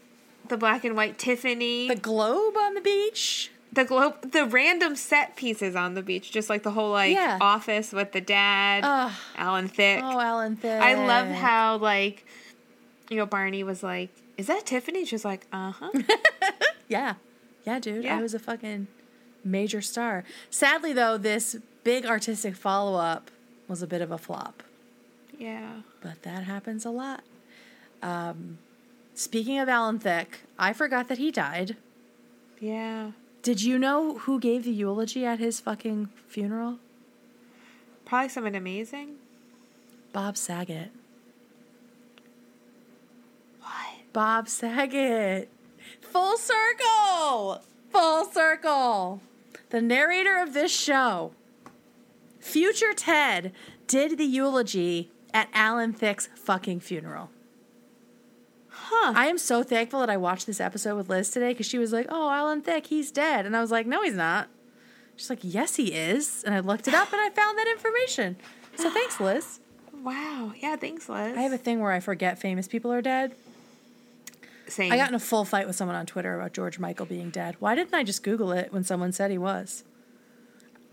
the 0.47 0.57
black 0.57 0.83
and 0.83 0.95
white 0.95 1.17
Tiffany, 1.17 1.87
the 1.87 1.95
the, 1.95 2.01
globe 2.01 2.55
on 2.57 2.73
the 2.73 2.81
beach. 2.81 3.51
The 3.73 3.83
globe, 3.83 4.31
the 4.31 4.45
random 4.45 4.95
set 4.95 5.35
pieces 5.35 5.75
on 5.75 5.95
the 5.95 6.01
beach, 6.01 6.31
just 6.31 6.49
like 6.49 6.63
the 6.63 6.71
whole 6.71 6.91
like 6.91 7.13
Yeah. 7.13 7.37
office 7.41 7.91
with 7.91 8.13
the 8.13 8.21
dad, 8.21 8.83
Ugh. 8.85 9.11
Alan 9.35 9.67
Thicke. 9.67 10.01
Oh, 10.03 10.19
Alan 10.19 10.55
Thicke. 10.55 10.81
I 10.81 10.93
love 10.93 11.27
how 11.27 11.77
like, 11.77 12.25
you 13.09 13.17
know, 13.17 13.25
Barney 13.25 13.63
was 13.63 13.83
like, 13.83 14.09
"Is 14.37 14.47
that 14.47 14.65
Tiffany?" 14.65 15.05
She's 15.05 15.25
like, 15.25 15.47
"Uh 15.51 15.71
huh." 15.71 15.91
Yeah, 16.87 17.15
yeah, 17.65 17.79
dude. 17.79 18.03
Yeah. 18.03 18.17
I 18.17 18.21
was 18.21 18.35
a 18.35 18.39
fucking 18.39 18.87
major 19.43 19.81
star. 19.81 20.23
Sadly, 20.51 20.93
though, 20.93 21.17
this 21.17 21.55
big 21.83 22.05
artistic 22.05 22.55
follow 22.55 22.99
up 22.99 23.31
was 23.67 23.81
a 23.81 23.87
bit 23.87 24.01
of 24.01 24.11
a 24.11 24.17
flop, 24.19 24.61
yeah. 25.39 25.81
but 26.01 26.21
that 26.21 26.43
happens 26.43 26.85
a 26.85 26.91
lot. 26.91 27.23
Um, 28.03 28.59
speaking 29.15 29.57
of 29.57 29.67
Alan 29.67 29.97
Thicke, 29.97 30.41
I 30.59 30.73
forgot 30.73 31.07
that 31.07 31.17
he 31.17 31.31
died. 31.31 31.75
Yeah. 32.59 33.11
Did 33.41 33.63
you 33.63 33.77
know 33.79 34.19
who 34.19 34.39
gave 34.39 34.63
the 34.63 34.71
eulogy 34.71 35.25
at 35.25 35.39
his 35.39 35.59
fucking 35.59 36.09
funeral? 36.27 36.77
Probably 38.05 38.29
someone 38.29 38.55
amazing. 38.55 39.15
Bob 40.13 40.37
Saget. 40.37 40.91
What? 43.61 43.95
Bob 44.15 44.47
Saget. 44.47 45.49
Full 45.99 46.37
circle. 46.37 47.61
Full 47.89 48.23
circle. 48.23 49.21
The 49.71 49.81
narrator 49.81 50.41
of 50.41 50.53
this 50.53 50.71
show, 50.71 51.33
future 52.39 52.93
Ted, 52.93 53.51
did 53.87 54.17
the 54.17 54.23
eulogy 54.23 55.11
at 55.33 55.49
Alan 55.53 55.91
Thicke's 55.91 56.29
fucking 56.33 56.79
funeral. 56.79 57.29
Huh. 58.69 59.11
I 59.17 59.27
am 59.27 59.37
so 59.37 59.63
thankful 59.63 59.99
that 59.99 60.09
I 60.09 60.15
watched 60.15 60.47
this 60.47 60.61
episode 60.61 60.95
with 60.95 61.09
Liz 61.09 61.29
today 61.31 61.49
because 61.49 61.65
she 61.65 61.77
was 61.77 61.91
like, 61.91 62.05
"Oh, 62.07 62.29
Alan 62.29 62.61
Thicke, 62.61 62.87
he's 62.87 63.11
dead," 63.11 63.45
and 63.45 63.53
I 63.53 63.59
was 63.59 63.69
like, 63.69 63.85
"No, 63.85 64.01
he's 64.01 64.13
not." 64.13 64.47
She's 65.17 65.29
like, 65.29 65.39
"Yes, 65.41 65.75
he 65.75 65.91
is," 65.93 66.41
and 66.45 66.55
I 66.55 66.61
looked 66.61 66.87
it 66.87 66.93
up 66.93 67.11
and 67.11 67.21
I 67.21 67.31
found 67.31 67.57
that 67.57 67.67
information. 67.67 68.37
So 68.77 68.89
thanks, 68.89 69.19
Liz. 69.19 69.59
Wow. 69.93 70.53
Yeah. 70.55 70.77
Thanks, 70.77 71.09
Liz. 71.09 71.35
I 71.37 71.41
have 71.41 71.51
a 71.51 71.57
thing 71.57 71.81
where 71.81 71.91
I 71.91 71.99
forget 71.99 72.39
famous 72.39 72.69
people 72.69 72.93
are 72.93 73.01
dead. 73.01 73.35
Same. 74.67 74.91
I 74.91 74.97
got 74.97 75.09
in 75.09 75.15
a 75.15 75.19
full 75.19 75.45
fight 75.45 75.67
with 75.67 75.75
someone 75.75 75.95
on 75.95 76.05
Twitter 76.05 76.35
about 76.39 76.53
George 76.53 76.79
Michael 76.79 77.05
being 77.05 77.29
dead. 77.29 77.55
Why 77.59 77.75
didn't 77.75 77.93
I 77.93 78.03
just 78.03 78.23
Google 78.23 78.51
it 78.51 78.73
when 78.73 78.83
someone 78.83 79.11
said 79.11 79.29
he 79.31 79.37
was? 79.37 79.83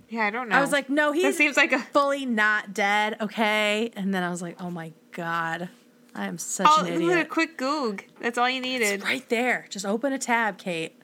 Yeah. 0.09 0.27
I 0.27 0.31
don't 0.31 0.49
know. 0.51 0.57
I 0.57 0.61
was 0.61 0.73
like, 0.73 0.90
no, 0.90 1.12
he 1.12 1.32
seems 1.32 1.57
like 1.57 1.73
a. 1.73 1.78
fully 1.78 2.27
not 2.27 2.74
dead, 2.74 3.16
okay? 3.20 3.90
And 3.97 4.12
then 4.12 4.23
I 4.23 4.28
was 4.31 4.43
like, 4.43 4.61
oh 4.61 4.70
my 4.70 4.93
God, 5.12 5.70
I 6.15 6.27
am 6.27 6.36
such 6.36 6.66
Oh, 6.69 6.81
an 6.81 6.86
at 6.86 6.93
a 6.93 6.97
idiot. 6.97 7.28
quick 7.31 7.57
Goog. 7.57 8.05
That's 8.20 8.36
all 8.36 8.49
you 8.51 8.61
needed. 8.61 8.89
It's 8.89 9.05
right 9.05 9.27
there. 9.31 9.66
Just 9.70 9.86
open 9.86 10.12
a 10.12 10.19
tab, 10.19 10.59
Kate. 10.59 10.94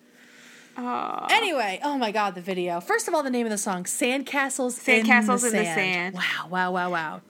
Oh. 0.77 1.27
Anyway, 1.31 1.81
oh 1.83 1.97
my 1.99 2.13
God, 2.13 2.35
the 2.35 2.41
video. 2.41 2.81
First 2.81 3.09
of 3.09 3.15
all, 3.15 3.23
the 3.23 3.31
name 3.31 3.47
of 3.47 3.51
the 3.51 3.59
song, 3.59 3.85
Sandcastles, 3.85 4.87
in, 4.87 5.07
Sandcastles 5.07 5.41
the 5.41 5.49
in 5.49 5.53
the 5.57 5.65
Sand. 5.65 5.75
Sand. 5.75 6.15
Wow, 6.15 6.49
wow, 6.51 6.73
wow, 6.73 6.91
wow. 6.91 7.21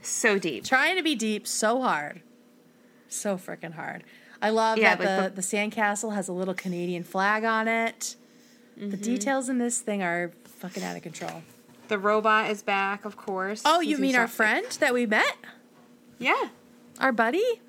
So 0.00 0.38
deep. 0.38 0.64
Trying 0.64 0.96
to 0.96 1.02
be 1.02 1.14
deep 1.14 1.46
so 1.46 1.80
hard. 1.82 2.22
So 3.08 3.36
freaking 3.36 3.74
hard. 3.74 4.02
I 4.40 4.50
love 4.50 4.78
Yeah, 4.78 4.94
that 4.96 5.22
like 5.22 5.34
the, 5.34 5.40
the 5.40 5.46
sandcastle 5.46 6.14
has 6.14 6.28
a 6.28 6.32
little 6.32 6.54
Canadian 6.54 7.02
flag 7.04 7.44
on 7.44 7.68
it. 7.68 8.16
The 8.76 8.84
Mm-hmm. 8.86 9.02
details 9.02 9.48
in 9.48 9.58
this 9.58 9.80
thing 9.80 10.02
are 10.02 10.30
fucking 10.44 10.82
out 10.84 10.96
of 10.96 11.02
control. 11.02 11.42
The 11.88 11.98
robot 11.98 12.48
is 12.50 12.62
back, 12.62 13.04
of 13.04 13.16
course. 13.16 13.62
Oh, 13.64 13.80
you 13.80 13.98
mean 13.98 14.14
our 14.14 14.24
it. 14.26 14.30
friend 14.30 14.66
that 14.78 14.94
we 14.94 15.04
met? 15.06 15.36
Yeah. 16.20 16.48
Our 17.00 17.10
buddy? 17.10 17.60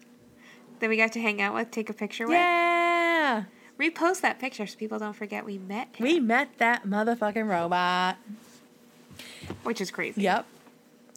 That 0.80 0.90
we 0.90 0.98
got 0.98 1.12
to 1.14 1.20
hang 1.22 1.42
out 1.42 1.56
with, 1.56 1.72
take 1.72 1.90
a 1.90 1.94
picture 1.94 2.26
with. 2.28 2.34
Yeah. 2.36 3.46
Repost 3.80 4.22
that 4.22 4.40
picture 4.40 4.68
so 4.68 4.78
people 4.78 5.00
don't 5.00 5.14
forget 5.16 5.46
we 5.46 5.58
met 5.58 5.96
him, 5.96 6.04
We 6.06 6.20
met 6.20 6.50
that 6.60 6.86
motherfucking 6.86 7.48
robot. 7.50 8.18
which 9.64 9.82
is 9.82 9.90
crazy. 9.90 10.22
Yep. 10.22 10.46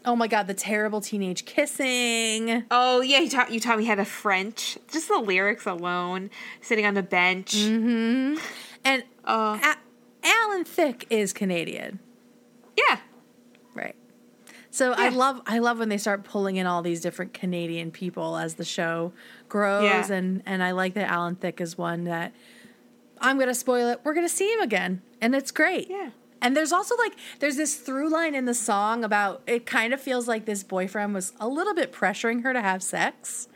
Oh 0.04 0.16
my 0.16 0.26
god, 0.26 0.46
the 0.48 0.54
terrible 0.54 1.00
teenage 1.00 1.44
kissing. 1.44 2.64
Oh 2.70 3.00
yeah, 3.02 3.20
you 3.20 3.28
taught 3.30 3.52
you 3.52 3.60
taught 3.60 3.78
me 3.78 3.84
how 3.84 3.94
to 3.94 4.04
French. 4.04 4.76
Just 4.90 5.08
the 5.08 5.18
lyrics 5.18 5.64
alone, 5.66 6.30
sitting 6.60 6.84
on 6.86 6.94
the 6.94 7.02
bench. 7.02 7.54
Mm-hmm. 7.54 8.36
And 8.84 9.04
Oh 9.24 9.60
A- 9.62 10.26
Alan 10.26 10.64
Thicke 10.64 11.06
is 11.10 11.32
Canadian. 11.32 12.00
yeah, 12.76 12.98
Right. 13.74 13.94
So 14.70 14.92
I 14.92 15.10
love 15.10 15.40
I 15.46 15.58
love 15.60 15.78
when 15.78 15.88
they 15.88 15.98
start 15.98 16.24
pulling 16.24 16.56
in 16.56 16.66
all 16.66 16.82
these 16.82 17.00
different 17.00 17.32
Canadian 17.34 17.90
people 17.90 18.36
as 18.36 18.54
the 18.54 18.64
show 18.64 19.12
grows 19.48 19.84
Yeah. 19.84 20.12
and 20.12 20.42
and 20.46 20.62
I 20.64 20.70
like 20.72 20.94
that 20.94 21.08
Alan 21.10 21.36
Thicke 21.36 21.60
is 21.60 21.76
one 21.78 22.04
that 22.04 22.32
I'm 23.20 23.36
going 23.36 23.48
to 23.48 23.54
spoil 23.54 23.88
it. 23.90 24.00
We're 24.02 24.14
going 24.14 24.26
to 24.26 24.32
see 24.34 24.52
him 24.52 24.60
again 24.60 25.02
and 25.20 25.34
it's 25.36 25.50
great. 25.52 25.88
Yeah. 25.88 26.10
And 26.42 26.54
there's 26.56 26.72
also 26.72 26.96
like 26.96 27.14
there's 27.38 27.56
this 27.56 27.76
through 27.76 28.10
line 28.10 28.34
in 28.34 28.44
the 28.44 28.54
song 28.54 29.04
about 29.04 29.42
it 29.46 29.64
kind 29.64 29.94
of 29.94 30.00
feels 30.00 30.28
like 30.28 30.44
this 30.44 30.62
boyfriend 30.62 31.14
was 31.14 31.32
a 31.40 31.48
little 31.48 31.74
bit 31.74 31.92
pressuring 31.92 32.42
her 32.42 32.52
to 32.52 32.60
have 32.60 32.82
sex. 32.82 33.48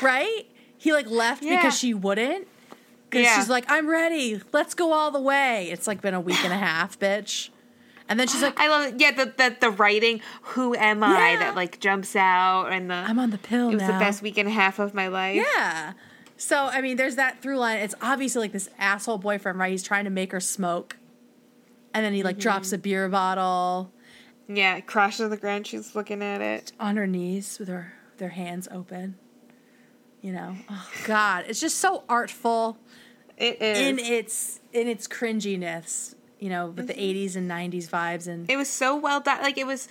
Right? 0.00 0.46
He 0.78 0.92
like 0.92 1.08
left 1.08 1.42
Yeah. 1.42 1.56
because 1.56 1.78
she 1.78 1.94
wouldn't. 1.94 2.48
Because 3.10 3.26
Yeah. 3.26 3.36
she's 3.36 3.48
like, 3.48 3.64
I'm 3.68 3.88
ready. 3.88 4.40
Let's 4.52 4.74
go 4.74 4.92
all 4.92 5.10
the 5.10 5.20
way. 5.20 5.70
It's 5.70 5.86
like 5.86 6.00
been 6.00 6.14
a 6.14 6.20
week 6.20 6.42
and 6.44 6.52
a 6.52 6.56
half, 6.56 6.98
bitch. 6.98 7.50
And 8.08 8.18
then 8.18 8.26
she's 8.28 8.42
like, 8.42 8.58
I 8.58 8.68
love 8.68 8.86
it. 8.94 9.00
Yeah, 9.00 9.12
the, 9.12 9.26
the 9.36 9.56
the 9.60 9.70
writing. 9.70 10.20
Who 10.42 10.74
am 10.74 11.02
I? 11.04 11.30
Yeah. 11.32 11.38
That 11.38 11.56
like 11.56 11.78
jumps 11.80 12.16
out, 12.16 12.66
and 12.72 12.90
the 12.90 12.94
I'm 12.94 13.18
on 13.18 13.30
the 13.30 13.38
pill 13.38 13.68
it 13.70 13.74
was 13.74 13.82
now. 13.82 13.92
the 13.98 14.04
best 14.04 14.22
week 14.22 14.38
and 14.38 14.48
a 14.48 14.52
half 14.52 14.78
of 14.78 14.92
my 14.92 15.08
life. 15.08 15.36
Yeah. 15.36 15.92
So 16.36 16.64
I 16.66 16.80
mean, 16.80 16.96
there's 16.96 17.16
that 17.16 17.40
through 17.40 17.58
line. 17.58 17.78
It's 17.78 17.94
obviously 18.02 18.40
like 18.42 18.52
this 18.52 18.68
asshole 18.78 19.18
boyfriend, 19.18 19.58
right? 19.58 19.70
He's 19.70 19.84
trying 19.84 20.04
to 20.04 20.10
make 20.10 20.32
her 20.32 20.40
smoke, 20.40 20.96
and 21.94 22.04
then 22.04 22.12
he 22.12 22.22
like 22.22 22.38
drops 22.38 22.72
a 22.72 22.78
beer 22.78 23.08
bottle 23.08 23.92
Yeah, 24.48 24.80
crashes 24.80 25.20
on 25.22 25.30
the 25.30 25.36
ground. 25.36 25.66
She's 25.66 25.94
looking 25.94 26.22
at 26.22 26.40
it. 26.40 26.72
on 26.80 26.96
her 26.96 27.06
knees 27.06 27.58
with 27.58 27.68
her 27.68 27.92
their 28.18 28.30
hands 28.30 28.68
open. 28.70 29.16
You 30.20 30.32
know, 30.32 30.56
oh 30.70 30.90
God, 31.04 31.46
it's 31.48 31.60
just 31.60 31.78
so 31.78 32.04
artful. 32.08 32.78
It 33.36 33.60
is. 33.60 33.78
in 33.78 33.98
its 33.98 34.60
in 34.72 34.86
its 34.88 35.08
cringiness, 35.08 36.14
you 36.38 36.48
know, 36.48 36.66
with 36.68 36.86
the 36.86 36.94
Mm-hmm. 36.94 37.34
80s 37.34 37.36
and 37.36 37.50
90s 37.50 37.88
vibes 37.90 38.28
and 38.28 38.48
it 38.50 38.56
was 38.56 38.68
so 38.68 38.94
well 38.96 39.20
done. 39.20 39.42
Like 39.42 39.58
it 39.58 39.66
was. 39.66 39.88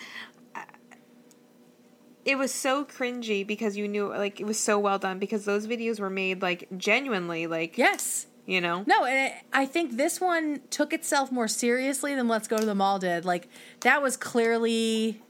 It 2.24 2.38
was 2.38 2.54
so 2.54 2.86
cringy 2.86 3.46
because 3.46 3.76
you 3.76 3.88
knew, 3.88 4.08
like, 4.10 4.40
it 4.40 4.46
was 4.46 4.60
so 4.60 4.78
well 4.78 5.00
done 5.00 5.18
because 5.18 5.44
those 5.46 5.66
videos 5.66 6.00
were 6.00 6.10
made, 6.12 6.44
like, 6.44 6.68
genuinely, 6.78 7.48
like, 7.48 7.80
yes. 7.80 8.28
You 8.52 8.60
know? 8.62 8.84
No, 8.86 9.06
and 9.06 9.28
it, 9.28 9.34
I 9.54 9.66
think 9.66 9.96
this 9.98 10.20
one 10.20 10.62
took 10.70 10.92
itself 10.94 11.32
more 11.32 11.48
seriously 11.48 12.14
than 12.16 12.28
Let's 12.28 12.48
Go 12.48 12.58
to 12.58 12.66
the 12.66 12.76
Mall 12.76 13.00
did. 13.00 13.24
Like 13.26 13.48
that 13.82 14.02
was 14.02 14.18
clearly 14.18 15.22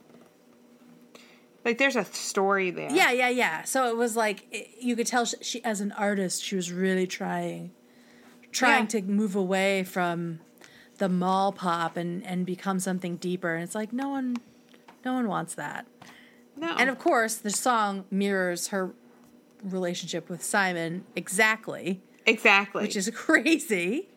Like, 1.64 1.78
there's 1.78 1.96
a 1.96 2.06
story 2.06 2.72
there. 2.72 2.92
Yeah, 2.92 3.12
yeah, 3.12 3.30
yeah. 3.30 3.64
So 3.64 3.88
it 3.90 3.96
was 3.96 4.16
like 4.16 4.46
it, 4.52 4.70
you 4.80 4.96
could 4.96 5.06
tell 5.08 5.26
she, 5.26 5.36
she, 5.42 5.64
as 5.64 5.80
an 5.82 5.92
artist, 5.92 6.44
she 6.44 6.56
was 6.56 6.72
really 6.72 7.06
trying, 7.06 7.72
trying 8.52 8.84
Yeah. 8.86 9.02
to 9.02 9.02
move 9.04 9.36
away 9.36 9.84
from 9.84 10.40
the 10.98 11.08
mall 11.10 11.52
pop 11.52 11.98
and 11.98 12.26
and 12.26 12.46
become 12.46 12.80
something 12.80 13.18
deeper. 13.18 13.54
And 13.54 13.64
it's 13.64 13.76
like 13.76 13.94
no 13.94 14.10
one, 14.10 14.38
no 15.06 15.14
one 15.14 15.28
wants 15.28 15.54
that. 15.56 15.86
No. 16.58 16.76
And 16.78 16.90
of 16.90 16.98
course, 17.00 17.36
the 17.38 17.52
song 17.52 18.06
mirrors 18.12 18.68
her 18.70 18.94
relationship 19.64 20.30
with 20.30 20.42
Simon 20.44 21.04
exactly, 21.16 22.02
exactly. 22.26 22.84
which 22.84 22.96
is 22.96 23.10
crazy. 23.14 24.10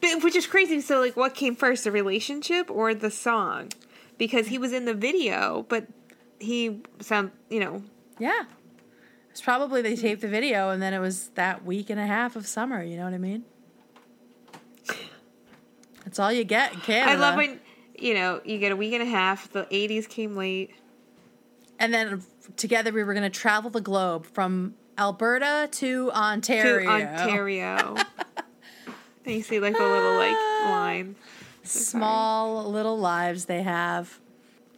But, 0.00 0.22
which 0.22 0.36
is 0.36 0.46
crazy. 0.46 0.80
So, 0.80 1.00
like, 1.00 1.16
what 1.16 1.34
came 1.34 1.54
first, 1.54 1.84
the 1.84 1.92
relationship 1.92 2.70
or 2.70 2.94
the 2.94 3.10
song? 3.10 3.70
Because 4.16 4.48
he 4.48 4.58
was 4.58 4.72
in 4.72 4.84
the 4.84 4.94
video, 4.94 5.66
but 5.68 5.86
he 6.38 6.80
sound, 7.00 7.32
you 7.48 7.60
know, 7.60 7.82
Yeah. 8.18 8.44
It's 9.30 9.40
probably 9.40 9.80
they 9.80 9.94
taped 9.94 10.22
the 10.22 10.28
video 10.28 10.70
and 10.70 10.82
then 10.82 10.92
it 10.92 10.98
was 10.98 11.28
that 11.30 11.64
week 11.64 11.88
and 11.88 12.00
a 12.00 12.06
half 12.06 12.34
of 12.34 12.46
summer, 12.48 12.82
you 12.82 12.96
know 12.96 13.04
what 13.04 13.14
I 13.14 13.18
mean? 13.18 13.44
That's 16.04 16.18
all 16.18 16.32
you 16.32 16.42
get 16.42 16.72
in 16.72 16.80
Canada. 16.80 17.12
I 17.12 17.14
love 17.14 17.36
when, 17.36 17.60
you 17.96 18.14
know, 18.14 18.40
you 18.44 18.58
get 18.58 18.72
a 18.72 18.76
week 18.76 18.92
and 18.92 19.02
a 19.02 19.06
half. 19.06 19.52
The 19.52 19.66
80s 19.66 20.08
came 20.08 20.34
late. 20.34 20.72
And 21.78 21.94
then 21.94 22.22
together 22.56 22.92
we 22.92 23.04
were 23.04 23.14
going 23.14 23.30
to 23.30 23.38
travel 23.38 23.70
the 23.70 23.80
globe 23.80 24.26
from 24.26 24.74
Alberta 25.00 25.66
to 25.72 26.12
Ontario. 26.12 26.80
to 26.80 26.86
Ontario. 26.86 27.96
and 29.24 29.34
you 29.34 29.42
see 29.42 29.58
like 29.58 29.78
a 29.78 29.82
little 29.82 30.16
like 30.16 30.36
line. 30.64 31.16
Small 31.62 32.70
little 32.70 32.98
lives 32.98 33.46
they 33.46 33.62
have. 33.62 34.20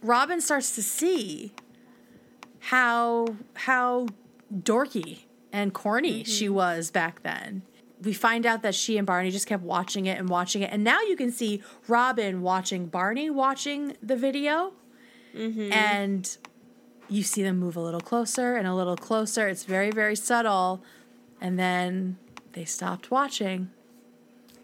Robin 0.01 0.41
starts 0.41 0.75
to 0.77 0.83
see 0.83 1.53
how 2.61 3.35
how 3.55 4.07
dorky 4.55 5.21
and 5.53 5.75
corny 5.75 6.23
mm-hmm. 6.23 6.31
she 6.31 6.49
was 6.49 6.91
back 6.93 7.23
then. 7.23 7.63
We 8.03 8.13
find 8.13 8.47
out 8.47 8.63
that 8.63 8.75
she 8.75 8.99
and 8.99 9.07
Barney 9.07 9.31
just 9.31 9.47
kept 9.47 9.63
watching 9.63 10.07
it 10.07 10.19
and 10.19 10.29
watching 10.29 10.63
it, 10.63 10.71
and 10.73 10.83
now 10.83 11.01
you 11.03 11.17
can 11.17 11.31
see 11.31 11.63
Robin 11.87 12.43
watching 12.43 12.87
Barney 12.87 13.31
watching 13.31 13.97
the 14.03 14.17
video, 14.17 14.73
mm-hmm. 15.35 15.73
and 15.73 16.37
you 17.09 17.23
see 17.23 17.43
them 17.43 17.59
move 17.59 17.77
a 17.77 17.81
little 17.81 18.01
closer 18.01 18.57
and 18.57 18.67
a 18.67 18.75
little 18.75 18.97
closer. 18.97 19.49
It's 19.49 19.65
very 19.65 19.91
very 19.91 20.17
subtle, 20.17 20.83
and 21.41 21.59
then 21.59 22.19
they 22.53 22.65
stopped 22.65 23.11
watching, 23.11 23.71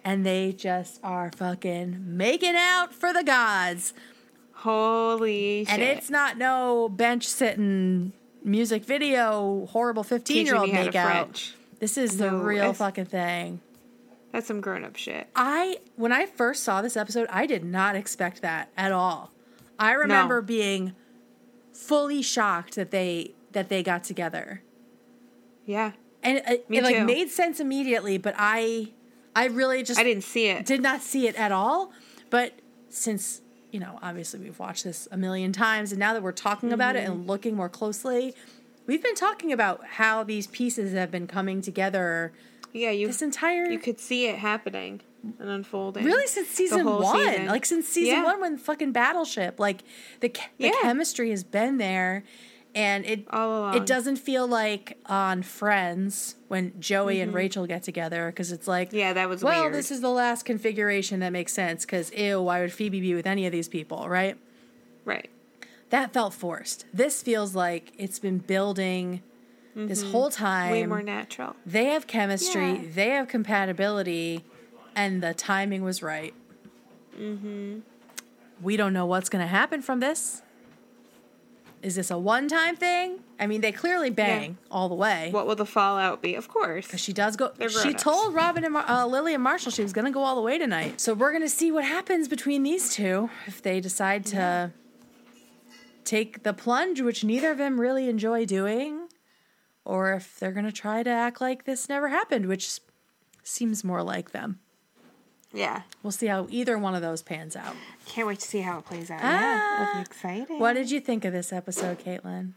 and 0.04 0.24
they 0.24 0.52
just 0.52 1.00
are 1.02 1.30
fucking 1.36 2.16
making 2.16 2.54
out 2.56 2.92
for 2.92 3.12
the 3.12 3.24
gods. 3.24 3.94
Holy 4.52 5.64
shit. 5.64 5.72
And 5.72 5.82
it's 5.82 6.10
not 6.10 6.36
no 6.36 6.88
bench 6.88 7.26
sitting 7.28 8.12
music 8.42 8.84
video 8.84 9.66
horrible 9.66 10.02
15 10.02 10.46
year 10.46 10.56
old 10.56 10.64
Teaching 10.64 10.74
me 10.74 10.78
how 10.78 10.84
to 10.84 10.90
make 10.90 10.96
out. 10.96 11.24
French. 11.26 11.54
This 11.78 11.96
is 11.96 12.16
the 12.16 12.32
real 12.32 12.72
fucking 12.72 13.04
thing. 13.04 13.60
That's 14.32 14.46
some 14.46 14.60
grown 14.60 14.84
up 14.84 14.96
shit. 14.96 15.28
I 15.36 15.78
when 15.96 16.12
I 16.12 16.26
first 16.26 16.64
saw 16.64 16.82
this 16.82 16.96
episode, 16.96 17.28
I 17.30 17.46
did 17.46 17.64
not 17.64 17.94
expect 17.96 18.42
that 18.42 18.70
at 18.76 18.92
all. 18.92 19.30
I 19.78 19.92
remember 19.92 20.42
being 20.42 20.94
fully 21.78 22.22
shocked 22.22 22.74
that 22.74 22.90
they 22.90 23.32
that 23.52 23.68
they 23.68 23.82
got 23.82 24.04
together. 24.04 24.62
Yeah. 25.64 25.92
And 26.22 26.38
it, 26.38 26.66
it 26.68 26.82
like 26.82 27.04
made 27.04 27.30
sense 27.30 27.60
immediately, 27.60 28.18
but 28.18 28.34
I 28.36 28.92
I 29.36 29.46
really 29.46 29.82
just 29.82 30.00
I 30.00 30.02
didn't 30.02 30.24
see 30.24 30.48
it. 30.48 30.66
did 30.66 30.82
not 30.82 31.00
see 31.02 31.28
it 31.28 31.36
at 31.36 31.52
all. 31.52 31.92
But 32.30 32.54
since, 32.88 33.40
you 33.70 33.78
know, 33.80 33.98
obviously 34.02 34.40
we've 34.40 34.58
watched 34.58 34.84
this 34.84 35.06
a 35.12 35.16
million 35.16 35.52
times, 35.52 35.92
and 35.92 35.98
now 35.98 36.12
that 36.12 36.22
we're 36.22 36.32
talking 36.32 36.72
about 36.72 36.96
it 36.96 37.04
Mm-hmm. 37.04 37.12
and 37.12 37.26
looking 37.26 37.54
more 37.54 37.68
closely, 37.68 38.34
we've 38.86 39.02
been 39.02 39.14
talking 39.14 39.52
about 39.52 39.84
how 39.84 40.24
these 40.24 40.46
pieces 40.48 40.92
have 40.92 41.10
been 41.10 41.26
coming 41.26 41.62
together 41.62 42.32
yeah, 42.72 42.90
you 42.90 43.06
this 43.06 43.22
entire. 43.22 43.70
you 43.70 43.78
could 43.78 43.98
see 44.00 44.26
it 44.26 44.38
happening 44.38 45.00
and 45.22 45.48
unfolding. 45.50 46.04
Really, 46.04 46.26
since 46.26 46.48
season 46.48 46.84
one, 46.86 47.26
season. 47.28 47.46
like 47.46 47.64
since 47.66 47.88
season 47.88 48.14
Yeah. 48.16 48.24
one, 48.24 48.40
when 48.40 48.56
fucking 48.58 48.92
Battleship, 48.92 49.58
like 49.58 49.82
the 50.20 50.28
the 50.58 50.66
Yeah. 50.66 50.72
chemistry 50.82 51.30
has 51.30 51.44
been 51.44 51.78
there, 51.78 52.24
and 52.74 53.04
it 53.04 53.26
it 53.32 53.86
doesn't 53.86 54.16
feel 54.16 54.46
like 54.46 54.96
on 55.06 55.42
Friends 55.42 56.36
when 56.48 56.72
Joey 56.80 57.20
and 57.20 57.34
Rachel 57.34 57.66
get 57.66 57.82
together 57.82 58.30
because 58.30 58.52
it's 58.52 58.68
like, 58.68 58.88
Mm-hmm. 58.88 58.96
Yeah, 58.98 59.12
that 59.14 59.28
was 59.28 59.42
well, 59.42 59.62
weird. 59.62 59.74
this 59.74 59.90
is 59.90 60.00
the 60.00 60.10
last 60.10 60.44
configuration 60.44 61.20
that 61.20 61.30
makes 61.30 61.52
sense 61.52 61.84
because 61.84 62.12
ew, 62.12 62.40
why 62.42 62.60
would 62.60 62.72
Phoebe 62.72 63.00
be 63.00 63.14
with 63.14 63.26
any 63.26 63.44
of 63.46 63.52
these 63.52 63.68
people, 63.68 64.08
right? 64.08 64.36
Right. 65.04 65.28
That 65.90 66.12
felt 66.12 66.34
forced. 66.34 66.84
This 66.92 67.22
feels 67.22 67.54
like 67.54 67.92
it's 67.96 68.18
been 68.18 68.38
building 68.38 69.22
this 69.74 70.02
whole 70.02 70.28
time. 70.30 70.66
Mm-hmm. 70.72 70.72
Way 70.72 70.86
more 70.86 71.02
natural. 71.02 71.56
They 71.64 71.86
have 71.86 72.06
chemistry, 72.06 72.72
Yeah. 72.72 72.80
they 72.94 73.08
have 73.10 73.28
compatibility, 73.28 74.44
and 74.98 75.22
the 75.22 75.32
timing 75.32 75.84
was 75.84 76.02
right. 76.02 76.34
Mm-hmm. 77.16 77.78
We 78.60 78.76
don't 78.76 78.92
know 78.92 79.06
what's 79.06 79.28
going 79.28 79.42
to 79.42 79.48
happen 79.48 79.80
from 79.80 80.00
this. 80.00 80.42
Is 81.80 81.94
this 81.94 82.10
a 82.10 82.18
one 82.18 82.48
time 82.48 82.74
thing? 82.74 83.20
I 83.38 83.46
mean, 83.46 83.60
they 83.60 83.70
clearly 83.70 84.10
bang 84.10 84.58
all 84.68 84.88
the 84.88 84.96
way. 84.96 85.28
What 85.30 85.46
will 85.46 85.54
the 85.54 85.64
fallout 85.64 86.20
be? 86.20 86.34
Of 86.34 86.48
course. 86.48 86.84
Because 86.84 87.00
she 87.00 87.12
does 87.12 87.36
go. 87.36 87.52
She 87.60 87.68
grown-ups. 87.68 88.02
told 88.02 88.34
Robin 88.34 88.64
and 88.64 88.72
Mar- 88.72 88.84
uh, 88.88 89.06
Lily 89.06 89.34
and 89.34 89.42
Marshall 89.42 89.70
she 89.70 89.84
was 89.84 89.92
going 89.92 90.06
to 90.06 90.10
go 90.10 90.24
all 90.24 90.34
the 90.34 90.42
way 90.42 90.58
tonight. 90.58 91.00
So 91.00 91.14
we're 91.14 91.30
going 91.30 91.44
to 91.44 91.48
see 91.48 91.70
what 91.70 91.84
happens 91.84 92.26
between 92.26 92.64
these 92.64 92.92
two 92.92 93.30
if 93.46 93.62
they 93.62 93.80
decide 93.80 94.26
to 94.26 94.72
take 96.04 96.42
the 96.42 96.52
plunge, 96.52 97.00
which 97.00 97.22
neither 97.22 97.52
of 97.52 97.58
them 97.58 97.80
really 97.80 98.08
enjoy 98.08 98.44
doing, 98.44 99.06
or 99.84 100.14
if 100.14 100.40
they're 100.40 100.50
going 100.50 100.66
to 100.66 100.72
try 100.72 101.04
to 101.04 101.10
act 101.10 101.40
like 101.40 101.64
this 101.64 101.88
never 101.88 102.08
happened, 102.08 102.46
which 102.46 102.80
seems 103.44 103.84
more 103.84 104.02
like 104.02 104.32
them. 104.32 104.58
Yeah. 105.52 105.82
We'll 106.02 106.10
see 106.12 106.26
how 106.26 106.46
either 106.50 106.76
one 106.78 106.94
of 106.94 107.02
those 107.02 107.22
pans 107.22 107.56
out. 107.56 107.74
Can't 108.06 108.26
wait 108.28 108.40
to 108.40 108.46
see 108.46 108.60
how 108.60 108.78
it 108.78 108.84
plays 108.84 109.10
out. 109.10 109.20
Ah. 109.22 109.94
Yeah. 109.94 110.00
Exciting. 110.02 110.58
What 110.58 110.74
did 110.74 110.90
you 110.90 111.00
think 111.00 111.24
of 111.24 111.32
this 111.32 111.52
episode, 111.52 111.98
Caitlin? 112.00 112.52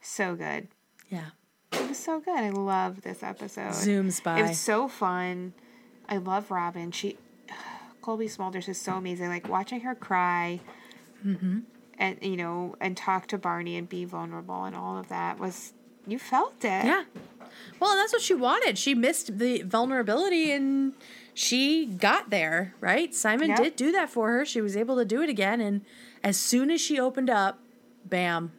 So 0.00 0.34
good. 0.36 0.68
Yeah. 1.10 1.26
It 1.72 1.88
was 1.88 1.98
so 1.98 2.20
good. 2.20 2.36
I 2.38 2.50
love 2.50 3.02
this 3.02 3.22
episode. 3.22 3.70
Zooms 3.70 4.22
by. 4.22 4.38
It 4.38 4.48
was 4.48 4.58
so 4.60 4.86
fun. 4.86 5.54
I 6.08 6.18
love 6.18 6.50
Robin. 6.50 6.92
She, 6.92 7.16
Cobie 8.02 8.26
Smulders 8.28 8.68
is 8.68 8.80
so 8.80 8.92
amazing. 8.94 9.28
Like 9.28 9.48
watching 9.48 9.80
her 9.80 9.94
cry, 9.94 10.60
Mm-hmm. 11.26 11.60
and 11.98 12.18
you 12.20 12.36
know, 12.36 12.76
and 12.82 12.94
talk 12.96 13.26
to 13.28 13.38
Barney 13.38 13.78
and 13.78 13.88
be 13.88 14.04
vulnerable 14.04 14.64
and 14.64 14.76
all 14.76 14.98
of 14.98 15.08
that 15.08 15.38
was 15.40 15.72
you 16.06 16.18
felt 16.18 16.56
it. 16.58 16.84
Yeah. 16.84 17.04
Well, 17.80 17.92
and 17.92 17.98
that's 17.98 18.12
what 18.12 18.20
she 18.20 18.34
wanted. 18.34 18.76
She 18.76 18.94
missed 18.94 19.38
the 19.38 19.62
vulnerability 19.62 20.52
and 20.52 20.92
she 21.34 21.86
got 21.86 22.30
there, 22.30 22.74
right? 22.80 23.14
Simon 23.14 23.48
Yep. 23.50 23.58
did 23.58 23.76
do 23.76 23.92
that 23.92 24.08
for 24.08 24.30
her. 24.30 24.44
She 24.44 24.60
was 24.60 24.76
able 24.76 24.96
to 24.96 25.04
do 25.04 25.20
it 25.20 25.28
again. 25.28 25.60
And 25.60 25.82
as 26.22 26.36
soon 26.36 26.70
as 26.70 26.80
she 26.80 26.98
opened 26.98 27.28
up, 27.28 27.58
bam, 28.04 28.52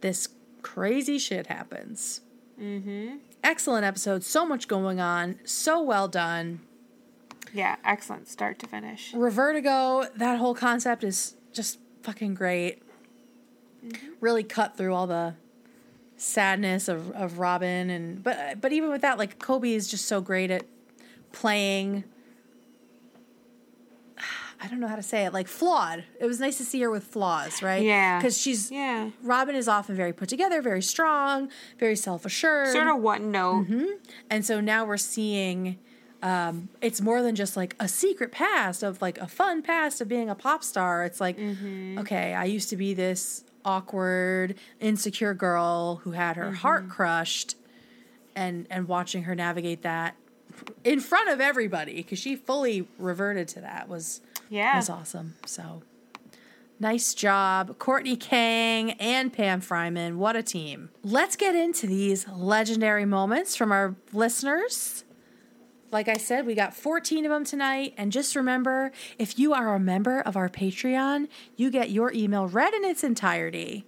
this 0.00 0.28
crazy 0.62 1.18
shit 1.18 1.48
happens. 1.48 2.20
Mm-hmm. 2.60 3.16
Excellent 3.42 3.84
episode. 3.84 4.22
So 4.22 4.46
much 4.46 4.68
going 4.68 5.00
on. 5.00 5.40
So 5.44 5.82
well 5.82 6.06
done. 6.06 6.60
Yeah, 7.52 7.76
excellent 7.84 8.28
start 8.28 8.58
to 8.60 8.66
finish. 8.66 9.12
Revertigo, 9.12 10.08
that 10.14 10.38
whole 10.38 10.54
concept 10.54 11.02
is 11.02 11.34
just 11.52 11.78
fucking 12.02 12.34
great. 12.34 12.80
Mm-hmm. 13.84 14.06
Really 14.20 14.44
cut 14.44 14.76
through 14.76 14.94
all 14.94 15.08
the 15.08 15.34
sadness 16.16 16.86
of, 16.86 17.10
of 17.10 17.40
Robin 17.40 17.90
and 17.90 18.22
but 18.22 18.60
but 18.60 18.72
even 18.72 18.90
with 18.90 19.00
that, 19.02 19.18
like 19.18 19.40
Cobie 19.40 19.74
is 19.74 19.88
just 19.88 20.06
so 20.06 20.20
great 20.20 20.52
at 20.52 20.64
playing 21.32 22.04
I 24.62 24.68
don't 24.68 24.78
know 24.78 24.86
how 24.86 24.94
to 24.94 25.02
say 25.02 25.24
it, 25.24 25.32
like 25.32 25.48
flawed. 25.48 26.04
It 26.20 26.26
was 26.26 26.38
nice 26.38 26.56
to 26.58 26.64
see 26.64 26.80
her 26.82 26.90
with 26.90 27.02
flaws, 27.02 27.62
right? 27.62 27.82
Yeah. 27.82 28.18
Because 28.18 28.40
she's 28.40 28.70
Yeah. 28.70 29.10
Robin 29.20 29.56
is 29.56 29.66
often 29.66 29.96
very 29.96 30.12
put 30.12 30.28
together, 30.28 30.62
very 30.62 30.82
strong, 30.82 31.50
very 31.80 31.96
self 31.96 32.24
assured. 32.24 32.68
Sort 32.68 32.86
of 32.86 33.02
one 33.02 33.32
note. 33.32 33.66
Mm-hmm. 33.66 33.86
And 34.30 34.46
so 34.46 34.60
now 34.60 34.84
we're 34.84 34.98
seeing 34.98 35.78
um, 36.22 36.68
it's 36.80 37.00
more 37.00 37.22
than 37.22 37.34
just 37.34 37.56
like 37.56 37.74
a 37.80 37.88
secret 37.88 38.30
past 38.30 38.84
of 38.84 39.02
like 39.02 39.18
a 39.18 39.26
fun 39.26 39.62
past 39.62 40.00
of 40.00 40.06
being 40.06 40.30
a 40.30 40.36
pop 40.36 40.62
star. 40.62 41.04
It's 41.04 41.20
like, 41.20 41.36
okay, 41.98 42.32
I 42.32 42.44
used 42.44 42.68
to 42.70 42.76
be 42.76 42.94
this 42.94 43.42
awkward, 43.64 44.54
insecure 44.78 45.34
girl 45.34 45.96
who 46.04 46.12
had 46.12 46.36
her 46.36 46.52
heart 46.52 46.88
crushed, 46.88 47.56
and 48.36 48.68
and 48.70 48.86
watching 48.86 49.24
her 49.24 49.34
navigate 49.34 49.82
that 49.82 50.14
in 50.84 51.00
front 51.00 51.28
of 51.28 51.40
everybody 51.40 51.96
because 51.96 52.18
she 52.18 52.36
fully 52.36 52.86
reverted 52.98 53.48
to 53.48 53.60
that 53.60 53.88
was 53.88 54.20
Yeah. 54.48 54.76
was 54.76 54.88
awesome. 54.90 55.34
So 55.46 55.82
nice 56.80 57.14
job, 57.14 57.78
Courtney 57.78 58.16
Kang 58.16 58.92
and 58.92 59.32
Pam 59.32 59.60
Fryman. 59.60 60.16
What 60.16 60.36
a 60.36 60.42
team! 60.42 60.90
Let's 61.02 61.36
get 61.36 61.54
into 61.54 61.86
these 61.86 62.26
legendary 62.28 63.04
moments 63.04 63.54
from 63.56 63.70
our 63.72 63.94
listeners. 64.12 65.04
Like 65.92 66.08
I 66.08 66.16
said, 66.16 66.46
we 66.46 66.54
got 66.54 66.74
14 66.74 67.26
of 67.26 67.30
them 67.30 67.44
tonight. 67.44 67.92
And 67.98 68.10
just 68.10 68.34
remember 68.34 68.92
if 69.18 69.38
you 69.38 69.52
are 69.52 69.74
a 69.74 69.78
member 69.78 70.20
of 70.22 70.38
our 70.38 70.48
Patreon, 70.48 71.28
you 71.54 71.70
get 71.70 71.90
your 71.90 72.10
email 72.14 72.46
read 72.46 72.72
in 72.72 72.82
its 72.82 73.04
entirety. 73.04 73.84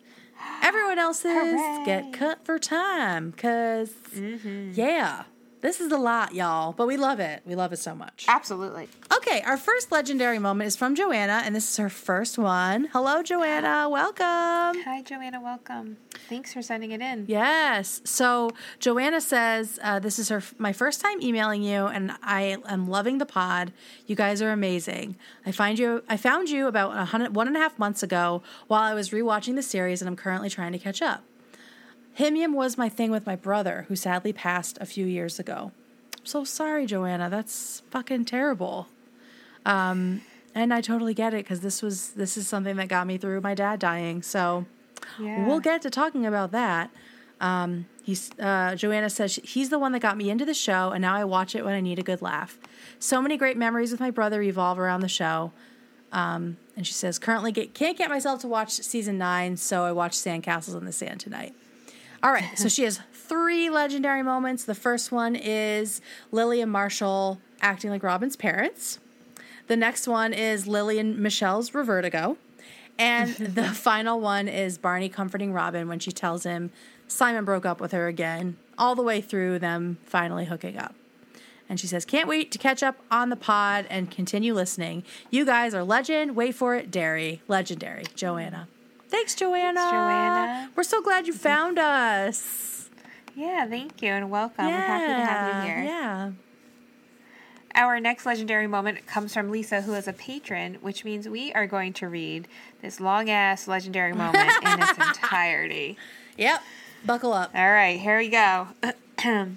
Everyone 0.63 0.99
else's 1.07 1.55
get 1.87 2.13
cut 2.13 2.45
for 2.45 2.59
time 2.59 3.31
because, 3.31 3.89
mm-hmm. 4.15 4.73
yeah, 4.75 5.25
this 5.65 5.81
is 5.81 5.91
a 5.91 5.97
lot, 5.97 6.35
y'all. 6.35 6.74
But 6.74 6.86
we 6.86 6.99
love 6.99 7.20
it. 7.20 7.41
We 7.47 7.55
love 7.55 7.73
it 7.73 7.78
so 7.78 7.95
much. 7.95 8.27
Absolutely. 8.28 8.86
Okay, 9.16 9.41
our 9.47 9.57
first 9.57 9.91
legendary 9.91 10.39
moment 10.39 10.69
is 10.69 10.77
from 10.77 10.95
Joanna, 10.95 11.41
and 11.43 11.57
this 11.57 11.70
is 11.70 11.78
her 11.78 11.89
first 11.89 12.36
one. 12.36 12.91
Hello, 12.93 13.23
Joanna. 13.23 13.89
Welcome. 13.89 14.82
Hi, 14.85 15.01
Joanna. 15.03 15.41
Welcome. 15.41 15.97
Thanks 16.28 16.53
for 16.53 16.61
sending 16.61 16.91
it 16.91 17.01
in. 17.01 17.24
Yes. 17.28 18.03
So 18.05 18.51
Joanna 18.78 19.23
says 19.23 19.78
uh, 19.82 20.01
this 20.01 20.19
is 20.19 20.28
her 20.28 20.43
my 20.59 20.74
first 20.74 21.01
time 21.01 21.23
emailing 21.23 21.62
you, 21.62 21.86
and 21.86 22.12
I 22.23 22.59
am 22.66 22.86
loving 22.86 23.16
the 23.16 23.27
pod. 23.27 23.73
You 24.07 24.16
guys 24.16 24.43
are 24.43 24.53
amazing. 24.53 25.16
I 25.47 25.53
find 25.53 25.78
you. 25.78 26.03
I 26.11 26.19
found 26.19 26.51
you 26.51 26.66
about 26.66 26.95
a 26.95 27.07
hundred, 27.07 27.35
one 27.35 27.47
and 27.47 27.57
a 27.57 27.61
half 27.61 27.78
months 27.78 28.03
ago 28.03 28.43
while 28.66 28.82
I 28.82 28.93
was 28.93 29.11
rewatching 29.11 29.55
the 29.55 29.62
series, 29.62 30.03
and 30.03 30.11
I'm 30.11 30.16
currently 30.16 30.51
trying 30.51 30.73
to 30.73 30.78
catch 30.78 31.01
up. 31.01 31.24
HIMYM 32.19 32.55
was 32.55 32.78
my 32.78 32.89
thing 32.89 33.11
with 33.11 33.27
my 33.27 33.36
brother, 33.36 33.86
who 33.89 33.97
sadly 33.97 34.32
passed 34.32 34.78
a 34.81 34.86
few 34.86 35.05
years 35.07 35.39
ago. 35.39 35.73
I'm 36.19 36.27
so 36.27 36.45
sorry, 36.45 36.86
Joanna. 36.86 37.28
That's 37.28 37.82
fucking 37.91 38.24
terrible. 38.27 38.89
Um, 39.66 40.23
and 40.55 40.73
I 40.73 40.81
totally 40.81 41.15
get 41.15 41.35
it 41.35 41.45
because 41.45 41.61
this 41.61 41.82
was 41.82 42.11
this 42.11 42.36
is 42.36 42.47
something 42.47 42.77
that 42.77 42.89
got 42.89 43.07
me 43.07 43.19
through 43.19 43.41
my 43.41 43.55
dad 43.55 43.78
dying. 43.81 44.23
So. 44.23 44.66
Yeah. 45.19 45.47
We'll 45.47 45.61
get 45.61 45.82
to 45.82 45.91
talking 45.91 46.24
about 46.24 46.51
that. 46.53 46.91
Um, 47.41 47.86
he's 48.03 48.31
uh, 48.39 48.74
Joanna 48.74 49.11
says 49.11 49.32
she- 49.32 49.43
he's 49.43 49.69
the 49.69 49.78
one 49.78 49.93
that 49.93 50.01
got 50.01 50.16
me 50.16 50.31
into 50.31 50.45
the 50.47 50.55
show, 50.55 50.91
and 50.93 51.03
now 51.03 51.15
I 51.15 51.24
watch 51.24 51.55
it 51.55 51.65
when 51.65 51.74
I 51.74 51.81
need 51.81 51.99
a 51.99 52.03
good 52.03 52.23
laugh. 52.23 52.59
So 52.99 53.20
many 53.20 53.36
great 53.36 53.57
memories 53.57 53.91
with 53.91 54.01
my 54.01 54.11
brother 54.11 54.39
revolve 54.39 54.78
around 54.78 55.01
the 55.01 55.09
show. 55.09 55.53
Um, 56.11 56.57
and 56.77 56.86
she 56.86 56.93
says 56.95 57.19
currently 57.19 57.53
get, 57.53 57.74
can't 57.74 57.99
get 57.99 58.09
myself 58.09 58.41
to 58.43 58.49
watch 58.49 58.70
season 58.70 59.19
nine, 59.19 59.57
so 59.57 59.85
I 59.85 59.93
watched 59.93 60.15
Sandcastles 60.16 60.78
in 60.78 60.85
the 60.85 60.93
Sand 60.93 61.20
tonight. 61.20 61.55
All 62.25 62.33
right, 62.33 62.59
so 62.59 62.71
she 62.71 62.85
has 62.85 63.01
three 63.13 63.69
legendary 63.69 64.23
moments. 64.23 64.65
The 64.65 64.75
first 64.75 65.13
one 65.13 65.37
is 65.37 66.01
Lily 66.33 66.63
and 66.63 66.73
Marshall 66.73 67.39
acting 67.61 67.91
like 67.91 68.03
Robin's 68.03 68.35
parents. 68.35 68.99
The 69.67 69.77
next 69.77 70.09
one 70.09 70.33
is 70.33 70.67
Lily 70.67 70.99
and 70.99 71.19
Michelle's 71.19 71.73
Revertigo. 71.73 72.39
And 72.99 73.35
the 73.35 73.65
final 73.65 74.21
one 74.21 74.49
is 74.49 74.79
Barney 74.79 75.11
comforting 75.11 75.53
Robin 75.53 75.87
when 75.87 75.99
she 75.99 76.13
tells 76.13 76.45
him 76.45 76.71
Simon 77.09 77.45
broke 77.45 77.67
up 77.67 77.79
with 77.79 77.93
her 77.93 78.09
again, 78.09 78.57
all 78.79 78.95
the 78.95 79.03
way 79.03 79.21
through 79.21 79.59
them 79.59 79.99
finally 80.07 80.47
hooking 80.47 80.79
up. 80.79 80.95
And 81.69 81.79
she 81.79 81.87
says, 81.87 82.07
Can't 82.07 82.27
wait 82.27 82.51
to 82.53 82.59
catch 82.59 82.83
up 82.83 82.97
on 83.11 83.29
the 83.29 83.37
pod 83.37 83.87
and 83.91 84.11
continue 84.11 84.55
listening. 84.55 85.05
You 85.31 85.45
guys 85.45 85.75
are 85.75 85.85
legend. 85.85 86.37
Wait 86.37 86.55
for 86.55 86.75
it, 86.75 86.91
Dairy. 86.91 87.43
Legendary. 87.49 88.05
Joanna. 88.15 88.69
Thanks, 89.15 89.36
Joanna. 89.36 89.78
Thanks, 89.78 89.93
Joanna. 89.93 90.70
We're 90.74 90.82
so 90.82 91.01
glad 91.01 91.28
you 91.28 91.32
found 91.32 91.78
us. 91.78 92.91
Yeah, 93.36 93.65
thank 93.65 94.03
you 94.03 94.11
and 94.11 94.28
welcome. 94.28 94.66
We're 94.66 94.73
happy 94.73 95.07
to 95.07 95.24
have 95.24 95.65
you 95.65 95.70
here. 95.70 95.85
Yeah. 95.85 96.32
Our 97.77 98.01
next 98.01 98.27
legendary 98.27 98.66
moment 98.66 99.07
comes 99.07 99.32
from 99.32 99.53
Lisa, 99.53 99.82
who 99.82 99.95
is 99.95 100.09
a 100.09 100.12
patron, 100.12 100.78
which 100.81 101.05
means 101.05 101.28
we 101.28 101.53
are 101.53 101.69
going 101.69 101.93
to 101.95 102.09
read 102.09 102.49
this 102.82 102.99
long 102.99 103.31
ass 103.31 103.69
legendary 103.69 104.15
moment 104.15 104.51
in 104.62 104.82
its 104.82 104.99
entirety. 105.07 105.97
Yep. 106.36 106.62
Buckle 107.07 107.32
up. 107.32 107.53
All 107.55 107.70
right, 107.70 108.01
here 108.01 108.19
we 108.19 108.28
go. 108.28 108.66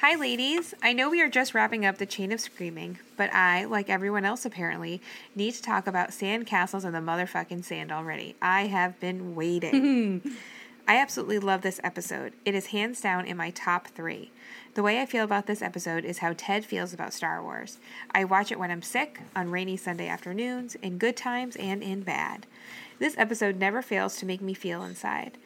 Hi, 0.00 0.14
ladies. 0.14 0.74
I 0.82 0.92
know 0.92 1.08
we 1.08 1.22
are 1.22 1.28
just 1.30 1.54
wrapping 1.54 1.86
up 1.86 1.96
the 1.96 2.04
chain 2.04 2.30
of 2.30 2.38
screaming, 2.38 2.98
but 3.16 3.32
I, 3.32 3.64
like 3.64 3.88
everyone 3.88 4.26
else 4.26 4.44
apparently, 4.44 5.00
need 5.34 5.54
to 5.54 5.62
talk 5.62 5.86
about 5.86 6.12
sand 6.12 6.46
castles 6.46 6.84
in 6.84 6.92
the 6.92 6.98
motherfucking 6.98 7.64
sand 7.64 7.90
already. 7.90 8.36
I 8.42 8.66
have 8.66 9.00
been 9.00 9.34
waiting. 9.34 10.20
I 10.86 10.98
absolutely 10.98 11.38
love 11.38 11.62
this 11.62 11.80
episode. 11.82 12.34
It 12.44 12.54
is 12.54 12.66
hands 12.66 13.00
down 13.00 13.24
in 13.24 13.38
my 13.38 13.48
top 13.50 13.88
three. 13.88 14.32
The 14.74 14.82
way 14.82 15.00
I 15.00 15.06
feel 15.06 15.24
about 15.24 15.46
this 15.46 15.62
episode 15.62 16.04
is 16.04 16.18
how 16.18 16.34
Ted 16.36 16.66
feels 16.66 16.92
about 16.92 17.14
Star 17.14 17.42
Wars. 17.42 17.78
I 18.14 18.24
watch 18.24 18.52
it 18.52 18.58
when 18.58 18.70
I'm 18.70 18.82
sick, 18.82 19.20
on 19.34 19.50
rainy 19.50 19.78
Sunday 19.78 20.08
afternoons, 20.08 20.74
in 20.76 20.98
good 20.98 21.16
times 21.16 21.56
and 21.56 21.82
in 21.82 22.02
bad. 22.02 22.46
This 22.98 23.16
episode 23.16 23.56
never 23.56 23.80
fails 23.80 24.16
to 24.18 24.26
make 24.26 24.42
me 24.42 24.52
feel 24.52 24.82
inside. 24.84 25.38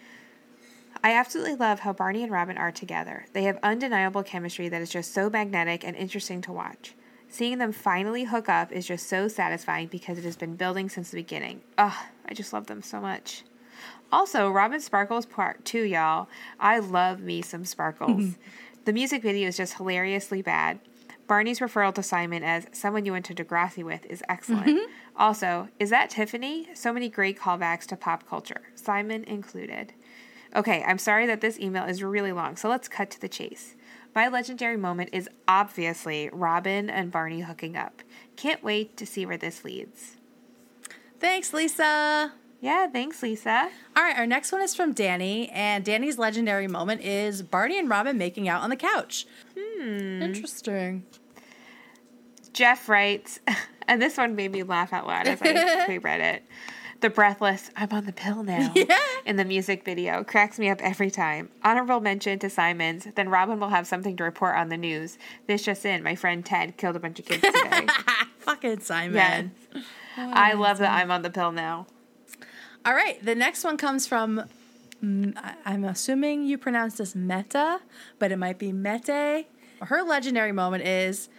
I 1.03 1.15
absolutely 1.15 1.55
love 1.55 1.81
how 1.81 1.93
Barney 1.95 2.23
and 2.23 2.33
Robin 2.33 2.59
are 2.59 2.73
together. 2.73 3.25
They 3.33 3.45
have 3.45 3.59
undeniable 3.63 4.23
chemistry 4.23 4.69
that 4.69 4.83
is 4.83 4.91
just 4.91 5.15
so 5.15 5.31
magnetic 5.31 5.83
and 5.83 5.97
interesting 5.97 6.43
to 6.43 6.53
watch. 6.53 6.95
Seeing 7.29 7.59
them 7.59 7.73
finally 7.73 8.25
hook 8.25 8.49
up 8.49 8.71
is 8.71 8.87
just 8.87 9.07
so 9.07 9.29
satisfying 9.29 9.87
because 9.87 10.19
it 10.19 10.25
has 10.25 10.37
been 10.37 10.57
building 10.57 10.89
since 10.89 11.11
the 11.11 11.17
beginning. 11.17 11.63
Ugh, 11.79 11.97
I 12.27 12.35
just 12.35 12.53
love 12.53 12.67
them 12.67 12.83
so 12.83 13.01
much. 13.01 13.45
Also, 14.13 14.51
Robin 14.51 14.81
Sparkles 14.81 15.25
Part 15.25 15.65
2, 15.65 15.83
y'all. 15.85 16.29
I 16.59 16.81
love 16.81 17.21
me 17.21 17.41
some 17.41 17.65
Sparkles. 17.65 18.35
the 18.85 18.93
music 18.93 19.23
video 19.23 19.49
is 19.49 19.57
just 19.57 19.75
hilariously 19.75 20.43
bad. 20.43 20.81
Barney's 21.29 21.61
referral 21.61 21.95
to 21.95 22.03
Simon 22.03 22.43
as 22.43 22.67
someone 22.73 23.07
you 23.07 23.13
went 23.13 23.25
to 23.27 23.35
Degrassi 23.35 23.85
with 23.85 24.05
is 24.07 24.23
excellent. 24.29 24.67
Mm-hmm. 24.67 24.91
Also, 25.17 25.69
is 25.79 25.91
that 25.91 26.11
Tiffany? 26.11 26.69
So 26.75 26.93
many 26.93 27.09
great 27.09 27.39
callbacks 27.39 27.87
to 27.87 27.97
pop 27.97 28.29
culture, 28.29 28.63
Simon 28.75 29.23
included. 29.25 29.93
Okay, 30.55 30.83
I'm 30.87 30.99
sorry 30.99 31.27
that 31.27 31.41
this 31.41 31.61
email 31.61 31.85
is 31.85 32.03
really 32.03 32.33
long, 32.33 32.57
so 32.57 32.69
let's 32.69 32.89
cut 32.89 33.11
to 33.13 33.21
the 33.21 33.29
chase. 33.29 33.77
My 34.15 34.27
legendary 34.27 34.77
moment 34.77 35.11
is 35.13 35.29
obviously 35.47 36.29
Robin 36.33 36.91
and 36.91 37.13
Barney 37.13 37.41
hooking 37.41 37.77
up. 37.77 38.03
Can't 38.37 38.63
wait 38.63 38.97
to 38.97 39.07
see 39.07 39.25
where 39.25 39.37
this 39.37 39.65
leads. 39.65 40.17
Thanks, 41.21 41.53
Lisa. 41.53 42.33
Yeah, 42.61 42.89
thanks, 42.89 43.23
Lisa. 43.23 43.71
All 43.97 44.03
right, 44.03 44.19
our 44.19 44.27
next 44.27 44.51
one 44.53 44.61
is 44.61 44.75
from 44.75 44.93
Danny, 44.93 45.49
and 45.51 45.85
Danny's 45.85 46.19
legendary 46.19 46.67
moment 46.67 47.03
is 47.03 47.43
Barney 47.43 47.79
and 47.79 47.89
Robin 47.89 48.19
making 48.19 48.49
out 48.49 48.63
on 48.63 48.71
the 48.71 48.77
couch. 48.77 49.27
Hmm. 49.57 50.23
Interesting. 50.23 51.05
Jeff 52.53 52.89
writes, 52.89 53.41
and 53.89 54.03
this 54.03 54.17
one 54.17 54.35
made 54.35 54.51
me 54.51 54.63
laugh 54.63 54.93
out 54.93 55.07
loud 55.07 55.27
as 55.27 55.41
I 55.41 55.85
pre-read 55.87 56.21
it. 56.21 56.43
The 57.01 57.09
breathless, 57.09 57.71
I'm 57.77 57.89
on 57.93 58.05
the 58.05 58.13
pill 58.13 58.43
now, 58.43 58.75
in 59.25 59.37
the 59.37 59.45
music 59.45 59.87
video 59.87 60.23
cracks 60.23 60.59
me 60.59 60.69
up 60.69 60.83
every 60.83 61.11
time. 61.11 61.49
Honorable 61.65 62.01
mention 62.01 62.39
to 62.41 62.51
Simons, 62.51 63.07
then 63.15 63.31
Robin 63.31 63.59
will 63.59 63.71
have 63.71 63.87
something 63.87 64.17
to 64.19 64.25
report 64.25 64.57
on 64.57 64.69
the 64.69 64.77
news. 64.77 65.17
This 65.47 65.63
just 65.63 65.87
in, 65.87 66.03
my 66.03 66.15
friend 66.15 66.45
Ted 66.45 66.77
killed 66.77 66.97
a 66.97 67.01
bunch 67.01 67.19
of 67.19 67.25
kids 67.25 67.41
today. 67.43 67.87
Fucking 68.41 68.81
Simon. 68.81 69.15
yes. 69.15 69.83
I 70.19 70.53
love 70.53 70.77
that 70.79 70.93
I'm 70.93 71.11
on 71.11 71.23
the 71.23 71.31
pill 71.31 71.53
now. 71.53 71.87
All 72.85 72.93
right, 72.95 73.23
the 73.25 73.35
next 73.35 73.65
one 73.65 73.79
comes 73.79 74.07
from. 74.07 74.45
mm, 75.03 75.35
I'm 75.65 75.85
assuming 75.85 76.45
you 76.45 76.59
pronounce 76.59 76.97
this 76.99 77.15
Meta, 77.15 77.81
but 78.19 78.31
it 78.31 78.37
might 78.37 78.59
be 78.59 78.73
Mete. 78.73 79.47
Her 79.81 80.03
legendary 80.03 80.53
moment 80.53 80.85
is, 80.85 81.31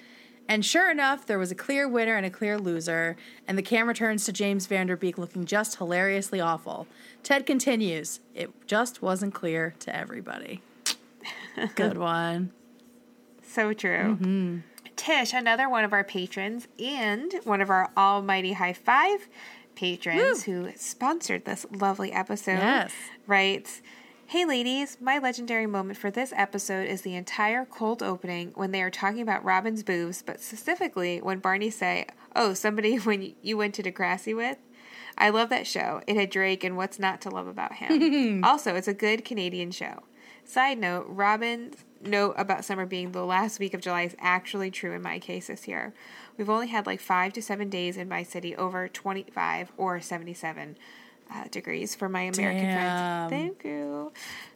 and 0.47 0.65
sure 0.65 0.91
enough, 0.91 1.25
there 1.25 1.39
was 1.39 1.51
a 1.51 1.55
clear 1.55 1.87
winner 1.87 2.15
and 2.15 2.25
a 2.25 2.29
clear 2.29 2.57
loser, 2.57 3.15
and 3.47 3.57
the 3.57 3.61
camera 3.61 3.93
turns 3.93 4.25
to 4.25 4.33
James 4.33 4.65
Van 4.67 4.87
Der 4.87 4.95
Beek 4.95 5.17
looking 5.17 5.45
just 5.45 5.77
hilariously 5.77 6.39
awful. 6.41 6.87
Ted 7.23 7.45
continues, 7.45 8.19
it 8.35 8.49
just 8.67 9.01
wasn't 9.01 9.33
clear 9.33 9.75
to 9.79 9.95
everybody. 9.95 10.61
Good 11.75 11.97
one. 11.97 12.51
So 13.47 13.73
true. 13.73 14.17
Mm-hmm. 14.19 14.57
Tish, 14.95 15.33
another 15.33 15.69
one 15.69 15.83
of 15.83 15.93
our 15.93 16.03
patrons 16.03 16.67
and 16.79 17.33
one 17.43 17.61
of 17.61 17.69
our 17.69 17.89
almighty 17.97 18.53
high 18.53 18.73
five 18.73 19.27
patrons 19.75 20.43
who 20.43 20.69
sponsored 20.75 21.45
this 21.45 21.65
lovely 21.71 22.11
episode, 22.11 22.59
Yes. 22.59 22.93
writes, 23.25 23.81
Hey 24.31 24.45
ladies, 24.45 24.97
my 25.01 25.19
legendary 25.19 25.67
moment 25.67 25.99
for 25.99 26.09
this 26.09 26.31
episode 26.37 26.87
is 26.87 27.01
the 27.01 27.15
entire 27.15 27.65
cold 27.65 28.01
opening 28.01 28.53
when 28.55 28.71
they 28.71 28.81
are 28.81 28.89
talking 28.89 29.19
about 29.19 29.43
Robin's 29.43 29.83
boobs, 29.83 30.21
but 30.21 30.39
specifically 30.39 31.19
when 31.19 31.39
Barney 31.39 31.69
say, 31.69 32.05
"Oh, 32.33 32.53
somebody 32.53 32.95
when 33.09 33.33
you 33.41 33.57
went 33.57 33.75
to 33.75 33.83
Degrassi 33.83 34.33
with." 34.33 34.57
I 35.17 35.31
love 35.31 35.49
that 35.49 35.67
show. 35.67 36.01
It 36.07 36.15
had 36.15 36.29
Drake 36.29 36.63
and 36.63 36.77
what's 36.77 36.97
not 36.97 37.19
to 37.21 37.29
love 37.29 37.45
about 37.45 37.73
him. 37.73 38.41
also, 38.45 38.73
it's 38.73 38.87
a 38.87 38.93
good 38.93 39.25
Canadian 39.25 39.69
show. 39.69 40.03
Side 40.45 40.79
note, 40.79 41.07
Robin's 41.09 41.83
note 42.01 42.35
about 42.37 42.63
summer 42.63 42.85
being 42.85 43.11
the 43.11 43.25
last 43.25 43.59
week 43.59 43.73
of 43.73 43.81
July 43.81 44.03
is 44.03 44.15
actually 44.17 44.71
true 44.71 44.93
in 44.93 45.01
my 45.01 45.19
case 45.19 45.47
this 45.47 45.67
year. 45.67 45.93
We've 46.37 46.49
only 46.49 46.67
had 46.67 46.85
like 46.85 47.01
five 47.01 47.33
to 47.33 47.41
seven 47.41 47.69
days 47.69 47.97
in 47.97 48.07
my 48.07 48.23
city 48.23 48.55
over 48.55 48.87
25 48.87 49.73
or 49.75 49.99
77 49.99 50.77
uh, 51.33 51.45
degrees 51.51 51.95
for 51.95 52.09
my 52.09 52.21
American 52.23 52.65
Damn. 52.65 53.29
friends. 53.29 53.31
Thank 53.31 53.63
you. 53.63 54.11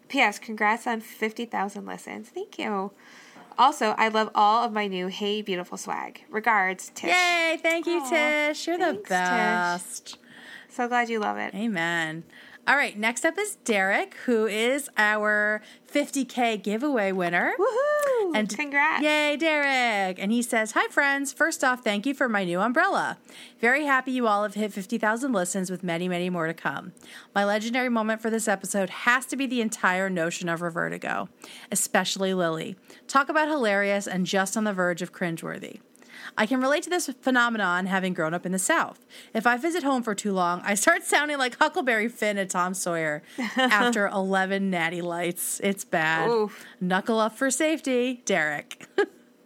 P.S. 0.07 0.39
Congrats 0.39 0.85
on 0.87 1.01
50,000 1.01 1.85
listens. 1.85 2.29
Thank 2.29 2.59
you. 2.59 2.91
Also, 3.57 3.95
I 3.97 4.09
love 4.09 4.29
all 4.35 4.63
of 4.65 4.73
my 4.73 4.87
new 4.87 5.07
Hey 5.07 5.41
Beautiful 5.41 5.77
swag. 5.77 6.23
Regards, 6.29 6.91
Tish. 6.93 7.09
Yay! 7.09 7.57
Thank 7.61 7.85
you, 7.87 7.99
Aw, 8.01 8.09
Tish. 8.09 8.67
You're 8.67 8.77
the 8.77 8.85
thanks, 8.85 9.09
Tish. 9.09 9.09
best. 9.09 10.17
So 10.69 10.87
glad 10.89 11.09
you 11.09 11.19
love 11.19 11.37
it. 11.37 11.55
Amen. 11.55 12.23
All 12.67 12.75
right, 12.75 12.97
next 12.97 13.23
up 13.25 13.37
is 13.37 13.57
Derek, 13.57 14.15
who 14.25 14.47
is 14.47 14.89
our 14.97 15.61
50K 15.93 16.63
giveaway 16.63 17.11
winner. 17.11 17.53
Woohoo! 17.59 18.35
And 18.35 18.49
congrats. 18.49 19.03
Yay, 19.03 19.37
Derek. 19.37 20.17
And 20.17 20.31
he 20.31 20.41
says, 20.41 20.71
Hi, 20.71 20.87
friends. 20.87 21.31
First 21.31 21.63
off, 21.63 21.83
thank 21.83 22.07
you 22.07 22.15
for 22.15 22.27
my 22.27 22.43
new 22.43 22.59
umbrella. 22.59 23.19
Very 23.59 23.85
happy 23.85 24.13
you 24.13 24.25
all 24.25 24.41
have 24.41 24.55
hit 24.55 24.73
50,000 24.73 25.31
listens 25.31 25.69
with 25.69 25.83
many, 25.83 26.09
many 26.09 26.31
more 26.31 26.47
to 26.47 26.55
come. 26.55 26.93
My 27.35 27.45
legendary 27.45 27.89
moment 27.89 28.19
for 28.19 28.31
this 28.31 28.47
episode 28.47 28.89
has 28.89 29.27
to 29.27 29.35
be 29.35 29.45
the 29.45 29.61
entire 29.61 30.09
notion 30.09 30.49
of 30.49 30.61
Revertigo, 30.61 31.29
especially 31.71 32.33
Lily. 32.33 32.75
Talk 33.07 33.29
about 33.29 33.47
hilarious 33.47 34.07
and 34.07 34.25
just 34.25 34.57
on 34.57 34.63
the 34.63 34.73
verge 34.73 35.03
of 35.03 35.13
cringeworthy. 35.13 35.81
I 36.37 36.45
can 36.45 36.61
relate 36.61 36.83
to 36.83 36.89
this 36.89 37.09
phenomenon 37.21 37.85
having 37.85 38.13
grown 38.13 38.33
up 38.33 38.45
in 38.45 38.51
the 38.51 38.59
South. 38.59 39.05
If 39.33 39.45
I 39.47 39.57
visit 39.57 39.83
home 39.83 40.03
for 40.03 40.15
too 40.15 40.31
long, 40.33 40.61
I 40.63 40.75
start 40.75 41.03
sounding 41.05 41.37
like 41.37 41.57
Huckleberry 41.57 42.07
Finn 42.09 42.37
and 42.37 42.49
Tom 42.49 42.73
Sawyer 42.73 43.23
after 43.57 44.07
11 44.13 44.69
natty 44.69 45.01
lights. 45.01 45.59
It's 45.63 45.85
bad. 45.85 46.29
Oof. 46.29 46.65
Knuckle 46.79 47.19
up 47.19 47.37
for 47.37 47.49
safety, 47.51 48.21
Derek. 48.25 48.87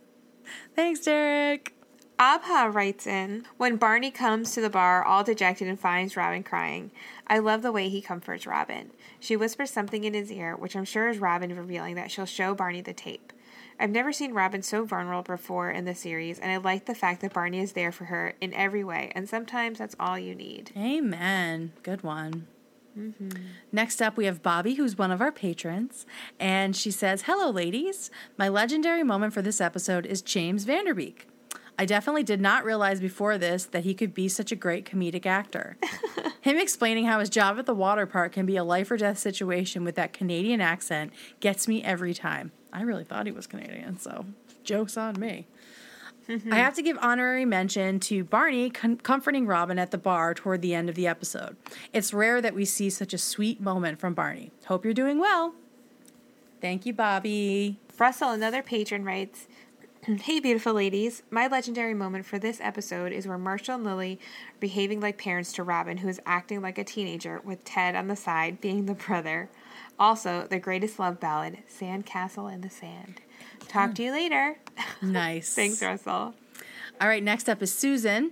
Thanks, 0.76 1.02
Derek. 1.02 1.74
Abha 2.20 2.74
writes 2.74 3.08
in 3.08 3.46
When 3.56 3.78
Barney 3.78 4.12
comes 4.12 4.54
to 4.54 4.62
the 4.62 4.70
bar 4.70 5.04
all 5.04 5.24
dejected 5.24 5.70
and 5.70 5.80
finds 5.80 6.18
Robin 6.18 6.44
crying, 6.44 6.92
I 7.28 7.40
love 7.40 7.62
the 7.62 7.72
way 7.72 7.88
he 7.88 8.02
comforts 8.02 8.46
Robin. 8.46 8.92
She 9.22 9.38
whispers 9.38 9.72
something 9.72 10.04
in 10.04 10.14
his 10.14 10.30
ear, 10.30 10.56
which 10.58 10.76
I'm 10.76 10.84
sure 10.84 11.08
is 11.08 11.20
Robin 11.20 11.56
revealing 11.56 11.96
that 11.96 12.12
she'll 12.12 12.26
show 12.26 12.54
Barney 12.54 12.82
the 12.82 12.94
tape. 12.94 13.32
I've 13.80 13.92
never 13.92 14.12
seen 14.12 14.34
Robin 14.34 14.62
so 14.62 14.84
vulnerable 14.84 15.24
before 15.24 15.72
in 15.72 15.86
the 15.86 15.96
series, 15.96 16.38
and 16.38 16.52
I 16.52 16.58
like 16.58 16.86
the 16.86 16.94
fact 16.94 17.22
that 17.22 17.34
Barney 17.34 17.60
is 17.60 17.72
there 17.72 17.94
for 17.94 18.06
her 18.06 18.34
in 18.42 18.54
every 18.54 18.84
way, 18.84 19.12
and 19.16 19.30
sometimes 19.30 19.80
that's 19.80 19.96
all 19.98 20.20
you 20.20 20.36
need. 20.36 20.72
Amen. 20.76 21.72
Good 21.82 22.04
one. 22.04 22.48
Mm-hmm. 22.98 23.30
Next 23.72 24.02
up, 24.02 24.18
we 24.18 24.26
have 24.26 24.44
Bobby, 24.44 24.74
who's 24.74 24.98
one 24.98 25.12
of 25.12 25.22
our 25.22 25.32
patrons, 25.32 26.06
and 26.40 26.76
she 26.76 26.92
says, 26.92 27.24
Hello, 27.24 27.50
ladies. 27.50 28.12
My 28.38 28.50
legendary 28.50 29.04
moment 29.04 29.34
for 29.34 29.42
this 29.42 29.62
episode 29.62 30.06
is 30.06 30.22
James 30.22 30.66
Van 30.66 30.86
Der 30.86 30.94
Beek. 30.94 31.28
I 31.78 31.86
definitely 31.86 32.24
did 32.24 32.42
not 32.42 32.66
realize 32.66 33.00
before 33.00 33.38
this 33.38 33.64
that 33.64 33.86
he 33.86 33.94
could 33.94 34.14
be 34.14 34.28
such 34.28 34.52
a 34.52 34.58
great 34.58 34.84
comedic 34.84 35.26
actor. 35.26 35.78
Him 36.42 36.58
explaining 36.58 37.06
how 37.06 37.20
his 37.20 37.30
job 37.30 37.58
at 37.58 37.66
the 37.66 37.74
water 37.74 38.06
park 38.06 38.34
can 38.34 38.46
be 38.46 38.58
a 38.58 38.66
life 38.66 38.92
or 38.92 38.98
death 38.98 39.20
situation 39.20 39.86
with 39.86 39.96
that 39.96 40.12
Canadian 40.12 40.60
accent 40.60 41.14
gets 41.40 41.70
me 41.70 41.82
every 41.82 42.14
time. 42.14 42.52
I 42.72 42.82
really 42.82 43.04
thought 43.04 43.26
he 43.26 43.32
was 43.32 43.48
Canadian, 43.48 43.98
so 43.98 44.26
joke's 44.64 44.98
on 44.98 45.20
me. 45.20 45.48
Mm-hmm. 46.28 46.54
I 46.54 46.58
have 46.58 46.76
to 46.76 46.84
give 46.84 46.98
honorary 47.02 47.46
mention 47.46 48.00
to 48.02 48.24
Barney 48.24 48.70
com- 48.70 48.98
comforting 48.98 49.48
Robin 49.48 49.80
at 49.80 49.90
the 49.90 49.98
bar 49.98 50.36
toward 50.36 50.62
the 50.62 50.76
end 50.76 50.88
of 50.88 50.94
the 50.94 51.08
episode. 51.08 51.58
It's 51.92 52.14
rare 52.14 52.40
that 52.40 52.54
we 52.54 52.66
see 52.66 52.92
such 52.92 53.14
a 53.14 53.18
sweet 53.18 53.60
moment 53.60 54.00
from 54.00 54.14
Barney. 54.14 54.52
Hope 54.68 54.86
you're 54.86 54.94
doing 54.94 55.18
well. 55.20 55.56
Thank 56.62 56.86
you, 56.86 56.94
Bobby. 56.94 57.80
Russell, 57.98 58.30
another 58.32 58.62
patron, 58.62 59.04
writes 59.04 59.48
Hey, 60.04 60.40
beautiful 60.40 60.74
ladies. 60.74 61.24
My 61.32 61.48
legendary 61.48 61.96
moment 61.96 62.26
for 62.28 62.38
this 62.38 62.60
episode 62.62 63.12
is 63.12 63.28
where 63.28 63.38
Marshall 63.38 63.76
and 63.76 63.84
Lily 63.84 64.20
are 64.54 64.60
behaving 64.60 65.00
like 65.00 65.18
parents 65.18 65.52
to 65.54 65.64
Robin, 65.64 65.98
who 65.98 66.08
is 66.08 66.22
acting 66.28 66.62
like 66.62 66.78
a 66.78 66.84
teenager, 66.84 67.42
with 67.44 67.64
Ted 67.64 67.96
on 67.96 68.08
the 68.08 68.16
side 68.16 68.62
being 68.62 68.86
the 68.86 68.94
brother. 68.94 69.50
Also, 70.00 70.48
the 70.50 70.60
greatest 70.60 70.98
love 70.98 71.20
ballad, 71.20 71.58
Sandcastle 71.70 72.52
in 72.54 72.62
the 72.62 72.70
Sand. 72.70 73.22
Talk 73.68 73.96
to 73.96 74.04
you 74.04 74.12
later. 74.12 74.58
Nice. 75.02 75.54
Thanks, 75.54 75.82
Russell. 75.82 76.34
All 77.02 77.08
right, 77.08 77.24
next 77.24 77.50
up 77.50 77.62
is 77.62 77.74
Susan. 77.74 78.32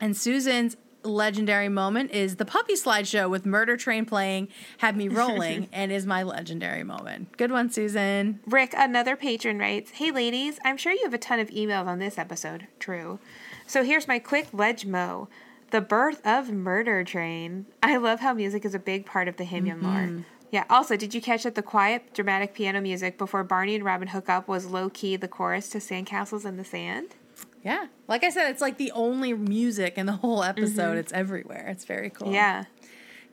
And 0.00 0.16
Susan's 0.16 0.76
legendary 1.02 1.68
moment 1.68 2.10
is 2.12 2.36
the 2.36 2.44
puppy 2.44 2.74
slideshow 2.74 3.30
with 3.30 3.46
Murder 3.46 3.76
Train 3.76 4.04
playing 4.04 4.48
Had 4.78 4.96
Me 4.96 5.08
Rolling 5.08 5.68
and 5.72 5.90
is 5.92 6.06
my 6.06 6.22
legendary 6.22 6.82
moment. 6.82 7.36
Good 7.36 7.50
one, 7.50 7.70
Susan. 7.70 8.40
Rick, 8.46 8.74
another 8.76 9.16
patron, 9.16 9.58
writes 9.58 9.92
Hey, 9.92 10.10
ladies, 10.10 10.58
I'm 10.64 10.76
sure 10.76 10.92
you 10.92 11.04
have 11.04 11.14
a 11.14 11.18
ton 11.18 11.40
of 11.40 11.48
emails 11.48 11.86
on 11.86 11.98
this 11.98 12.18
episode. 12.18 12.66
True. 12.78 13.18
So 13.66 13.84
here's 13.84 14.08
my 14.08 14.18
quick 14.18 14.48
ledge 14.52 14.86
mo 14.86 15.28
The 15.70 15.80
birth 15.80 16.26
of 16.26 16.50
Murder 16.50 17.04
Train. 17.04 17.66
I 17.82 17.96
love 17.96 18.20
how 18.20 18.32
music 18.34 18.64
is 18.64 18.74
a 18.74 18.78
big 18.78 19.06
part 19.06 19.28
of 19.28 19.36
the 19.36 19.44
Hymn 19.44 19.82
lore. 19.82 20.24
Yeah, 20.50 20.64
also, 20.70 20.96
did 20.96 21.14
you 21.14 21.20
catch 21.20 21.42
that 21.42 21.54
the 21.54 21.62
quiet, 21.62 22.14
dramatic 22.14 22.54
piano 22.54 22.80
music 22.80 23.18
before 23.18 23.44
Barney 23.44 23.74
and 23.74 23.84
Robin 23.84 24.08
hook 24.08 24.28
up 24.28 24.48
was 24.48 24.66
low 24.66 24.88
key 24.88 25.16
the 25.16 25.28
chorus 25.28 25.68
to 25.70 25.78
Sandcastles 25.78 26.44
in 26.46 26.56
the 26.56 26.64
Sand? 26.64 27.16
Yeah. 27.62 27.86
Like 28.06 28.24
I 28.24 28.30
said, 28.30 28.50
it's 28.50 28.62
like 28.62 28.78
the 28.78 28.90
only 28.92 29.34
music 29.34 29.94
in 29.98 30.06
the 30.06 30.12
whole 30.12 30.42
episode. 30.42 30.90
Mm-hmm. 30.90 30.98
It's 30.98 31.12
everywhere. 31.12 31.66
It's 31.68 31.84
very 31.84 32.08
cool. 32.08 32.32
Yeah. 32.32 32.64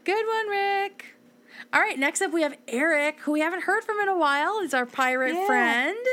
Good 0.04 0.26
one, 0.28 0.48
Rick. 0.50 1.06
All 1.74 1.80
right, 1.80 1.98
next 1.98 2.22
up 2.22 2.32
we 2.34 2.42
have 2.42 2.58
Eric, 2.68 3.20
who 3.22 3.32
we 3.32 3.40
haven't 3.40 3.64
heard 3.64 3.84
from 3.84 4.00
in 4.02 4.10
a 4.10 4.18
while. 4.18 4.62
He's 4.62 4.74
our 4.74 4.86
pirate 4.86 5.34
Yeah. 5.36 5.46
friend. 5.46 6.06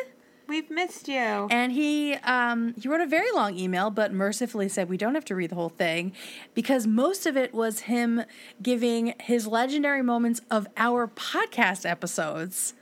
We've 0.48 0.70
missed 0.70 1.08
you. 1.08 1.14
And 1.50 1.72
he 1.72 2.14
um, 2.14 2.74
he 2.80 2.88
wrote 2.88 3.00
a 3.00 3.06
very 3.06 3.30
long 3.32 3.56
email, 3.56 3.90
but 3.90 4.12
mercifully 4.12 4.68
said 4.68 4.88
we 4.88 4.96
don't 4.96 5.14
have 5.14 5.24
to 5.26 5.34
read 5.34 5.50
the 5.50 5.54
whole 5.56 5.68
thing 5.70 6.12
because 6.54 6.86
most 6.86 7.26
of 7.26 7.36
it 7.36 7.54
was 7.54 7.80
him 7.80 8.22
giving 8.62 9.14
his 9.20 9.46
legendary 9.46 10.02
moments 10.02 10.40
of 10.50 10.66
our 10.76 11.06
podcast 11.08 11.88
episodes. 11.88 12.74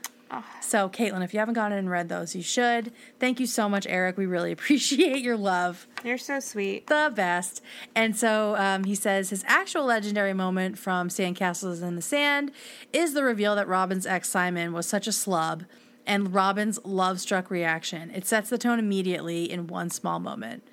So, 0.61 0.87
Caitlin, 0.87 1.25
if 1.25 1.33
you 1.33 1.39
haven't 1.39 1.55
gone 1.55 1.73
in 1.73 1.77
and 1.77 1.89
read 1.89 2.07
those, 2.07 2.33
you 2.37 2.41
should. 2.41 2.93
Thank 3.19 3.41
you 3.41 3.45
so 3.45 3.67
much, 3.67 3.85
Eric. 3.85 4.17
We 4.17 4.25
really 4.25 4.51
appreciate 4.57 5.21
your 5.21 5.35
love 5.35 5.87
You're 6.05 6.17
so 6.17 6.39
sweet. 6.39 6.87
the 6.87 7.11
best. 7.13 7.61
And 7.95 8.15
so 8.15 8.55
um, 8.55 8.85
he 8.85 8.95
says 8.95 9.29
his 9.29 9.43
actual 9.45 9.83
legendary 9.83 10.33
moment 10.33 10.77
from 10.77 11.09
Sandcastles 11.09 11.83
in 11.83 11.97
the 11.97 12.01
Sand 12.01 12.51
is 12.93 13.13
the 13.13 13.25
reveal 13.25 13.57
that 13.57 13.67
Robin's 13.67 14.05
ex 14.05 14.29
Simon 14.29 14.71
was 14.71 14.85
such 14.85 15.05
a 15.05 15.11
slub 15.11 15.65
and 16.05 16.33
Robin's 16.33 16.79
love 16.83 17.19
struck 17.19 17.49
reaction. 17.49 18.11
It 18.11 18.25
sets 18.25 18.49
the 18.49 18.57
tone 18.57 18.79
immediately 18.79 19.51
in 19.51 19.67
one 19.67 19.89
small 19.89 20.19
moment. 20.19 20.63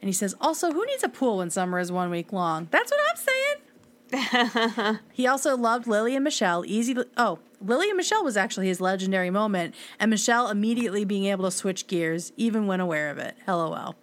And 0.00 0.08
he 0.08 0.12
says, 0.12 0.34
also, 0.40 0.72
who 0.72 0.84
needs 0.86 1.02
a 1.02 1.08
pool 1.08 1.38
when 1.38 1.50
summer 1.50 1.78
is 1.78 1.92
one 1.92 2.10
week 2.10 2.32
long? 2.32 2.68
That's 2.70 2.90
what 2.90 3.00
I'm 3.10 3.16
saying. 3.16 4.98
he 5.12 5.26
also 5.26 5.56
loved 5.56 5.86
Lily 5.86 6.14
and 6.14 6.24
Michelle. 6.24 6.64
Easy. 6.66 6.96
Oh, 7.16 7.38
Lily 7.60 7.88
and 7.88 7.96
Michelle 7.96 8.24
was 8.24 8.36
actually 8.36 8.66
his 8.66 8.80
legendary 8.80 9.30
moment, 9.30 9.74
and 9.98 10.10
Michelle 10.10 10.48
immediately 10.48 11.04
being 11.04 11.26
able 11.26 11.44
to 11.44 11.50
switch 11.50 11.86
gears, 11.86 12.32
even 12.36 12.66
when 12.66 12.80
aware 12.80 13.10
of 13.10 13.18
it. 13.18 13.36
LOL. 13.46 13.94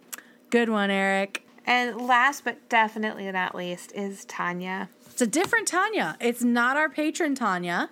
Good 0.50 0.68
one, 0.68 0.90
Eric. 0.90 1.44
And 1.66 2.00
last 2.00 2.44
but 2.44 2.68
definitely 2.68 3.30
not 3.30 3.54
least 3.54 3.92
is 3.94 4.24
Tanya. 4.24 4.88
It's 5.10 5.20
a 5.20 5.26
different 5.26 5.68
Tanya. 5.68 6.16
It's 6.20 6.42
not 6.42 6.76
our 6.76 6.88
patron 6.88 7.34
Tanya. 7.34 7.90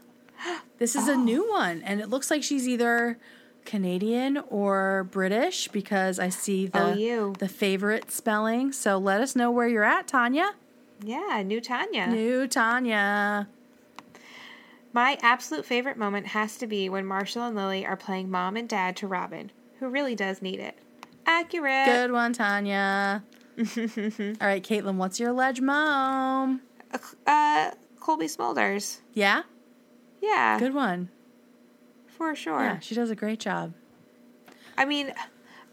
This 0.78 0.94
is 0.94 1.08
a 1.08 1.16
new 1.16 1.48
one, 1.50 1.82
and 1.82 2.00
it 2.00 2.08
looks 2.08 2.30
like 2.30 2.42
she's 2.42 2.68
either 2.68 3.18
Canadian 3.64 4.38
or 4.48 5.08
British 5.10 5.68
because 5.68 6.18
I 6.18 6.28
see 6.28 6.66
the 6.66 7.18
Oh, 7.18 7.32
the 7.32 7.48
favorite 7.48 8.10
spelling. 8.10 8.72
So 8.72 8.98
let 8.98 9.20
us 9.20 9.34
know 9.34 9.50
where 9.50 9.68
you're 9.68 9.84
at, 9.84 10.06
Tanya. 10.06 10.52
Yeah, 11.02 11.42
new 11.44 11.60
Tanya. 11.60 12.06
New 12.06 12.46
Tanya. 12.46 13.48
My 14.92 15.18
absolute 15.20 15.66
favorite 15.66 15.98
moment 15.98 16.28
has 16.28 16.56
to 16.58 16.66
be 16.66 16.88
when 16.88 17.04
Marshall 17.04 17.42
and 17.42 17.54
Lily 17.56 17.84
are 17.84 17.96
playing 17.96 18.30
mom 18.30 18.56
and 18.56 18.66
dad 18.68 18.96
to 18.96 19.06
Robin, 19.06 19.50
who 19.78 19.88
really 19.88 20.14
does 20.14 20.40
need 20.40 20.58
it. 20.58 20.78
Accurate. 21.26 21.86
Good 21.86 22.12
one, 22.12 22.32
Tanya. 22.32 23.22
All 23.58 23.64
right, 23.66 24.62
Caitlin, 24.62 24.96
what's 24.96 25.20
your 25.20 25.32
ledge 25.32 25.60
mom? 25.60 26.62
Uh, 27.26 27.72
Cobie 28.00 28.26
Smulders. 28.26 28.98
Yeah, 29.12 29.42
Yeah, 30.20 30.58
good 30.58 30.74
one. 30.74 31.08
for 32.06 32.34
sure. 32.34 32.60
Yeah, 32.62 32.78
she 32.80 32.94
does 32.94 33.10
a 33.10 33.14
great 33.16 33.40
job. 33.40 33.74
I 34.78 34.84
mean, 34.84 35.12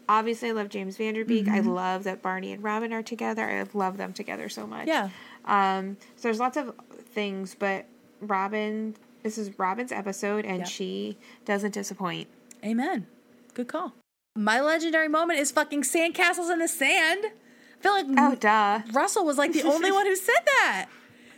obviously, 0.08 0.50
I 0.50 0.52
love 0.52 0.68
James 0.68 0.96
Van 0.96 1.14
Der 1.14 1.24
Beek. 1.24 1.48
I 1.48 1.60
Mm-hmm. 1.60 1.68
love 1.70 2.04
that 2.04 2.22
Barney 2.22 2.52
and 2.52 2.62
Robin 2.62 2.92
are 2.92 3.02
together. 3.02 3.42
I 3.44 3.64
love 3.76 3.96
them 3.96 4.12
together 4.12 4.48
so 4.48 4.66
much. 4.66 4.86
Yeah. 4.88 5.08
Um, 5.46 5.96
so 6.16 6.22
there's 6.22 6.38
lots 6.40 6.56
of 6.56 6.74
things, 7.12 7.54
but 7.58 7.86
Robin, 8.20 8.94
this 9.22 9.36
is 9.38 9.58
Robin's 9.58 9.92
episode, 9.92 10.44
and 10.44 10.58
Yep. 10.60 10.68
she 10.68 11.18
doesn't 11.44 11.72
disappoint. 11.74 12.28
Amen. 12.64 13.06
Good 13.54 13.68
call. 13.68 13.92
My 14.36 14.60
legendary 14.60 15.08
moment 15.08 15.38
is 15.38 15.50
fucking 15.52 15.82
sandcastles 15.82 16.50
in 16.52 16.58
the 16.58 16.68
sand. 16.68 17.26
I 17.26 17.82
feel 17.82 17.92
like 17.92 18.06
Oh, 18.18 18.34
duh. 18.34 18.80
Russell 18.92 19.24
was 19.24 19.36
like 19.38 19.52
the 19.52 19.62
only 19.62 19.92
one 19.98 20.06
who 20.06 20.16
said 20.16 20.34
that. 20.46 20.86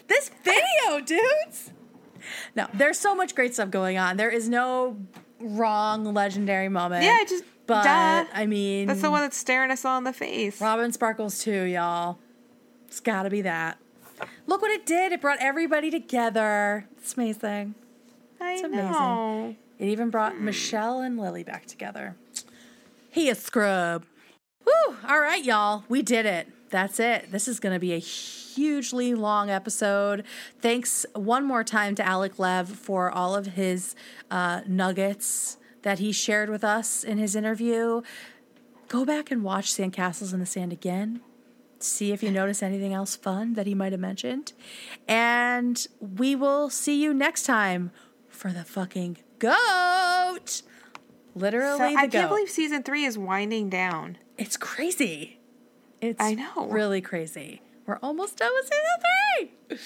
This 0.09 0.31
video, 0.45 1.01
dudes. 1.05 1.73
No, 2.55 2.67
there's 2.75 2.99
so 2.99 3.15
much 3.15 3.35
great 3.35 3.55
stuff 3.55 3.71
going 3.71 3.99
on. 3.99 4.17
There 4.17 4.31
is 4.31 4.49
no 4.49 4.97
wrong 5.41 6.05
legendary 6.15 6.69
moment. 6.69 7.05
Yeah, 7.05 7.25
just 7.29 7.45
but 7.67 7.83
duh. 7.83 8.25
I 8.33 8.47
mean, 8.47 8.87
That's 8.87 9.03
the 9.03 9.11
one 9.11 9.23
that's 9.23 9.37
staring 9.37 9.71
us 9.71 9.85
all 9.85 9.99
in 9.99 10.05
the 10.05 10.13
face. 10.13 10.61
Robin 10.61 10.93
Sparkles 10.93 11.43
too, 11.43 11.65
y'all. 11.65 12.19
It's 12.87 13.01
got 13.01 13.25
to 13.25 13.31
be 13.31 13.43
that. 13.43 13.79
Look 14.47 14.63
what 14.63 14.71
it 14.71 14.87
did. 14.87 15.13
It 15.13 15.21
brought 15.21 15.39
everybody 15.41 15.91
together. 15.91 16.87
It's 16.99 17.15
amazing. 17.15 17.75
I 18.41 18.53
It's 18.53 18.63
amazing. 18.63 18.91
know. 18.93 19.57
It 19.79 19.87
even 19.89 20.11
brought 20.11 20.35
hmm. 20.35 20.45
Michelle 20.47 21.01
and 21.01 21.19
Lily 21.19 21.43
back 21.43 21.67
together. 21.67 22.17
He 23.11 23.29
a 23.29 23.35
scrub. 23.35 24.05
Whew. 24.65 24.97
All 25.07 25.21
right, 25.21 25.45
y'all. 25.45 25.85
We 25.89 26.03
did 26.03 26.27
it. 26.27 26.49
That's 26.71 26.99
it. 27.01 27.31
This 27.31 27.49
is 27.49 27.61
going 27.61 27.75
to 27.75 27.79
be 27.81 27.93
a 27.93 27.99
hugely 28.57 29.15
long 29.15 29.51
episode. 29.51 30.25
Thanks 30.61 31.07
one 31.15 31.45
more 31.45 31.63
time 31.63 31.95
to 31.97 32.05
Alec 32.07 32.39
Lev 32.39 32.69
for 32.69 33.11
all 33.11 33.35
of 33.37 33.47
his 33.49 33.95
uh, 34.31 34.63
nuggets 34.67 35.59
that 35.83 35.99
he 36.01 36.11
shared 36.11 36.51
with 36.51 36.65
us 36.65 37.05
in 37.05 37.19
his 37.19 37.37
interview. 37.37 38.03
Go 38.89 39.05
back 39.05 39.31
and 39.31 39.45
watch 39.45 39.73
Sandcastles 39.73 40.33
in 40.33 40.41
the 40.41 40.47
Sand 40.47 40.73
again. 40.73 41.21
See 41.79 42.11
if 42.13 42.23
you 42.23 42.31
notice 42.31 42.63
anything 42.63 42.93
else 42.95 43.15
fun 43.15 43.55
that 43.55 43.67
he 43.67 43.75
might 43.75 43.93
have 43.93 44.01
mentioned. 44.01 44.53
And 45.07 45.87
we 46.01 46.35
will 46.35 46.71
see 46.71 47.01
you 47.01 47.13
next 47.13 47.43
time 47.45 47.91
for 48.29 48.51
the 48.51 48.65
fucking 48.65 49.19
goat. 49.39 50.63
Literally, 51.35 51.79
So 51.79 51.85
I 51.85 52.07
goat. 52.07 52.13
can't 52.13 52.29
believe 52.31 52.49
season 52.49 52.83
three 52.83 53.05
is 53.05 53.19
winding 53.19 53.69
down. 53.69 54.17
It's 54.39 54.57
crazy. 54.57 55.39
It's 56.01 56.23
I 56.23 56.35
know. 56.35 56.67
really 56.67 57.01
crazy. 57.03 57.61
We're 57.87 57.99
almost 58.03 58.37
done 58.39 58.51
with 58.55 58.65
season 58.65 59.51
three. 59.69 59.77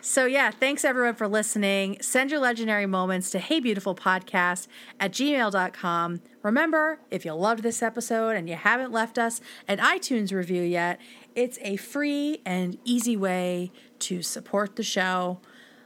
So 0.00 0.26
yeah, 0.26 0.50
thanks 0.50 0.84
everyone 0.84 1.14
for 1.14 1.26
listening. 1.26 1.96
Send 2.02 2.30
your 2.30 2.38
legendary 2.40 2.86
moments 2.86 3.30
to 3.30 3.38
heybeautifulpodcast 3.38 3.62
Beautiful 3.62 3.94
Podcast 3.94 4.66
at 5.00 5.12
gmail.com. 5.12 6.20
Remember, 6.42 7.00
if 7.10 7.24
you 7.24 7.32
loved 7.32 7.62
this 7.62 7.82
episode 7.82 8.36
and 8.36 8.48
you 8.48 8.56
haven't 8.56 8.92
left 8.92 9.18
us 9.18 9.40
an 9.66 9.78
iTunes 9.78 10.32
review 10.32 10.62
yet, 10.62 11.00
it's 11.34 11.58
a 11.62 11.76
free 11.76 12.40
and 12.44 12.76
easy 12.84 13.16
way 13.16 13.72
to 14.00 14.22
support 14.22 14.76
the 14.76 14.82
show. 14.82 15.40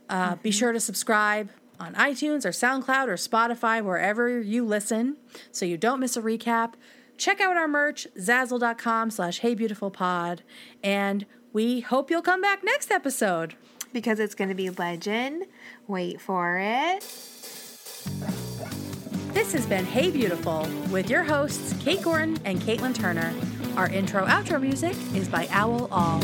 Uh, 0.09 0.35
Be 0.37 0.51
sure 0.51 0.73
to 0.73 0.81
subscribe 0.81 1.51
on 1.79 1.95
iTunes 1.95 2.45
or 2.45 2.51
SoundCloud 2.51 3.07
or 3.07 3.15
Spotify, 3.15 3.83
wherever 3.83 4.41
you 4.41 4.65
listen, 4.65 5.17
so 5.53 5.65
you 5.65 5.77
don't 5.77 6.01
miss 6.01 6.17
a 6.17 6.23
recap. 6.23 6.75
Check 7.19 7.41
out 7.41 7.57
our 7.57 7.69
merch, 7.69 8.07
zazzle.com 8.17 9.11
slash 9.11 9.41
heybeautifulpod. 9.41 10.41
And 10.83 11.27
we 11.53 11.81
hope 11.81 12.11
you'll 12.11 12.23
come 12.23 12.41
back 12.41 12.63
next 12.65 12.91
episode. 12.91 13.55
Because 13.93 14.21
it's 14.21 14.35
going 14.35 14.49
to 14.49 14.55
be 14.55 14.71
legend. 14.71 15.47
Wait 15.87 16.21
for 16.21 16.59
it. 16.59 17.01
This 19.33 19.53
has 19.53 19.67
been 19.67 19.85
Hey 19.85 20.11
Beautiful 20.11 20.69
with 20.91 21.09
your 21.09 21.23
hosts, 21.23 21.75
Kate 21.83 22.03
Gordon 22.03 22.39
and 22.45 22.61
Caitlin 22.61 22.95
Turner. 22.95 23.33
Our 23.77 23.89
intro 23.89 24.27
outro 24.27 24.61
music 24.61 24.97
is 25.15 25.29
by 25.29 25.49
Owl 25.51 25.89
All. 25.91 26.21